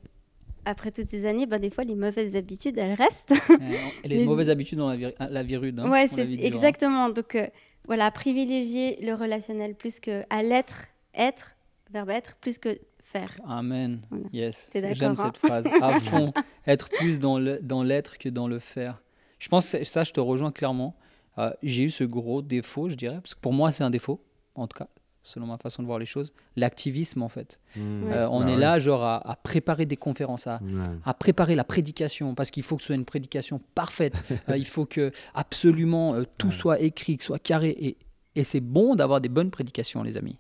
après 0.66 0.92
toutes 0.92 1.06
ces 1.08 1.26
années, 1.26 1.46
ben, 1.46 1.60
des 1.60 1.70
fois, 1.70 1.84
les 1.84 1.96
mauvaises 1.96 2.36
habitudes, 2.36 2.78
elles 2.78 2.94
restent. 2.94 3.34
Et 4.04 4.08
les 4.08 4.18
Mais- 4.20 4.26
mauvaises 4.26 4.50
habitudes 4.50 4.78
dans 4.80 4.90
la, 4.90 4.98
vir- 4.98 5.14
la 5.20 5.40
hein, 5.40 5.90
ouais, 5.90 6.08
c'est 6.08 6.22
hein. 6.24 6.38
exactement. 6.42 7.10
Donc, 7.10 7.36
euh, 7.36 7.48
voilà, 7.86 8.12
privilégier 8.12 8.98
le 9.02 9.14
relationnel 9.14 9.76
plus 9.76 10.00
que 10.00 10.24
à 10.30 10.44
l'être, 10.44 10.88
être, 11.16 11.56
verbe 11.92 12.10
être, 12.10 12.36
plus 12.36 12.60
que 12.60 12.78
faire. 13.08 13.32
Amen. 13.48 14.02
Voilà. 14.10 14.26
Yes. 14.34 14.70
J'aime 14.74 14.94
d'accord, 15.16 15.26
hein 15.26 15.32
cette 15.34 15.38
phrase. 15.46 15.68
À 15.82 16.00
fond. 16.00 16.34
Être 16.66 16.90
plus 16.90 17.20
dans 17.20 17.38
l'être 17.84 18.18
que 18.18 18.30
dans 18.30 18.48
le 18.48 18.60
faire. 18.60 19.02
Je 19.40 19.48
pense 19.50 19.72
que 19.72 19.84
ça, 19.84 20.04
je 20.04 20.12
te 20.14 20.20
rejoins 20.20 20.52
clairement. 20.52 20.96
Euh, 21.38 21.52
J'ai 21.64 21.84
eu 21.84 21.90
ce 21.90 22.04
gros 22.04 22.42
défaut, 22.42 22.90
je 22.90 22.96
dirais, 22.96 23.20
parce 23.22 23.36
que 23.36 23.40
pour 23.40 23.54
moi, 23.54 23.72
c'est 23.72 23.84
un 23.84 23.90
défaut, 23.92 24.24
en 24.56 24.66
tout 24.68 24.78
cas, 24.78 24.88
selon 25.22 25.46
ma 25.46 25.58
façon 25.58 25.84
de 25.84 25.88
voir 25.88 26.00
les 26.00 26.06
choses. 26.06 26.34
L'activisme, 26.56 27.22
en 27.22 27.30
fait. 27.30 27.60
Ouais. 27.76 27.82
Euh, 27.84 28.28
on 28.30 28.40
Bah 28.42 28.50
est 28.50 28.54
ouais. 28.56 28.60
là, 28.60 28.80
genre, 28.80 29.04
à, 29.04 29.30
à 29.30 29.36
préparer 29.36 29.86
des 29.86 29.98
conférences, 29.98 30.48
à, 30.48 30.60
Ouais. 30.64 30.70
à 31.06 31.14
préparer 31.14 31.54
la 31.56 31.64
prédication 31.64 32.34
parce 32.34 32.50
qu'il 32.50 32.64
faut 32.64 32.76
que 32.76 32.82
ce 32.82 32.88
soit 32.88 32.96
une 32.96 33.06
prédication 33.06 33.62
parfaite. 33.76 34.24
Euh, 34.50 34.58
il 34.58 34.66
faut 34.66 34.86
que 34.86 35.12
absolument 35.36 36.16
euh, 36.16 36.24
tout 36.38 36.52
soit 36.52 36.80
écrit, 36.80 37.18
que 37.18 37.24
soit 37.24 37.40
carré. 37.40 37.70
Et, 37.80 37.98
et 38.36 38.44
c'est 38.44 38.60
bon 38.62 38.96
d'avoir 38.96 39.22
des 39.22 39.30
bonnes 39.30 39.52
prédications, 39.52 40.02
les 40.04 40.18
amis. 40.18 40.38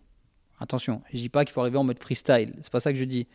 Attention, 0.60 1.01
je 1.14 1.18
dis 1.18 1.30
pas 1.30 1.45
qu'il 1.45 1.53
faut 1.53 1.62
arriver 1.62 1.78
en 1.78 1.84
mode 1.84 1.99
freestyle. 1.99 2.53
C'est 2.62 2.72
pas 2.72 2.80
ça 2.80 2.91
que 2.91 2.97
je 2.99 3.05
dis. 3.05 3.28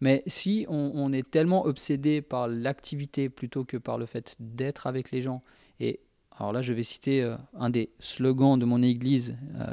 Mais 0.00 0.22
si 0.26 0.64
on, 0.68 0.92
on 0.94 1.12
est 1.12 1.28
tellement 1.28 1.66
obsédé 1.66 2.22
par 2.22 2.48
l'activité 2.48 3.28
plutôt 3.28 3.64
que 3.64 3.76
par 3.76 3.98
le 3.98 4.06
fait 4.06 4.36
d'être 4.38 4.86
avec 4.86 5.10
les 5.10 5.20
gens, 5.22 5.42
et 5.80 6.00
alors 6.38 6.52
là 6.52 6.62
je 6.62 6.72
vais 6.72 6.82
citer 6.84 7.20
euh, 7.22 7.36
un 7.58 7.68
des 7.68 7.90
slogans 7.98 8.58
de 8.58 8.64
mon 8.64 8.80
église 8.82 9.36
euh, 9.60 9.64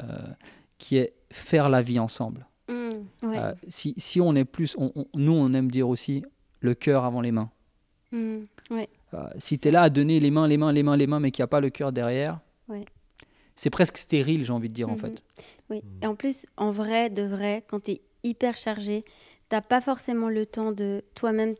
qui 0.78 0.96
est 0.96 1.14
faire 1.30 1.68
la 1.68 1.80
vie 1.80 1.98
ensemble. 1.98 2.46
Mm, 2.68 2.72
ouais. 3.28 3.38
Euh, 3.38 3.54
si, 3.68 3.94
si 3.98 4.20
on 4.20 4.34
est 4.34 4.44
plus, 4.44 4.74
on- 4.78 4.90
on- 4.96 5.06
nous 5.14 5.32
on 5.32 5.52
aime 5.54 5.70
dire 5.70 5.88
aussi 5.88 6.24
le 6.60 6.74
cœur 6.74 7.04
avant 7.04 7.20
les 7.20 7.30
mains. 7.32 7.50
Mm, 8.10 8.38
ouais. 8.70 8.88
Euh, 9.14 9.28
si 9.38 9.58
tu 9.58 9.68
es 9.68 9.70
là 9.70 9.82
à 9.82 9.90
donner 9.90 10.18
les 10.18 10.32
mains, 10.32 10.48
les 10.48 10.56
mains, 10.56 10.72
les 10.72 10.82
mains, 10.82 10.96
les 10.96 11.06
mains, 11.06 11.20
mais 11.20 11.30
qu'il 11.30 11.42
n'y 11.42 11.44
a 11.44 11.48
pas 11.48 11.60
le 11.60 11.70
cœur 11.70 11.92
derrière. 11.92 12.40
C'est 13.56 13.70
presque 13.70 13.96
stérile, 13.98 14.44
j'ai 14.44 14.52
envie 14.52 14.68
de 14.68 14.74
dire 14.74 14.88
en 14.88 14.92
Mhm. 14.92 14.98
fait. 14.98 15.24
Oui. 15.70 15.82
Et 16.02 16.06
en 16.06 16.14
plus, 16.14 16.46
en 16.56 16.70
vrai, 16.70 17.10
de 17.10 17.22
vrai, 17.22 17.64
quand 17.68 17.80
tu 17.84 17.92
es 17.92 18.00
hyper 18.22 18.56
chargé, 18.56 19.04
t'as 19.48 19.60
pas 19.62 19.80
forcément 19.80 20.28
le 20.28 20.46
temps 20.46 20.72
de 20.72 21.02
toi-même 21.14 21.54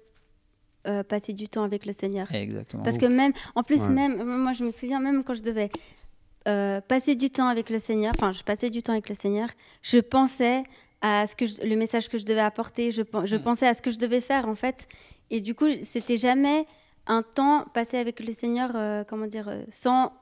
euh, 0.87 1.03
passer 1.03 1.33
du 1.33 1.49
temps 1.49 1.65
avec 1.65 1.85
le 1.85 1.93
Seigneur. 1.93 2.33
Exactement. 2.33 2.85
Parce 2.85 2.97
que 2.99 3.07
même, 3.07 3.33
en 3.57 3.65
plus, 3.65 3.81
Ouais. 3.83 3.89
même, 3.91 4.23
moi 4.23 4.53
je 4.53 4.63
me 4.63 4.71
souviens, 4.71 5.01
même 5.01 5.25
quand 5.25 5.35
je 5.35 5.43
devais 5.43 5.69
euh, 6.47 6.81
passer 6.81 7.17
du 7.17 7.29
temps 7.29 7.49
avec 7.49 7.71
le 7.71 7.81
Seigneur, 7.81 8.13
enfin, 8.17 8.31
je 8.31 8.45
passais 8.45 8.71
du 8.71 8.81
temps 8.85 8.93
avec 8.93 9.09
le 9.09 9.17
Seigneur, 9.17 9.49
je 9.83 9.99
pensais 9.99 10.63
à 11.01 11.27
ce 11.27 11.35
que 11.35 11.45
je- 11.45 11.61
le 11.63 11.75
message 11.75 12.09
que 12.09 12.19
je 12.19 12.25
devais 12.25 12.39
apporter, 12.41 12.93
je, 12.93 13.03
Mm. 13.03 13.43
pensais 13.43 13.67
à 13.67 13.75
ce 13.75 13.83
que 13.83 13.91
je 13.91 13.99
devais 13.99 14.21
faire 14.21 14.47
en 14.49 14.55
fait. 14.55 14.87
Et 15.31 15.41
du 15.41 15.57
coup, 15.57 15.67
c'était 15.83 16.17
jamais 16.17 16.67
un 17.09 17.23
temps 17.23 17.65
passé 17.75 17.97
avec 17.99 18.21
le 18.21 18.33
Seigneur, 18.33 18.71
euh, 18.77 19.03
comment 19.03 19.27
dire, 19.27 19.49
euh, 19.49 19.65
sans 19.69 20.13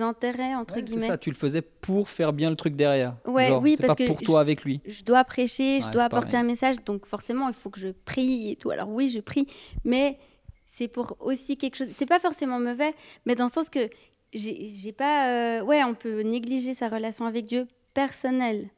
intérêt, 0.00 0.54
entre 0.54 0.74
Ouais, 0.74 0.80
c'est 0.80 0.84
guillemets. 0.86 1.06
ça, 1.06 1.16
tu 1.18 1.30
le 1.30 1.36
faisais 1.36 1.62
pour 1.62 2.08
faire 2.08 2.32
bien 2.32 2.50
le 2.50 2.56
truc 2.56 2.74
derrière. 2.76 3.16
Ouais, 3.24 3.48
Genre, 3.48 3.62
oui, 3.62 3.76
parce 3.78 3.88
pas 3.88 3.94
que 3.94 4.06
pour 4.08 4.20
toi 4.20 4.40
avec 4.40 4.64
lui. 4.64 4.80
je 4.86 5.02
dois 5.04 5.22
prêcher, 5.24 5.80
je 5.80 5.86
Ouais, 5.86 5.92
dois 5.92 6.04
apporter 6.04 6.36
un 6.36 6.42
message, 6.42 6.76
donc 6.84 7.06
forcément, 7.06 7.48
il 7.48 7.54
faut 7.54 7.70
que 7.70 7.78
je 7.80 7.88
prie 7.88 8.50
et 8.50 8.56
tout. 8.56 8.70
Alors 8.70 8.88
oui, 8.88 9.08
je 9.08 9.20
prie, 9.20 9.46
mais 9.84 10.18
c'est 10.66 10.88
pour 10.88 11.16
aussi 11.20 11.56
quelque 11.56 11.76
chose. 11.76 11.88
C'est 11.92 12.06
pas 12.06 12.18
forcément 12.20 12.58
mauvais, 12.58 12.94
mais 13.26 13.34
dans 13.34 13.44
le 13.46 13.50
sens 13.50 13.70
que 13.70 13.88
j'ai 14.32 14.92
pas. 14.92 15.30
euh, 15.30 15.62
Ouais, 15.62 15.82
on 15.84 15.94
peut 15.94 16.20
négliger 16.22 16.74
sa 16.74 16.88
relation 16.88 17.24
avec 17.26 17.46
Dieu 17.46 17.66
personnelle. 17.94 18.68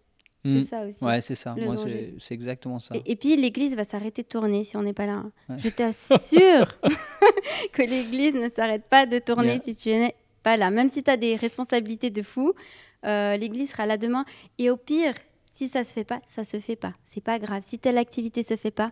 C'est 0.44 0.64
ça 0.64 0.86
aussi. 0.86 1.04
Ouais, 1.04 1.20
c'est 1.20 1.34
ça. 1.34 1.54
Moi, 1.58 1.74
c'est 2.18 2.32
exactement 2.32 2.78
ça. 2.78 2.94
Et, 2.96 3.12
et 3.12 3.16
puis 3.16 3.36
l'église 3.36 3.74
va 3.76 3.84
s'arrêter 3.84 4.22
de 4.22 4.28
tourner 4.28 4.64
si 4.64 4.76
on 4.78 4.82
n'est 4.82 4.94
pas 4.94 5.04
là. 5.04 5.24
Ouais. 5.48 5.56
Je 5.58 5.68
t'assure 5.68 6.78
que 7.72 7.82
l'église 7.82 8.34
ne 8.34 8.48
s'arrête 8.48 8.84
pas 8.88 9.04
de 9.04 9.18
tourner 9.18 9.48
Yeah. 9.54 9.58
si 9.58 9.74
tu 9.74 9.88
n'es 9.90 10.14
pas 10.42 10.56
là. 10.56 10.70
Même 10.70 10.88
si 10.88 11.02
tu 11.02 11.10
as 11.10 11.16
des 11.16 11.36
responsabilités 11.36 12.10
de 12.10 12.22
fou, 12.22 12.54
euh, 13.04 13.36
l'église 13.36 13.70
sera 13.70 13.86
là 13.86 13.96
demain. 13.96 14.24
Et 14.58 14.70
au 14.70 14.76
pire, 14.76 15.14
si 15.50 15.68
ça 15.68 15.84
se 15.84 15.92
fait 15.92 16.04
pas, 16.04 16.20
ça 16.26 16.44
se 16.44 16.58
fait 16.60 16.76
pas. 16.76 16.94
C'est 17.04 17.22
pas 17.22 17.38
grave. 17.38 17.62
Si 17.64 17.78
telle 17.78 17.98
activité 17.98 18.42
se 18.42 18.56
fait 18.56 18.70
pas, 18.70 18.90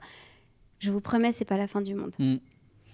je 0.78 0.90
vous 0.90 1.00
promets, 1.00 1.32
c'est 1.32 1.44
pas 1.44 1.56
la 1.56 1.66
fin 1.66 1.80
du 1.80 1.94
monde. 1.94 2.14
Mm. 2.18 2.36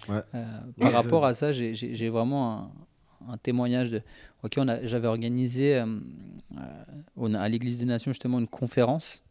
Ouais. 0.08 0.20
Euh, 0.34 0.44
par 0.80 0.92
rapport 0.92 1.24
à 1.24 1.32
ça, 1.34 1.52
j'ai- 1.52 2.08
vraiment 2.08 2.72
un, 3.28 3.32
un 3.32 3.36
témoignage 3.36 3.90
de. 3.90 4.02
Ok, 4.42 4.54
on 4.56 4.66
a- 4.68 4.84
j'avais 4.84 5.06
organisé 5.06 5.76
euh, 5.76 5.86
euh, 5.86 6.60
on 7.16 7.34
a- 7.34 7.40
à 7.40 7.48
l'Église 7.48 7.78
des 7.78 7.84
Nations 7.84 8.10
justement 8.12 8.38
une 8.40 8.48
conférence 8.48 9.22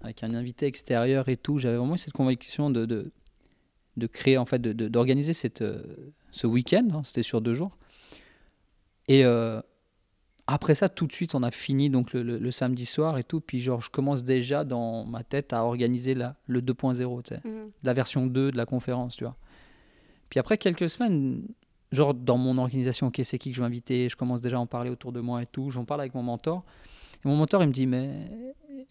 avec 0.00 0.22
un 0.22 0.34
invité 0.34 0.66
extérieur 0.66 1.28
et 1.28 1.36
tout. 1.36 1.58
J'avais 1.58 1.76
vraiment 1.76 1.94
eu 1.96 1.98
cette 1.98 2.12
conviction 2.12 2.70
de, 2.70 2.86
de, 2.86 3.10
de 3.96 4.06
créer, 4.06 4.38
en 4.38 4.46
fait, 4.46 4.60
de- 4.60 4.72
de- 4.72 4.88
d'organiser 4.88 5.32
cette, 5.32 5.62
euh, 5.62 5.82
ce 6.30 6.46
week-end. 6.46 6.86
hein, 6.92 7.02
C'était 7.04 7.22
sur 7.24 7.40
deux 7.40 7.54
jours. 7.54 7.76
Et 9.08 9.24
euh, 9.24 9.60
après 10.46 10.74
ça, 10.74 10.88
tout 10.88 11.06
de 11.06 11.12
suite, 11.12 11.34
on 11.34 11.42
a 11.42 11.50
fini 11.50 11.88
donc 11.90 12.12
le, 12.12 12.22
le- 12.22 12.38
le 12.38 12.50
samedi 12.50 12.86
soir 12.86 13.18
et 13.18 13.24
tout. 13.24 13.40
Puis 13.40 13.60
genre, 13.60 13.80
je 13.80 13.90
commence 13.90 14.24
déjà 14.24 14.64
dans 14.64 15.04
ma 15.04 15.22
tête 15.24 15.52
à 15.52 15.64
organiser 15.64 16.14
la, 16.14 16.36
le 16.46 16.60
2.0, 16.60 17.22
tu 17.22 17.34
sais 17.34 17.40
Mhm. 17.44 17.70
la 17.82 17.92
version 17.94 18.26
2 18.26 18.50
de 18.52 18.56
la 18.56 18.66
conférence, 18.66 19.16
tu 19.16 19.24
vois. 19.24 19.36
Puis 20.30 20.40
après 20.40 20.58
quelques 20.58 20.88
semaines, 20.88 21.46
genre 21.90 22.14
dans 22.14 22.38
mon 22.38 22.56
organisation, 22.58 23.08
ok, 23.08 23.20
c'est 23.22 23.38
qui 23.38 23.50
que 23.50 23.56
je 23.56 23.60
vais 23.60 23.66
inviter, 23.66 24.08
je 24.08 24.16
commence 24.16 24.40
déjà 24.40 24.56
à 24.56 24.60
en 24.60 24.66
parler 24.66 24.90
autour 24.90 25.12
de 25.12 25.20
moi 25.20 25.42
et 25.42 25.46
tout, 25.46 25.70
j'en 25.70 25.84
parle 25.84 26.00
avec 26.00 26.14
mon 26.14 26.22
mentor. 26.22 26.64
Et 27.24 27.28
mon 27.28 27.36
mentor, 27.36 27.62
il 27.62 27.68
me 27.68 27.72
dit, 27.72 27.86
mais 27.86 28.28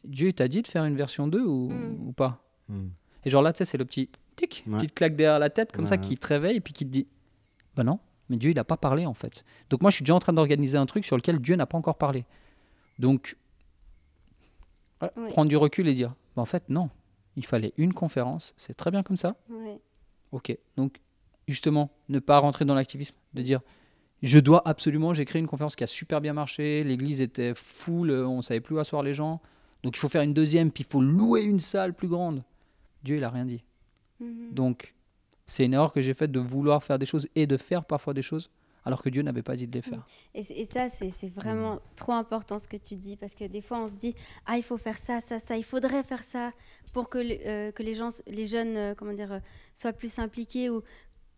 Dieu, 0.05 0.29
il 0.29 0.33
t'a 0.33 0.47
dit 0.47 0.61
de 0.61 0.67
faire 0.67 0.85
une 0.85 0.95
version 0.95 1.27
2 1.27 1.43
ou, 1.43 1.69
Mm. 1.69 2.07
ou 2.07 2.11
pas? 2.13 2.43
Mm. 2.69 2.87
Et 3.25 3.29
genre 3.29 3.41
là, 3.41 3.51
tu 3.53 3.57
sais, 3.59 3.65
c'est 3.65 3.77
le 3.77 3.85
petit 3.85 4.09
tic, 4.35 4.63
Ouais. 4.67 4.77
petite 4.77 4.93
claque 4.93 5.15
derrière 5.15 5.39
la 5.39 5.49
tête, 5.49 5.71
comme 5.71 5.85
ça, 5.87 5.97
qui 5.97 6.17
te 6.17 6.27
réveille 6.27 6.57
et 6.57 6.61
puis 6.61 6.73
qui 6.73 6.85
te 6.85 6.91
dit, 6.91 7.07
bah 7.75 7.83
non, 7.83 7.99
mais 8.31 8.37
Dieu, 8.37 8.49
il 8.49 8.55
n'a 8.55 8.63
pas 8.63 8.77
parlé 8.77 9.05
en 9.05 9.13
fait. 9.13 9.43
Donc 9.69 9.81
moi, 9.81 9.91
je 9.91 9.95
suis 9.95 10.03
déjà 10.03 10.15
en 10.15 10.19
train 10.19 10.31
d'organiser 10.31 10.77
un 10.77 10.85
truc 10.85 11.05
sur 11.05 11.17
lequel 11.17 11.39
Dieu 11.39 11.55
n'a 11.57 11.65
pas 11.65 11.77
encore 11.77 11.97
parlé. 11.97 12.25
Donc, 12.97 13.37
ouais, 15.01 15.09
prendre 15.31 15.49
du 15.49 15.57
recul 15.57 15.87
et 15.89 15.93
dire, 15.93 16.15
bah, 16.35 16.41
en 16.41 16.45
fait, 16.45 16.63
non, 16.69 16.89
il 17.35 17.45
fallait 17.45 17.73
une 17.77 17.93
conférence, 17.93 18.53
c'est 18.55 18.73
très 18.73 18.89
bien 18.89 19.03
comme 19.03 19.17
ça. 19.17 19.35
Ouais. 19.49 19.81
Ok, 20.31 20.57
donc 20.77 21.01
justement, 21.49 21.91
ne 22.07 22.19
pas 22.19 22.39
rentrer 22.39 22.63
dans 22.63 22.73
l'activisme, 22.73 23.15
de 23.33 23.41
dire 23.41 23.59
je 24.23 24.39
dois 24.39 24.61
absolument, 24.65 25.13
j'ai 25.13 25.25
créé 25.25 25.41
une 25.41 25.47
conférence 25.47 25.75
qui 25.75 25.83
a 25.83 25.87
super 25.87 26.21
bien 26.21 26.31
marché, 26.31 26.85
l'église 26.85 27.19
était 27.19 27.53
full, 27.53 28.11
euh, 28.11 28.25
on 28.25 28.41
savait 28.41 28.61
plus 28.61 28.75
où 28.75 28.79
asseoir 28.79 29.03
les 29.03 29.13
gens, 29.13 29.41
donc 29.83 29.97
il 29.97 29.99
faut 29.99 30.09
faire 30.09 30.21
une 30.21 30.33
deuxième, 30.33 30.71
puis 30.71 30.85
il 30.87 30.89
faut 30.89 31.01
louer 31.01 31.43
une 31.43 31.59
salle 31.59 31.93
plus 31.93 32.07
grande. 32.07 32.43
Dieu, 33.03 33.17
il 33.17 33.23
a 33.25 33.29
rien 33.29 33.45
dit. 33.45 33.63
Mhm. 34.21 34.53
Donc 34.53 34.93
c'est 35.51 35.65
une 35.65 35.73
erreur 35.73 35.91
que 35.93 36.01
j'ai 36.01 36.13
faite 36.13 36.31
de 36.31 36.39
vouloir 36.39 36.83
faire 36.83 36.97
des 36.97 37.05
choses 37.05 37.27
et 37.35 37.45
de 37.47 37.57
faire 37.57 37.83
parfois 37.85 38.13
des 38.13 38.21
choses 38.21 38.49
alors 38.83 39.03
que 39.03 39.09
Dieu 39.09 39.21
n'avait 39.21 39.43
pas 39.43 39.55
dit 39.55 39.67
de 39.67 39.73
les 39.77 39.83
faire. 39.83 40.03
Et, 40.33 40.43
c- 40.43 40.55
et 40.61 40.65
ça, 40.65 40.89
c'est 40.89 41.11
vraiment 41.41 41.75
Mm. 41.75 41.79
trop 41.95 42.13
important 42.13 42.57
ce 42.57 42.67
que 42.67 42.77
tu 42.77 42.95
dis, 42.95 43.15
parce 43.15 43.35
que 43.35 43.45
des 43.45 43.61
fois, 43.61 43.77
on 43.83 43.87
se 43.87 43.93
dit, 44.05 44.15
ah, 44.47 44.57
il 44.57 44.63
faut 44.63 44.77
faire 44.77 44.97
ça, 44.97 45.21
ça, 45.21 45.37
ça, 45.39 45.55
il 45.55 45.63
faudrait 45.63 46.01
faire 46.03 46.23
ça 46.23 46.51
pour 46.91 47.07
que, 47.07 47.19
euh, 47.19 47.71
que 47.71 47.83
les, 47.83 47.93
gens, 47.93 48.09
les 48.25 48.47
jeunes 48.47 48.75
euh, 48.77 48.95
comment 48.97 49.13
dire, 49.13 49.33
euh, 49.33 49.39
soient 49.75 49.93
plus 49.93 50.17
impliqués. 50.17 50.71
Ou... 50.71 50.81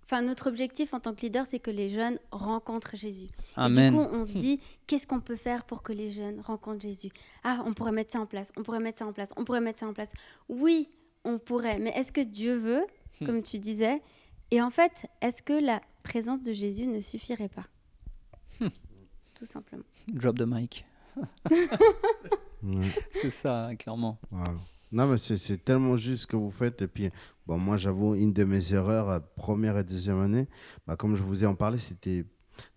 Enfin, 0.05 0.21
notre 0.21 0.47
objectif 0.47 0.93
en 0.93 1.01
tant 1.01 1.13
que 1.13 1.19
leader, 1.21 1.45
c'est 1.45 1.59
que 1.59 1.71
les 1.71 1.89
jeunes 1.89 2.17
rencontrent 2.31 2.95
Jésus. 2.95 3.27
Amen. 3.57 3.77
Et 3.77 3.89
du 3.89 3.93
coup, 3.97 4.07
on 4.15 4.23
se 4.23 4.31
dit, 4.37 4.61
qu'est-ce 4.87 5.05
qu'on 5.05 5.19
peut 5.19 5.35
faire 5.35 5.65
pour 5.65 5.83
que 5.83 5.91
les 5.91 6.11
jeunes 6.11 6.39
rencontrent 6.39 6.81
Jésus? 6.81 7.09
Ah, 7.43 7.61
on 7.65 7.73
pourrait 7.73 7.91
mettre 7.91 8.11
ça 8.13 8.21
en 8.21 8.25
place, 8.25 8.53
on 8.55 8.63
pourrait 8.63 8.79
mettre 8.79 8.99
ça 8.99 9.05
en 9.05 9.11
place, 9.11 9.33
on 9.35 9.43
pourrait 9.43 9.59
mettre 9.61 9.79
ça 9.79 9.87
en 9.87 9.93
place. 9.93 10.13
Oui, 10.47 10.87
on 11.25 11.39
pourrait, 11.39 11.77
mais 11.79 11.91
est-ce 11.97 12.13
que 12.13 12.21
Dieu 12.21 12.55
veut, 12.55 12.85
Hmm. 13.23 13.25
comme 13.25 13.43
tu 13.43 13.59
disais 13.59 14.01
Et 14.51 14.61
en 14.61 14.69
fait, 14.69 15.07
est-ce 15.21 15.41
que 15.41 15.53
la 15.53 15.81
présence 16.03 16.41
de 16.43 16.53
Jésus 16.53 16.85
ne 16.87 16.99
suffirait 16.99 17.49
pas 17.49 17.65
Hmm. 18.59 18.67
Tout 19.33 19.45
simplement. 19.45 19.83
Drop 20.07 20.37
the 20.37 20.43
mic. 20.45 20.85
C'est 23.11 23.29
ça, 23.31 23.65
hein, 23.67 23.75
clairement. 23.75 24.19
Wow. 24.31 24.43
Non, 24.91 25.07
mais 25.07 25.17
c'est- 25.17 25.37
c'est 25.37 25.57
tellement 25.63 25.97
juste 25.97 26.21
ce 26.21 26.27
que 26.27 26.35
vous 26.35 26.51
faites. 26.51 26.81
Et 26.83 26.87
puis, 26.87 27.09
bon, 27.47 27.57
moi, 27.57 27.77
j'avoue, 27.77 28.15
une 28.15 28.31
de 28.31 28.43
mes 28.43 28.73
erreurs, 28.73 29.09
euh, 29.09 29.19
première 29.35 29.77
et 29.77 29.83
deuxième 29.83 30.19
année, 30.21 30.47
bah, 30.85 30.95
comme 30.95 31.15
je 31.15 31.23
vous 31.23 31.43
ai 31.43 31.47
en 31.47 31.55
parlé, 31.55 31.79
c'était 31.79 32.25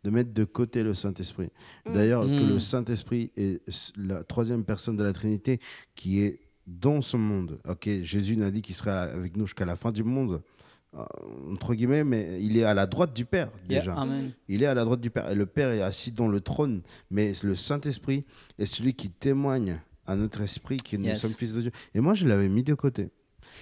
de 0.02 0.10
mettre 0.10 0.32
de 0.32 0.44
côté 0.44 0.82
le 0.82 0.94
Saint-Esprit. 0.94 1.50
Mm. 1.86 1.92
D'ailleurs, 1.92 2.22
que 2.24 2.42
le 2.44 2.58
Saint-Esprit 2.58 3.30
est 3.36 3.60
la 3.98 4.24
troisième 4.24 4.64
personne 4.64 4.96
de 4.96 5.04
la 5.04 5.12
Trinité 5.12 5.60
qui 5.94 6.20
est 6.22 6.40
dans 6.66 7.00
ce 7.02 7.16
monde. 7.16 7.58
Ok, 7.68 7.88
Jésus 8.02 8.36
n'a 8.36 8.50
dit 8.50 8.62
qu'il 8.62 8.74
serait 8.74 8.90
avec 8.90 9.36
nous 9.36 9.46
jusqu'à 9.46 9.64
la 9.64 9.76
fin 9.76 9.92
du 9.92 10.02
monde, 10.04 10.42
euh, 10.94 11.04
entre 11.52 11.74
guillemets, 11.74 12.04
mais 12.04 12.42
il 12.42 12.56
est 12.56 12.64
à 12.64 12.74
la 12.74 12.86
droite 12.86 13.14
du 13.14 13.24
Père, 13.24 13.50
déjà. 13.68 13.94
amen. 13.94 14.32
Il 14.48 14.62
est 14.62 14.66
à 14.66 14.74
la 14.74 14.84
droite 14.84 15.00
du 15.00 15.10
Père. 15.10 15.30
Et 15.30 15.34
le 15.34 15.46
Père 15.46 15.70
est 15.70 15.82
assis 15.82 16.12
dans 16.12 16.28
le 16.28 16.40
trône. 16.40 16.82
Mais 17.10 17.32
le 17.42 17.54
Saint-Esprit 17.54 18.24
est 18.58 18.66
celui 18.66 18.94
qui 18.94 19.10
témoigne 19.10 19.80
à 20.06 20.16
notre 20.16 20.40
esprit 20.40 20.76
que 20.78 20.96
nous 20.96 21.04
Yes. 21.06 21.20
sommes 21.20 21.34
fils 21.34 21.52
de 21.52 21.62
Dieu. 21.62 21.70
Et 21.94 22.00
moi, 22.00 22.14
je 22.14 22.26
l'avais 22.26 22.48
mis 22.48 22.62
de 22.62 22.74
côté. 22.74 23.10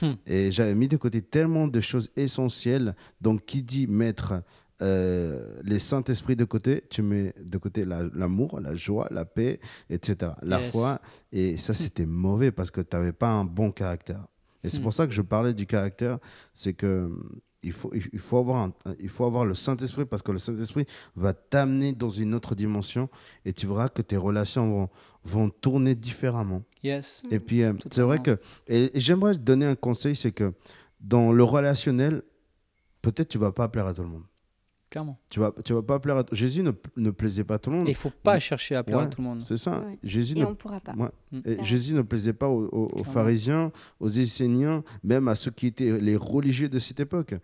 Hmm. 0.02 0.12
Et 0.26 0.50
j'avais 0.52 0.74
mis 0.74 0.88
de 0.88 0.96
côté 0.96 1.22
tellement 1.22 1.66
de 1.68 1.80
choses 1.80 2.10
essentielles. 2.16 2.94
Donc, 3.20 3.44
qui 3.46 3.62
dit 3.62 3.86
mettre 3.86 4.42
euh, 4.82 5.60
les 5.62 5.78
Saint-Esprit 5.78 6.36
de 6.36 6.44
côté, 6.44 6.82
tu 6.90 7.02
mets 7.02 7.32
de 7.40 7.58
côté 7.58 7.84
la- 7.84 8.02
l'amour, 8.14 8.60
la, 8.60 8.74
joie, 8.74 9.08
la 9.10 9.24
paix, 9.24 9.60
etc. 9.90 10.32
La 10.42 10.60
Yes. 10.60 10.70
foi. 10.72 11.00
Et 11.32 11.56
ça, 11.56 11.74
c'était 11.74 12.06
mauvais 12.06 12.50
parce 12.50 12.70
que 12.70 12.80
tu 12.80 12.96
n'avais 12.96 13.12
pas 13.12 13.28
un 13.30 13.44
bon 13.44 13.70
caractère. 13.70 14.26
Et 14.62 14.68
c'est 14.68 14.78
Hmm. 14.80 14.82
pour 14.82 14.92
ça 14.92 15.06
que 15.06 15.12
je 15.12 15.22
parlais 15.22 15.54
du 15.54 15.66
caractère. 15.66 16.18
C'est 16.52 16.72
que 16.72 17.10
il 17.62 17.72
faut, 17.72 17.90
il 17.94 18.02
il 18.12 18.18
faut, 18.18 18.36
avoir, 18.38 18.62
un- 18.64 18.72
il 19.00 19.08
faut 19.08 19.24
avoir 19.24 19.46
le 19.46 19.54
Saint-Esprit 19.54 20.04
parce 20.04 20.20
que 20.22 20.32
le 20.32 20.38
Saint-Esprit 20.38 20.84
va 21.16 21.32
t'amener 21.32 21.92
dans 21.92 22.10
une 22.10 22.34
autre 22.34 22.54
dimension 22.54 23.08
et 23.46 23.52
tu 23.54 23.66
verras 23.66 23.88
que 23.88 24.02
tes 24.02 24.16
relations 24.18 24.68
vont, 24.70 24.88
vont 25.24 25.50
tourner 25.50 25.94
différemment. 25.94 26.62
Yes. 26.82 27.22
Et 27.30 27.40
puis, 27.40 27.62
euh, 27.62 27.72
c'est 27.90 28.02
vrai 28.02 28.18
que. 28.20 28.38
Et, 28.66 28.94
et 28.96 29.00
j'aimerais 29.00 29.34
te 29.34 29.38
donner 29.40 29.64
un 29.66 29.76
conseil 29.76 30.14
c'est 30.16 30.32
que 30.32 30.52
dans 31.00 31.32
le 31.32 31.42
relationnel, 31.44 32.22
peut-être 33.02 33.28
tu 33.28 33.38
vas 33.38 33.52
pas 33.52 33.68
plaire 33.68 33.86
à 33.86 33.94
tout 33.94 34.02
le 34.02 34.08
monde. 34.08 34.24
Clairement. 34.94 35.18
Tu 35.28 35.40
vas, 35.40 35.52
tu 35.64 35.72
vas 35.72 35.82
pas 35.82 35.98
plaire 35.98 36.18
à 36.18 36.24
Jésus 36.30 36.62
ne, 36.62 36.70
ne 36.96 37.10
plaisait 37.10 37.42
pas 37.42 37.54
à 37.56 37.58
tout 37.58 37.70
le 37.70 37.78
monde. 37.78 37.88
Et 37.88 37.90
il 37.90 37.96
faut 37.96 38.12
pas 38.22 38.38
chercher 38.38 38.76
à 38.76 38.84
plaire 38.84 38.98
Ouais. 38.98 39.04
à 39.04 39.08
tout 39.08 39.20
le 39.20 39.26
monde. 39.26 39.42
C'est 39.44 39.56
ça. 39.56 39.80
Ouais. 39.80 39.98
Jésus 40.04 40.34
Et 40.36 40.40
ne 40.40 40.44
on 40.46 40.50
ne 40.50 40.54
pourra 40.54 40.78
pas. 40.78 40.92
Ouais. 40.92 41.08
Mm. 41.32 41.40
Et. 41.46 41.64
Jésus 41.64 41.94
ne 41.94 42.02
plaisait 42.02 42.32
pas 42.32 42.46
aux, 42.48 42.62
aux- 42.66 42.84
aux 42.84 42.86
Clairement. 42.86 43.10
pharisiens, 43.12 43.72
aux 43.98 44.08
Esséniens, 44.08 44.84
même 45.02 45.26
à 45.26 45.34
ceux 45.34 45.50
qui 45.50 45.66
étaient 45.66 45.98
les 46.00 46.14
religieux 46.14 46.68
de 46.68 46.78
cette 46.78 47.00
époque. 47.00 47.34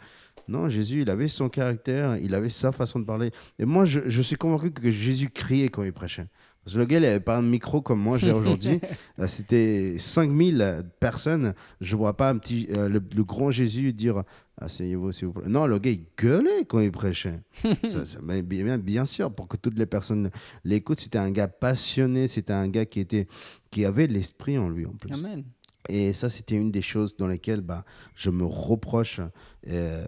Non, 0.46 0.68
Jésus, 0.68 1.02
il 1.02 1.10
avait 1.10 1.26
son 1.26 1.48
caractère, 1.48 2.16
il 2.18 2.36
avait 2.36 2.50
sa 2.50 2.70
façon 2.70 3.00
de 3.00 3.04
parler. 3.04 3.32
Et 3.58 3.64
moi, 3.64 3.84
je, 3.84 3.98
je 4.06 4.22
suis 4.22 4.36
convaincu 4.36 4.70
que 4.70 4.88
Jésus 4.88 5.28
criait 5.30 5.70
quand 5.70 5.82
il 5.82 5.92
prêchait. 5.92 6.26
Parce 6.62 6.74
que 6.74 6.78
le 6.78 6.84
gars, 6.84 6.98
il 6.98 7.02
n'avait 7.02 7.20
pas 7.20 7.36
un 7.38 7.42
micro 7.42 7.80
comme 7.80 8.00
moi 8.00 8.18
j'ai 8.18 8.32
aujourd'hui. 8.32 8.80
Là, 9.16 9.26
C'était 9.26 9.96
5000 9.98 10.84
personnes. 11.00 11.54
Je 11.80 11.96
vois 11.96 12.16
pas 12.16 12.28
un 12.30 12.36
petit, 12.38 12.68
euh, 12.70 12.88
le, 12.88 13.00
le 13.16 13.24
grand 13.24 13.50
Jésus 13.50 13.92
dire 13.94 14.22
Asseyez-vous, 14.60 15.12
s'il 15.12 15.28
vous 15.28 15.32
plaît. 15.34 15.48
Non, 15.48 15.66
le 15.66 15.78
gars, 15.78 15.90
il 15.90 16.04
gueulait 16.18 16.64
quand 16.66 16.80
il 16.80 16.92
prêchait. 16.92 17.40
Ça, 17.88 18.20
bien, 18.42 18.78
bien 18.78 19.04
sûr, 19.04 19.32
pour 19.32 19.48
que 19.48 19.56
toutes 19.56 19.78
les 19.78 19.86
personnes 19.86 20.30
l'écoutent, 20.64 21.00
c'était 21.00 21.18
un 21.18 21.30
gars 21.30 21.48
passionné, 21.48 22.28
c'était 22.28 22.52
un 22.52 22.68
gars 22.68 22.84
qui, 22.84 23.00
était, 23.00 23.26
qui 23.70 23.84
avait 23.84 24.06
l'esprit 24.06 24.58
en 24.58 24.68
lui 24.68 24.84
en 24.86 24.92
plus. 24.92 25.12
Amen. 25.14 25.44
Et 25.88 26.12
ça, 26.12 26.28
c'était 26.28 26.56
une 26.56 26.70
des 26.70 26.82
choses 26.82 27.16
dans 27.16 27.26
lesquelles 27.26 27.62
bah, 27.62 27.84
je 28.14 28.28
me 28.28 28.44
reproche 28.44 29.20
euh, 29.68 30.06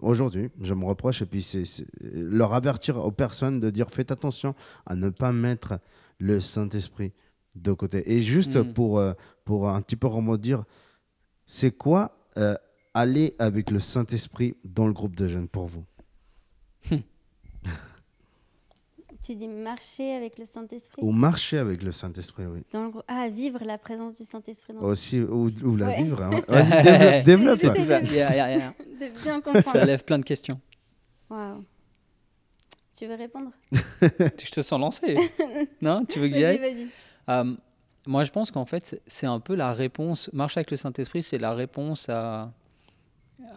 aujourd'hui. 0.00 0.50
Je 0.60 0.74
me 0.74 0.84
reproche, 0.84 1.22
et 1.22 1.26
puis 1.26 1.40
c'est 1.42 1.64
leur 2.02 2.52
avertir 2.52 2.98
aux 2.98 3.12
personnes 3.12 3.60
de 3.60 3.70
dire 3.70 3.90
faites 3.90 4.10
attention 4.10 4.56
à 4.86 4.96
ne 4.96 5.10
pas 5.10 5.30
mettre 5.30 5.78
le 6.18 6.40
Saint-Esprit 6.40 7.12
de 7.54 7.72
côté. 7.72 8.12
Et 8.12 8.22
juste 8.22 8.56
Mm. 8.56 8.72
pour, 8.72 8.98
euh, 8.98 9.12
pour 9.44 9.68
un 9.68 9.80
petit 9.82 9.94
peu 9.96 10.08
remonter, 10.08 10.56
c'est 11.46 11.70
quoi 11.70 12.18
euh, 12.36 12.56
aller 12.94 13.34
avec 13.38 13.70
le 13.70 13.80
Saint-Esprit 13.80 14.56
dans 14.64 14.86
le 14.86 14.92
groupe 14.92 15.16
de 15.16 15.28
jeunes 15.28 15.48
pour 15.48 15.66
vous 15.66 15.84
Tu 19.22 19.34
dis 19.36 19.48
marcher 19.48 20.12
avec 20.14 20.38
le 20.38 20.44
Saint-Esprit? 20.44 21.00
Ou 21.02 21.10
marcher 21.10 21.56
avec 21.56 21.82
le 21.82 21.92
Saint-Esprit, 21.92 22.44
oui. 22.44 22.60
dans 22.72 22.84
le 22.88 22.92
Ah, 23.08 23.28
vivre 23.30 23.58
la 23.64 23.78
présence 23.78 24.18
du 24.18 24.24
Saint-Esprit. 24.26 24.74
dans 24.74 24.80
le 24.80 24.86
Aussi, 24.86 25.18
ou, 25.20 25.48
ou 25.62 25.76
la 25.76 25.86
Ouais. 25.88 26.02
vivre. 26.02 26.22
hein. 26.22 26.30
Vas-y, 26.48 27.22
développe, 27.22 27.56
développe. 27.58 27.76
Tout 27.76 27.84
ça. 27.84 28.00
Yeah, 28.02 28.34
yeah, 28.34 28.56
yeah. 28.56 28.74
De 29.00 29.22
bien 29.22 29.62
Ça 29.62 29.82
lève 29.84 30.04
plein 30.04 30.18
de 30.18 30.24
questions. 30.24 30.60
Waouh. 31.30 31.64
Tu 32.98 33.06
veux 33.06 33.14
répondre? 33.14 33.50
Je 33.72 34.50
te 34.50 34.60
sens 34.60 34.78
lancé. 34.78 35.16
non 35.80 36.04
Tu 36.04 36.18
veux 36.18 36.28
que 36.28 36.34
j'y 36.34 36.42
Vas-y, 36.42 36.58
aille? 36.58 36.58
vas-y. 36.74 36.88
Euh, 37.30 37.56
Moi, 38.06 38.24
je 38.24 38.30
pense 38.30 38.50
qu'en 38.50 38.66
fait, 38.66 38.84
c'est- 38.84 39.00
c'est 39.06 39.26
un 39.26 39.40
peu 39.40 39.54
la 39.54 39.72
réponse. 39.72 40.28
Marcher 40.34 40.58
avec 40.60 40.70
le 40.70 40.76
Saint-Esprit, 40.76 41.22
c'est 41.22 41.38
la 41.38 41.54
réponse 41.54 42.10
à, 42.10 42.52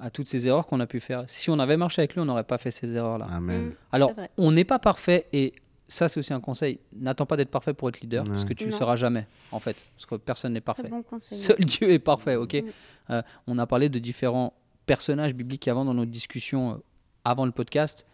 à 0.02 0.10
toutes 0.10 0.28
ces 0.28 0.48
erreurs 0.48 0.66
qu'on 0.68 0.80
a 0.80 0.88
pu 0.88 1.00
faire. 1.00 1.24
Si 1.28 1.50
on 1.50 1.60
avait 1.60 1.78
marché 1.78 2.02
avec 2.02 2.14
lui, 2.14 2.22
on 2.22 2.26
n'aurait 2.26 2.44
pas 2.44 2.58
fait 2.58 2.72
ces 2.72 2.92
erreurs-là. 2.92 3.28
Amen. 3.32 3.68
Mm. 3.68 3.72
Alors, 3.92 4.14
on 4.38 4.52
n'est 4.52 4.66
pas 4.66 4.80
parfait 4.80 5.28
et 5.34 5.54
ça, 5.88 6.08
c'est 6.10 6.20
aussi 6.20 6.34
un 6.34 6.42
conseil. 6.42 6.80
N'attends 6.96 7.26
pas 7.26 7.38
d'être 7.38 7.50
parfait 7.52 7.74
pour 7.74 7.88
être 7.90 8.02
leader 8.02 8.26
parce 8.26 8.44
que 8.44 8.54
tu 8.54 8.66
ne 8.66 8.70
le 8.72 8.76
seras 8.76 8.96
jamais, 8.98 9.26
en 9.52 9.60
fait. 9.60 9.86
Parce 9.96 10.06
que 10.06 10.16
personne 10.16 10.54
n'est 10.54 10.60
Très 10.62 10.66
parfait. 10.74 10.90
bon 10.90 11.02
conseil. 11.04 11.38
Seul 11.38 11.60
Dieu 11.60 11.92
est 11.92 12.00
parfait, 12.00 12.36
ok 12.36 12.56
Mm. 12.56 12.70
Euh, 13.12 13.22
On 13.48 13.58
a 13.58 13.66
parlé 13.66 13.88
de 13.88 14.00
différents 14.00 14.54
personnages 14.86 15.34
bibliques 15.34 15.68
avant 15.70 15.86
dans 15.86 15.94
nos 15.94 16.06
discussions 16.06 16.72
euh, 16.74 16.76
avant 17.24 17.46
le 17.46 17.52
podcast. 17.52 18.06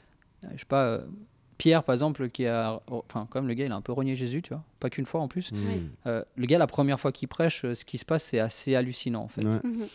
Euh, 0.46 0.50
je 0.54 0.60
sais 0.60 0.66
pas, 0.66 0.84
euh, 0.86 1.02
Pierre, 1.58 1.84
par 1.84 1.94
exemple, 1.94 2.30
qui 2.30 2.46
a. 2.46 2.80
Enfin, 2.88 3.26
quand 3.30 3.40
même, 3.40 3.48
le 3.48 3.54
gars, 3.56 3.66
il 3.66 3.72
a 3.72 3.76
un 3.76 3.82
peu 3.82 3.92
renié 3.92 4.16
Jésus, 4.16 4.42
tu 4.44 4.54
vois. 4.54 4.64
Pas 4.80 4.90
qu'une 4.92 5.06
fois 5.08 5.22
en 5.22 5.28
plus. 5.28 5.52
Mm. 5.52 5.58
Euh, 6.06 6.24
le 6.36 6.46
gars, 6.46 6.60
la 6.60 6.68
première 6.68 7.00
fois 7.00 7.12
qu'il 7.12 7.28
prêche, 7.28 7.66
euh, 7.66 7.74
ce 7.74 7.86
qui 7.86 7.98
se 7.98 8.06
passe, 8.06 8.24
c'est 8.24 8.40
assez 8.40 8.76
hallucinant, 8.76 9.24
en 9.24 9.28
fait. 9.28 9.46
Ouais. 9.46 9.60
Mhm. 9.64 9.88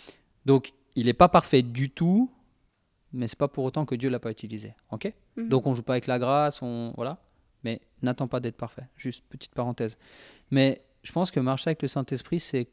Donc, 0.47 0.73
il 0.95 1.07
n'est 1.07 1.15
pas 1.15 1.29
parfait 1.29 1.63
du 1.63 1.91
tout, 1.91 2.31
mais 3.13 3.29
c'est 3.29 3.39
pas 3.39 3.49
pour 3.49 3.65
autant 3.65 3.87
que 3.87 3.95
Dieu 3.95 4.11
l'a 4.11 4.19
pas 4.19 4.31
utilisé. 4.31 4.75
Ok? 4.91 5.13
Mhm. 5.37 5.49
Donc 5.49 5.67
on 5.67 5.75
joue 5.75 5.83
pas 5.83 5.95
avec 5.95 6.07
la 6.07 6.19
grâce, 6.19 6.63
on 6.63 6.93
voilà. 6.97 7.19
Mais 7.65 7.81
n'attends 8.03 8.29
pas 8.29 8.41
d'être 8.41 8.57
parfait. 8.57 8.87
Juste 8.97 9.25
petite 9.29 9.55
parenthèse. 9.55 9.99
Mais 10.51 10.83
je 11.03 11.13
pense 11.13 11.31
que 11.31 11.41
marcher 11.41 11.71
avec 11.71 11.83
le 11.83 11.89
Saint-Esprit, 11.89 12.41
c'est 12.41 12.69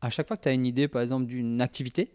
à 0.00 0.10
chaque 0.10 0.28
fois 0.28 0.36
que 0.36 0.42
tu 0.42 0.48
as 0.48 0.52
une 0.52 0.66
idée, 0.66 0.88
par 0.88 1.02
exemple, 1.02 1.26
d'une 1.26 1.60
activité, 1.60 2.14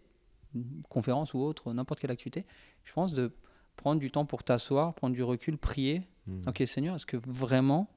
une 0.54 0.82
conférence 0.88 1.34
ou 1.34 1.38
autre, 1.38 1.72
n'importe 1.72 2.00
quelle 2.00 2.10
activité, 2.10 2.44
je 2.84 2.92
pense 2.92 3.12
de 3.12 3.32
prendre 3.76 4.00
du 4.00 4.10
temps 4.10 4.24
pour 4.24 4.42
t'asseoir, 4.42 4.94
prendre 4.94 5.14
du 5.14 5.22
recul, 5.22 5.58
prier. 5.58 6.02
Mhm. 6.26 6.42
Ok, 6.48 6.62
Seigneur, 6.66 6.96
est-ce 6.96 7.06
que 7.06 7.18
vraiment 7.26 7.88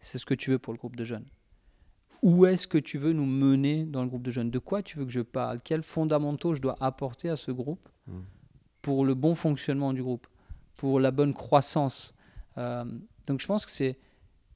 c'est 0.00 0.18
ce 0.18 0.26
que 0.26 0.34
tu 0.34 0.50
veux 0.50 0.58
pour 0.58 0.72
le 0.72 0.78
groupe 0.78 0.96
de 0.96 1.04
jeunes? 1.04 1.26
Où 2.22 2.44
est-ce 2.46 2.66
que 2.66 2.78
tu 2.78 2.98
veux 2.98 3.12
nous 3.12 3.24
mener 3.26 3.84
dans 3.84 4.02
le 4.02 4.08
groupe 4.08 4.22
de 4.22 4.30
jeunes? 4.30 4.50
De 4.50 4.58
quoi 4.58 4.82
tu 4.82 4.98
veux 4.98 5.04
que 5.06 5.12
je 5.12 5.20
parle? 5.22 5.60
Quels 5.62 5.82
fondamentaux 5.82 6.54
je 6.54 6.60
dois 6.60 6.76
apporter 6.80 7.28
à 7.30 7.36
ce 7.36 7.50
groupe 7.50 7.88
Mhm. 8.06 8.24
pour 8.82 9.04
le 9.04 9.14
bon 9.14 9.34
fonctionnement 9.34 9.92
du 9.92 10.02
groupe, 10.02 10.26
pour 10.76 11.00
la 11.00 11.10
bonne 11.10 11.32
croissance? 11.34 12.14
Euh, 12.58 12.84
Donc 13.28 13.40
je 13.40 13.46
pense 13.46 13.64
que 13.64 13.70
c'est 13.70 13.98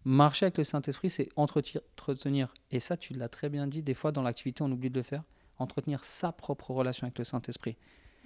marcher 0.04 0.46
avec 0.46 0.58
le 0.58 0.64
Saint-Esprit, 0.64 1.08
c'est 1.08 1.28
entretenir, 1.36 2.52
et 2.70 2.80
ça 2.80 2.96
tu 2.96 3.14
l'as 3.14 3.28
très 3.28 3.48
bien 3.48 3.66
dit, 3.66 3.82
des 3.82 3.94
fois 3.94 4.10
dans 4.12 4.22
l'activité 4.22 4.62
on 4.62 4.70
oublie 4.72 4.90
de 4.90 4.96
le 4.96 5.02
faire, 5.02 5.22
entretenir 5.58 6.02
sa 6.04 6.32
propre 6.32 6.72
relation 6.72 7.04
avec 7.06 7.18
le 7.18 7.24
Saint-Esprit. 7.24 7.76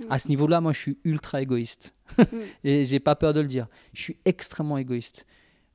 À 0.09 0.19
ce 0.21 0.29
niveau-là, 0.29 0.61
moi 0.61 0.73
je 0.73 0.81
suis 0.81 0.99
ultra 1.05 1.43
égoïste. 1.43 1.95
et 2.65 2.85
j'ai 2.85 3.01
pas 3.01 3.17
peur 3.17 3.33
de 3.33 3.41
le 3.41 3.47
dire. 3.49 3.67
Je 3.93 4.01
suis 4.03 4.17
extrêmement 4.25 4.79
égoïste. 4.79 5.27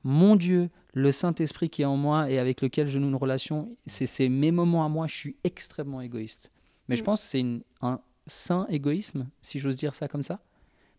Mon 0.02 0.34
Dieu, 0.34 0.70
le 0.96 1.10
Saint-Esprit 1.12 1.68
qui 1.70 1.82
est 1.82 1.86
en 1.86 1.96
moi 1.96 2.30
et 2.30 2.38
avec 2.38 2.60
lequel 2.62 2.86
je 2.86 2.98
noue 2.98 3.08
une 3.08 3.16
relation, 3.16 3.74
c'est 3.86 4.06
c'est 4.06 4.28
mes 4.28 4.50
moments 4.52 4.84
à 4.84 4.88
moi, 4.88 5.06
je 5.08 5.14
suis 5.16 5.36
extrêmement 5.44 6.00
égoïste. 6.00 6.50
Mais 6.88 6.96
je 6.96 7.02
Mm. 7.02 7.04
pense 7.04 7.20
que 7.22 7.26
c'est 7.28 7.44
un 7.82 8.00
sain 8.26 8.66
égoïsme, 8.70 9.28
si 9.42 9.58
j'ose 9.58 9.76
dire 9.76 9.94
ça 9.94 10.06
comme 10.08 10.22
ça. 10.22 10.40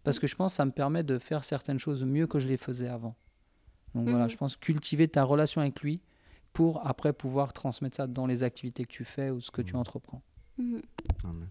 Parce 0.04 0.20
que 0.20 0.28
je 0.28 0.36
pense 0.36 0.52
que 0.52 0.58
ça 0.58 0.66
me 0.66 0.72
permet 0.72 1.04
de 1.04 1.18
faire 1.18 1.43
certaines 1.43 1.80
choses 1.80 2.04
mieux 2.04 2.28
que 2.28 2.38
je 2.39 2.48
les 2.48 2.58
faisais 2.58 2.88
avant. 2.88 3.16
Donc 3.96 4.08
voilà, 4.10 4.26
Mhm. 4.26 4.30
je 4.30 4.38
pense 4.38 4.56
cultiver 4.58 5.08
ta 5.08 5.24
relation 5.24 5.62
avec 5.62 5.80
lui 5.82 6.02
pour 6.54 6.86
après 6.86 7.14
pouvoir 7.14 7.54
transmettre 7.54 7.96
ça 7.98 8.06
dans 8.08 8.28
les 8.28 8.43
activités 8.43 8.84
que 8.84 8.91
tu 8.91 9.06
fais 9.06 9.30
ou 9.32 9.39
ce 9.41 9.50
que 9.50 9.62
tu 9.62 9.76
entreprends. 9.76 10.22
Mhm. 10.58 10.82
Amen. 11.24 11.48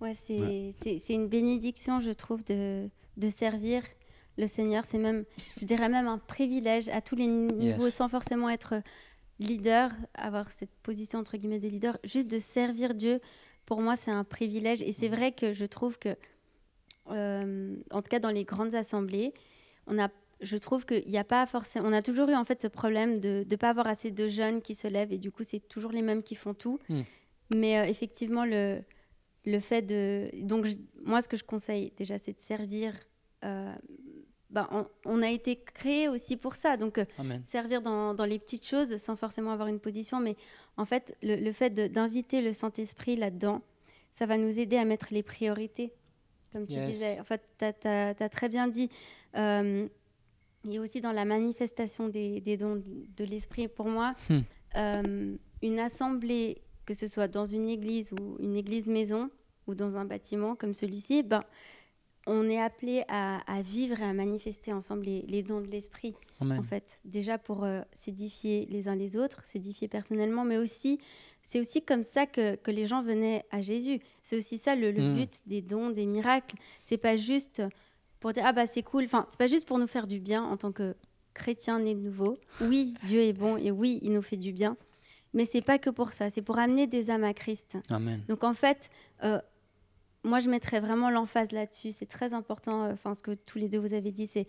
Ouais, 0.00 0.14
c'est 0.14 1.14
une 1.14 1.28
bénédiction, 1.28 2.00
je 2.00 2.10
trouve, 2.10 2.44
de, 2.44 2.90
de 3.16 3.28
servir 3.28 3.84
le 4.38 4.46
Seigneur. 4.46 4.84
C'est 4.84 4.98
même, 4.98 5.24
je 5.60 5.64
dirais 5.66 5.88
même 5.88 6.06
un 6.06 6.18
privilège 6.18 6.88
à 6.88 7.00
tous 7.00 7.16
les 7.16 7.26
niveaux, 7.26 7.84
Yes. 7.86 7.94
sans 7.94 8.08
forcément 8.08 8.48
être 8.48 8.74
leader, 9.38 9.90
avoir 10.14 10.50
cette 10.52 10.70
position 10.82 11.18
entre 11.18 11.36
guillemets 11.36 11.58
de 11.60 11.68
leader. 11.68 11.98
Juste 12.04 12.30
de 12.30 12.38
servir 12.38 12.94
Dieu, 12.94 13.20
pour 13.66 13.80
moi, 13.80 13.96
c'est 13.96 14.10
un 14.10 14.24
privilège. 14.24 14.82
Et 14.82 14.92
c'est 14.92 15.08
Mm. 15.08 15.14
vrai 15.14 15.32
que 15.32 15.52
je 15.52 15.64
trouve 15.64 15.98
que, 15.98 16.16
euh, 17.10 17.76
en 17.90 18.02
tout 18.02 18.08
cas 18.08 18.18
dans 18.20 18.30
les 18.30 18.44
grandes 18.44 18.74
assemblées, 18.74 19.32
on 19.86 19.98
a, 19.98 20.08
je 20.40 20.56
trouve 20.56 20.86
qu'il 20.86 21.06
n'y 21.08 21.18
a 21.18 21.24
pas 21.24 21.46
forcément. 21.46 21.88
On 21.88 21.92
a 21.92 22.02
toujours 22.02 22.28
eu 22.28 22.34
en 22.34 22.44
fait 22.44 22.60
ce 22.60 22.68
problème 22.68 23.20
de 23.20 23.44
ne 23.50 23.56
pas 23.56 23.70
avoir 23.70 23.86
assez 23.86 24.10
de 24.10 24.28
jeunes 24.28 24.62
qui 24.62 24.74
se 24.74 24.86
lèvent 24.88 25.12
et 25.12 25.18
du 25.18 25.30
coup, 25.30 25.42
c'est 25.44 25.60
toujours 25.68 25.92
les 25.92 26.02
mêmes 26.02 26.22
qui 26.22 26.34
font 26.34 26.54
tout. 26.54 26.78
Mm. 26.88 27.02
Mais 27.54 27.78
euh, 27.78 27.84
effectivement, 27.84 28.44
le, 28.44 28.80
le 29.44 29.58
fait 29.58 29.82
de. 29.82 30.30
Donc, 30.42 30.64
je- 30.66 30.76
moi, 31.04 31.20
ce 31.20 31.28
que 31.28 31.36
je 31.36 31.44
conseille 31.44 31.92
déjà, 31.96 32.18
c'est 32.18 32.32
de 32.32 32.40
servir. 32.40 32.94
euh, 33.44 33.74
ben, 34.52 34.68
on, 34.70 34.86
on 35.06 35.22
a 35.22 35.30
été 35.30 35.56
créé 35.56 36.08
aussi 36.08 36.36
pour 36.36 36.54
ça. 36.54 36.76
Donc, 36.76 36.98
euh, 36.98 37.04
Amen. 37.18 37.42
servir 37.44 37.82
dans, 37.82 38.14
dans 38.14 38.24
les 38.26 38.38
petites 38.38 38.66
choses 38.66 38.96
sans 38.98 39.16
forcément 39.16 39.50
avoir 39.52 39.68
une 39.68 39.80
position. 39.80 40.20
Mais 40.20 40.36
en 40.76 40.84
fait, 40.84 41.16
le, 41.22 41.36
le 41.36 41.52
fait 41.52 41.70
d'inviter 41.70 42.42
le 42.42 42.52
Saint-Esprit 42.52 43.16
là-dedans, 43.16 43.62
ça 44.12 44.26
va 44.26 44.36
nous 44.36 44.58
aider 44.60 44.76
à 44.76 44.84
mettre 44.84 45.08
les 45.10 45.22
priorités. 45.22 45.92
Comme 46.52 46.66
tu 46.66 46.74
Yes. 46.76 46.86
disais. 46.88 47.18
En 47.18 47.24
fait, 47.24 47.42
tu 47.58 47.64
as, 47.88 48.28
très 48.28 48.48
bien 48.50 48.68
dit. 48.68 48.90
Euh, 49.36 49.88
et 50.70 50.78
aussi 50.78 51.00
dans 51.00 51.12
la 51.12 51.24
manifestation 51.24 52.08
des, 52.08 52.40
des 52.40 52.56
dons 52.58 52.80
de 53.16 53.24
l'Esprit, 53.24 53.68
pour 53.68 53.86
moi, 53.88 54.14
Hmm. 54.28 54.40
euh, 54.76 55.36
une 55.62 55.80
assemblée, 55.80 56.62
que 56.86 56.94
ce 56.94 57.06
soit 57.06 57.26
dans 57.28 57.46
une 57.46 57.68
église 57.68 58.12
ou 58.12 58.36
une 58.38 58.54
église 58.56 58.86
maison 58.88 59.30
ou 59.66 59.74
dans 59.74 59.96
un 59.96 60.04
bâtiment 60.04 60.54
comme 60.56 60.74
celui-ci, 60.74 61.22
ben, 61.22 61.42
on 62.26 62.48
est 62.48 62.60
appelé 62.60 63.04
à, 63.08 63.38
à 63.52 63.62
vivre 63.62 64.00
et 64.00 64.04
à 64.04 64.12
manifester 64.12 64.72
ensemble 64.72 65.04
les, 65.06 65.22
les 65.22 65.42
dons 65.42 65.60
de 65.60 65.66
l'Esprit 65.66 66.14
en 66.40 66.62
fait. 66.62 67.00
Déjà 67.04 67.38
pour 67.38 67.64
euh, 67.64 67.82
s'édifier 67.92 68.66
les 68.70 68.88
uns 68.88 68.94
les 68.94 69.16
autres, 69.16 69.44
s'édifier 69.44 69.88
personnellement, 69.88 70.44
mais 70.44 70.56
aussi, 70.58 70.98
c'est 71.42 71.58
aussi 71.60 71.82
comme 71.82 72.04
ça 72.04 72.26
que, 72.26 72.54
que 72.56 72.70
les 72.70 72.86
gens 72.86 73.02
venaient 73.02 73.44
à 73.50 73.60
Jésus. 73.60 74.00
C'est 74.22 74.36
aussi 74.36 74.58
ça 74.58 74.74
le, 74.76 74.90
le 74.92 75.02
Mm. 75.02 75.14
but 75.16 75.40
des 75.46 75.62
dons, 75.62 75.90
des 75.90 76.06
miracles. 76.06 76.56
C'est 76.84 76.96
pas 76.98 77.16
juste 77.16 77.62
pour 78.20 78.32
dire, 78.32 78.44
ah 78.46 78.52
bah 78.52 78.66
c'est 78.66 78.82
cool, 78.84 79.04
enfin, 79.04 79.24
c'est 79.28 79.38
pas 79.38 79.48
juste 79.48 79.66
pour 79.66 79.78
nous 79.78 79.88
faire 79.88 80.06
du 80.06 80.20
bien 80.20 80.44
en 80.44 80.56
tant 80.56 80.70
que 80.70 80.94
chrétiens 81.34 81.80
nés 81.80 81.94
de 81.96 82.00
nouveau. 82.00 82.38
Oui, 82.60 82.94
Dieu 83.04 83.20
est 83.20 83.32
bon 83.32 83.56
et 83.56 83.70
oui, 83.72 83.98
il 84.02 84.12
nous 84.12 84.22
fait 84.22 84.36
du 84.36 84.52
bien. 84.52 84.76
Mais 85.34 85.44
c'est 85.46 85.62
pas 85.62 85.78
que 85.78 85.88
pour 85.90 86.12
ça, 86.12 86.28
c'est 86.28 86.42
pour 86.42 86.58
amener 86.58 86.86
des 86.86 87.10
âmes 87.10 87.24
à 87.24 87.32
Christ. 87.34 87.78
Amen. 87.88 88.22
Donc 88.28 88.44
en 88.44 88.52
fait, 88.54 88.90
euh, 89.24 89.40
moi 90.24 90.38
je 90.40 90.48
mettrais 90.48 90.80
vraiment 90.80 91.10
l'emphase 91.10 91.52
là-dessus. 91.52 91.92
C'est 91.92 92.06
très 92.06 92.32
important. 92.34 92.84
euh, 92.84 92.92
Enfin, 92.92 93.14
ce 93.14 93.22
que 93.22 93.32
tous 93.34 93.58
les 93.58 93.68
deux 93.68 93.78
vous 93.78 93.92
avez 93.94 94.12
dit, 94.12 94.26
c'est 94.26 94.46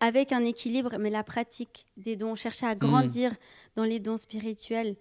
avec 0.00 0.32
un 0.32 0.44
équilibre, 0.44 0.96
mais 0.98 1.10
la 1.10 1.22
pratique 1.24 1.86
des 1.96 2.16
dons, 2.16 2.34
chercher 2.34 2.66
à 2.66 2.74
grandir 2.74 3.32
dans 3.76 3.84
les 3.84 4.00
dons 4.00 4.16
spirituels 4.16 4.96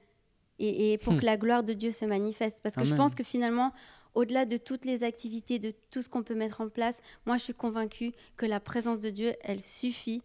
et, 0.60 0.94
et 0.94 0.98
pour 0.98 1.14
Hmm. 1.14 1.20
que 1.20 1.26
la 1.26 1.38
gloire 1.38 1.64
de 1.64 1.74
Dieu 1.74 1.91
se 1.91 2.06
manifeste. 2.06 2.62
Parce 2.62 2.76
que 2.76 2.86
je 2.86 2.96
pense 2.96 3.16
que 3.16 3.24
finalement, 3.24 3.72
au-delà 4.14 4.46
de 4.46 4.58
toutes 4.58 4.86
les 4.86 5.04
activités, 5.04 5.58
de 5.60 5.74
tout 5.91 6.02
ce 6.02 6.10
qu'on 6.10 6.24
peut 6.24 6.36
mettre 6.36 6.62
en 6.62 6.70
place, 6.70 7.02
moi 7.26 7.38
je 7.38 7.44
suis 7.44 7.54
convaincue 7.54 8.14
que 8.38 8.46
la 8.46 8.60
présence 8.60 9.00
de 9.00 9.10
Dieu, 9.10 9.34
elle 9.41 9.60
suffit 9.62 10.22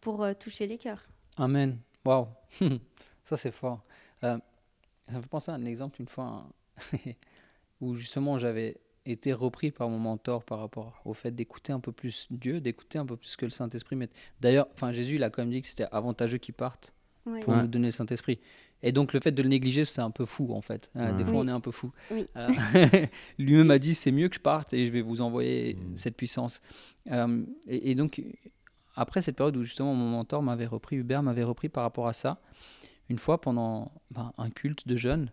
pour 0.00 0.22
euh, 0.24 0.32
toucher 0.34 0.66
les 0.66 0.78
cœurs. 0.78 1.04
Amen. 1.36 1.78
Waouh. 2.04 2.26
ça, 3.24 3.36
c'est 3.36 3.50
fort. 3.52 3.82
Euh, 4.24 4.38
ça 5.08 5.16
me 5.16 5.22
fait 5.22 5.28
penser 5.28 5.50
à 5.50 5.54
un 5.54 5.64
exemple 5.64 6.00
une 6.00 6.08
fois 6.08 6.24
hein, 6.24 6.98
où 7.80 7.94
justement 7.96 8.38
j'avais 8.38 8.76
été 9.06 9.32
repris 9.32 9.70
par 9.70 9.88
mon 9.88 9.98
mentor 9.98 10.44
par 10.44 10.60
rapport 10.60 11.00
au 11.04 11.14
fait 11.14 11.30
d'écouter 11.34 11.72
un 11.72 11.80
peu 11.80 11.92
plus 11.92 12.26
Dieu, 12.30 12.60
d'écouter 12.60 12.98
un 12.98 13.06
peu 13.06 13.16
plus 13.16 13.28
ce 13.30 13.36
que 13.36 13.44
le 13.46 13.50
Saint-Esprit 13.50 13.96
met. 13.96 14.08
D'ailleurs, 14.40 14.68
enfin 14.74 14.92
Jésus, 14.92 15.16
il 15.16 15.24
a 15.24 15.30
quand 15.30 15.42
même 15.42 15.50
dit 15.50 15.60
que 15.62 15.66
c'était 15.68 15.86
avantageux 15.92 16.38
qu'il 16.38 16.54
parte 16.54 16.94
Ouais. 17.26 17.40
pour 17.40 17.54
Ouais. 17.54 17.62
nous 17.62 17.68
donner 17.68 17.86
le 17.86 17.90
Saint-Esprit. 17.92 18.38
Et 18.84 18.90
donc 18.90 19.12
le 19.12 19.20
fait 19.20 19.30
de 19.30 19.42
le 19.42 19.48
négliger, 19.48 19.84
c'était 19.84 20.00
un 20.00 20.10
peu 20.10 20.24
fou 20.24 20.52
en 20.54 20.60
fait. 20.60 20.90
Euh, 20.96 21.12
Des 21.16 21.24
fois, 21.24 21.34
Oui. 21.34 21.40
on 21.44 21.48
est 21.48 21.52
un 21.52 21.60
peu 21.60 21.70
fou. 21.70 21.92
Oui. 22.10 22.26
Euh, 22.36 22.48
Lui-même 23.38 23.70
a 23.70 23.78
dit, 23.78 23.94
c'est 23.94 24.10
mieux 24.12 24.28
que 24.28 24.34
je 24.36 24.40
parte 24.40 24.72
et 24.74 24.86
je 24.86 24.92
vais 24.92 25.02
vous 25.02 25.20
envoyer 25.20 25.74
Mm. 25.74 25.96
cette 25.96 26.16
puissance. 26.16 26.60
Euh, 27.10 27.44
et, 27.68 27.92
et 27.92 27.94
donc, 27.94 28.20
après 28.96 29.20
cette 29.22 29.36
période 29.36 29.56
où 29.56 29.62
justement 29.62 29.94
mon 29.94 30.08
mentor 30.08 30.42
m'avait 30.42 30.66
repris, 30.66 30.96
Hubert 30.96 31.22
m'avait 31.22 31.44
repris 31.44 31.68
par 31.68 31.84
rapport 31.84 32.08
à 32.08 32.12
ça, 32.12 32.40
une 33.08 33.18
fois 33.18 33.40
pendant 33.40 33.92
ben, 34.10 34.32
un 34.38 34.50
culte 34.50 34.86
de 34.88 34.96
jeunes, 34.96 35.30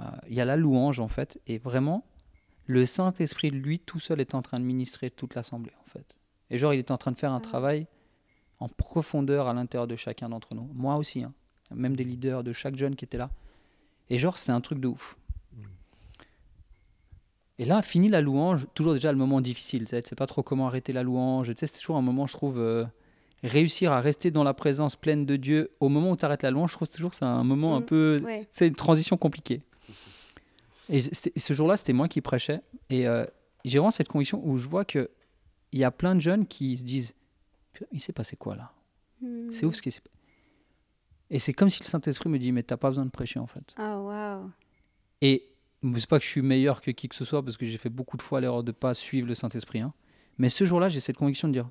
euh, 0.00 0.04
il 0.28 0.34
y 0.34 0.40
a 0.40 0.44
la 0.44 0.56
louange 0.56 1.00
en 1.00 1.08
fait, 1.08 1.40
et 1.46 1.58
vraiment, 1.58 2.04
le 2.72 2.86
Saint-Esprit, 2.86 3.50
lui, 3.50 3.78
tout 3.78 4.00
seul, 4.00 4.20
est 4.20 4.34
en 4.34 4.42
train 4.42 4.58
de 4.58 4.64
ministrer 4.64 5.10
toute 5.10 5.34
l'assemblée 5.34 5.72
en 5.84 5.88
fait. 5.90 6.16
Et 6.50 6.58
genre, 6.58 6.72
il 6.74 6.78
est 6.78 6.90
en 6.90 6.96
train 6.98 7.12
de 7.12 7.18
faire 7.18 7.32
un 7.32 7.36
Ah. 7.36 7.40
travail 7.40 7.86
en 8.60 8.68
profondeur 8.68 9.48
à 9.48 9.52
l'intérieur 9.54 9.86
de 9.86 9.96
chacun 9.96 10.28
d'entre 10.28 10.54
nous. 10.54 10.68
Moi 10.74 10.96
aussi, 10.96 11.22
hein. 11.22 11.32
même 11.74 11.96
des 11.96 12.04
leaders 12.04 12.42
de 12.44 12.52
chaque 12.52 12.76
jeune 12.76 12.96
qui 12.96 13.04
était 13.04 13.18
là. 13.18 13.30
Et 14.10 14.18
genre, 14.18 14.36
c'est 14.38 14.52
un 14.52 14.60
truc 14.60 14.78
de 14.80 14.88
ouf. 14.88 15.16
Et 17.58 17.64
là, 17.64 17.82
fini 17.82 18.08
la 18.08 18.20
louange, 18.20 18.66
toujours 18.74 18.94
déjà 18.94 19.12
le 19.12 19.18
moment 19.18 19.40
difficile. 19.40 19.80
Tu 19.84 19.86
sais, 19.90 20.02
tu 20.02 20.08
sais 20.08 20.16
pas 20.16 20.26
trop 20.26 20.42
comment 20.42 20.66
arrêter 20.66 20.92
la 20.92 21.02
louange. 21.02 21.48
Tu 21.48 21.54
sais, 21.56 21.66
c'est 21.66 21.78
toujours 21.78 21.96
un 21.96 22.02
moment, 22.02 22.26
je 22.26 22.32
trouve, 22.32 22.58
euh, 22.58 22.84
réussir 23.44 23.92
à 23.92 24.00
rester 24.00 24.30
dans 24.30 24.42
la 24.44 24.54
présence 24.54 24.96
pleine 24.96 25.26
de 25.26 25.36
Dieu. 25.36 25.70
Au 25.80 25.88
moment 25.88 26.10
où 26.12 26.16
tu 26.16 26.24
arrêtes 26.24 26.42
la 26.42 26.50
louange, 26.50 26.70
je 26.70 26.76
trouve 26.76 26.88
toujours 26.88 27.10
que 27.10 27.16
c'est 27.16 27.24
un 27.24 27.44
moment 27.44 27.76
un 27.76 27.80
Mm. 27.80 27.84
peu. 27.86 28.20
Ouais. 28.24 28.48
C'est 28.52 28.66
une 28.68 28.74
transition 28.74 29.16
compliquée. 29.16 29.62
Et 30.88 31.00
ce 31.00 31.52
jour-là, 31.52 31.76
c'était 31.76 31.92
moi 31.92 32.08
qui 32.08 32.20
prêchais. 32.20 32.60
Et 32.90 33.06
euh, 33.06 33.24
j'ai 33.64 33.78
vraiment 33.78 33.90
cette 33.90 34.08
conviction 34.08 34.40
où 34.44 34.56
je 34.56 34.66
vois 34.66 34.84
qu'il 34.84 35.08
y 35.72 35.84
a 35.84 35.90
plein 35.90 36.14
de 36.14 36.20
jeunes 36.20 36.46
qui 36.46 36.76
se 36.76 36.84
disent 36.84 37.14
Il 37.92 38.00
s'est 38.00 38.12
passé 38.12 38.36
quoi 38.36 38.56
là? 38.56 38.72
Hmm. 39.20 39.50
C'est 39.50 39.64
ouf 39.66 39.76
ce 39.76 39.82
qui 39.82 39.90
s'est 39.90 40.02
Et 41.30 41.38
c'est 41.38 41.52
comme 41.52 41.70
si 41.70 41.80
le 41.80 41.86
Saint-Esprit 41.86 42.28
me 42.28 42.38
dit 42.38 42.52
Mais 42.52 42.62
t'as 42.62 42.76
pas 42.76 42.88
besoin 42.88 43.04
de 43.04 43.10
prêcher 43.10 43.38
en 43.38 43.46
fait. 43.46 43.74
Ah, 43.76 43.98
waouh. 44.00 44.50
Et 45.20 45.44
c'est 45.96 46.08
pas 46.08 46.18
que 46.18 46.24
je 46.24 46.30
suis 46.30 46.42
meilleur 46.42 46.80
que 46.80 46.90
qui 46.90 47.08
que 47.08 47.14
ce 47.14 47.24
soit 47.24 47.44
parce 47.44 47.56
que 47.56 47.66
j'ai 47.66 47.78
fait 47.78 47.88
beaucoup 47.88 48.16
de 48.16 48.22
fois 48.22 48.40
l'erreur 48.40 48.64
de 48.64 48.72
pas 48.72 48.94
suivre 48.94 49.28
le 49.28 49.34
Saint-Esprit. 49.34 49.80
hein. 49.80 49.94
Mais 50.38 50.48
ce 50.48 50.64
jour-là, 50.64 50.88
j'ai 50.88 51.00
cette 51.00 51.16
conviction 51.16 51.48
de 51.48 51.52
dire 51.52 51.68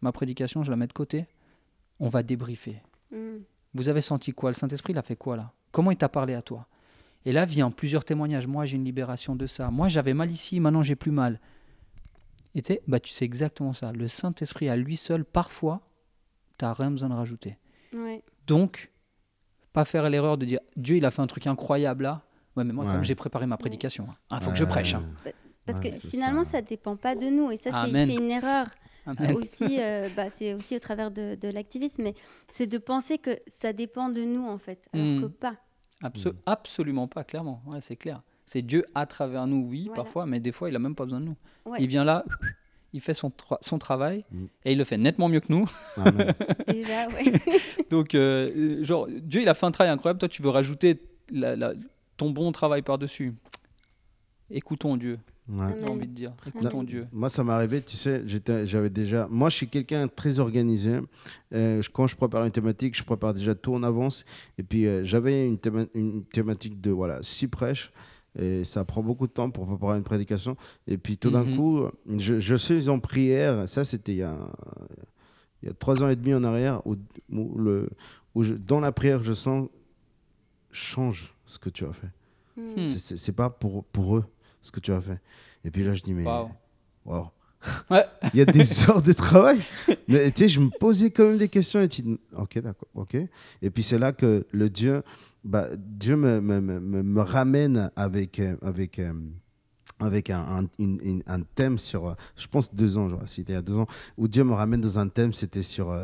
ma 0.00 0.12
prédication, 0.12 0.62
je 0.62 0.70
la 0.70 0.76
mets 0.76 0.86
de 0.86 0.92
côté. 0.92 1.26
On 2.00 2.08
va 2.08 2.22
débriefer. 2.22 2.82
Hmm. 3.12 3.38
Vous 3.74 3.88
avez 3.88 4.00
senti 4.00 4.32
quoi? 4.32 4.50
Le 4.50 4.54
Saint-Esprit, 4.54 4.92
il 4.92 4.98
a 4.98 5.02
fait 5.02 5.16
quoi 5.16 5.36
là? 5.36 5.52
Comment 5.70 5.90
il 5.92 5.96
t'a 5.96 6.08
parlé 6.08 6.34
à 6.34 6.42
toi? 6.42 6.66
Et 7.26 7.32
là 7.32 7.44
vient 7.46 7.70
plusieurs 7.70 8.04
témoignages. 8.04 8.46
Moi, 8.46 8.66
j'ai 8.66 8.76
une 8.76 8.84
libération 8.84 9.34
de 9.36 9.46
ça. 9.46 9.70
Moi, 9.70 9.88
j'avais 9.88 10.14
mal 10.14 10.30
ici, 10.30 10.60
maintenant 10.60 10.82
j'ai 10.82 10.96
plus 10.96 11.10
mal. 11.10 11.40
Et 12.54 12.62
tu 12.62 12.74
sais, 12.74 12.82
bah, 12.86 13.00
tu 13.00 13.12
sais 13.12 13.24
exactement 13.24 13.72
ça. 13.72 13.92
Le 13.92 14.06
Saint-Esprit 14.08 14.68
à 14.68 14.76
lui 14.76 14.96
seul, 14.96 15.24
parfois, 15.24 15.80
tu 16.58 16.64
rien 16.64 16.90
besoin 16.90 17.08
de 17.08 17.14
rajouter. 17.14 17.58
Ouais. 17.92 18.22
Donc, 18.46 18.90
pas 19.72 19.84
faire 19.84 20.08
l'erreur 20.08 20.38
de 20.38 20.44
dire 20.46 20.60
Dieu, 20.76 20.96
il 20.96 21.04
a 21.04 21.10
fait 21.10 21.22
un 21.22 21.26
truc 21.26 21.46
incroyable 21.46 22.04
là. 22.04 22.22
Ouais, 22.56 22.62
mais 22.62 22.72
moi, 22.72 22.84
Ouais. 22.84 22.92
comme 22.92 23.02
j'ai 23.04 23.16
préparé 23.16 23.46
ma 23.46 23.56
prédication, 23.56 24.06
il 24.30 24.40
faut 24.40 24.50
que 24.50 24.56
je 24.56 24.64
prêche. 24.64 24.94
hein. 24.94 25.02
Parce 25.66 25.78
Ouais, 25.80 25.90
que 25.90 25.96
finalement, 25.96 26.44
ça. 26.44 26.52
ça 26.52 26.62
dépend 26.62 26.94
pas 26.96 27.16
de 27.16 27.26
nous. 27.26 27.50
Et 27.50 27.56
ça, 27.56 27.86
c'est 27.90 28.14
une 28.14 28.30
erreur. 28.30 28.66
Aussi, 29.34 29.80
euh, 29.80 30.08
bah, 30.16 30.30
c'est 30.30 30.54
aussi 30.54 30.74
au 30.76 30.78
travers 30.78 31.10
de, 31.10 31.34
de 31.38 31.48
l'activisme, 31.48 32.02
mais 32.04 32.14
c'est 32.50 32.66
de 32.66 32.78
penser 32.78 33.18
que 33.18 33.32
ça 33.46 33.74
dépend 33.74 34.08
de 34.08 34.22
nous, 34.22 34.46
en 34.46 34.56
fait, 34.56 34.88
alors 34.94 35.06
Mm. 35.06 35.20
que 35.20 35.26
pas. 35.26 35.56
Abso- 36.02 36.32
Mm. 36.32 36.38
Absolument 36.46 37.08
pas, 37.08 37.24
clairement. 37.24 37.62
Ouais, 37.66 37.80
c'est 37.80 37.96
clair. 37.96 38.22
C'est 38.44 38.62
Dieu 38.62 38.84
à 38.94 39.06
travers 39.06 39.46
nous, 39.46 39.66
oui, 39.68 39.84
Voilà. 39.86 40.02
parfois, 40.02 40.26
mais 40.26 40.38
des 40.40 40.52
fois, 40.52 40.68
il 40.68 40.76
a 40.76 40.78
même 40.78 40.94
pas 40.94 41.04
besoin 41.04 41.20
de 41.20 41.24
nous. 41.26 41.36
Ouais. 41.64 41.78
Il 41.80 41.86
vient 41.86 42.04
là, 42.04 42.24
il 42.92 43.00
fait 43.00 43.14
son, 43.14 43.30
tra- 43.30 43.58
son 43.62 43.78
travail 43.78 44.24
Mm. 44.30 44.44
et 44.66 44.72
il 44.72 44.78
le 44.78 44.84
fait 44.84 44.98
nettement 44.98 45.28
mieux 45.28 45.40
que 45.40 45.50
nous. 45.52 45.68
Déjà, 46.68 47.08
ouais. 47.08 47.32
Donc, 47.90 48.14
euh, 48.14 48.84
genre, 48.84 49.06
Dieu, 49.08 49.40
il 49.42 49.48
a 49.48 49.54
fait 49.54 49.66
un 49.66 49.70
travail 49.70 49.92
incroyable. 49.92 50.18
Toi, 50.18 50.28
tu 50.28 50.42
veux 50.42 50.50
rajouter 50.50 51.00
la- 51.30 51.56
la- 51.56 51.72
ton 52.16 52.30
bon 52.30 52.52
travail 52.52 52.82
par-dessus. 52.82 53.32
Écoutons 54.50 54.96
Dieu, 54.96 55.18
Ouais. 55.46 55.74
j'ai 55.78 55.86
envie 55.88 56.06
de 56.06 56.12
dire. 56.14 56.32
Écoutons 56.46 56.82
Dieu. 56.82 57.06
Moi, 57.12 57.28
ça 57.28 57.44
m'est 57.44 57.52
arrivé, 57.52 57.82
tu 57.82 57.96
sais, 57.98 58.22
j'étais- 58.26 58.64
j'avais 58.66 58.88
déjà. 58.88 59.28
Moi, 59.30 59.50
je 59.50 59.56
suis 59.56 59.68
quelqu'un 59.68 60.08
très 60.08 60.40
organisé. 60.40 61.00
Euh, 61.52 61.82
quand 61.92 62.06
je 62.06 62.16
prépare 62.16 62.44
une 62.46 62.50
thématique, 62.50 62.96
je 62.96 63.02
prépare 63.04 63.34
déjà 63.34 63.54
tout 63.54 63.74
en 63.74 63.82
avance. 63.82 64.24
Et 64.56 64.62
puis, 64.62 64.86
euh, 64.86 65.04
j'avais 65.04 65.46
une, 65.46 65.56
théma- 65.58 65.86
une 65.94 66.24
thématique 66.24 66.80
de 66.80 66.90
voilà, 66.90 67.18
six 67.22 67.46
prêches. 67.48 67.92
Et 68.38 68.64
ça 68.64 68.84
prend 68.84 69.02
beaucoup 69.02 69.26
de 69.26 69.32
temps 69.32 69.50
pour 69.50 69.66
préparer 69.66 69.98
une 69.98 70.02
prédication. 70.02 70.56
Et 70.88 70.96
puis, 70.98 71.18
tout 71.18 71.30
d'un 71.30 71.44
Mhm. 71.44 71.56
coup, 71.56 71.82
je, 72.16 72.40
je 72.40 72.54
suis 72.56 72.88
en 72.88 72.98
prière. 72.98 73.68
Ça, 73.68 73.84
c'était 73.84 74.12
il 74.12 74.18
y 74.18 74.22
a, 74.22 74.36
il 75.62 75.68
y 75.68 75.70
a 75.70 75.74
trois 75.74 76.02
ans 76.02 76.08
et 76.08 76.16
demi 76.16 76.32
en 76.34 76.42
arrière, 76.42 76.84
où, 76.86 76.96
où 77.30 77.58
le, 77.58 77.90
où 78.34 78.42
je- 78.42 78.54
dans 78.54 78.80
la 78.80 78.92
prière, 78.92 79.22
je 79.22 79.34
sens 79.34 79.68
change 80.72 81.34
ce 81.46 81.58
que 81.58 81.70
tu 81.70 81.84
as 81.84 81.92
fait. 81.92 82.08
Mm. 82.56 82.86
C'est- 82.86 83.32
pas 83.32 83.50
pour, 83.50 83.84
pour 83.84 84.16
eux 84.16 84.24
ce 84.64 84.70
que 84.72 84.80
tu 84.80 84.92
as 84.92 85.00
fait. 85.00 85.20
Et 85.64 85.70
puis 85.70 85.84
là, 85.84 85.92
je 85.94 86.02
dis, 86.02 86.14
mais. 86.14 86.24
Waouh. 86.24 86.48
Wow. 87.04 87.28
Ouais. 87.90 88.04
Il 88.32 88.38
y 88.38 88.42
a 88.42 88.46
des 88.46 88.62
heures 88.88 89.02
de 89.02 89.12
travail. 89.12 89.60
Mais 90.08 90.30
tu 90.30 90.40
sais, 90.44 90.48
je 90.48 90.60
me 90.60 90.70
posais 90.78 91.10
quand 91.10 91.24
même 91.28 91.38
des 91.38 91.48
questions 91.48 91.80
et 91.80 91.88
tu 91.88 92.02
dis, 92.02 92.18
ok, 92.36 92.58
d'accord, 92.60 92.88
ok. 92.94 93.16
Et 93.62 93.70
puis 93.70 93.82
c'est 93.82 93.98
là 93.98 94.12
que 94.12 94.46
le 94.52 94.68
Dieu, 94.70 95.02
bah, 95.44 95.68
Dieu 95.76 96.16
me, 96.16 96.40
me, 96.40 96.60
me, 96.60 97.02
me- 97.02 97.20
ramène 97.22 97.90
avec, 97.96 98.38
euh, 98.38 98.56
avec, 98.62 98.98
euh, 98.98 99.12
avec 99.98 100.28
un, 100.30 100.40
un, 100.40 100.66
une- 100.78 101.00
une- 101.02 101.22
un 101.26 101.40
thème 101.42 101.78
sur, 101.78 102.06
euh, 102.08 102.14
je 102.36 102.46
pense 102.46 102.74
deux 102.74 102.96
ans, 102.98 103.08
genre, 103.08 103.22
c'était 103.26 103.52
il 103.52 103.56
y 103.56 103.58
a 103.58 103.62
deux 103.62 103.76
ans, 103.76 103.86
où 104.18 104.28
Dieu 104.28 104.44
me 104.44 104.52
ramène 104.54 104.80
dans 104.82 104.98
un 104.98 105.08
thème, 105.08 105.32
c'était 105.32 105.62
sur, 105.62 105.94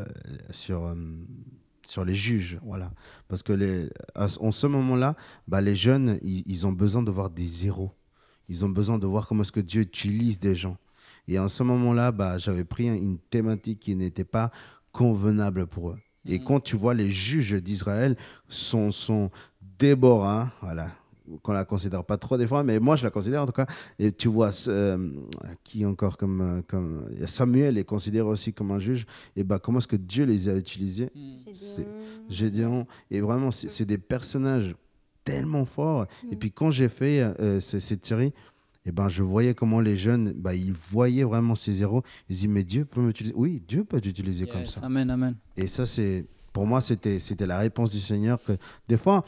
sur, 0.51 0.95
sur 1.85 2.05
les 2.07 2.15
juges, 2.15 2.59
voilà. 2.65 2.91
Parce 3.29 3.43
que 3.43 3.53
les, 3.53 3.89
en 4.17 4.51
ce 4.53 4.67
moment-là, 4.67 5.15
bah, 5.49 5.61
les 5.61 5.77
jeunes, 5.77 6.19
ils, 6.23 6.43
ils 6.47 6.67
ont 6.67 6.73
besoin 6.73 7.03
de 7.03 7.11
voir 7.11 7.29
des 7.31 7.67
héros. 7.67 7.93
Ils 8.51 8.65
ont 8.65 8.69
besoin 8.69 8.99
de 8.99 9.07
voir 9.07 9.27
comment 9.27 9.43
est-ce 9.43 9.53
que 9.53 9.61
Dieu 9.61 9.81
utilise 9.83 10.39
des 10.39 10.55
gens. 10.57 10.77
Et 11.29 11.39
en 11.39 11.49
ce 11.49 11.63
moment-là, 11.63 12.11
bah, 12.13 12.37
j'avais 12.37 12.65
pris 12.65 12.89
un- 12.89 12.95
une 12.97 13.17
thématique 13.19 13.79
qui 13.79 13.95
n'était 13.95 14.25
pas 14.25 14.51
convenable 14.93 15.67
pour 15.67 15.91
eux. 15.91 15.99
Et 16.27 16.39
Mhm. 16.39 16.45
quand 16.45 16.61
tu 16.61 16.77
vois 16.77 16.93
les 16.93 17.11
juges 17.11 17.55
d'Israël 17.63 18.17
sont, 18.49 18.91
sont 18.91 19.31
Déborah, 19.79 20.51
voilà, 20.61 20.91
qu'on 21.43 21.53
la 21.53 21.65
considère 21.65 22.05
pas 22.05 22.19
trop 22.19 22.37
des 22.37 22.47
fois, 22.47 22.65
mais 22.65 22.81
moi 22.81 22.97
je 22.97 23.05
la 23.05 23.11
considère 23.11 23.43
en 23.43 23.47
tout 23.47 23.53
cas. 23.53 23.67
Et 24.01 24.11
tu 24.13 24.27
vois 24.29 24.51
euh, 24.69 25.13
qui 25.63 25.87
encore 25.87 26.17
comme, 26.19 26.41
euh, 26.41 26.61
comme 26.67 27.07
Samuel 27.27 27.79
est 27.79 27.85
considéré 27.85 28.29
aussi 28.29 28.53
comme 28.53 28.73
un 28.73 28.81
juge. 28.81 29.07
Et 29.37 29.45
bah 29.45 29.59
comment 29.61 29.79
est-ce 29.79 29.87
que 29.87 29.97
Dieu 29.97 30.25
les 30.25 30.49
a 30.49 30.57
utilisés? 30.57 31.09
C'est- 31.55 31.87
Gédéon. 32.29 32.87
Et 33.13 33.21
vraiment, 33.21 33.51
c'est 33.53 33.85
des 33.87 33.97
personnages 33.99 34.75
tellement 35.31 35.65
forts. 35.65 36.07
Et 36.31 36.37
puis 36.37 36.51
quand 36.51 36.71
j'ai 36.71 36.89
fait 36.89 37.21
euh, 37.21 37.61
cette 37.61 38.05
série, 38.07 38.33
et 38.87 38.93
ben, 38.93 39.09
je 39.11 39.23
voyais 39.23 39.53
comment 39.55 39.81
les 39.81 39.97
jeunes, 39.97 40.33
bah, 40.33 40.55
ils 40.55 40.73
voyaient 40.73 41.25
vraiment 41.25 41.55
ces 41.55 41.83
héros. 41.83 42.03
Ils 42.29 42.37
disaient, 42.37 42.49
mais 42.49 42.65
Dieu 42.65 42.85
peut 42.87 43.03
m'utiliser. 43.03 43.35
Oui, 43.37 43.63
Dieu 43.69 43.85
peut 43.85 44.01
t'utiliser 44.01 44.47
comme 44.47 44.65
ça. 44.67 44.81
Amen, 44.83 45.11
amen. 45.11 45.37
Et 45.57 45.67
ça, 45.67 45.85
c'est 45.85 46.25
pour 46.53 46.67
moi, 46.67 46.81
c'était 46.81 47.21
c'était 47.21 47.47
la 47.47 47.59
réponse 47.59 47.91
du 47.91 48.01
Seigneur. 48.01 48.43
Que 48.43 48.53
des 48.89 48.97
fois, 48.97 49.23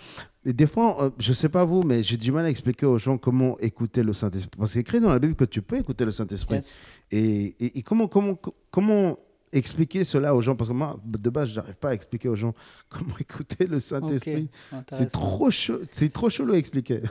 des 0.44 0.66
fois, 0.66 1.04
euh, 1.04 1.10
je 1.18 1.32
sais 1.34 1.50
pas 1.50 1.64
vous, 1.64 1.82
mais 1.82 2.02
j'ai 2.02 2.16
du 2.16 2.32
mal 2.32 2.46
à 2.46 2.50
expliquer 2.50 2.86
aux 2.86 2.96
gens 2.98 3.18
comment 3.18 3.56
écouter 3.58 4.02
le 4.02 4.12
Saint-Esprit. 4.14 4.50
Parce 4.58 4.72
qu'il 4.72 4.78
est 4.78 4.80
écrit 4.80 5.00
dans 5.00 5.10
la 5.10 5.18
Bible 5.18 5.34
que 5.34 5.44
tu 5.44 5.60
peux 5.60 5.76
écouter 5.78 6.04
le 6.06 6.10
Saint-Esprit. 6.12 6.56
Yes. 6.56 6.80
Et, 7.10 7.54
et- 7.60 7.78
et 7.78 7.82
comment, 7.82 8.08
comment, 8.08 8.38
comment 8.70 9.18
expliquer 9.52 10.04
cela 10.04 10.34
aux 10.34 10.40
gens 10.40 10.56
Parce 10.56 10.70
que 10.70 10.74
moi, 10.74 10.98
de 11.04 11.30
base, 11.30 11.50
je 11.50 11.56
n'arrive 11.56 11.76
pas 11.76 11.90
à 11.90 11.94
expliquer 11.94 12.28
aux 12.28 12.34
gens 12.34 12.54
comment 12.88 13.16
écouter 13.18 13.66
le 13.66 13.80
Saint-Esprit. 13.80 14.48
C'est 14.92 15.10
trop 15.10 15.50
chaud, 15.50 15.80
c'est 15.90 16.12
trop 16.12 16.30
chaud 16.30 16.50
à 16.52 16.56
expliquer. 16.56 17.02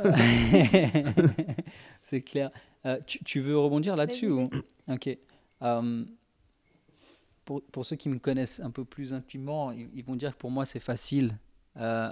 c'est 2.02 2.22
clair. 2.22 2.52
Euh, 2.86 3.00
tu, 3.06 3.24
tu 3.24 3.40
veux 3.40 3.58
rebondir 3.58 3.96
là-dessus 3.96 4.30
ou... 4.30 4.50
Ok. 4.90 5.18
Euh, 5.62 6.06
pour, 7.46 7.62
pour 7.64 7.86
ceux 7.86 7.96
qui 7.96 8.10
me 8.10 8.18
connaissent 8.18 8.60
un 8.60 8.72
peu 8.72 8.86
plus 8.86 9.14
intimement, 9.14 9.72
ils, 9.72 9.90
ils 9.94 10.04
vont 10.04 10.16
dire 10.16 10.34
que 10.34 10.38
pour 10.38 10.52
moi 10.52 10.66
c'est 10.66 10.80
facile. 10.80 11.38
Euh, 11.78 12.10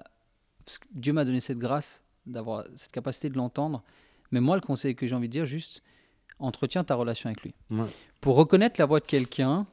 parce 0.65 0.77
que 0.77 0.87
Dieu 0.91 1.13
m'a 1.13 1.25
donné 1.25 1.39
cette 1.39 1.57
grâce 1.57 2.03
d'avoir 2.25 2.65
cette 2.75 2.91
capacité 2.91 3.29
de 3.29 3.37
l'entendre. 3.37 3.83
Mais 4.31 4.39
moi, 4.39 4.55
le 4.55 4.61
conseil 4.61 4.95
que 4.95 5.07
j'ai 5.07 5.15
envie 5.15 5.27
de 5.27 5.33
dire, 5.33 5.45
juste 5.45 5.81
entretiens 6.37 6.83
ta 6.83 6.95
relation 6.95 7.27
avec 7.27 7.41
lui. 7.41 7.53
Ouais. 7.71 7.87
Pour 8.21 8.35
reconnaître 8.35 8.79
la 8.79 8.85
voix 8.85 8.99
de 8.99 9.05
quelqu'un, 9.05 9.65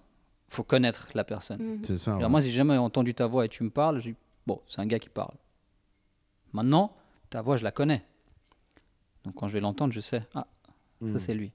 faut 0.48 0.62
connaître 0.64 1.09
la 1.14 1.24
personne. 1.24 1.60
Mhm. 1.62 1.85
C'est 1.85 1.98
ça. 1.98 2.12
Alors 2.12 2.23
ouais. 2.24 2.28
moi, 2.28 2.40
si 2.40 2.51
j'ai 2.51 2.56
jamais 2.56 2.77
entendu 2.77 3.14
ta 3.14 3.27
voix 3.27 3.44
et 3.44 3.48
tu 3.48 3.62
me 3.64 3.70
parles, 3.70 4.01
je 4.01 4.10
dis, 4.10 4.16
bon, 4.47 4.60
c'est 4.68 4.81
un 4.81 4.86
gars 4.86 4.98
qui 4.98 5.09
parle. 5.09 5.35
Maintenant, 6.52 6.94
ta 7.31 7.43
voix, 7.43 7.56
je 7.56 7.64
la 7.64 7.73
connais. 7.73 8.05
Donc 9.24 9.35
quand 9.35 9.48
je 9.48 9.55
vais 9.55 9.60
l'entendre, 9.60 9.93
je 9.93 10.01
sais, 10.01 10.23
ah, 10.35 10.47
ça 11.05 11.06
Mm. 11.14 11.18
c'est 11.18 11.35
lui. 11.35 11.52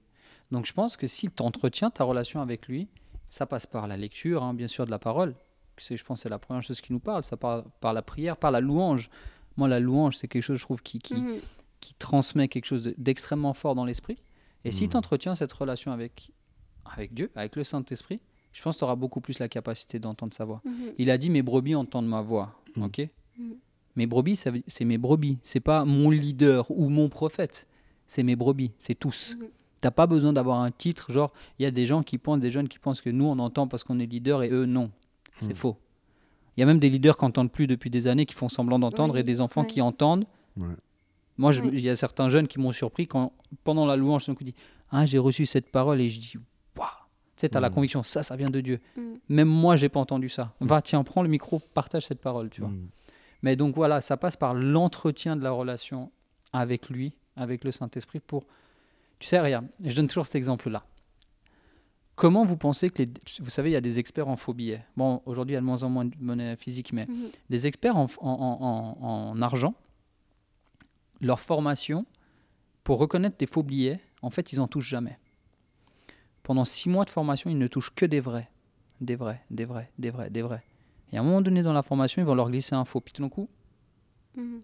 Donc 0.50 0.66
je 0.66 0.72
pense 0.72 0.96
que 0.96 1.06
si 1.06 1.30
tu 1.30 1.42
entretiens 1.42 1.90
ta 1.90 2.04
relation 2.04 2.40
avec 2.42 2.68
lui, 2.68 2.88
ça 3.28 3.46
passe 3.46 3.64
par 3.66 3.86
la 3.86 3.96
lecture, 3.96 4.42
hein, 4.42 4.52
bien 4.52 4.68
sûr, 4.68 4.84
de 4.84 4.90
la 4.90 4.98
parole. 4.98 5.34
C'est, 5.78 5.96
je 5.96 6.04
pense 6.04 6.18
que 6.18 6.22
c'est 6.24 6.28
la 6.28 6.38
première 6.38 6.62
chose 6.62 6.80
qui 6.82 6.92
nous 6.92 7.00
parle. 7.00 7.24
Ça 7.24 7.38
part 7.38 7.64
par 7.80 7.94
la 7.94 8.02
prière, 8.02 8.36
par 8.36 8.50
la 8.50 8.60
louange. 8.60 9.08
Moi, 9.56 9.68
la 9.68 9.80
louange, 9.80 10.16
c'est 10.18 10.28
quelque 10.28 10.42
chose, 10.42 10.58
je 10.58 10.62
trouve, 10.64 10.82
qui, 10.82 10.98
qui, 10.98 11.14
Mhm. 11.14 11.40
qui 11.80 11.94
transmet 11.94 12.46
quelque 12.48 12.66
chose 12.66 12.82
de- 12.82 12.94
d'extrêmement 12.98 13.54
fort 13.54 13.74
dans 13.74 13.86
l'esprit. 13.86 14.18
Et 14.64 14.70
si 14.70 14.84
Mhm. 14.84 14.90
tu 14.90 14.96
entretiens 14.98 15.34
cette 15.34 15.52
relation 15.52 15.90
avec, 15.92 16.30
avec 16.84 17.14
Dieu, 17.14 17.32
avec 17.34 17.56
le 17.56 17.64
Saint-Esprit, 17.64 18.20
je 18.52 18.62
pense 18.62 18.76
que 18.76 18.78
tu 18.80 18.84
auras 18.84 18.96
beaucoup 18.96 19.20
plus 19.20 19.38
la 19.38 19.48
capacité 19.48 19.98
d'entendre 19.98 20.34
sa 20.34 20.44
voix. 20.44 20.60
Mhm. 20.64 20.72
Il 20.98 21.10
a 21.10 21.18
dit 21.18 21.30
mes 21.30 21.42
brebis 21.42 21.74
entendent 21.74 22.06
ma 22.08 22.20
voix. 22.22 22.54
Mm. 22.76 22.82
Ok? 22.84 23.08
Mm. 23.38 23.50
Mes 23.96 24.06
brebis, 24.06 24.36
ça 24.36 24.50
veut- 24.50 24.62
c'est 24.66 24.84
mes 24.84 24.98
brebis. 24.98 25.38
C'est 25.42 25.60
pas 25.60 25.84
mon 25.84 26.10
leader 26.10 26.70
ou 26.70 26.88
mon 26.88 27.08
prophète. 27.08 27.66
C'est 28.06 28.22
mes 28.22 28.36
brebis. 28.36 28.72
C'est 28.78 28.94
tous. 28.98 29.36
Mhm. 29.38 29.46
T'as 29.80 29.90
pas 29.90 30.06
besoin 30.06 30.32
d'avoir 30.32 30.60
un 30.60 30.70
titre. 30.70 31.10
Genre, 31.12 31.32
il 31.58 31.62
y 31.64 31.66
a 31.66 31.70
des 31.70 31.86
gens 31.86 32.02
qui 32.02 32.16
pensent, 32.18 32.38
des 32.40 32.50
jeunes 32.50 32.68
qui 32.68 32.78
pensent 32.78 33.00
que 33.00 33.10
nous 33.10 33.24
on 33.24 33.38
entend 33.38 33.66
parce 33.66 33.82
qu'on 33.84 33.98
est 33.98 34.06
leader 34.06 34.42
et 34.42 34.50
eux 34.50 34.64
non. 34.66 34.90
C'est 35.38 35.56
faux. 35.56 35.76
Il 36.56 36.60
y 36.60 36.62
a 36.62 36.66
même 36.66 36.78
des 36.78 36.88
leaders 36.90 37.16
qui 37.16 37.24
n'entendent 37.24 37.50
plus 37.50 37.66
depuis 37.66 37.88
des 37.90 38.06
années, 38.06 38.26
qui 38.26 38.34
font 38.34 38.48
semblant 38.50 38.78
d'entendre, 38.78 39.14
Oui, 39.14 39.20
et 39.20 39.22
des 39.24 39.40
enfants 39.40 39.62
ouais. 39.62 39.66
qui 39.66 39.80
entendent. 39.80 40.26
Ouais. 40.58 40.66
Moi, 41.38 41.50
Oui. 41.62 41.70
il 41.72 41.80
y 41.80 41.88
a 41.88 41.96
certains 41.96 42.28
jeunes 42.28 42.46
qui 42.46 42.60
m'ont 42.60 42.70
surpris 42.72 43.06
quand, 43.08 43.32
pendant 43.64 43.86
la 43.86 43.96
louange, 43.96 44.26
ils 44.28 44.44
dit 44.44 44.54
Ah, 44.90 45.06
j'ai 45.06 45.18
reçu 45.18 45.46
cette 45.46 45.70
parole 45.72 46.00
et 46.00 46.10
je 46.10 46.20
dis 46.20 46.34
sais, 47.42 47.48
tu 47.50 47.56
as 47.56 47.60
la 47.60 47.68
Mm. 47.70 47.74
conviction, 47.74 48.02
ça, 48.02 48.22
ça 48.22 48.34
vient 48.36 48.50
de 48.50 48.60
Dieu. 48.60 48.80
Mm. 48.96 49.00
Même 49.28 49.48
moi, 49.48 49.76
j'ai 49.76 49.88
pas 49.88 50.00
entendu 50.00 50.28
ça. 50.28 50.52
Va, 50.60 50.80
tiens, 50.82 51.04
prends 51.04 51.22
le 51.22 51.28
micro, 51.28 51.60
partage 51.74 52.06
cette 52.06 52.20
parole, 52.20 52.50
tu 52.50 52.62
vois. 52.62 52.70
Mm. 52.70 52.88
Mais 53.42 53.56
donc 53.56 53.74
voilà, 53.76 54.00
ça 54.00 54.16
passe 54.16 54.36
par 54.36 54.54
l'entretien 54.54 55.36
de 55.36 55.42
la 55.44 55.50
relation 55.50 56.10
avec 56.52 56.88
lui, 56.88 57.12
avec 57.36 57.64
le 57.64 57.70
Saint-Esprit 57.72 58.20
pour... 58.20 58.44
Tu 59.18 59.28
sais, 59.28 59.38
regarde, 59.40 59.66
je 59.84 59.94
donne 59.94 60.06
toujours 60.08 60.26
cet 60.26 60.34
exemple-là. 60.36 60.84
Comment 62.14 62.44
vous 62.44 62.56
pensez 62.56 62.90
que 62.90 63.02
les... 63.02 63.08
Vous 63.40 63.50
savez, 63.50 63.70
il 63.70 63.72
y 63.72 63.76
a 63.76 63.80
des 63.80 63.98
experts 63.98 64.28
en 64.28 64.36
faux 64.36 64.52
billets. 64.52 64.84
Bon, 64.96 65.22
aujourd'hui, 65.26 65.52
il 65.52 65.54
y 65.54 65.58
a 65.58 65.60
de 65.60 65.66
moins 65.66 65.82
en 65.82 65.88
moins 65.88 66.04
de 66.04 66.14
monnaie 66.20 66.56
physique, 66.56 66.92
mais 66.92 67.06
Mhm. 67.06 67.30
des 67.50 67.66
experts 67.66 67.96
en, 67.96 68.06
en- 68.20 68.28
en- 68.28 68.58
en- 69.00 69.30
en 69.30 69.42
argent, 69.42 69.74
leur 71.20 71.40
formation 71.40 72.04
pour 72.84 72.98
reconnaître 72.98 73.36
des 73.38 73.46
faux 73.46 73.62
billets, 73.62 73.98
en 74.22 74.30
fait, 74.30 74.52
ils 74.52 74.60
en 74.60 74.68
touchent 74.68 74.88
jamais. 74.88 75.18
Pendant 76.42 76.64
six 76.64 76.88
mois 76.88 77.04
de 77.04 77.10
formation, 77.10 77.50
ils 77.50 77.58
ne 77.58 77.66
touchent 77.66 77.94
que 77.94 78.06
des 78.06 78.20
vrais. 78.20 78.50
Des 79.00 79.16
vrais, 79.16 79.42
des 79.50 79.64
vrais, 79.64 79.90
des 79.98 80.10
vrais, 80.10 80.30
des 80.30 80.42
vrais. 80.42 80.64
Et 81.12 81.18
à 81.18 81.20
un 81.20 81.24
moment 81.24 81.40
donné 81.40 81.62
dans 81.62 81.72
la 81.72 81.82
formation, 81.82 82.22
ils 82.22 82.24
vont 82.24 82.34
leur 82.34 82.50
glisser 82.50 82.74
un 82.74 82.84
faux. 82.84 83.00
Puis 83.00 83.12
tout 83.12 83.22
d'un 83.22 83.28
coup, 83.28 83.48
Mhm. 84.36 84.62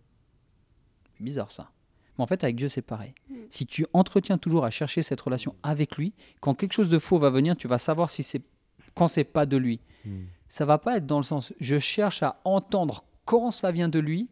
c'est 1.17 1.23
bizarre 1.25 1.51
ça. 1.51 1.71
Mais 2.17 2.25
en 2.25 2.27
fait, 2.27 2.43
avec 2.43 2.57
Dieu, 2.57 2.69
c'est 2.69 2.83
pareil. 2.83 3.15
Mm. 3.31 3.35
Si 3.51 3.67
tu 3.67 3.87
entretiens 3.93 4.39
toujours 4.39 4.65
à 4.65 4.71
chercher 4.71 5.03
cette 5.03 5.21
relation 5.21 5.55
avec 5.63 5.97
lui, 5.97 6.15
quand 6.41 6.55
quelque 6.55 6.73
chose 6.73 6.89
de 6.89 6.99
faux 6.99 7.19
va 7.19 7.31
venir, 7.31 7.57
tu 7.57 7.69
vas 7.69 7.79
savoir 7.79 8.11
si 8.11 8.23
c'est 8.23 8.43
quand 8.95 9.07
c'est 9.09 9.25
pas 9.25 9.47
de 9.47 9.57
lui. 9.57 9.81
Mm. 10.05 10.25
Ça 10.49 10.65
va 10.65 10.79
pas 10.79 10.97
être 10.97 11.07
dans 11.07 11.19
le 11.19 11.23
sens 11.23 11.53
je 11.61 11.79
cherche 11.79 12.23
à 12.23 12.41
entendre 12.45 13.05
quand 13.25 13.51
ça 13.51 13.71
vient 13.71 13.89
de 13.89 13.99
lui, 13.99 14.31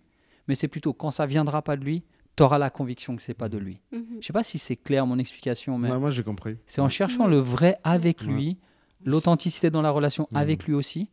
mais 0.48 0.54
c'est 0.54 0.68
plutôt 0.68 0.92
quand 0.94 1.10
ça 1.10 1.26
viendra 1.26 1.60
pas 1.62 1.76
de 1.76 1.84
lui, 1.84 2.02
tu 2.36 2.42
auras 2.42 2.58
la 2.58 2.70
conviction 2.70 3.16
que 3.16 3.22
c'est 3.22 3.34
pas 3.34 3.48
de 3.48 3.58
lui. 3.58 3.80
Mhm. 3.92 4.18
Je 4.20 4.26
sais 4.26 4.32
pas 4.32 4.42
si 4.42 4.58
c'est 4.58 4.76
clair 4.76 5.06
mon 5.06 5.18
explication, 5.18 5.78
mais 5.78 5.90
Ouais, 5.90 5.98
moi, 5.98 6.10
j'ai 6.10 6.22
compris. 6.22 6.56
c'est 6.66 6.80
en 6.80 6.88
cherchant 6.88 7.26
le 7.26 7.38
vrai 7.38 7.76
avec 7.84 8.20
Ouais. 8.20 8.26
lui, 8.28 8.58
l'authenticité 9.04 9.70
dans 9.70 9.82
la 9.82 9.90
relation 9.90 10.28
Mhm. 10.30 10.36
avec 10.38 10.64
lui 10.66 10.74
aussi, 10.74 11.10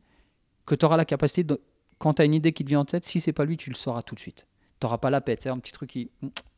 que 0.65 0.75
tu 0.75 0.85
auras 0.85 0.97
la 0.97 1.05
capacité, 1.05 1.43
de, 1.43 1.61
quand 1.97 2.15
tu 2.15 2.21
as 2.21 2.25
une 2.25 2.33
idée 2.33 2.51
qui 2.53 2.63
te 2.63 2.69
vient 2.69 2.81
en 2.81 2.85
tête, 2.85 3.05
si 3.05 3.21
c'est 3.21 3.33
pas 3.33 3.45
lui, 3.45 3.57
tu 3.57 3.69
le 3.69 3.75
sauras 3.75 4.01
tout 4.01 4.15
de 4.15 4.19
suite. 4.19 4.47
Tu 4.79 4.85
n'auras 4.85 4.97
pas 4.97 5.09
la 5.09 5.21
pète, 5.21 5.41
c'est 5.43 5.49
un 5.49 5.59
petit 5.59 5.71
truc 5.71 5.89
qui... 5.91 6.09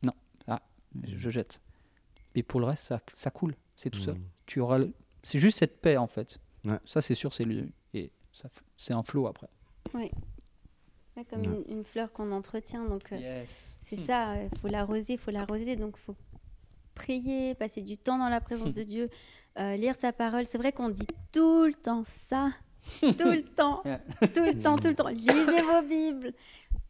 Non, 0.02 0.12
ah, 0.48 0.60
je 1.04 1.30
jette. 1.30 1.60
Et 2.34 2.42
pour 2.42 2.60
le 2.60 2.66
reste, 2.66 2.84
ça, 2.84 3.00
ça 3.14 3.30
coule, 3.30 3.54
c'est 3.76 3.90
tout 3.90 3.98
seul. 4.00 4.14
Mm. 4.16 4.22
Tu 4.46 4.60
auras, 4.60 4.78
le- 4.78 4.92
c'est 5.22 5.38
juste 5.38 5.58
cette 5.58 5.80
paix 5.80 5.96
en 5.96 6.06
fait. 6.06 6.38
Ouais. 6.64 6.78
Ça, 6.84 7.00
c'est 7.00 7.14
sûr, 7.14 7.32
c'est 7.32 7.44
le, 7.44 7.68
et 7.94 8.10
ça, 8.32 8.48
c'est 8.76 8.92
un 8.92 9.02
flow 9.02 9.26
après. 9.26 9.48
Ouais, 11.16 11.24
comme 11.24 11.44
une, 11.44 11.64
une 11.68 11.84
fleur 11.84 12.12
qu'on 12.12 12.30
entretient. 12.32 12.84
Donc, 12.84 13.12
euh, 13.12 13.16
Yes. 13.16 13.78
c'est 13.80 13.96
ça, 13.96 14.34
il 14.42 14.58
faut 14.58 14.68
l'arroser, 14.68 15.14
il 15.14 15.18
faut 15.18 15.30
l'arroser. 15.30 15.74
Donc, 15.76 15.94
il 15.96 16.00
faut 16.04 16.16
prier, 16.94 17.54
passer 17.54 17.80
du 17.82 17.96
temps 17.96 18.18
dans 18.18 18.28
la 18.28 18.40
présence 18.40 18.72
de 18.72 18.82
Dieu, 18.94 19.08
euh, 19.58 19.76
lire 19.76 19.94
sa 19.96 20.12
parole. 20.12 20.44
C'est 20.46 20.58
vrai 20.58 20.72
qu'on 20.72 20.88
dit 20.90 21.06
tout 21.32 21.64
le 21.64 21.72
temps 21.74 22.04
ça. 22.06 22.50
tout 23.00 23.08
le 23.30 23.42
temps, 23.42 23.82
tout 23.82 24.44
le 24.44 24.60
temps, 24.62 24.76
tout 24.78 24.86
le 24.88 24.94
temps. 24.94 25.08
Lisez 25.08 25.62
vos 25.62 25.82
Bibles, 25.82 26.32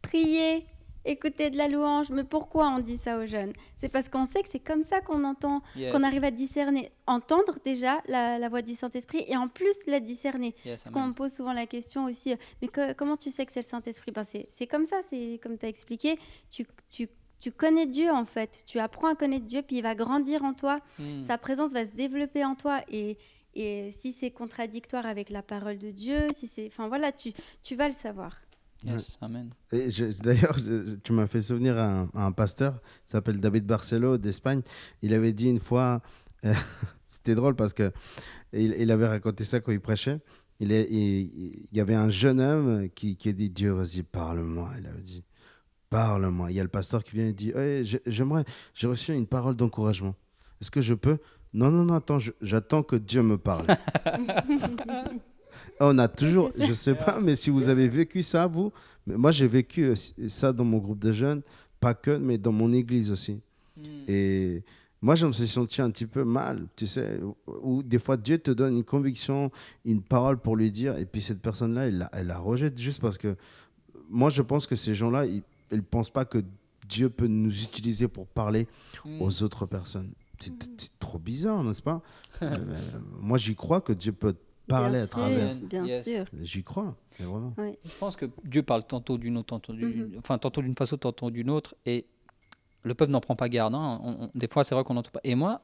priez, 0.03 0.63
écoutez 1.07 1.49
de 1.49 1.57
la 1.57 1.67
louange. 1.67 2.09
Mais 2.11 2.23
pourquoi 2.23 2.67
on 2.69 2.79
dit 2.79 2.97
ça 2.97 3.17
aux 3.19 3.25
jeunes? 3.25 3.53
C'est 3.75 3.89
parce 3.89 4.09
qu'on 4.09 4.25
sait 4.25 4.41
que 4.43 4.49
c'est 4.49 4.59
comme 4.59 4.83
ça 4.83 5.01
qu'on 5.01 5.23
entend, 5.23 5.61
Yes. 5.75 5.91
qu'on 5.91 6.03
arrive 6.03 6.23
à 6.23 6.31
discerner, 6.31 6.91
entendre 7.07 7.57
déjà 7.65 8.01
la, 8.07 8.37
la 8.39 8.49
voix 8.49 8.61
du 8.61 8.75
Saint-Esprit 8.75 9.23
et 9.27 9.37
en 9.37 9.47
plus 9.47 9.75
la 9.87 9.99
discerner. 9.99 10.55
Yes, 10.65 10.83
Parce 10.83 10.93
qu'on 10.93 11.07
me 11.07 11.13
pose 11.13 11.33
souvent 11.33 11.53
la 11.53 11.65
question 11.65 12.05
aussi, 12.05 12.33
euh, 12.33 12.37
mais 12.61 12.67
que- 12.67 12.93
comment 12.93 13.17
tu 13.17 13.31
sais 13.31 13.45
que 13.45 13.51
c'est 13.51 13.61
le 13.61 13.67
Saint-Esprit? 13.67 14.11
Ben 14.11 14.23
c'est, 14.23 14.67
comme 14.67 14.85
ça, 14.85 14.97
c'est 15.09 15.39
comme 15.41 15.57
tu 15.57 15.65
as 15.65 15.69
expliqué. 15.69 16.17
Tu, 16.51 16.65
tu, 16.89 17.07
tu 17.39 17.51
connais 17.51 17.85
Dieu 17.85 18.09
en 18.11 18.25
fait, 18.25 18.63
tu 18.65 18.79
apprends 18.79 19.07
à 19.09 19.15
connaître 19.15 19.45
Dieu, 19.45 19.61
puis 19.61 19.77
il 19.77 19.83
va 19.83 19.95
grandir 19.95 20.43
en 20.43 20.53
toi, 20.53 20.79
Mm. 20.99 21.23
sa 21.23 21.37
présence 21.37 21.71
va 21.71 21.85
se 21.85 21.93
développer 21.93 22.43
en 22.43 22.55
toi. 22.55 22.81
Et, 22.91 23.17
et 23.53 23.91
si 23.91 24.11
c'est 24.11 24.31
contradictoire 24.31 25.05
avec 25.05 25.29
la 25.29 25.41
parole 25.43 25.77
de 25.77 25.89
Dieu, 25.91 26.27
si 26.31 26.47
c'est, 26.47 26.67
enfin 26.67 26.87
voilà, 26.87 27.11
tu, 27.11 27.33
tu 27.63 27.75
vas 27.75 27.87
le 27.87 27.93
savoir. 27.93 28.35
Yes, 28.85 29.17
amen. 29.21 29.49
Et 29.71 29.89
D'ailleurs, 30.23 30.57
tu 31.03 31.11
m'as 31.11 31.27
fait 31.27 31.41
souvenir 31.41 31.77
à 31.77 32.01
un, 32.01 32.09
à 32.13 32.25
un 32.25 32.31
pasteur, 32.31 32.79
il 33.05 33.09
s'appelle 33.09 33.39
David 33.41 33.65
Barcelo 33.65 34.17
d'Espagne. 34.17 34.61
Il 35.01 35.13
avait 35.13 35.33
dit 35.33 35.49
une 35.49 35.59
fois, 35.59 36.01
euh, 36.45 36.53
c'était 37.07 37.35
drôle 37.35 37.55
parce 37.55 37.73
que 37.73 37.91
il, 38.53 38.75
il 38.77 38.91
avait 38.91 39.07
raconté 39.07 39.43
ça 39.43 39.59
quand 39.59 39.71
il 39.71 39.81
prêchait. 39.81 40.19
Il, 40.59 40.71
est, 40.71 40.87
il, 40.91 41.67
il 41.71 41.77
y 41.77 41.79
avait 41.81 41.95
un 41.95 42.09
jeune 42.09 42.39
homme 42.39 42.89
qui, 42.89 43.17
qui 43.17 43.29
a 43.29 43.33
dit 43.33 43.49
Dieu, 43.49 43.71
vas-y, 43.71 44.03
parle-moi. 44.03 44.71
Il 44.79 44.87
avait 44.87 45.01
dit 45.01 45.23
Parle-moi. 45.89 46.51
Il 46.51 46.55
y 46.57 46.59
a 46.59 46.63
le 46.63 46.69
pasteur 46.69 47.03
qui 47.03 47.15
vient 47.15 47.27
et 47.27 47.33
dit 47.33 47.51
Hey, 47.51 47.83
j'ai- 47.85 48.01
J'aimerais, 48.05 48.43
j'ai 48.73 48.87
reçu 48.87 49.13
une 49.13 49.27
parole 49.27 49.55
d'encouragement. 49.55 50.15
Est-ce 50.61 50.71
que 50.71 50.81
je 50.81 50.93
peux? 50.93 51.17
Non, 51.53 51.71
non, 51.71 51.83
non, 51.85 51.95
attends, 51.95 52.17
j'attends 52.41 52.83
que 52.83 52.95
Dieu 52.95 53.23
me 53.23 53.37
parle. 53.37 53.65
On 55.79 55.97
a 55.99 56.07
toujours, 56.07 56.51
je 56.57 56.73
sais 56.73 56.95
pas, 56.95 57.19
mais 57.21 57.35
si 57.35 57.49
vous 57.49 57.67
avez 57.67 57.87
vécu 57.87 58.23
ça, 58.23 58.47
vous, 58.47 58.71
moi 59.05 59.31
j'ai 59.31 59.47
vécu 59.47 59.85
euh, 59.85 59.95
ça 60.27 60.51
dans 60.53 60.65
mon 60.65 60.77
groupe 60.79 60.99
de 60.99 61.11
jeunes, 61.11 61.41
pas 61.79 61.93
que, 61.93 62.11
mais 62.17 62.37
dans 62.37 62.51
mon 62.51 62.73
église 62.73 63.11
aussi. 63.11 63.39
Mm. 63.77 63.81
Et 64.07 64.63
moi, 65.01 65.13
je 65.13 65.27
me 65.27 65.31
suis 65.31 65.47
senti 65.47 65.79
un 65.81 65.91
petit 65.91 66.07
peu 66.07 66.23
mal, 66.23 66.65
tu 66.75 66.87
sais, 66.87 67.19
où, 67.61 67.83
des 67.83 67.99
fois 67.99 68.17
Dieu 68.17 68.39
te 68.39 68.49
donne 68.49 68.77
une 68.77 68.83
conviction, 68.83 69.51
une 69.85 70.01
parole 70.01 70.39
pour 70.39 70.55
lui 70.55 70.71
dire, 70.71 70.97
et 70.97 71.05
puis 71.05 71.21
cette 71.21 71.41
personne-là, 71.41 71.87
elle, 71.87 71.99
la- 71.99 72.09
elle 72.13 72.27
la 72.27 72.39
rejette 72.39 72.77
juste 72.79 72.99
parce 72.99 73.19
que 73.19 73.35
moi, 74.09 74.29
je 74.31 74.41
pense 74.41 74.65
que 74.65 74.75
ces 74.75 74.95
gens-là, 74.95 75.25
ils 75.27 75.43
ne 75.71 75.81
pensent 75.81 76.09
pas 76.09 76.25
que 76.25 76.39
Dieu 76.89 77.09
peut 77.09 77.27
nous 77.27 77.51
utiliser 77.61 78.07
pour 78.07 78.25
parler 78.25 78.67
Mm. 79.05 79.21
aux 79.21 79.43
autres 79.43 79.67
personnes. 79.67 80.09
C'est 80.39 80.53
c'est 80.77 80.91
trop 80.99 81.19
bizarre, 81.19 81.63
n'est-ce 81.63 81.81
pas? 81.83 82.01
Euh, 82.41 82.57
Moi, 83.21 83.37
j'y 83.37 83.55
crois 83.55 83.81
que 83.81 83.93
Dieu 83.93 84.11
peut 84.13 84.35
parler 84.67 84.91
bien 84.93 85.01
à 85.03 85.05
sûr, 85.07 85.17
travers. 85.17 85.55
bien 85.55 85.85
Yes. 85.85 86.03
sûr. 86.03 86.25
J'y 86.41 86.63
crois, 86.63 86.95
mais 87.19 87.25
vraiment. 87.25 87.53
Je 87.57 87.95
pense 87.99 88.15
que 88.15 88.25
Dieu 88.43 88.63
parle 88.63 88.85
tantôt 88.85 89.17
d'une 89.17 89.37
autre, 89.37 89.47
tantôt 89.47 89.73
d'une, 89.73 90.05
Mhm. 90.05 90.15
enfin 90.19 90.37
tantôt 90.37 90.61
d'une 90.61 90.75
façon, 90.75 90.97
tantôt 90.97 91.29
d'une 91.31 91.49
autre, 91.49 91.75
et 91.85 92.05
le 92.83 92.93
peuple 92.93 93.11
n'en 93.11 93.19
prend 93.21 93.35
pas 93.35 93.49
garde. 93.49 93.75
hein. 93.75 93.99
On- 94.03 94.23
on- 94.25 94.31
des 94.35 94.47
fois, 94.47 94.63
c'est 94.63 94.75
vrai 94.75 94.83
qu'on 94.83 94.93
n'entend 94.93 95.11
pas. 95.11 95.21
Et 95.23 95.35
moi, 95.35 95.61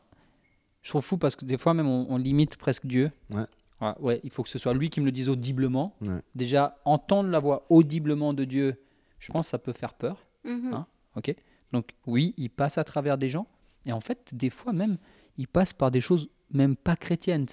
je 0.82 0.90
trouve 0.90 1.04
fou 1.04 1.18
parce 1.18 1.36
que 1.36 1.46
des 1.46 1.58
fois 1.58 1.74
même, 1.74 1.88
on, 1.88 2.06
on 2.10 2.18
limite 2.18 2.58
presque 2.58 2.86
Dieu. 2.86 3.12
Ouais. 3.32 3.46
Ouais, 3.82 3.94
ouais, 4.00 4.22
il 4.24 4.30
faut 4.30 4.44
que 4.44 4.50
ce 4.50 4.58
soit 4.60 4.74
lui 4.74 4.90
qui 4.90 5.02
me 5.02 5.06
le 5.06 5.12
dise 5.12 5.28
audiblement. 5.30 5.96
Ouais. 6.02 6.22
Déjà, 6.36 6.78
entendre 6.86 7.30
la 7.30 7.40
voix 7.40 7.66
audiblement 7.70 8.34
de 8.34 8.46
Dieu, 8.46 8.82
je 9.20 9.32
pense 9.32 9.48
que 9.48 9.50
ça 9.52 9.60
peut 9.60 9.74
faire 9.74 9.94
peur. 9.94 10.26
Mhm. 10.46 10.74
Hein 10.74 10.88
Ok. 11.16 11.36
Donc 11.74 11.90
oui, 12.06 12.34
il 12.38 12.50
passe 12.50 12.78
à 12.78 12.84
travers 12.84 13.18
des 13.18 13.28
gens, 13.30 13.48
et 13.86 13.92
en 13.92 14.00
fait, 14.02 14.34
des 14.36 14.50
fois 14.50 14.74
même, 14.74 14.98
il 15.38 15.48
passe 15.48 15.74
par 15.74 15.92
des 15.92 16.02
choses 16.02 16.30
même 16.52 16.76
pas 16.76 16.96
chrétiennes. 16.96 17.46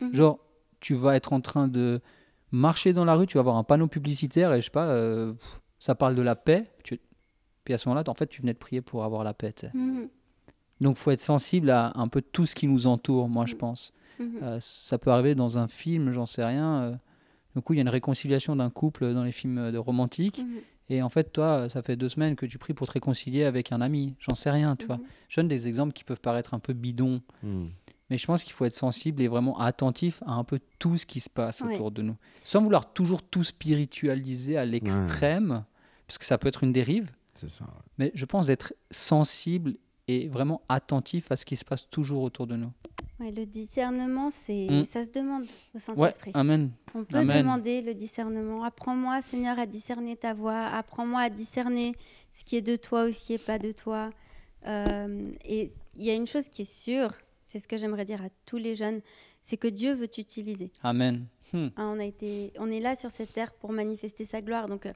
Mhm. 0.00 0.12
Genre, 0.14 0.38
tu 0.80 0.94
vas 0.94 1.16
être 1.16 1.32
en 1.32 1.40
train 1.40 1.68
de 1.68 2.00
marcher 2.52 2.92
dans 2.92 3.04
la 3.04 3.14
rue, 3.14 3.26
tu 3.26 3.34
vas 3.34 3.40
avoir 3.40 3.56
un 3.56 3.64
panneau 3.64 3.88
publicitaire 3.88 4.52
et 4.52 4.60
je 4.60 4.66
sais 4.66 4.70
pas, 4.70 4.86
euh, 4.86 5.32
pff, 5.32 5.60
ça 5.78 5.94
parle 5.94 6.14
de 6.14 6.22
la 6.22 6.36
paix. 6.36 6.70
Tu... 6.84 7.00
Puis 7.64 7.74
à 7.74 7.78
ce 7.78 7.88
moment-là, 7.88 8.08
en 8.08 8.14
fait, 8.14 8.26
tu 8.28 8.40
venais 8.40 8.52
de 8.52 8.58
prier 8.58 8.80
pour 8.80 9.04
avoir 9.04 9.24
la 9.24 9.34
paix. 9.34 9.54
Mhm. 9.74 10.08
Donc, 10.80 10.96
faut 10.96 11.10
être 11.10 11.20
sensible 11.20 11.70
à 11.70 11.92
un 11.96 12.08
peu 12.08 12.20
tout 12.20 12.46
ce 12.46 12.54
qui 12.54 12.68
nous 12.68 12.86
entoure, 12.86 13.28
moi, 13.28 13.46
je 13.46 13.54
pense. 13.54 13.92
Mhm. 14.18 14.38
Euh, 14.42 14.58
ça 14.60 14.98
peut 14.98 15.10
arriver 15.10 15.34
dans 15.34 15.58
un 15.58 15.68
film, 15.68 16.12
j'en 16.12 16.26
sais 16.26 16.44
rien. 16.44 16.82
euh, 16.82 16.94
du 17.54 17.62
coup, 17.62 17.72
il 17.72 17.76
y 17.76 17.80
a 17.80 17.82
une 17.82 17.88
réconciliation 17.88 18.54
d'un 18.54 18.68
couple 18.68 19.14
dans 19.14 19.24
les 19.24 19.32
films 19.32 19.72
de 19.72 19.78
romantiques. 19.78 20.40
Mhm. 20.40 20.60
Et 20.88 21.02
en 21.02 21.08
fait, 21.08 21.32
toi, 21.32 21.68
ça 21.68 21.82
fait 21.82 21.96
deux 21.96 22.08
semaines 22.10 22.36
que 22.36 22.46
tu 22.46 22.58
pries 22.58 22.74
pour 22.74 22.86
te 22.86 22.92
réconcilier 22.92 23.44
avec 23.44 23.72
un 23.72 23.80
ami. 23.80 24.14
J'en 24.20 24.34
sais 24.34 24.50
rien, 24.50 24.76
tu 24.76 24.86
vois. 24.86 25.00
Je 25.28 25.40
donne 25.40 25.48
des 25.48 25.66
exemples 25.66 25.92
qui 25.92 26.04
peuvent 26.04 26.20
paraître 26.20 26.54
un 26.54 26.60
peu 26.60 26.74
bidons. 26.74 27.22
Mais 28.10 28.18
je 28.18 28.26
pense 28.26 28.44
qu'il 28.44 28.52
faut 28.52 28.64
être 28.64 28.74
sensible 28.74 29.20
et 29.22 29.28
vraiment 29.28 29.58
attentif 29.58 30.22
à 30.26 30.34
un 30.34 30.44
peu 30.44 30.60
tout 30.78 30.96
ce 30.96 31.06
qui 31.06 31.20
se 31.20 31.28
passe 31.30 31.60
Ouais. 31.60 31.74
autour 31.74 31.90
de 31.90 32.02
nous. 32.02 32.16
Sans 32.44 32.62
vouloir 32.62 32.92
toujours 32.92 33.22
tout 33.22 33.42
spiritualiser 33.42 34.56
à 34.56 34.64
l'extrême, 34.64 35.64
parce 36.06 36.18
que 36.18 36.24
ça 36.24 36.38
peut 36.38 36.48
être 36.48 36.62
une 36.64 36.72
dérive. 36.72 37.10
C'est 37.34 37.50
ça. 37.50 37.64
ouais. 37.64 37.70
Mais 37.98 38.12
je 38.14 38.24
pense 38.24 38.46
d'être 38.46 38.72
sensible 38.90 39.74
et 40.08 40.28
vraiment 40.28 40.62
attentif 40.68 41.32
à 41.32 41.36
ce 41.36 41.44
qui 41.44 41.56
se 41.56 41.64
passe 41.64 41.88
toujours 41.90 42.22
autour 42.22 42.46
de 42.46 42.54
nous. 42.56 42.70
Ouais, 43.18 43.32
le 43.32 43.44
discernement, 43.44 44.30
c'est 44.30 44.66
Mm. 44.70 44.84
ça 44.84 45.04
se 45.04 45.10
demande 45.10 45.42
au 45.42 45.46
Ouais, 45.74 45.80
Saint-Esprit. 45.80 46.30
amen. 46.34 46.70
On 46.94 47.02
peut 47.04 47.18
Amen. 47.18 47.38
demander 47.42 47.82
le 47.82 47.94
discernement. 47.94 48.62
Apprends-moi, 48.62 49.20
Seigneur, 49.22 49.58
à 49.58 49.66
discerner 49.66 50.16
ta 50.16 50.32
voix. 50.32 50.66
Apprends-moi 50.66 51.22
à 51.22 51.30
discerner 51.30 51.94
ce 52.30 52.44
qui 52.44 52.56
est 52.56 52.62
de 52.62 52.76
toi 52.76 53.06
ou 53.08 53.12
ce 53.12 53.26
qui 53.26 53.32
n'est 53.32 53.38
pas 53.38 53.58
de 53.58 53.72
toi. 53.72 54.10
Euh, 54.66 55.30
et 55.44 55.70
il 55.96 56.04
y 56.04 56.10
a 56.10 56.14
une 56.14 56.26
chose 56.26 56.48
qui 56.48 56.62
est 56.62 56.70
sûre, 56.70 57.12
c'est 57.56 57.62
ce 57.62 57.68
que 57.68 57.78
j'aimerais 57.78 58.04
dire 58.04 58.22
à 58.22 58.28
tous 58.44 58.58
les 58.58 58.74
jeunes, 58.74 59.00
c'est 59.42 59.56
que 59.56 59.68
Dieu 59.68 59.94
veut 59.94 60.08
t'utiliser. 60.08 60.70
Amen. 60.82 61.26
Hmm. 61.54 61.68
Hein, 61.76 61.94
on, 61.96 61.98
a 61.98 62.04
été, 62.04 62.52
on 62.58 62.70
est 62.70 62.80
là 62.80 62.96
sur 62.96 63.10
cette 63.10 63.32
terre 63.32 63.54
pour 63.54 63.72
manifester 63.72 64.26
sa 64.26 64.42
gloire. 64.42 64.68
Donc, 64.68 64.84
euh, 64.84 64.92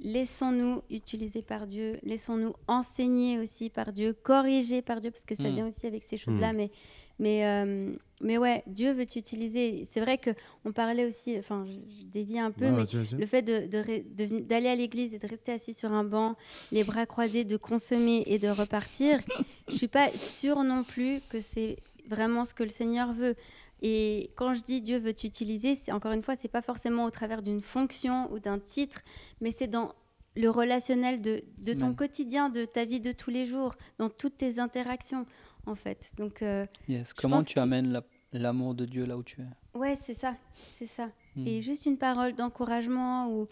laissons-nous 0.00 0.82
utiliser 0.90 1.42
par 1.42 1.66
Dieu. 1.66 1.98
Laissons-nous 2.02 2.54
enseigner 2.66 3.38
aussi 3.38 3.70
par 3.70 3.92
Dieu, 3.92 4.12
corriger 4.12 4.82
par 4.82 5.00
Dieu, 5.00 5.10
parce 5.10 5.24
que 5.24 5.34
ça 5.34 5.48
Mm. 5.48 5.52
vient 5.54 5.66
aussi 5.68 5.86
avec 5.86 6.02
ces 6.02 6.16
choses-là. 6.16 6.52
Mais, 6.52 6.70
mais, 7.18 7.44
euh, 7.46 7.92
mais 8.20 8.38
ouais, 8.38 8.62
Dieu 8.66 8.92
veut 8.92 9.06
t'utiliser. 9.06 9.84
C'est 9.84 10.00
vrai 10.00 10.18
qu'on 10.18 10.72
parlait 10.72 11.04
aussi, 11.04 11.36
enfin, 11.38 11.66
je, 11.66 12.00
je 12.00 12.04
dévie 12.06 12.38
un 12.38 12.50
peu, 12.52 12.66
mais 12.70 12.84
le 13.18 13.26
fait 13.26 13.42
de- 13.42 13.66
de 13.66 13.78
re- 13.78 14.14
de 14.14 14.24
veni- 14.24 14.42
d'aller 14.42 14.68
à 14.68 14.74
l'église 14.76 15.14
et 15.14 15.18
de 15.18 15.26
rester 15.26 15.52
assis 15.52 15.74
sur 15.74 15.92
un 15.92 16.04
banc, 16.04 16.36
les 16.70 16.84
bras 16.84 17.06
croisés, 17.06 17.44
de 17.44 17.56
consommer 17.56 18.22
et 18.26 18.38
de 18.38 18.48
repartir, 18.48 19.20
je 19.68 19.76
suis 19.76 19.88
pas 19.88 20.10
sûre 20.16 20.62
non 20.62 20.84
plus 20.84 21.20
que 21.28 21.40
c'est 21.40 21.76
vraiment 22.08 22.44
ce 22.44 22.54
que 22.54 22.62
le 22.62 22.70
Seigneur 22.70 23.12
veut. 23.12 23.34
Et 23.82 24.32
quand 24.36 24.54
je 24.54 24.62
dis 24.62 24.80
Dieu 24.82 24.98
veut 24.98 25.14
t'utiliser, 25.14 25.74
encore 25.92 26.12
une 26.12 26.22
fois, 26.22 26.36
c'est 26.36 26.48
pas 26.48 26.62
forcément 26.62 27.04
au 27.04 27.10
travers 27.10 27.42
d'une 27.42 27.60
fonction 27.60 28.30
ou 28.32 28.38
d'un 28.40 28.58
titre, 28.58 29.02
mais 29.40 29.50
c'est 29.52 29.68
dans 29.68 29.94
le 30.36 30.50
relationnel 30.50 31.20
de, 31.20 31.42
de 31.62 31.72
ton 31.74 31.94
quotidien, 31.94 32.48
de 32.48 32.64
ta 32.64 32.84
vie 32.84 33.00
de 33.00 33.12
tous 33.12 33.30
les 33.30 33.44
jours, 33.46 33.74
dans 33.98 34.08
toutes 34.10 34.36
tes 34.38 34.58
interactions, 34.60 35.26
en 35.66 35.74
fait. 35.74 36.12
Donc, 36.16 36.42
euh, 36.42 36.66
Yes. 36.88 37.12
Comment 37.12 37.42
tu 37.42 37.58
amènes 37.58 37.90
la- 37.92 38.04
l'amour 38.32 38.74
de 38.74 38.84
Dieu 38.84 39.04
là 39.06 39.16
où 39.16 39.22
tu 39.22 39.40
es? 39.40 39.78
Ouais, 39.78 39.96
c'est 40.00 40.14
ça, 40.14 40.34
c'est 40.54 40.86
ça. 40.86 41.10
Hmm. 41.36 41.46
Et 41.46 41.62
juste 41.62 41.86
une 41.86 41.98
parole 41.98 42.34
d'encouragement 42.34 43.28
ou, 43.30 43.48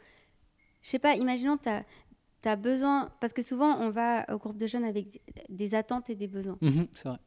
je 0.82 0.89
sais 0.90 0.98
pas, 0.98 1.15
imaginons 1.16 1.57
tu 1.57 1.69
as, 2.48 2.57
besoin, 2.57 3.11
parce 3.20 3.32
que 3.32 3.43
souvent 3.43 3.77
on 3.81 3.90
va 3.90 4.24
au 4.32 4.39
groupe 4.39 4.57
de 4.57 4.69
jeunes 4.69 4.85
avec 4.85 5.20
des 5.48 5.74
attentes 5.74 6.11
et 6.11 6.15
des 6.15 6.28
besoins. 6.28 6.59
Mhm, 6.61 6.86
c'est 6.94 7.09
vrai. 7.09 7.19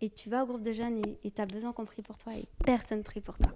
Et 0.00 0.10
tu 0.10 0.28
vas 0.28 0.44
au 0.44 0.46
groupe 0.46 0.62
de 0.62 0.72
jeunes 0.72 1.00
et 1.24 1.30
tu 1.30 1.40
as 1.40 1.46
besoin 1.46 1.72
qu'on 1.72 1.84
prie 1.86 2.02
pour 2.02 2.18
toi 2.18 2.34
et 2.34 2.44
personne 2.64 3.02
prie 3.02 3.20
pour 3.20 3.38
toi. 3.38 3.50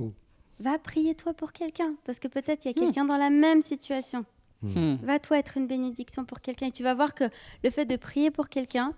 Oh. 0.00 0.12
Va 0.58 0.78
prier 0.78 1.14
toi 1.14 1.34
pour 1.34 1.52
quelqu'un, 1.52 1.94
parce 2.04 2.18
que 2.18 2.28
peut-être 2.28 2.64
il 2.64 2.68
y 2.68 2.70
a 2.70 2.74
quelqu'un 2.74 3.04
dans 3.04 3.16
la 3.16 3.30
même 3.30 3.62
situation. 3.62 4.24
Hmm. 4.62 4.94
Va 5.02 5.18
toi 5.18 5.38
être 5.38 5.56
une 5.56 5.66
bénédiction 5.66 6.24
pour 6.24 6.40
quelqu'un 6.40 6.66
et 6.66 6.70
tu 6.70 6.82
vas 6.84 6.94
voir 6.94 7.14
que 7.14 7.24
le 7.64 7.70
fait 7.70 7.84
de 7.84 7.96
prier 7.96 8.30
pour 8.30 8.48
quelqu'un, 8.48 8.94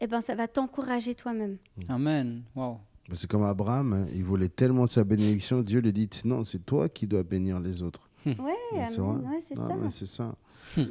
eh 0.00 0.06
ben, 0.06 0.20
ça 0.20 0.34
va 0.34 0.48
t'encourager 0.48 1.14
toi-même. 1.14 1.58
Amen. 1.88 2.42
Wow. 2.56 2.78
Mais 3.08 3.14
C'est 3.14 3.28
comme 3.30 3.44
Abraham, 3.44 3.92
hein, 3.92 4.06
il 4.14 4.24
voulait 4.24 4.48
tellement 4.48 4.86
sa 4.86 5.04
bénédiction, 5.04 5.60
Dieu 5.62 5.80
lui 5.80 5.92
dit 5.92 6.08
non, 6.24 6.42
c'est 6.42 6.64
toi 6.64 6.88
qui 6.88 7.06
dois 7.06 7.22
bénir 7.22 7.60
les 7.60 7.82
autres. 7.82 8.08
Ouais, 8.26 8.34
Ouais, 8.72 8.84
c'est. 8.86 9.00
Ouais, 9.00 9.42
c'est 9.48 9.54
ça. 9.54 9.66
ouais, 9.66 9.90
c'est 9.90 10.06
ça. 10.06 10.34
Hmm. 10.76 10.82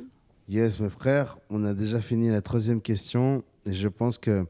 yes, 0.48 0.80
mes 0.80 0.90
frères, 0.90 1.38
on 1.50 1.66
a 1.66 1.74
déjà 1.74 2.00
fini 2.00 2.30
la 2.30 2.42
troisième 2.42 2.82
question 2.82 3.44
et 3.66 3.74
je 3.74 3.88
pense 3.88 4.18
que 4.18 4.46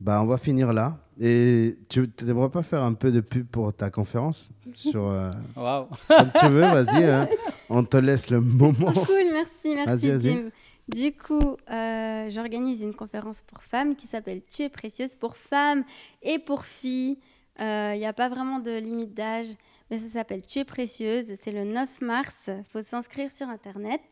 bah, 0.00 0.20
on 0.22 0.26
va 0.26 0.38
finir 0.38 0.72
là. 0.72 0.98
Et 1.20 1.78
tu 1.88 2.10
n'aimerais 2.22 2.50
pas 2.50 2.62
faire 2.64 2.82
un 2.82 2.94
peu 2.94 3.12
de 3.12 3.20
pub 3.20 3.46
pour 3.46 3.72
ta 3.72 3.88
conférence 3.90 4.50
sur 4.74 5.06
euh, 5.08 5.30
Wow. 5.56 5.86
comme 6.08 6.30
tu 6.38 6.46
veux, 6.46 6.60
vas-y, 6.62 7.04
hein. 7.04 7.28
on 7.68 7.84
te 7.84 7.96
laisse 7.96 8.30
le 8.30 8.40
moment. 8.40 8.92
Cool, 8.92 9.30
merci, 9.32 9.74
merci 9.76 9.86
Vas-y, 9.86 10.10
vas-y. 10.10 10.32
Jim. 10.32 10.50
Du 10.88 11.12
coup, 11.16 11.56
euh, 11.70 12.28
j'organise 12.30 12.82
une 12.82 12.94
conférence 12.94 13.42
pour 13.42 13.62
femmes 13.62 13.94
qui 13.96 14.06
s'appelle 14.06 14.42
Tu 14.44 14.62
es 14.62 14.68
précieuse 14.68 15.14
pour 15.14 15.36
femmes 15.36 15.84
et 16.22 16.38
pour 16.38 16.64
filles. 16.64 17.18
Il 17.60 17.98
n'y 17.98 18.04
a 18.06 18.12
pas 18.12 18.28
vraiment 18.28 18.58
de 18.58 18.76
limite 18.78 19.14
d'âge, 19.14 19.46
mais 19.90 19.96
ça 19.98 20.08
s'appelle 20.08 20.42
Tu 20.42 20.58
es 20.58 20.64
précieuse. 20.64 21.32
C'est 21.40 21.52
le 21.52 21.64
9 21.64 22.00
mars. 22.00 22.48
Il 22.48 22.64
faut 22.70 22.82
s'inscrire 22.82 23.30
sur 23.30 23.48
Internet. 23.48 24.02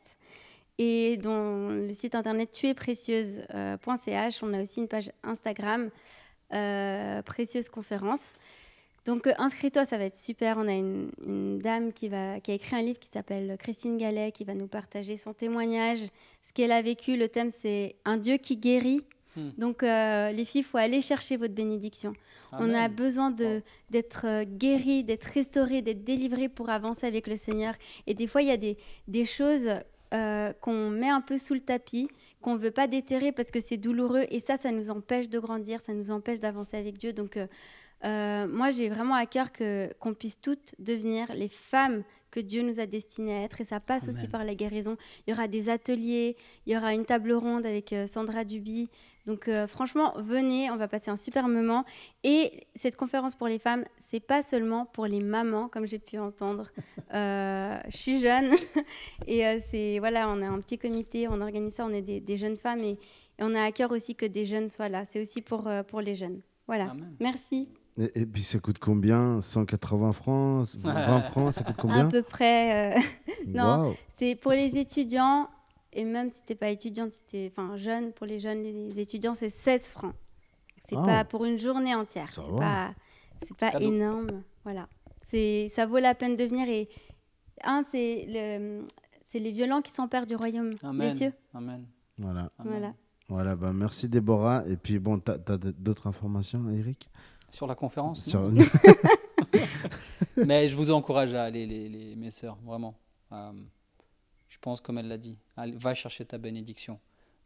Et 0.78 1.16
dans 1.18 1.68
le 1.68 1.92
site 1.92 2.14
internet 2.14 2.50
tuesprécieuse.ch, 2.50 4.42
on 4.42 4.54
a 4.54 4.62
aussi 4.62 4.80
une 4.80 4.88
page 4.88 5.12
Instagram, 5.22 5.90
euh, 6.52 7.22
Précieuse 7.22 7.68
Conférence. 7.68 8.34
Donc 9.04 9.26
euh, 9.26 9.32
inscris-toi, 9.38 9.84
ça 9.84 9.98
va 9.98 10.04
être 10.04 10.16
super. 10.16 10.56
On 10.58 10.68
a 10.68 10.72
une, 10.72 11.10
une 11.26 11.58
dame 11.58 11.92
qui, 11.92 12.08
va, 12.08 12.40
qui 12.40 12.52
a 12.52 12.54
écrit 12.54 12.76
un 12.76 12.82
livre 12.82 12.98
qui 12.98 13.08
s'appelle 13.08 13.56
Christine 13.58 13.98
Gallet, 13.98 14.32
qui 14.32 14.44
va 14.44 14.54
nous 14.54 14.68
partager 14.68 15.16
son 15.16 15.32
témoignage, 15.32 15.98
ce 16.42 16.52
qu'elle 16.52 16.72
a 16.72 16.82
vécu. 16.82 17.16
Le 17.16 17.28
thème, 17.28 17.50
c'est 17.50 17.96
un 18.04 18.16
Dieu 18.16 18.36
qui 18.36 18.56
guérit. 18.56 19.02
Hmm. 19.36 19.50
Donc 19.58 19.82
euh, 19.82 20.30
les 20.30 20.44
filles, 20.44 20.60
il 20.60 20.64
faut 20.64 20.78
aller 20.78 21.00
chercher 21.00 21.36
votre 21.36 21.54
bénédiction. 21.54 22.12
On 22.52 22.74
a 22.74 22.88
besoin 22.88 23.30
d'être 23.30 24.26
euh, 24.26 24.44
guéri, 24.44 25.04
d'être 25.04 25.24
restauré, 25.24 25.80
d'être 25.80 26.04
délivré 26.04 26.50
pour 26.50 26.68
avancer 26.68 27.06
avec 27.06 27.26
le 27.26 27.36
Seigneur. 27.36 27.74
Et 28.06 28.12
des 28.12 28.26
fois, 28.26 28.42
il 28.42 28.48
y 28.48 28.52
a 28.52 28.58
des, 28.58 28.76
des 29.08 29.24
choses 29.24 29.68
euh, 30.12 30.52
qu'on 30.60 30.90
met 30.90 31.08
un 31.08 31.20
peu 31.20 31.38
sous 31.38 31.54
le 31.54 31.60
tapis, 31.60 32.08
qu'on 32.42 32.54
ne 32.54 32.58
veut 32.58 32.70
pas 32.70 32.86
déterrer 32.86 33.32
parce 33.32 33.50
que 33.50 33.60
c'est 33.60 33.76
douloureux. 33.78 34.24
Et 34.30 34.40
ça, 34.40 34.56
ça 34.56 34.70
nous 34.70 34.90
empêche 34.90 35.30
de 35.30 35.38
grandir, 35.38 35.80
ça 35.80 35.94
nous 35.94 36.10
empêche 36.10 36.40
d'avancer 36.40 36.76
avec 36.76 36.98
Dieu. 36.98 37.12
Donc, 37.12 37.36
euh, 37.36 37.46
euh, 38.04 38.46
moi, 38.46 38.70
j'ai 38.70 38.88
vraiment 38.88 39.14
à 39.14 39.26
cœur 39.26 39.48
qu'on 39.98 40.14
puisse 40.14 40.40
toutes 40.40 40.74
devenir 40.78 41.32
les 41.34 41.48
femmes 41.48 42.02
que 42.32 42.40
Dieu 42.40 42.62
nous 42.62 42.80
a 42.80 42.86
destinées 42.86 43.34
à 43.34 43.42
être. 43.42 43.60
Et 43.60 43.64
ça 43.64 43.78
passe 43.78 44.08
aussi 44.08 44.26
par 44.26 44.44
la 44.44 44.56
guérison. 44.56 44.96
Il 45.26 45.30
y 45.30 45.32
aura 45.32 45.46
des 45.46 45.68
ateliers, 45.68 46.36
il 46.66 46.72
y 46.72 46.76
aura 46.76 46.94
une 46.94 47.04
table 47.04 47.32
ronde 47.32 47.64
avec 47.64 47.92
euh, 47.92 48.08
Sandra 48.08 48.44
Duby. 48.44 48.88
Donc, 49.26 49.46
euh, 49.46 49.66
franchement, 49.66 50.14
venez, 50.16 50.70
on 50.70 50.76
va 50.76 50.88
passer 50.88 51.10
un 51.10 51.16
super 51.16 51.46
moment. 51.48 51.84
Et 52.24 52.66
cette 52.74 52.96
conférence 52.96 53.34
pour 53.34 53.46
les 53.46 53.58
femmes, 53.58 53.84
c'est 53.98 54.20
pas 54.20 54.42
seulement 54.42 54.86
pour 54.86 55.06
les 55.06 55.20
mamans, 55.20 55.68
comme 55.68 55.86
j'ai 55.86 55.98
pu 55.98 56.18
entendre. 56.18 56.70
Euh, 57.14 57.78
je 57.90 57.96
suis 57.98 58.20
jeune 58.20 58.54
et 59.26 59.46
euh, 59.46 59.58
c'est 59.62 59.98
voilà, 59.98 60.30
on 60.30 60.40
a 60.40 60.46
un 60.46 60.58
petit 60.60 60.78
comité, 60.78 61.28
on 61.28 61.42
organise 61.42 61.74
ça, 61.74 61.84
on 61.84 61.92
est 61.92 62.00
des, 62.00 62.20
des 62.20 62.38
jeunes 62.38 62.56
femmes 62.56 62.80
et, 62.80 62.92
et 62.92 62.98
on 63.40 63.54
a 63.54 63.62
à 63.62 63.70
cœur 63.70 63.90
aussi 63.92 64.14
que 64.14 64.24
des 64.24 64.46
jeunes 64.46 64.70
soient 64.70 64.88
là. 64.88 65.04
C'est 65.04 65.20
aussi 65.20 65.42
pour, 65.42 65.70
pour 65.88 66.00
les 66.00 66.14
jeunes. 66.14 66.40
Voilà. 66.66 66.84
Amen. 66.84 67.14
Merci. 67.20 67.68
Et, 67.98 68.20
et 68.22 68.26
puis 68.26 68.42
ça 68.42 68.58
coûte 68.58 68.78
combien? 68.78 69.40
180 69.40 70.12
francs? 70.12 70.66
20 70.76 71.22
francs 71.22 71.52
Ça 71.52 71.62
coûte 71.62 71.74
À 71.78 71.82
combien 71.82 72.06
peu 72.08 72.22
près. 72.22 72.96
euh, 72.96 73.00
non. 73.46 73.94
C'est 74.08 74.34
pour 74.36 74.52
les 74.52 74.78
étudiants, 74.78 75.48
et 75.92 76.04
même 76.04 76.30
si 76.30 76.42
t'es 76.44 76.54
pas 76.54 76.70
étudiante, 76.70 77.12
si 77.12 77.24
t'es 77.24 77.52
enfin 77.52 77.76
jeune, 77.76 78.12
pour 78.12 78.26
les 78.26 78.40
jeunes, 78.40 78.62
les 78.62 78.98
étudiants, 79.00 79.34
c'est 79.34 79.50
16 79.50 79.90
francs. 79.90 80.14
C'est 80.78 80.96
Ah. 80.98 81.04
pas 81.04 81.24
pour 81.24 81.44
une 81.44 81.58
journée 81.58 81.94
entière. 81.94 82.30
C'est 82.30 82.40
pas, 82.58 82.94
c'est 83.42 83.56
pas 83.56 83.70
Cadeau. 83.72 83.92
énorme. 83.92 84.42
Voilà. 84.64 84.88
C'est, 85.28 85.68
ça 85.68 85.86
vaut 85.86 85.98
la 85.98 86.14
peine 86.14 86.36
de 86.36 86.44
venir. 86.44 86.68
Et 86.68 86.88
un, 87.64 87.84
c'est 87.90 88.24
le, 88.28 88.82
c'est 89.30 89.38
les 89.38 89.52
violents 89.52 89.80
qui 89.82 89.92
s'emparent 89.92 90.26
du 90.26 90.34
royaume 90.34 90.74
Amen. 90.82 91.08
des 91.10 91.14
cieux. 91.16 91.32
Amen. 91.54 91.86
Voilà. 92.18 92.50
Amen. 92.58 92.72
Voilà. 92.72 92.94
Voilà, 93.28 93.56
bah 93.56 93.72
merci 93.72 94.08
Déborah. 94.08 94.64
Et 94.66 94.76
puis 94.76 94.98
bon, 94.98 95.18
t'as 95.20 95.34
as, 95.48 95.56
d'autres 95.56 96.06
informations, 96.06 96.68
Eric? 96.70 97.08
Sur 97.52 97.66
la 97.66 97.74
conférence 97.74 98.24
Sur- 98.28 98.50
Mais 100.36 100.68
je 100.68 100.76
vous 100.76 100.90
encourage 100.90 101.34
à 101.34 101.44
aller, 101.44 101.66
les, 101.66 101.88
les- 101.88 102.16
mes 102.16 102.30
sœurs, 102.30 102.56
vraiment. 102.64 102.94
Euh, 103.32 103.52
je 104.48 104.56
pense, 104.60 104.80
comme 104.80 104.98
elle 104.98 105.08
l'a 105.08 105.18
dit, 105.18 105.36
allez, 105.56 105.72
va 105.76 105.94
chercher 105.94 106.24
ta 106.24 106.38
bénédiction. 106.38 106.98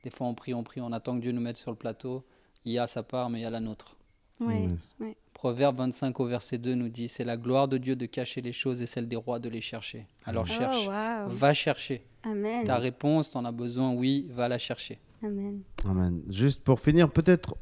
Des 0.05 0.11
fois, 0.11 0.27
on 0.27 0.35
prie, 0.35 0.55
on 0.55 0.63
prie, 0.63 0.81
on 0.81 0.93
attend 0.93 1.17
que 1.17 1.21
Dieu 1.23 1.33
nous 1.33 1.41
mette 1.41 1.57
sur 1.57 1.71
le 1.71 1.77
plateau. 1.77 2.25
Il 2.65 2.73
y 2.73 2.79
a 2.79 2.87
sa 2.87 3.03
part, 3.03 3.31
mais 3.31 3.41
il 3.41 3.43
y 3.43 3.47
a 3.47 3.51
la 3.51 3.61
nôtre. 3.61 3.97
Yes. 4.41 4.95
Proverbe 5.33 5.77
25 5.79 6.21
au 6.21 6.27
verset 6.27 6.59
2 6.59 6.75
nous 6.75 6.89
dit 6.91 7.09
C'est 7.09 7.25
la 7.25 7.37
gloire 7.39 7.69
de 7.69 7.79
Dieu 7.79 7.97
de 7.97 8.05
cacher 8.07 8.43
les 8.43 8.53
choses 8.53 8.83
et 8.83 8.87
celle 8.87 9.09
des 9.09 9.17
rois 9.17 9.39
de 9.39 9.49
les 9.49 9.63
chercher. 9.63 10.07
Alors 10.27 10.47
cherche, 10.47 10.89
Oh, 10.89 11.29
va 11.29 11.55
chercher. 11.55 12.05
Amen. 12.23 12.65
Ta 12.67 12.77
réponse, 12.77 13.31
t'en 13.31 13.45
as 13.47 13.53
besoin, 13.53 13.93
oui, 13.95 14.27
va 14.31 14.47
la 14.49 14.59
chercher. 14.59 14.99
Amen. 15.25 15.63
Amen. 15.87 16.23
Juste 16.29 16.63
pour 16.63 16.81
finir, 16.81 17.11
peut-être 17.11 17.57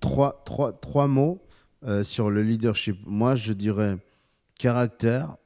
trois, 0.00 0.42
trois, 0.44 0.72
trois 0.74 1.06
mots 1.08 1.40
euh, 1.84 2.02
sur 2.02 2.30
le 2.30 2.42
leadership. 2.42 2.98
Moi, 3.06 3.34
je 3.34 3.52
dirais 3.52 3.96
caractère, 4.58 5.36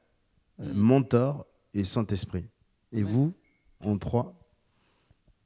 euh, 0.59 0.73
Mm. 0.73 0.77
mentor 0.77 1.45
et 1.73 1.83
Saint-Esprit. 1.83 2.45
Et 2.91 3.03
Ouais. 3.03 3.09
vous, 3.11 3.33
en 3.81 3.97
trois 3.97 4.33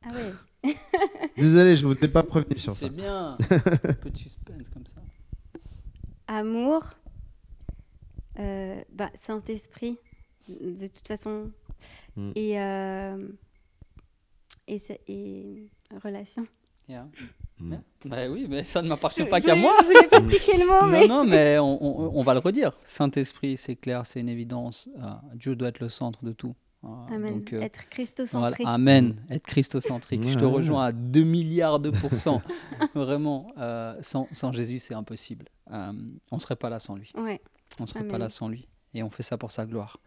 Ah 0.04 0.10
ouais. 0.14 0.34
Désolé, 1.38 1.76
je 1.76 1.86
ne 1.88 1.94
vous 1.94 2.00
ai 2.04 2.08
pas 2.08 2.24
prévenu 2.24 2.58
sur 2.58 2.72
ça. 2.74 2.88
C'est 2.88 2.94
bien. 2.96 3.38
Un 3.40 3.94
peu 3.94 4.10
de 4.10 4.18
suspense 4.18 4.70
comme 4.70 4.86
ça. 4.86 5.02
Amour, 6.28 6.84
euh, 8.40 8.82
bah, 8.94 9.10
Saint-Esprit, 9.20 9.98
de 10.48 10.88
toute 10.88 11.08
façon, 11.08 11.52
Mm. 12.16 12.32
et, 12.36 12.62
euh, 12.62 13.28
et, 14.68 15.68
relation. 16.04 16.46
Yeah. 16.88 17.08
Mm. 17.62 17.76
Bah 18.06 18.28
oui, 18.30 18.48
mais 18.50 18.64
ça 18.64 18.82
ne 18.82 18.88
m'appartient 18.88 19.26
pas 19.26 19.40
qu'à 19.42 19.56
moi. 19.56 19.74
Je 19.82 19.86
voulais 19.86 20.08
pas 20.08 20.22
piquer 20.22 20.58
le 20.58 20.66
mot, 20.66 20.86
mais. 20.92 21.08
Non, 21.08 21.24
non, 21.24 21.30
mais 21.30 21.60
on, 21.60 21.84
on- 21.84 22.20
on 22.20 22.24
va 22.24 22.34
le 22.34 22.40
redire. 22.40 22.76
Saint-Esprit, 22.84 23.58
c'est 23.58 23.76
clair, 23.76 24.06
c'est 24.06 24.20
une 24.20 24.30
évidence. 24.30 24.90
Euh, 25.00 25.10
Dieu 25.36 25.56
doit 25.56 25.68
être 25.70 25.80
le 25.80 25.90
centre 25.90 26.24
de 26.26 26.32
tout. 26.32 26.56
Euh, 26.84 26.88
Amen. 27.16 27.36
donc, 27.36 27.54
euh, 27.54 27.62
Être 27.62 27.76
voilà, 27.78 27.90
christocentré. 27.92 28.64
Amen. 28.66 29.16
Être 29.30 29.46
christocentrique. 29.46 30.28
Je 30.28 30.34
te 30.40 30.44
Ouais. 30.46 30.52
rejoins 30.52 30.86
à 30.86 30.92
2 30.92 31.22
milliards 31.24 31.80
de 31.80 31.92
pourcents. 31.92 32.42
Vraiment, 32.96 33.46
euh, 33.60 33.96
sans, 34.02 34.28
sans 34.32 34.52
Jésus, 34.52 34.80
c'est 34.80 34.96
impossible. 34.96 35.46
Euh, 35.72 35.92
on 36.32 36.38
ne 36.38 36.42
serait 36.42 36.56
pas 36.56 36.72
là 36.72 36.80
sans 36.80 36.96
lui. 36.96 37.12
Ouais. 37.16 37.40
On 37.80 37.84
ne 37.84 37.88
serait 37.88 38.08
pas 38.08 38.18
là 38.18 38.30
sans 38.30 38.48
lui. 38.50 38.68
Et 38.96 39.04
on 39.04 39.12
fait 39.12 39.22
ça 39.24 39.38
pour 39.38 39.52
sa 39.52 39.68
gloire. 39.68 39.98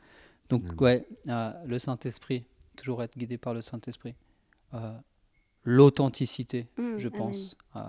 Donc, 0.49 0.63
Amen. 0.65 0.77
ouais, 0.81 1.07
euh, 1.29 1.53
le 1.65 1.79
Saint-Esprit, 1.79 2.45
toujours 2.77 3.05
être 3.05 3.17
guidé 3.17 3.39
par 3.39 3.55
le 3.55 3.61
Saint-Esprit. 3.61 4.17
L'authenticité, 5.65 6.67
Mm, 6.79 6.99
je 6.99 7.09
amen. 7.09 7.19
pense, 7.19 7.57
euh, 7.77 7.81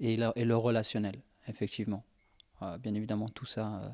et, 0.00 0.16
le, 0.16 0.30
et 0.36 0.44
le 0.44 0.56
relationnel, 0.56 1.16
effectivement. 1.48 2.04
Euh, 2.62 2.78
bien 2.78 2.94
évidemment, 2.94 3.28
tout 3.28 3.46
ça 3.46 3.80
euh, 3.82 3.88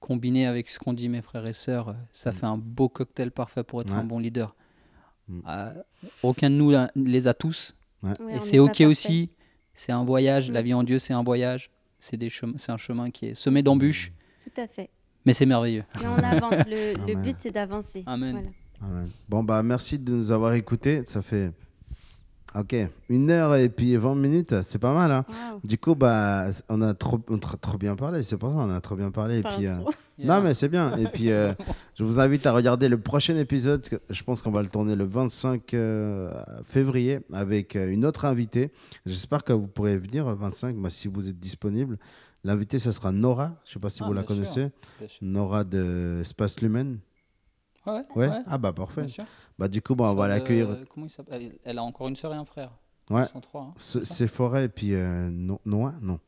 combiné 0.00 0.46
avec 0.46 0.68
ce 0.68 0.78
qu'ont 0.78 0.92
dit 0.92 1.08
mes 1.08 1.22
frères 1.22 1.46
et 1.48 1.52
sœurs, 1.52 1.94
ça 2.12 2.32
fait 2.32 2.46
un 2.46 2.56
beau 2.58 2.88
cocktail 2.88 3.30
parfait 3.30 3.62
pour 3.62 3.80
être 3.82 3.90
Ouais. 3.92 3.98
un 3.98 4.04
bon 4.04 4.18
leader. 4.18 4.54
Mm. 5.28 5.40
Euh, 5.48 5.74
aucun 6.22 6.50
de 6.50 6.54
nous 6.56 6.72
les 6.94 7.28
a 7.28 7.34
tous, 7.34 7.74
Ouais, 8.02 8.12
et 8.36 8.40
c'est 8.40 8.58
ok 8.58 8.80
aussi. 8.82 9.30
C'est 9.74 9.92
un 9.92 10.04
voyage. 10.04 10.50
La 10.50 10.62
vie 10.62 10.74
en 10.74 10.82
Dieu, 10.84 10.98
c'est 10.98 11.12
un 11.14 11.22
voyage. 11.22 11.70
C'est 11.98 12.16
des 12.16 12.28
chemins, 12.30 12.54
c'est 12.56 12.72
un 12.72 12.76
chemin 12.76 13.10
qui 13.10 13.26
est 13.26 13.34
semé 13.34 13.62
d'embûches, 13.62 14.12
Tout 14.44 14.60
à 14.60 14.66
fait. 14.68 14.90
mais 15.24 15.32
c'est 15.32 15.46
merveilleux. 15.46 15.84
Mais 16.00 16.06
on 16.06 16.16
avance. 16.18 16.66
Le, 16.66 17.14
but, 17.22 17.36
c'est 17.38 17.50
d'avancer. 17.50 18.02
Amen. 18.06 18.32
Voilà. 18.32 18.48
Amen. 18.98 19.10
Bon, 19.28 19.42
bah 19.42 19.62
merci 19.62 19.98
de 19.98 20.12
nous 20.12 20.30
avoir 20.30 20.52
écoutés. 20.54 21.02
Ça 21.06 21.20
fait. 21.22 21.50
Ok, 22.54 22.74
une 23.10 23.30
heure 23.30 23.54
et 23.56 23.68
puis 23.68 23.96
20 23.96 24.14
minutes, 24.14 24.62
c'est 24.62 24.78
pas 24.78 24.94
mal. 24.94 25.10
Hein 25.12 25.24
du 25.62 25.76
coup, 25.76 25.94
bah, 25.94 26.46
on 26.70 26.80
a 26.80 26.94
trop, 26.94 27.20
on 27.28 27.36
a 27.36 27.56
trop 27.60 27.76
bien 27.76 27.96
parlé. 27.96 28.22
C'est 28.22 28.38
pour 28.38 28.50
ça 28.50 28.56
on 28.56 28.70
a 28.70 28.80
trop 28.80 28.96
bien 28.96 29.10
parlé. 29.10 29.38
Et 29.38 29.42
puis, 29.42 29.66
euh. 29.66 29.72
Non, 30.18 30.40
mais 30.40 30.54
c'est 30.54 30.68
bien. 30.70 30.96
Et 30.96 31.04
puis, 31.04 31.30
euh, 31.30 31.52
je 31.94 32.02
vous 32.02 32.18
invite 32.18 32.46
à 32.46 32.52
regarder 32.52 32.88
le 32.88 32.98
prochain 32.98 33.36
épisode. 33.36 33.86
Je 34.08 34.22
pense 34.22 34.40
qu'on 34.40 34.50
va 34.50 34.62
le 34.62 34.68
tourner 34.68 34.96
le 34.96 35.04
25 35.04 35.74
euh, 35.74 36.32
février 36.64 37.20
avec 37.34 37.76
euh, 37.76 37.90
une 37.92 38.06
autre 38.06 38.24
invitée. 38.24 38.72
J'espère 39.04 39.44
que 39.44 39.52
vous 39.52 39.66
pourrez 39.66 39.98
venir 39.98 40.26
le 40.26 40.34
25, 40.34 40.76
bah, 40.76 40.88
si 40.88 41.08
vous 41.08 41.28
êtes 41.28 41.38
disponible. 41.38 41.98
L'invitée, 42.44 42.78
ça 42.78 42.92
sera 42.92 43.12
Nora. 43.12 43.56
Je 43.66 43.70
ne 43.70 43.72
sais 43.74 43.80
pas 43.80 43.90
si 43.90 44.02
Ah, 44.02 44.06
vous 44.06 44.14
la 44.14 44.22
sûr. 44.22 44.28
connaissez. 44.28 44.70
Sûr. 45.06 45.18
Nora 45.20 45.64
de 45.64 46.20
Espace 46.22 46.62
Lumen. 46.62 46.98
Ouais, 47.86 47.92
ouais, 47.92 48.02
Ouais? 48.16 48.28
ouais, 48.28 48.42
Ah, 48.46 48.58
bah, 48.58 48.72
parfait. 48.72 49.02
bien 49.02 49.08
sûr. 49.10 49.24
Bah, 49.58 49.68
du 49.68 49.80
coup, 49.82 49.94
bah, 49.94 50.10
on 50.10 50.14
va 50.14 50.28
l'accueillir. 50.28 50.68
Comment 50.92 51.06
il 51.06 51.10
s'appelle? 51.10 51.42
Elle, 51.42 51.58
elle 51.64 51.78
a 51.78 51.82
encore 51.82 52.08
une 52.08 52.16
sœur 52.16 52.32
et 52.34 52.36
un 52.36 52.44
frère. 52.44 52.72
Ouais. 53.10 53.22
Ils 53.22 53.28
sont 53.32 53.40
trois. 53.40 53.62
hein, 53.62 53.74
C'est 53.78 54.26
Forêt 54.28 54.64
et 54.64 54.68
puis 54.68 54.94
euh, 54.94 55.28
no- 55.30 55.60
Noah? 55.64 55.94
Non. 56.02 56.18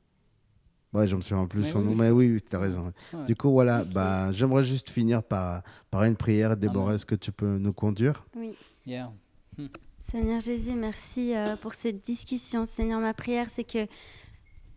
Ouais, 0.95 1.07
je 1.07 1.17
me 1.17 1.21
souviens 1.21 1.47
plus 1.47 1.63
Mais 1.63 1.71
son 1.71 1.81
oui, 1.81 1.85
nom. 1.85 1.91
oui. 1.91 1.97
Mais 1.99 2.11
oui, 2.11 2.33
oui 2.35 2.41
tu 2.49 2.57
as 2.57 2.59
raison. 2.59 2.93
Ouais. 3.13 3.25
Du 3.27 3.35
coup, 3.37 3.51
voilà. 3.51 3.85
Bah, 3.85 4.33
J'aimerais 4.33 4.63
juste 4.63 4.89
finir 4.89 5.23
par, 5.23 5.63
par 5.91 6.05
une 6.05 6.17
prière. 6.17 6.57
Déborah, 6.57 6.85
Amen. 6.87 6.95
est-ce 6.95 7.05
que 7.07 7.15
tu 7.17 7.33
peux 7.33 7.59
nous 7.59 7.73
conduire? 7.73 8.25
Oui. 8.37 8.55
Yeah. 8.87 9.13
Seigneur 9.99 10.41
Jésus, 10.41 10.73
merci 10.75 11.35
euh, 11.37 11.57
pour 11.57 11.75
cette 11.75 12.01
discussion. 12.03 12.65
Seigneur, 12.65 13.01
ma 13.01 13.13
prière, 13.13 13.49
c'est 13.51 13.65
que 13.65 13.87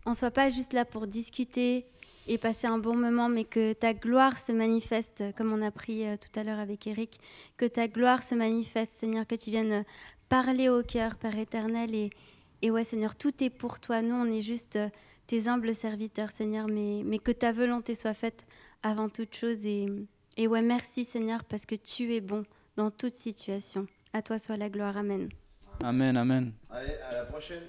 on 0.04 0.12
soit 0.12 0.30
pas 0.32 0.50
juste 0.50 0.72
là 0.74 0.84
pour 0.84 1.06
discuter 1.06 1.86
et 2.26 2.38
passer 2.38 2.66
un 2.66 2.78
bon 2.78 2.94
moment, 2.94 3.28
mais 3.28 3.44
que 3.44 3.72
ta 3.72 3.94
gloire 3.94 4.38
se 4.38 4.52
manifeste, 4.52 5.24
comme 5.36 5.52
on 5.52 5.62
a 5.62 5.70
pris 5.70 6.06
euh, 6.06 6.16
tout 6.16 6.38
à 6.38 6.44
l'heure 6.44 6.58
avec 6.58 6.86
Eric, 6.86 7.18
que 7.56 7.64
ta 7.64 7.88
gloire 7.88 8.22
se 8.22 8.34
manifeste, 8.34 8.92
Seigneur, 8.92 9.26
que 9.26 9.34
tu 9.34 9.50
viennes 9.50 9.72
euh, 9.72 9.82
parler 10.28 10.68
au 10.68 10.82
cœur, 10.82 11.16
Père 11.16 11.36
éternel. 11.36 11.94
Et, 11.94 12.10
et 12.62 12.70
ouais, 12.70 12.84
Seigneur, 12.84 13.16
tout 13.16 13.42
est 13.42 13.50
pour 13.50 13.80
toi. 13.80 14.02
Nous, 14.02 14.14
on 14.14 14.26
est 14.26 14.42
juste 14.42 14.76
euh, 14.76 14.88
tes 15.26 15.48
humbles 15.48 15.74
serviteurs, 15.74 16.30
Seigneur, 16.30 16.68
mais, 16.68 17.02
mais 17.04 17.18
que 17.18 17.32
ta 17.32 17.52
volonté 17.52 17.94
soit 17.94 18.14
faite 18.14 18.44
avant 18.82 19.08
toute 19.08 19.34
chose. 19.34 19.66
Et, 19.66 19.88
et 20.36 20.46
ouais, 20.46 20.62
merci, 20.62 21.04
Seigneur, 21.04 21.44
parce 21.44 21.66
que 21.66 21.74
tu 21.74 22.14
es 22.14 22.20
bon 22.20 22.44
dans 22.76 22.90
toute 22.90 23.14
situation. 23.14 23.86
À 24.12 24.22
toi 24.22 24.38
soit 24.38 24.56
la 24.56 24.70
gloire. 24.70 24.96
Amen. 24.96 25.28
Amen, 25.82 26.16
amen. 26.16 26.52
Allez, 26.70 26.94
à 27.10 27.14
la 27.14 27.24
prochaine. 27.24 27.62